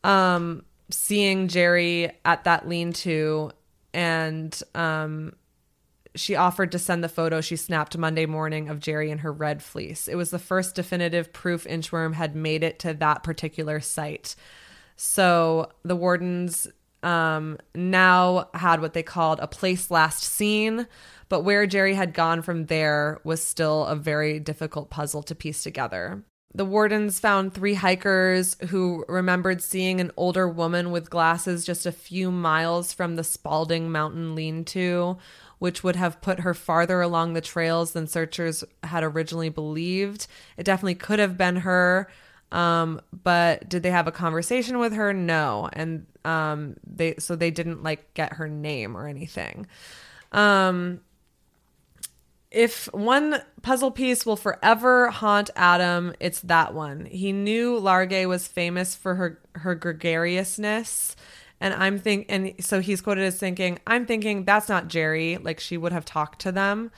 um, 0.04 0.64
seeing 0.90 1.50
Gerry 1.50 2.12
at 2.24 2.46
that 2.46 2.70
lean 2.70 2.94
to, 2.94 3.52
and 3.94 4.62
um, 4.74 5.34
she 6.16 6.36
offered 6.36 6.72
to 6.72 6.80
send 6.80 7.04
the 7.04 7.10
photo 7.10 7.42
she 7.42 7.56
snapped 7.56 7.98
Monday 7.98 8.26
morning 8.26 8.70
of 8.70 8.80
Gerry 8.80 9.12
in 9.12 9.20
her 9.20 9.32
red 9.32 9.62
fleece. 9.62 10.08
It 10.08 10.16
was 10.16 10.32
the 10.32 10.40
first 10.40 10.76
definitive 10.76 11.34
proof 11.34 11.66
Inchworm 11.66 12.14
had 12.14 12.36
made 12.36 12.64
it 12.64 12.80
to 12.80 12.94
that 12.94 13.24
particular 13.24 13.82
site. 13.82 14.36
So 15.04 15.72
the 15.82 15.96
wardens 15.96 16.68
um, 17.02 17.58
now 17.74 18.50
had 18.54 18.82
what 18.82 18.94
they 18.94 19.02
called 19.02 19.40
a 19.40 19.48
place 19.48 19.90
last 19.90 20.22
seen, 20.22 20.86
but 21.28 21.42
where 21.42 21.66
Gerry 21.66 21.96
had 21.96 22.14
gone 22.14 22.44
from 22.44 22.68
there 22.68 23.20
was 23.24 23.44
still 23.44 23.88
a 23.88 23.96
very 23.96 24.40
difficult 24.40 24.92
puzzle 24.92 25.24
to 25.24 25.34
piece 25.34 25.64
together. 25.64 26.24
the 26.54 26.66
wardens 26.66 27.20
found 27.20 27.54
three 27.54 27.76
hikers 27.76 28.58
who 28.70 29.06
remembered 29.08 29.62
seeing 29.62 30.02
an 30.02 30.12
older 30.18 30.48
woman 30.48 30.92
with 30.92 31.10
glasses 31.10 31.66
just 31.66 31.86
a 31.86 31.92
few 31.92 32.30
miles 32.30 32.92
from 32.92 33.16
the 33.16 33.24
Spaulding 33.24 33.92
Mountain 33.92 34.36
lean 34.36 34.66
to, 34.66 35.18
which 35.60 35.84
would 35.84 35.96
have 35.96 36.22
put 36.22 36.42
her 36.42 36.54
farther 36.54 37.02
along 37.02 37.34
the 37.34 37.42
trails 37.42 37.94
than 37.94 38.08
searchers 38.08 38.64
had 38.84 39.04
originally 39.04 39.50
believed. 39.50 40.28
It 40.58 40.64
definitely 40.64 40.96
could 40.96 41.20
have 41.20 41.38
been 41.38 41.58
her. 41.58 42.10
Um, 42.52 43.02
but 43.24 43.70
did 43.70 43.84
they 43.84 43.92
have 43.92 44.08
a 44.08 44.12
conversation 44.12 44.80
with 44.80 44.94
her? 44.94 45.14
No. 45.14 45.70
And 45.74 46.06
um, 46.26 46.76
they 46.86 47.16
so 47.18 47.36
they 47.36 47.52
didn't 47.52 47.84
like 47.84 48.14
get 48.14 48.34
her 48.34 48.48
name 48.48 48.96
or 48.96 49.08
anything. 49.08 49.68
Um, 50.32 51.02
if 52.52 52.94
one 52.94 53.42
puzzle 53.62 53.92
piece 53.92 54.26
will 54.26 54.36
forever 54.36 55.10
haunt 55.10 55.50
Adam, 55.56 56.14
it's 56.20 56.42
that 56.42 56.74
one. 56.74 57.06
He 57.06 57.32
knew 57.32 57.80
Largay 57.80 58.28
was 58.28 58.48
famous 58.48 58.94
for 58.94 59.16
her 59.16 59.40
her 59.56 59.74
gregariousness, 59.74 61.16
and 61.62 61.76
I'm 61.76 62.00
think 62.00 62.26
and 62.28 62.54
so 62.60 62.82
he's 62.82 63.00
quoted 63.02 63.24
as 63.24 63.38
thinking, 63.38 63.80
"I'm 63.86 64.06
thinking 64.06 64.44
that's 64.44 64.68
not 64.68 64.88
Gerry. 64.88 65.38
Like 65.38 65.60
she 65.60 65.78
would 65.78 65.94
have 65.94 66.04
talked 66.04 66.42
to 66.42 66.52
them, 66.52 66.92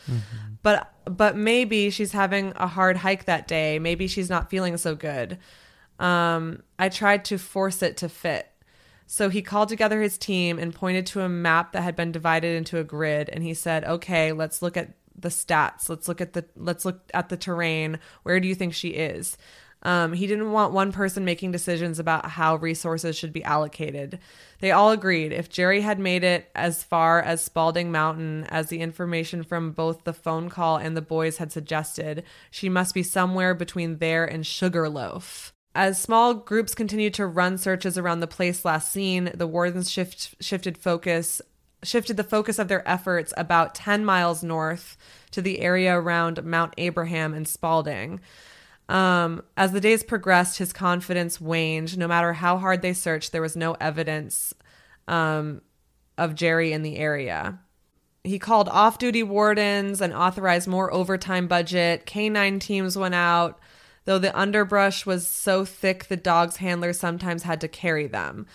but 0.63 0.91
but 1.05 1.35
maybe 1.35 1.89
she's 1.89 2.13
having 2.13 2.53
a 2.55 2.65
hard 2.65 2.97
hike 2.97 3.25
that 3.25 3.47
day. 3.47 3.77
Maybe 3.77 4.07
she's 4.07 4.29
not 4.29 4.49
feeling 4.49 4.77
so 4.77 4.95
good." 4.95 5.37
Um, 5.99 6.63
I 6.79 6.89
tried 6.89 7.25
to 7.25 7.37
force 7.37 7.83
it 7.83 7.97
to 7.97 8.09
fit. 8.09 8.47
So 9.05 9.29
he 9.29 9.41
called 9.41 9.69
together 9.69 10.01
his 10.01 10.17
team 10.17 10.57
and 10.57 10.73
pointed 10.73 11.05
to 11.07 11.21
a 11.21 11.29
map 11.29 11.73
that 11.73 11.83
had 11.83 11.95
been 11.95 12.11
divided 12.11 12.55
into 12.55 12.79
a 12.79 12.83
grid 12.83 13.29
and 13.29 13.43
he 13.43 13.53
said, 13.53 13.83
"Okay, 13.83 14.31
let's 14.31 14.61
look 14.61 14.77
at 14.77 14.93
the 15.15 15.29
stats. 15.29 15.89
Let's 15.89 16.07
look 16.07 16.21
at 16.21 16.33
the 16.33 16.45
let's 16.55 16.85
look 16.85 17.01
at 17.13 17.27
the 17.27 17.37
terrain. 17.37 17.99
Where 18.23 18.39
do 18.39 18.47
you 18.47 18.55
think 18.55 18.73
she 18.73 18.89
is?" 18.89 19.37
Um, 19.83 20.13
he 20.13 20.27
didn't 20.27 20.51
want 20.51 20.73
one 20.73 20.91
person 20.91 21.25
making 21.25 21.51
decisions 21.51 21.99
about 21.99 22.25
how 22.25 22.55
resources 22.55 23.17
should 23.17 23.33
be 23.33 23.43
allocated. 23.43 24.17
They 24.59 24.71
all 24.71 24.91
agreed 24.91 25.33
if 25.33 25.49
Gerry 25.49 25.81
had 25.81 25.99
made 25.99 26.23
it 26.23 26.49
as 26.55 26.83
far 26.83 27.21
as 27.21 27.43
Spaulding 27.43 27.91
Mountain 27.91 28.45
as 28.49 28.69
the 28.69 28.79
information 28.79 29.43
from 29.43 29.71
both 29.71 30.05
the 30.05 30.13
phone 30.13 30.49
call 30.49 30.77
and 30.77 30.95
the 30.95 31.01
boys 31.01 31.37
had 31.37 31.51
suggested, 31.51 32.23
she 32.49 32.69
must 32.69 32.93
be 32.93 33.03
somewhere 33.03 33.53
between 33.53 33.97
there 33.97 34.25
and 34.25 34.47
Sugarloaf. 34.47 35.53
As 35.75 35.99
small 35.99 36.33
groups 36.33 36.75
continued 36.75 37.15
to 37.15 37.25
run 37.25 37.57
searches 37.57 37.97
around 37.97 38.19
the 38.19 38.27
place 38.27 38.63
last 38.63 38.91
seen, 38.91 39.31
the 39.33 39.47
wardens 39.47 39.91
shift, 39.91 40.35
shifted 40.39 40.77
focus 40.77 41.41
shifted 41.83 42.15
the 42.15 42.23
focus 42.23 42.59
of 42.59 42.69
their 42.69 42.87
efforts 42.87 43.33
about 43.35 43.75
10 43.75 44.05
miles 44.05 44.41
north 44.41 44.95
to 45.31 45.41
the 45.41 45.59
area 45.59 45.93
around 45.93 46.41
Mount 46.45 46.73
Abraham 46.77 47.33
and 47.33 47.45
Spaulding. 47.45 48.21
Um, 48.89 49.43
as 49.55 49.71
the 49.71 49.81
days 49.81 50.03
progressed, 50.03 50.57
his 50.57 50.73
confidence 50.73 51.39
waned. 51.39 51.97
No 51.97 52.07
matter 52.07 52.33
how 52.33 52.57
hard 52.57 52.81
they 52.81 52.93
searched, 52.93 53.31
there 53.31 53.41
was 53.41 53.55
no 53.55 53.73
evidence 53.79 54.53
um, 55.07 55.61
of 56.17 56.35
Gerry 56.35 56.73
in 56.73 56.83
the 56.83 56.97
area. 56.97 57.59
He 58.23 58.39
called 58.39 58.69
off 58.69 58.99
duty 58.99 59.23
wardens 59.23 59.99
and 60.01 60.13
authorized 60.13 60.67
more 60.67 60.93
overtime 60.93 61.47
budget. 61.47 62.05
Canine 62.05 62.59
teams 62.59 62.97
went 62.97 63.15
out, 63.15 63.59
though 64.05 64.19
the 64.19 64.37
underbrush 64.37 65.05
was 65.05 65.27
so 65.27 65.65
thick 65.65 66.05
the 66.05 66.17
dog's 66.17 66.57
handlers 66.57 66.99
sometimes 66.99 67.43
had 67.43 67.61
to 67.61 67.67
carry 67.67 68.07
them. 68.07 68.45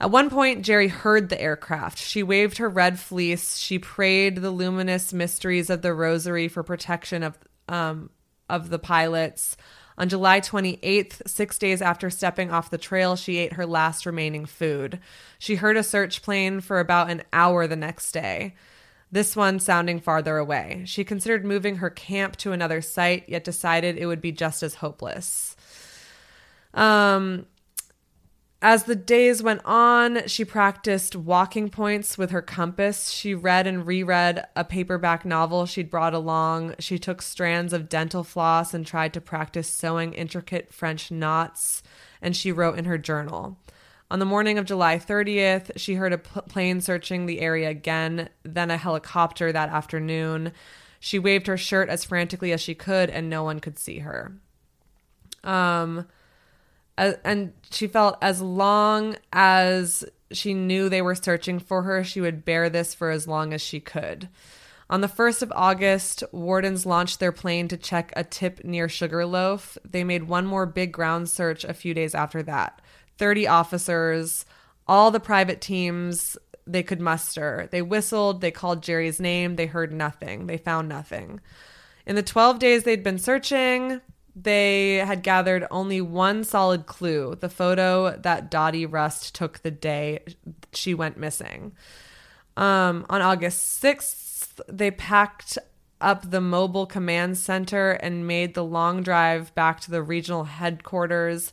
At 0.00 0.10
one 0.10 0.28
point, 0.28 0.64
Gerry 0.64 0.88
heard 0.88 1.28
the 1.28 1.40
aircraft. 1.40 1.98
She 1.98 2.22
waved 2.22 2.58
her 2.58 2.68
red 2.68 2.98
fleece. 2.98 3.56
She 3.56 3.78
prayed 3.78 4.36
the 4.36 4.50
luminous 4.50 5.12
mysteries 5.12 5.70
of 5.70 5.82
the 5.82 5.94
rosary 5.94 6.48
for 6.48 6.62
protection 6.62 7.22
of 7.22 7.38
um, 7.68 8.10
of 8.48 8.70
the 8.70 8.78
pilots. 8.78 9.56
On 9.96 10.08
July 10.08 10.40
28th, 10.40 11.22
six 11.26 11.56
days 11.58 11.80
after 11.80 12.10
stepping 12.10 12.50
off 12.50 12.70
the 12.70 12.78
trail, 12.78 13.14
she 13.14 13.38
ate 13.38 13.52
her 13.52 13.66
last 13.66 14.06
remaining 14.06 14.44
food. 14.44 14.98
She 15.38 15.54
heard 15.54 15.76
a 15.76 15.84
search 15.84 16.22
plane 16.22 16.60
for 16.60 16.80
about 16.80 17.10
an 17.10 17.22
hour 17.32 17.66
the 17.66 17.76
next 17.76 18.10
day, 18.12 18.54
this 19.12 19.36
one 19.36 19.60
sounding 19.60 20.00
farther 20.00 20.36
away. 20.36 20.82
She 20.86 21.04
considered 21.04 21.44
moving 21.44 21.76
her 21.76 21.90
camp 21.90 22.36
to 22.38 22.50
another 22.50 22.82
site, 22.82 23.28
yet 23.28 23.44
decided 23.44 23.96
it 23.96 24.06
would 24.06 24.20
be 24.20 24.32
just 24.32 24.64
as 24.64 24.74
hopeless. 24.74 25.54
Um, 26.74 27.46
as 28.64 28.84
the 28.84 28.96
days 28.96 29.42
went 29.42 29.60
on, 29.66 30.26
she 30.26 30.42
practiced 30.42 31.14
walking 31.14 31.68
points 31.68 32.16
with 32.16 32.30
her 32.30 32.40
compass. 32.40 33.10
She 33.10 33.34
read 33.34 33.66
and 33.66 33.86
reread 33.86 34.42
a 34.56 34.64
paperback 34.64 35.26
novel 35.26 35.66
she'd 35.66 35.90
brought 35.90 36.14
along. 36.14 36.74
She 36.78 36.98
took 36.98 37.20
strands 37.20 37.74
of 37.74 37.90
dental 37.90 38.24
floss 38.24 38.72
and 38.72 38.86
tried 38.86 39.12
to 39.12 39.20
practice 39.20 39.68
sewing 39.68 40.14
intricate 40.14 40.72
French 40.72 41.10
knots, 41.10 41.82
and 42.22 42.34
she 42.34 42.52
wrote 42.52 42.78
in 42.78 42.86
her 42.86 42.96
journal. 42.96 43.58
On 44.10 44.18
the 44.18 44.24
morning 44.24 44.56
of 44.56 44.64
July 44.64 44.98
30th, 44.98 45.72
she 45.76 45.96
heard 45.96 46.14
a 46.14 46.18
plane 46.18 46.80
searching 46.80 47.26
the 47.26 47.40
area 47.40 47.68
again, 47.68 48.30
then 48.44 48.70
a 48.70 48.78
helicopter 48.78 49.52
that 49.52 49.68
afternoon. 49.68 50.52
She 50.98 51.18
waved 51.18 51.48
her 51.48 51.58
shirt 51.58 51.90
as 51.90 52.06
frantically 52.06 52.50
as 52.50 52.62
she 52.62 52.74
could, 52.74 53.10
and 53.10 53.28
no 53.28 53.44
one 53.44 53.60
could 53.60 53.78
see 53.78 53.98
her. 53.98 54.32
Um, 55.42 56.06
and 56.96 57.52
she 57.70 57.86
felt 57.86 58.18
as 58.22 58.40
long 58.40 59.16
as 59.32 60.04
she 60.32 60.54
knew 60.54 60.88
they 60.88 61.02
were 61.02 61.14
searching 61.14 61.58
for 61.58 61.82
her, 61.82 62.04
she 62.04 62.20
would 62.20 62.44
bear 62.44 62.68
this 62.68 62.94
for 62.94 63.10
as 63.10 63.28
long 63.28 63.52
as 63.52 63.60
she 63.60 63.80
could. 63.80 64.28
On 64.90 65.00
the 65.00 65.08
1st 65.08 65.42
of 65.42 65.52
August, 65.56 66.22
wardens 66.30 66.84
launched 66.84 67.18
their 67.18 67.32
plane 67.32 67.68
to 67.68 67.76
check 67.76 68.12
a 68.14 68.22
tip 68.22 68.62
near 68.64 68.88
Sugarloaf. 68.88 69.78
They 69.84 70.04
made 70.04 70.24
one 70.24 70.46
more 70.46 70.66
big 70.66 70.92
ground 70.92 71.28
search 71.28 71.64
a 71.64 71.74
few 71.74 71.94
days 71.94 72.14
after 72.14 72.42
that. 72.42 72.80
30 73.16 73.46
officers, 73.46 74.44
all 74.86 75.10
the 75.10 75.20
private 75.20 75.60
teams 75.60 76.36
they 76.66 76.82
could 76.82 77.00
muster. 77.00 77.68
They 77.70 77.82
whistled, 77.82 78.40
they 78.40 78.50
called 78.50 78.82
Gerry's 78.82 79.20
name, 79.20 79.56
they 79.56 79.66
heard 79.66 79.92
nothing. 79.92 80.46
They 80.46 80.58
found 80.58 80.88
nothing. 80.88 81.40
In 82.06 82.16
the 82.16 82.22
12 82.22 82.58
days 82.58 82.84
they'd 82.84 83.02
been 83.02 83.18
searching, 83.18 84.00
they 84.36 84.96
had 84.96 85.22
gathered 85.22 85.66
only 85.70 86.00
one 86.00 86.44
solid 86.44 86.86
clue 86.86 87.36
the 87.36 87.48
photo 87.48 88.16
that 88.16 88.50
Dottie 88.50 88.86
Rust 88.86 89.34
took 89.34 89.60
the 89.60 89.70
day 89.70 90.24
she 90.72 90.94
went 90.94 91.16
missing. 91.16 91.72
Um, 92.56 93.06
on 93.08 93.22
August 93.22 93.82
6th, 93.82 94.60
they 94.68 94.90
packed 94.90 95.58
up 96.00 96.30
the 96.30 96.40
mobile 96.40 96.86
command 96.86 97.38
center 97.38 97.92
and 97.92 98.26
made 98.26 98.54
the 98.54 98.64
long 98.64 99.02
drive 99.02 99.54
back 99.54 99.80
to 99.80 99.90
the 99.90 100.02
regional 100.02 100.44
headquarters. 100.44 101.52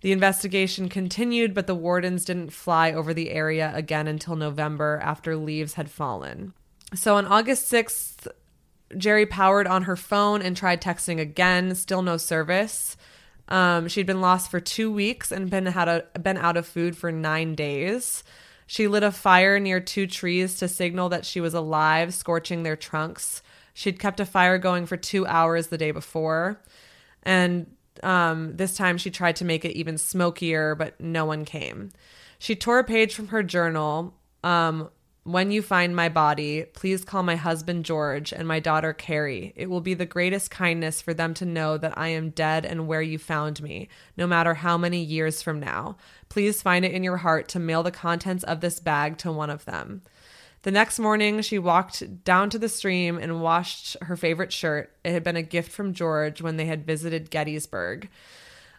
The 0.00 0.12
investigation 0.12 0.88
continued, 0.88 1.54
but 1.54 1.66
the 1.66 1.74
wardens 1.74 2.24
didn't 2.24 2.52
fly 2.52 2.92
over 2.92 3.14
the 3.14 3.30
area 3.30 3.70
again 3.74 4.08
until 4.08 4.36
November 4.36 4.98
after 5.02 5.36
leaves 5.36 5.74
had 5.74 5.90
fallen. 5.90 6.54
So 6.94 7.16
on 7.16 7.26
August 7.26 7.70
6th, 7.70 8.26
Gerry 8.96 9.26
powered 9.26 9.66
on 9.66 9.84
her 9.84 9.96
phone 9.96 10.42
and 10.42 10.56
tried 10.56 10.82
texting 10.82 11.20
again, 11.20 11.74
still 11.74 12.02
no 12.02 12.16
service. 12.16 12.96
Um, 13.48 13.88
she'd 13.88 14.06
been 14.06 14.20
lost 14.20 14.50
for 14.50 14.60
two 14.60 14.92
weeks 14.92 15.30
and 15.30 15.50
been 15.50 15.66
had 15.66 15.88
a, 15.88 16.04
been 16.18 16.38
out 16.38 16.56
of 16.56 16.66
food 16.66 16.96
for 16.96 17.12
nine 17.12 17.54
days. 17.54 18.24
She 18.66 18.88
lit 18.88 19.02
a 19.02 19.10
fire 19.10 19.60
near 19.60 19.80
two 19.80 20.06
trees 20.06 20.56
to 20.58 20.68
signal 20.68 21.10
that 21.10 21.26
she 21.26 21.40
was 21.40 21.52
alive, 21.52 22.14
scorching 22.14 22.62
their 22.62 22.76
trunks. 22.76 23.42
She'd 23.74 23.98
kept 23.98 24.20
a 24.20 24.26
fire 24.26 24.58
going 24.58 24.86
for 24.86 24.96
two 24.96 25.26
hours 25.26 25.66
the 25.66 25.78
day 25.78 25.90
before, 25.90 26.60
and 27.22 27.66
um, 28.02 28.56
this 28.56 28.76
time 28.76 28.98
she 28.98 29.10
tried 29.10 29.36
to 29.36 29.44
make 29.44 29.64
it 29.64 29.76
even 29.76 29.98
smokier, 29.98 30.74
but 30.74 30.98
no 31.00 31.24
one 31.24 31.44
came. 31.44 31.90
She 32.38 32.56
tore 32.56 32.78
a 32.78 32.84
page 32.84 33.14
from 33.14 33.28
her 33.28 33.42
journal. 33.42 34.14
Um, 34.42 34.90
when 35.24 35.52
you 35.52 35.62
find 35.62 35.94
my 35.94 36.08
body, 36.08 36.64
please 36.64 37.04
call 37.04 37.22
my 37.22 37.36
husband 37.36 37.84
George 37.84 38.32
and 38.32 38.46
my 38.48 38.58
daughter 38.58 38.92
Carrie. 38.92 39.52
It 39.54 39.70
will 39.70 39.80
be 39.80 39.94
the 39.94 40.04
greatest 40.04 40.50
kindness 40.50 41.00
for 41.00 41.14
them 41.14 41.32
to 41.34 41.46
know 41.46 41.78
that 41.78 41.96
I 41.96 42.08
am 42.08 42.30
dead 42.30 42.64
and 42.64 42.88
where 42.88 43.02
you 43.02 43.18
found 43.18 43.62
me, 43.62 43.88
no 44.16 44.26
matter 44.26 44.54
how 44.54 44.76
many 44.76 45.00
years 45.00 45.40
from 45.40 45.60
now. 45.60 45.96
Please 46.28 46.60
find 46.60 46.84
it 46.84 46.92
in 46.92 47.04
your 47.04 47.18
heart 47.18 47.46
to 47.48 47.60
mail 47.60 47.84
the 47.84 47.92
contents 47.92 48.42
of 48.42 48.60
this 48.60 48.80
bag 48.80 49.16
to 49.18 49.30
one 49.30 49.50
of 49.50 49.64
them. 49.64 50.02
The 50.62 50.72
next 50.72 50.98
morning, 50.98 51.40
she 51.42 51.58
walked 51.58 52.24
down 52.24 52.50
to 52.50 52.58
the 52.58 52.68
stream 52.68 53.16
and 53.18 53.40
washed 53.40 53.96
her 54.02 54.16
favorite 54.16 54.52
shirt. 54.52 54.92
It 55.04 55.12
had 55.12 55.24
been 55.24 55.36
a 55.36 55.42
gift 55.42 55.70
from 55.70 55.94
George 55.94 56.42
when 56.42 56.56
they 56.56 56.66
had 56.66 56.86
visited 56.86 57.30
Gettysburg. 57.30 58.08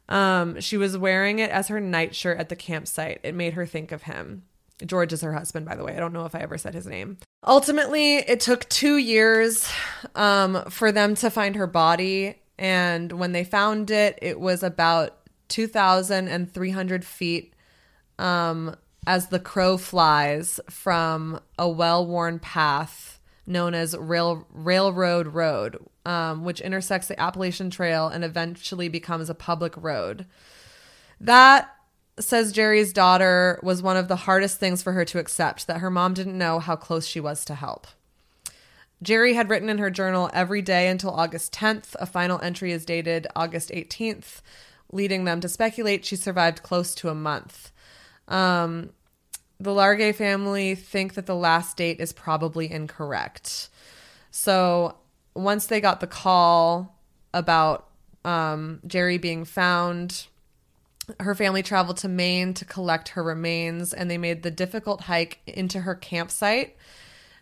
Um, 0.09 0.59
she 0.59 0.75
was 0.75 0.97
wearing 0.97 1.39
it 1.39 1.51
as 1.51 1.69
her 1.69 1.79
nightshirt 1.79 2.37
at 2.37 2.49
the 2.49 2.55
campsite. 2.57 3.21
It 3.23 3.33
made 3.33 3.53
her 3.53 3.65
think 3.65 3.93
of 3.93 4.03
him. 4.03 4.43
George 4.85 5.13
is 5.13 5.21
her 5.21 5.33
husband, 5.33 5.65
by 5.65 5.75
the 5.75 5.83
way. 5.83 5.95
I 5.95 5.99
don't 5.99 6.13
know 6.13 6.25
if 6.25 6.35
I 6.35 6.39
ever 6.39 6.57
said 6.57 6.73
his 6.73 6.87
name. 6.87 7.17
Ultimately, 7.45 8.15
it 8.17 8.39
took 8.39 8.67
two 8.69 8.97
years 8.97 9.69
um, 10.15 10.63
for 10.69 10.91
them 10.91 11.15
to 11.15 11.29
find 11.29 11.55
her 11.55 11.67
body. 11.67 12.41
And 12.57 13.11
when 13.13 13.31
they 13.31 13.43
found 13.43 13.91
it, 13.91 14.17
it 14.21 14.39
was 14.39 14.63
about 14.63 15.17
2,300 15.49 17.05
feet 17.05 17.53
um, 18.19 18.75
as 19.05 19.27
the 19.27 19.39
crow 19.39 19.77
flies 19.77 20.59
from 20.69 21.39
a 21.57 21.67
well 21.69 22.05
worn 22.05 22.39
path 22.39 23.19
known 23.45 23.73
as 23.73 23.95
Rail- 23.97 24.47
Railroad 24.51 25.27
Road. 25.27 25.77
um, 26.05 26.43
which 26.43 26.59
intersects 26.59 27.07
the 27.07 27.19
Appalachian 27.19 27.69
Trail 27.69 28.07
and 28.09 28.25
eventually 28.25 28.89
becomes 28.89 29.29
a 29.29 29.35
public 29.35 29.73
road. 29.77 30.25
That 31.21 31.72
says 32.19 32.51
Gerry's 32.51 32.93
daughter 32.93 33.59
was 33.63 33.81
one 33.81 33.97
of 33.97 34.07
the 34.07 34.15
hardest 34.15 34.59
things 34.59 34.83
for 34.83 34.93
her 34.93 35.05
to 35.05 35.19
accept 35.19 35.67
that 35.67 35.79
her 35.79 35.89
mom 35.89 36.13
didn't 36.13 36.37
know 36.37 36.59
how 36.59 36.75
close 36.75 37.07
she 37.07 37.19
was 37.19 37.43
to 37.45 37.55
help. 37.55 37.87
Gerry 39.01 39.33
had 39.33 39.49
written 39.49 39.69
in 39.69 39.79
her 39.79 39.89
journal 39.89 40.29
every 40.33 40.61
day 40.61 40.87
until 40.87 41.11
August 41.11 41.53
10th. 41.53 41.95
A 41.99 42.05
final 42.05 42.39
entry 42.41 42.71
is 42.71 42.85
dated 42.85 43.27
August 43.35 43.69
18th, 43.69 44.41
leading 44.91 45.25
them 45.25 45.41
to 45.41 45.49
speculate 45.49 46.05
she 46.05 46.15
survived 46.15 46.63
close 46.63 46.95
to 46.95 47.09
a 47.09 47.15
month. 47.15 47.71
Um, 48.27 48.91
the 49.59 49.71
Largay 49.71 50.15
family 50.15 50.75
think 50.75 51.15
that 51.15 51.25
the 51.25 51.35
last 51.35 51.77
date 51.77 51.99
is 51.99 52.13
probably 52.13 52.71
incorrect. 52.71 53.69
So 54.31 54.95
once 55.33 55.65
they 55.65 55.81
got 55.81 55.99
the 55.99 56.07
call 56.07 56.95
about 57.33 57.89
um, 58.23 58.79
Gerry 58.87 59.17
being 59.17 59.43
found, 59.45 60.27
her 61.19 61.35
family 61.35 61.63
traveled 61.63 61.97
to 61.97 62.07
Maine 62.07 62.53
to 62.55 62.65
collect 62.65 63.09
her 63.09 63.23
remains, 63.23 63.93
and 63.93 64.09
they 64.09 64.17
made 64.17 64.43
the 64.43 64.51
difficult 64.51 65.01
hike 65.01 65.39
into 65.45 65.81
her 65.81 65.95
campsite. 65.95 66.75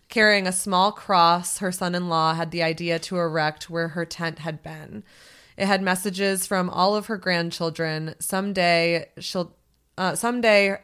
Carrying 0.08 0.46
a 0.46 0.52
small 0.52 0.92
cross, 0.92 1.58
her 1.58 1.72
son 1.72 1.94
in 1.94 2.08
law 2.08 2.34
had 2.34 2.50
the 2.50 2.62
idea 2.62 2.98
to 2.98 3.18
erect 3.18 3.70
where 3.70 3.88
her 3.88 4.04
tent 4.04 4.40
had 4.40 4.62
been. 4.62 5.04
It 5.56 5.66
had 5.66 5.82
messages 5.82 6.46
from 6.46 6.68
all 6.70 6.96
of 6.96 7.06
her 7.06 7.16
grandchildren. 7.16 8.14
Someday 8.18 9.06
she'll, 9.18 9.54
uh, 9.96 10.14
someday 10.14 10.78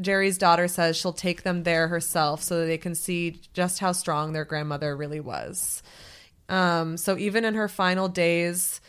Gerry's 0.00 0.38
daughter 0.38 0.68
says 0.68 0.96
she'll 0.96 1.12
take 1.12 1.42
them 1.42 1.62
there 1.62 1.88
herself 1.88 2.42
so 2.42 2.60
that 2.60 2.66
they 2.66 2.78
can 2.78 2.94
see 2.94 3.40
just 3.52 3.80
how 3.80 3.92
strong 3.92 4.32
their 4.32 4.44
grandmother 4.44 4.96
really 4.96 5.20
was. 5.20 5.82
Um, 6.48 6.96
so 6.96 7.16
even 7.16 7.44
in 7.44 7.54
her 7.54 7.68
final 7.68 8.08
days, 8.08 8.80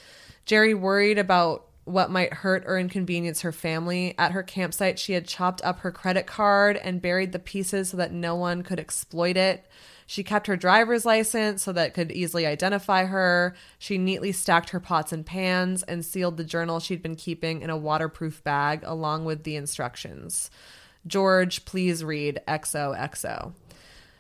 Gerry 0.46 0.74
worried 0.74 1.18
about 1.18 1.66
what 1.86 2.12
might 2.12 2.34
hurt 2.34 2.64
or 2.66 2.78
inconvenience 2.78 3.42
her 3.42 3.52
family. 3.52 4.16
At 4.18 4.34
her 4.34 4.44
campsite, 4.44 5.00
she 5.00 5.14
had 5.14 5.28
chopped 5.28 5.64
up 5.64 5.80
her 5.80 5.92
credit 5.92 6.26
card 6.26 6.78
and 6.78 7.02
buried 7.02 7.32
the 7.32 7.40
pieces 7.40 7.90
so 7.90 7.98
that 7.98 8.12
no 8.12 8.36
one 8.36 8.64
could 8.64 8.80
exploit 8.80 9.38
it. 9.38 9.66
She 10.08 10.24
kept 10.24 10.48
her 10.48 10.58
driver's 10.58 11.06
license 11.06 11.64
so 11.64 11.72
that 11.74 11.94
could 11.94 12.12
easily 12.12 12.46
identify 12.46 13.06
her. 13.06 13.56
She 13.80 13.98
neatly 13.98 14.32
stacked 14.32 14.70
her 14.72 14.80
pots 14.80 15.12
and 15.12 15.26
pans 15.26 15.84
and 15.84 16.06
sealed 16.06 16.38
the 16.38 16.44
journal 16.44 16.80
she'd 16.80 17.02
been 17.02 17.16
keeping 17.16 17.62
in 17.62 17.70
a 17.70 17.78
waterproof 17.78 18.44
bag 18.44 18.82
along 18.84 19.26
with 19.26 19.44
the 19.44 19.56
instructions. 19.56 20.52
George, 21.08 21.66
please 21.66 22.04
read 22.04 22.42
XOXO. 22.48 23.54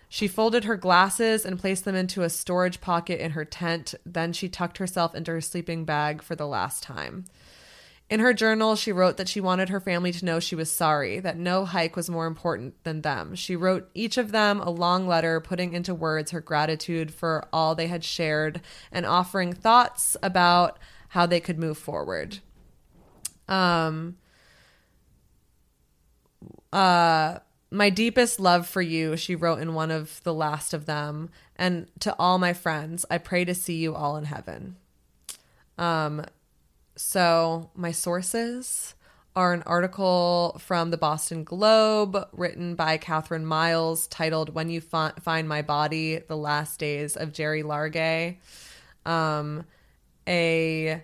She 0.08 0.28
folded 0.28 0.64
her 0.64 0.78
glasses 0.78 1.46
and 1.46 1.60
placed 1.60 1.84
them 1.84 1.96
into 1.96 2.22
a 2.22 2.30
storage 2.30 2.80
pocket 2.80 3.20
in 3.20 3.32
her 3.32 3.46
tent. 3.46 3.96
Then 4.06 4.34
she 4.34 4.50
tucked 4.50 4.78
herself 4.78 5.14
into 5.14 5.32
her 5.32 5.42
sleeping 5.42 5.84
bag 5.84 6.22
for 6.22 6.36
the 6.36 6.48
last 6.48 6.84
time. 6.84 7.26
In 8.08 8.20
her 8.20 8.34
journal, 8.34 8.76
she 8.76 8.92
wrote 8.92 9.18
that 9.18 9.28
she 9.28 9.42
wanted 9.42 9.70
her 9.70 9.80
family 9.80 10.12
to 10.12 10.26
know 10.26 10.40
she 10.40 10.56
was 10.56 10.72
sorry, 10.72 11.20
that 11.20 11.38
no 11.38 11.66
hike 11.66 11.96
was 11.96 12.10
more 12.10 12.28
important 12.28 12.76
than 12.84 13.02
them. 13.02 13.34
She 13.34 13.56
wrote 13.56 13.90
each 13.96 14.18
of 14.18 14.32
them 14.32 14.60
a 14.60 14.70
long 14.70 15.08
letter, 15.08 15.42
putting 15.42 15.74
into 15.74 15.96
words 15.96 16.30
her 16.30 16.42
gratitude 16.42 17.12
for 17.12 17.48
all 17.52 17.74
they 17.74 17.88
had 17.88 18.04
shared 18.04 18.62
and 18.92 19.08
offering 19.08 19.54
thoughts 19.54 20.16
about 20.22 20.78
how 21.10 21.26
they 21.26 21.40
could 21.40 21.58
move 21.58 21.80
forward. 21.80 22.40
Um, 23.48 24.18
uh, 26.72 27.40
my 27.72 27.90
deepest 27.90 28.40
love 28.40 28.68
for 28.68 28.84
you, 28.84 29.18
she 29.18 29.36
wrote 29.36 29.60
in 29.60 29.74
one 29.74 29.90
of 29.90 30.22
the 30.24 30.34
last 30.34 30.76
of 30.76 30.86
them, 30.86 31.32
and 31.56 31.88
to 32.02 32.16
all 32.20 32.38
my 32.38 32.54
friends, 32.54 33.04
I 33.10 33.18
pray 33.18 33.46
to 33.46 33.56
see 33.56 33.78
you 33.78 33.96
all 33.96 34.16
in 34.16 34.26
heaven. 34.26 34.76
Um, 35.78 36.24
so 36.96 37.70
my 37.76 37.92
sources 37.92 38.96
are 39.36 39.54
an 39.54 39.64
article 39.64 40.58
from 40.60 40.92
the 40.92 40.98
Boston 40.98 41.44
Globe 41.44 42.18
written 42.32 42.76
by 42.76 42.98
Kathryn 42.98 43.44
Miles 43.44 44.08
titled 44.08 44.54
"When 44.54 44.70
You 44.70 44.82
Fi- 44.82 45.14
Find 45.22 45.48
My 45.48 45.62
Body: 45.62 46.20
The 46.20 46.38
Last 46.38 46.80
Days 46.80 47.16
of 47.18 47.34
Gerry 47.34 47.64
Largay." 47.64 48.38
Um, 49.06 49.66
a 50.28 51.04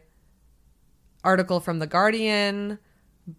article 1.24 1.60
from 1.60 1.80
the 1.80 1.88
Guardian 1.88 2.80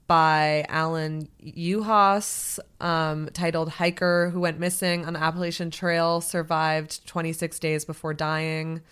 by 0.07 0.65
Alan 0.69 1.29
Yuhas 1.43 2.59
um, 2.81 3.29
titled 3.33 3.69
Hiker 3.69 4.31
Who 4.31 4.41
Went 4.41 4.59
Missing 4.61 5.07
on 5.07 5.15
the 5.15 5.23
Appalachian 5.23 5.70
Trail 5.70 6.20
Survived 6.20 7.07
26 7.07 7.59
Days 7.59 7.85
Before 7.85 8.15
Dying. 8.15 8.83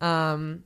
Um, 0.00 0.64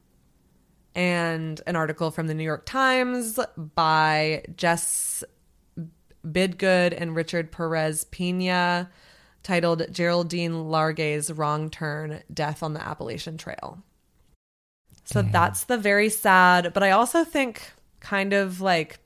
and 0.96 1.60
an 1.66 1.76
article 1.76 2.10
from 2.10 2.26
the 2.26 2.34
New 2.34 2.42
York 2.42 2.64
Times 2.66 3.38
by 3.74 4.42
Jess 4.56 5.22
Bidgood 6.26 6.94
and 6.98 7.14
Richard 7.14 7.52
Perez 7.52 8.04
Pina 8.04 8.90
titled 9.44 9.86
Geraldine 9.92 10.64
Largay's 10.64 11.30
Wrong 11.30 11.70
Turn 11.70 12.22
Death 12.32 12.62
on 12.64 12.72
the 12.72 12.84
Appalachian 12.84 13.36
Trail. 13.36 13.80
So 15.04 15.22
that's 15.22 15.64
the 15.64 15.78
very 15.78 16.08
sad, 16.08 16.72
but 16.74 16.82
I 16.82 16.90
also 16.90 17.22
think 17.22 17.62
kind 18.00 18.32
of 18.32 18.60
like 18.60 18.98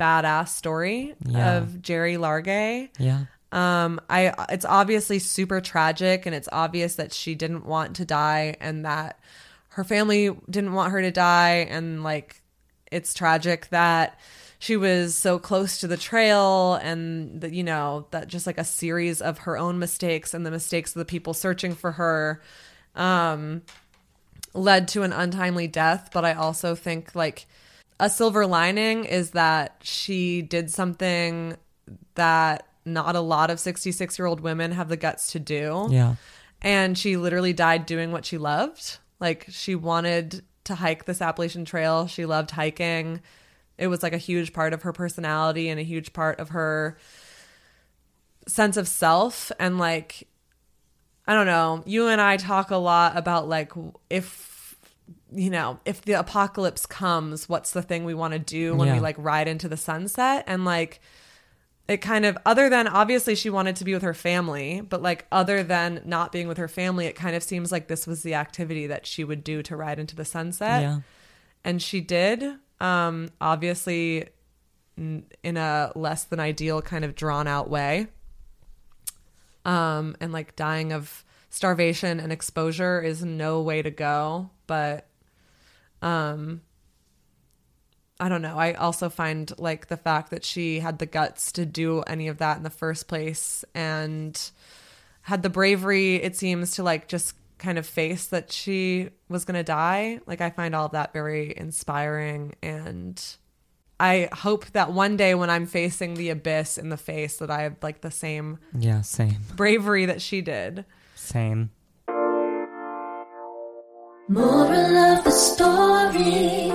badass 0.00 0.48
story 0.48 1.14
Yeah. 1.24 1.58
of 1.58 1.80
Gerry 1.80 2.14
Largay. 2.14 2.88
Yeah. 2.98 3.26
Um, 3.52 4.00
I 4.10 4.34
it's 4.48 4.64
obviously 4.64 5.20
super 5.20 5.60
tragic, 5.60 6.26
and 6.26 6.34
it's 6.34 6.48
obvious 6.50 6.96
that 6.96 7.12
she 7.12 7.36
didn't 7.36 7.66
want 7.66 7.94
to 7.96 8.04
die, 8.04 8.56
and 8.60 8.84
that 8.84 9.20
her 9.74 9.84
family 9.84 10.30
didn't 10.48 10.72
want 10.72 10.92
her 10.92 11.02
to 11.02 11.10
die, 11.10 11.66
and 11.68 12.02
like 12.04 12.42
it's 12.90 13.12
tragic 13.12 13.68
that 13.70 14.18
she 14.60 14.76
was 14.76 15.16
so 15.16 15.38
close 15.38 15.80
to 15.80 15.88
the 15.88 15.96
trail, 15.96 16.74
and 16.74 17.40
that 17.40 17.52
you 17.52 17.64
know 17.64 18.06
that 18.12 18.28
just 18.28 18.46
like 18.46 18.58
a 18.58 18.64
series 18.64 19.20
of 19.20 19.38
her 19.38 19.58
own 19.58 19.78
mistakes 19.78 20.32
and 20.32 20.46
the 20.46 20.50
mistakes 20.50 20.94
of 20.94 21.00
the 21.00 21.04
people 21.04 21.34
searching 21.34 21.74
for 21.74 21.92
her, 21.92 22.40
um, 22.94 23.62
led 24.52 24.86
to 24.88 25.02
an 25.02 25.12
untimely 25.12 25.66
death. 25.66 26.10
But 26.12 26.24
I 26.24 26.34
also 26.34 26.76
think 26.76 27.14
like 27.16 27.46
a 27.98 28.08
silver 28.08 28.46
lining 28.46 29.04
is 29.04 29.32
that 29.32 29.76
she 29.82 30.40
did 30.40 30.70
something 30.70 31.56
that 32.14 32.66
not 32.84 33.16
a 33.16 33.20
lot 33.20 33.50
of 33.50 33.58
66 33.58 34.18
year 34.18 34.26
old 34.26 34.40
women 34.40 34.70
have 34.70 34.88
the 34.88 34.96
guts 34.96 35.32
to 35.32 35.40
do. 35.40 35.88
Yeah. 35.90 36.14
And 36.62 36.96
she 36.96 37.16
literally 37.16 37.52
died 37.52 37.86
doing 37.86 38.12
what 38.12 38.24
she 38.24 38.38
loved. 38.38 38.98
Like 39.24 39.46
she 39.48 39.74
wanted 39.74 40.42
to 40.64 40.74
hike 40.74 41.06
this 41.06 41.22
Appalachian 41.22 41.64
Trail. 41.64 42.06
She 42.06 42.26
loved 42.26 42.50
hiking. 42.50 43.22
It 43.78 43.86
was 43.86 44.02
like 44.02 44.12
a 44.12 44.18
huge 44.18 44.52
part 44.52 44.74
of 44.74 44.82
her 44.82 44.92
personality 44.92 45.70
and 45.70 45.80
a 45.80 45.82
huge 45.82 46.12
part 46.12 46.38
of 46.38 46.50
her 46.50 46.98
sense 48.46 48.76
of 48.76 48.86
self. 48.86 49.50
And 49.58 49.78
like, 49.78 50.28
I 51.26 51.32
don't 51.32 51.46
know, 51.46 51.82
you 51.86 52.08
and 52.08 52.20
I 52.20 52.36
talk 52.36 52.70
a 52.70 52.76
lot 52.76 53.16
about 53.16 53.48
like 53.48 53.72
if, 54.10 54.76
you 55.32 55.48
know, 55.48 55.80
if 55.86 56.02
the 56.02 56.12
apocalypse 56.12 56.84
comes, 56.84 57.48
what's 57.48 57.70
the 57.70 57.80
thing 57.80 58.04
we 58.04 58.12
want 58.12 58.34
to 58.34 58.38
do 58.38 58.76
when 58.76 58.92
we 58.92 59.00
like 59.00 59.16
ride 59.18 59.48
into 59.48 59.70
the 59.70 59.78
sunset? 59.78 60.44
And 60.46 60.66
like, 60.66 61.00
it 61.86 61.98
kind 61.98 62.24
of 62.24 62.38
other 62.46 62.70
than 62.70 62.88
obviously 62.88 63.34
she 63.34 63.50
wanted 63.50 63.76
to 63.76 63.84
be 63.84 63.92
with 63.92 64.02
her 64.02 64.14
family 64.14 64.80
but 64.80 65.02
like 65.02 65.26
other 65.30 65.62
than 65.62 66.00
not 66.04 66.32
being 66.32 66.48
with 66.48 66.56
her 66.56 66.68
family 66.68 67.06
it 67.06 67.14
kind 67.14 67.36
of 67.36 67.42
seems 67.42 67.70
like 67.70 67.88
this 67.88 68.06
was 68.06 68.22
the 68.22 68.34
activity 68.34 68.86
that 68.86 69.06
she 69.06 69.22
would 69.24 69.44
do 69.44 69.62
to 69.62 69.76
ride 69.76 69.98
into 69.98 70.16
the 70.16 70.24
sunset 70.24 70.80
Yeah. 70.82 71.00
and 71.62 71.82
she 71.82 72.00
did 72.00 72.42
um 72.80 73.28
obviously 73.40 74.28
in 74.96 75.56
a 75.56 75.92
less 75.94 76.24
than 76.24 76.40
ideal 76.40 76.80
kind 76.80 77.04
of 77.04 77.14
drawn 77.14 77.46
out 77.46 77.68
way 77.68 78.06
um 79.64 80.16
and 80.20 80.32
like 80.32 80.56
dying 80.56 80.92
of 80.92 81.24
starvation 81.50 82.18
and 82.20 82.32
exposure 82.32 83.00
is 83.00 83.24
no 83.24 83.60
way 83.60 83.82
to 83.82 83.90
go 83.90 84.50
but 84.66 85.06
um 86.02 86.60
I 88.24 88.28
don't 88.30 88.40
know. 88.40 88.56
I 88.58 88.72
also 88.72 89.10
find 89.10 89.52
like 89.58 89.88
the 89.88 89.98
fact 89.98 90.30
that 90.30 90.46
she 90.46 90.80
had 90.80 90.98
the 90.98 91.04
guts 91.04 91.52
to 91.52 91.66
do 91.66 92.00
any 92.06 92.28
of 92.28 92.38
that 92.38 92.56
in 92.56 92.62
the 92.62 92.70
first 92.70 93.06
place 93.06 93.66
and 93.74 94.40
had 95.20 95.42
the 95.42 95.50
bravery, 95.50 96.16
it 96.16 96.34
seems, 96.34 96.76
to 96.76 96.82
like 96.82 97.06
just 97.06 97.34
kind 97.58 97.76
of 97.76 97.86
face 97.86 98.26
that 98.28 98.50
she 98.50 99.10
was 99.28 99.44
going 99.44 99.56
to 99.56 99.62
die. 99.62 100.20
Like, 100.26 100.40
I 100.40 100.48
find 100.48 100.74
all 100.74 100.86
of 100.86 100.92
that 100.92 101.12
very 101.12 101.52
inspiring. 101.54 102.54
And 102.62 103.22
I 104.00 104.30
hope 104.32 104.64
that 104.72 104.90
one 104.92 105.18
day 105.18 105.34
when 105.34 105.50
I'm 105.50 105.66
facing 105.66 106.14
the 106.14 106.30
abyss 106.30 106.78
in 106.78 106.88
the 106.88 106.96
face, 106.96 107.36
that 107.38 107.50
I 107.50 107.62
have 107.64 107.76
like 107.82 108.00
the 108.00 108.10
same 108.10 108.58
Yeah. 108.78 109.02
Same. 109.02 109.36
bravery 109.54 110.06
that 110.06 110.22
she 110.22 110.40
did. 110.40 110.86
Same. 111.14 111.70
Moral 114.28 114.96
of 114.96 115.24
the 115.24 115.30
story. 115.30 116.72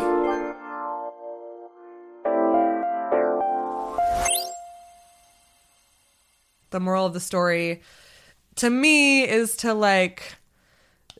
The 6.71 6.79
moral 6.79 7.05
of 7.05 7.13
the 7.13 7.19
story 7.19 7.81
to 8.55 8.69
me 8.69 9.23
is 9.27 9.55
to 9.57 9.73
like 9.73 10.35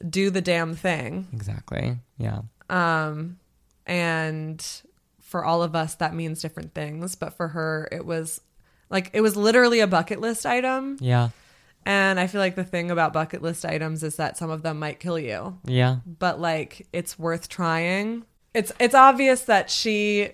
do 0.08 0.30
the 0.30 0.42
damn 0.42 0.76
thing. 0.76 1.28
Exactly. 1.34 1.98
Yeah. 2.18 2.42
Um, 2.70 3.40
and 3.86 4.66
for 5.20 5.44
all 5.44 5.64
of 5.64 5.76
us, 5.76 5.96
that 5.96 6.14
means 6.14 6.42
different 6.42 6.74
things. 6.74 7.16
But 7.16 7.34
for 7.34 7.50
her, 7.50 7.88
it 7.92 8.06
was 8.06 8.42
like 8.90 9.10
it 9.14 9.22
was 9.22 9.36
literally 9.36 9.80
a 9.80 9.88
bucket 9.88 10.20
list 10.22 10.46
item. 10.46 10.98
Yeah. 11.00 11.30
And 11.86 12.20
I 12.20 12.28
feel 12.28 12.42
like 12.42 12.56
the 12.56 12.64
thing 12.64 12.92
about 12.92 13.14
bucket 13.14 13.42
list 13.42 13.66
items 13.66 14.04
is 14.04 14.18
that 14.18 14.38
some 14.38 14.50
of 14.50 14.64
them 14.64 14.80
might 14.80 15.00
kill 15.00 15.18
you, 15.18 15.58
Yeah. 15.66 15.98
but 16.06 16.40
like 16.40 16.88
it's 16.94 17.18
worth 17.18 17.48
trying. 17.50 18.26
It's 18.54 18.72
it's 18.80 18.96
obvious 18.96 19.42
that 19.44 19.70
she, 19.70 20.30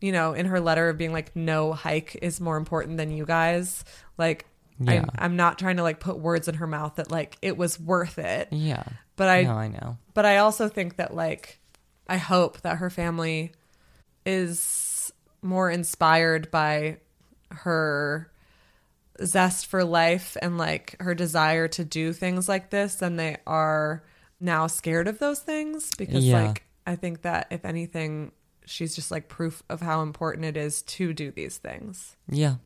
you 0.00 0.12
know, 0.12 0.34
in 0.34 0.46
her 0.46 0.60
letter 0.60 0.88
of 0.88 0.96
being 0.98 1.12
like 1.12 1.34
no 1.34 1.72
hike 1.72 2.16
is 2.22 2.40
more 2.40 2.56
important 2.56 2.96
than 2.96 3.10
you 3.10 3.26
guys. 3.26 3.84
Like 4.18 4.46
Yeah. 4.78 4.92
I'm, 4.92 5.10
I'm 5.16 5.36
not 5.36 5.58
trying 5.58 5.76
to 5.76 5.82
like 5.82 6.00
put 6.00 6.18
words 6.18 6.48
in 6.48 6.54
her 6.56 6.66
mouth 6.66 6.96
that 6.96 7.10
like 7.10 7.36
it 7.42 7.56
was 7.56 7.78
worth 7.78 8.18
it. 8.18 8.48
Yeah. 8.50 8.84
But 9.16 9.28
I 9.28 9.42
no, 9.42 9.52
I 9.52 9.68
know. 9.68 9.98
but 10.14 10.24
I 10.26 10.38
also 10.38 10.68
think 10.68 10.96
that 10.96 11.14
like 11.14 11.60
I 12.08 12.16
hope 12.16 12.60
that 12.62 12.78
her 12.78 12.90
family 12.90 13.52
is 14.26 15.12
more 15.42 15.70
inspired 15.70 16.50
by 16.50 16.98
her 17.50 18.30
zest 19.22 19.66
for 19.66 19.84
life 19.84 20.36
and 20.42 20.58
like 20.58 20.96
her 21.00 21.14
desire 21.14 21.68
to 21.68 21.84
do 21.84 22.12
things 22.12 22.48
like 22.48 22.70
this 22.70 22.96
than 22.96 23.16
they 23.16 23.36
are 23.46 24.02
now 24.40 24.66
scared 24.66 25.06
of 25.06 25.18
those 25.18 25.38
things 25.40 25.90
because 25.96 26.24
Yeah. 26.24 26.46
like 26.48 26.64
I 26.86 26.96
think 26.96 27.22
that 27.22 27.46
if 27.50 27.64
anything 27.64 28.32
she's 28.66 28.94
just 28.96 29.10
like 29.10 29.28
proof 29.28 29.62
of 29.68 29.80
how 29.80 30.02
important 30.02 30.46
it 30.46 30.56
is 30.56 30.82
to 30.82 31.12
do 31.12 31.30
these 31.30 31.58
things. 31.58 32.16
Yeah. 32.28 32.56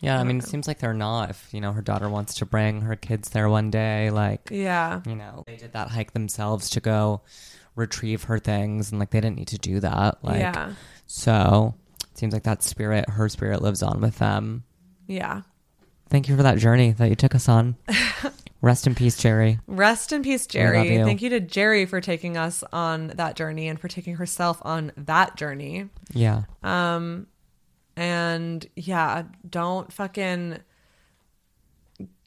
Yeah. 0.00 0.20
I 0.20 0.24
mean, 0.24 0.38
it 0.38 0.44
seems 0.44 0.68
like 0.68 0.78
they're 0.78 0.94
not. 0.94 1.30
If, 1.30 1.48
you 1.52 1.60
know, 1.60 1.72
her 1.72 1.82
daughter 1.82 2.08
wants 2.08 2.34
to 2.36 2.46
bring 2.46 2.82
her 2.82 2.94
kids 2.96 3.30
there 3.30 3.48
one 3.48 3.70
day, 3.70 4.10
like, 4.10 4.48
Yeah. 4.50 5.00
you 5.06 5.16
know, 5.16 5.42
they 5.46 5.56
did 5.56 5.72
that 5.72 5.88
hike 5.88 6.12
themselves 6.12 6.70
to 6.70 6.80
go 6.80 7.22
retrieve 7.74 8.24
her 8.24 8.38
things 8.38 8.90
and 8.90 8.98
like 8.98 9.10
they 9.10 9.20
didn't 9.20 9.36
need 9.36 9.48
to 9.48 9.58
do 9.58 9.80
that. 9.80 10.22
Like, 10.22 10.40
yeah. 10.40 10.72
so 11.06 11.74
it 12.10 12.18
seems 12.18 12.32
like 12.32 12.44
that 12.44 12.62
spirit, 12.62 13.08
her 13.10 13.28
spirit 13.28 13.60
lives 13.62 13.82
on 13.82 14.00
with 14.00 14.18
them. 14.18 14.64
Yeah. 15.06 15.42
Thank 16.10 16.28
you 16.28 16.36
for 16.36 16.42
that 16.42 16.58
journey 16.58 16.92
that 16.92 17.08
you 17.08 17.14
took 17.16 17.34
us 17.34 17.48
on. 17.48 17.76
Rest 18.60 18.86
in 18.88 18.94
peace, 18.96 19.16
Gerry. 19.16 19.60
Rest 19.68 20.12
in 20.12 20.22
peace, 20.22 20.46
Gerry. 20.46 20.92
you. 20.96 21.04
Thank 21.04 21.22
you 21.22 21.30
to 21.30 21.38
Gerry 21.40 21.86
for 21.86 22.00
taking 22.00 22.36
us 22.36 22.64
on 22.72 23.08
that 23.16 23.36
journey 23.36 23.68
and 23.68 23.78
for 23.80 23.86
taking 23.86 24.16
herself 24.16 24.58
on 24.62 24.90
that 24.96 25.36
journey. 25.36 25.88
Yeah. 26.12 26.42
Um, 26.64 27.28
and 27.98 28.64
yeah, 28.76 29.24
don't 29.48 29.92
fucking 29.92 30.58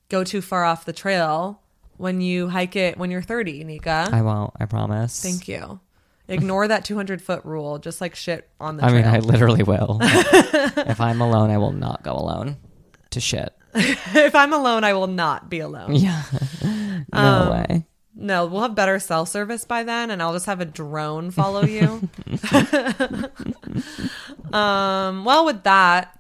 go 0.10 0.24
too 0.24 0.42
far 0.42 0.66
off 0.66 0.84
the 0.86 0.92
trail 0.94 1.62
when 1.98 2.20
you 2.20 2.50
hike 2.50 2.76
it 2.76 2.98
when 2.98 3.10
you're 3.12 3.22
30, 3.22 3.64
Nika. 3.64 4.10
I 4.12 4.22
won't. 4.22 4.52
I 4.60 4.66
promise. 4.66 5.22
Thank 5.22 5.48
you. 5.48 5.80
Ignore 6.28 6.68
that 6.70 6.86
200 6.86 7.22
foot 7.22 7.44
rule, 7.46 7.80
just 7.80 8.02
like 8.02 8.16
shit 8.16 8.50
on 8.60 8.78
the 8.78 8.86
I 8.86 8.90
trail. 8.90 9.02
mean, 9.04 9.12
I 9.14 9.20
literally 9.20 9.64
will. 9.64 9.98
if 10.02 11.00
I'm 11.02 11.22
alone, 11.22 11.50
I 11.50 11.58
will 11.58 11.74
not 11.74 12.04
go 12.04 12.14
alone 12.14 12.58
to 13.12 13.20
shit. 13.20 13.54
if 13.74 14.36
I'm 14.36 14.54
alone, 14.54 14.84
I 14.84 14.94
will 14.94 15.08
not 15.08 15.50
be 15.50 15.60
alone. 15.60 15.96
Yeah. 15.96 16.24
no 16.64 17.04
Um, 17.14 17.50
way. 17.52 17.86
No, 18.14 18.46
we'll 18.46 18.62
have 18.62 18.76
better 18.76 19.00
cell 19.00 19.26
service 19.26 19.64
by 19.64 19.84
then, 19.84 20.12
and 20.12 20.22
I'll 20.22 20.34
just 20.34 20.46
have 20.46 20.60
a 20.62 20.66
drone 20.66 21.32
follow 21.32 21.64
you. 21.64 22.10
um, 24.54 25.26
well, 25.26 25.46
with 25.46 25.64
that, 25.64 26.18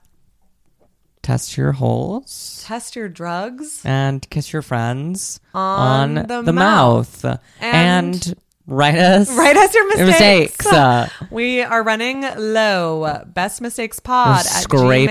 Test 1.21 1.55
your 1.55 1.73
holes 1.73 2.63
test 2.65 2.95
your 2.95 3.07
drugs. 3.07 3.83
and 3.85 4.27
kiss 4.31 4.51
your 4.51 4.63
friends 4.63 5.39
On 5.53 6.17
on, 6.17 6.25
the 6.27 6.41
the, 6.41 6.51
mouth. 6.53 7.23
mouth. 7.23 7.39
And- 7.59 8.15
And, 8.15 8.35
write 8.65 8.95
us. 8.95 9.29
Write 9.37 9.55
us 9.55 9.71
your 9.75 9.87
your 9.97 10.07
mistakes. 10.07 10.65
Uh, 10.65 11.07
We 11.29 11.61
are 11.61 11.83
running 11.83 12.21
low. 12.37 13.23
Best 13.27 13.61
mistakes 13.61 13.99
pod 13.99 14.39
at 14.39 14.45
Scraping 14.63 15.07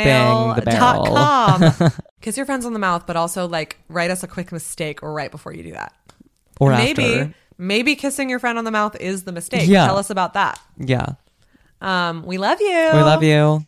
the 0.54 0.62
barrel. 0.64 1.04
gmail.com. 1.04 1.92
Kiss 2.22 2.36
your 2.36 2.44
friends 2.46 2.66
on 2.66 2.72
the 2.72 2.78
mouth, 2.80 3.06
but 3.06 3.14
also 3.16 3.46
like 3.46 3.78
write 3.88 4.10
us 4.10 4.22
a 4.24 4.26
quick 4.28 4.50
mistake 4.50 5.00
right 5.02 5.30
before 5.30 5.52
you 5.54 5.62
do 5.62 5.72
that. 5.72 5.92
Or 6.60 6.70
maybe 6.70 7.20
after. 7.20 7.34
maybe 7.58 7.96
kissing 7.96 8.30
your 8.30 8.38
friend 8.38 8.56
on 8.58 8.64
the 8.64 8.70
mouth 8.70 8.94
is 9.00 9.24
the 9.24 9.32
mistake. 9.32 9.68
Yeah. 9.68 9.86
Tell 9.86 9.98
us 9.98 10.10
about 10.10 10.34
that. 10.34 10.60
Yeah. 10.78 11.14
Um, 11.80 12.24
we 12.24 12.38
love 12.38 12.60
you. 12.60 12.90
We 12.92 13.02
love 13.02 13.24
you. 13.24 13.66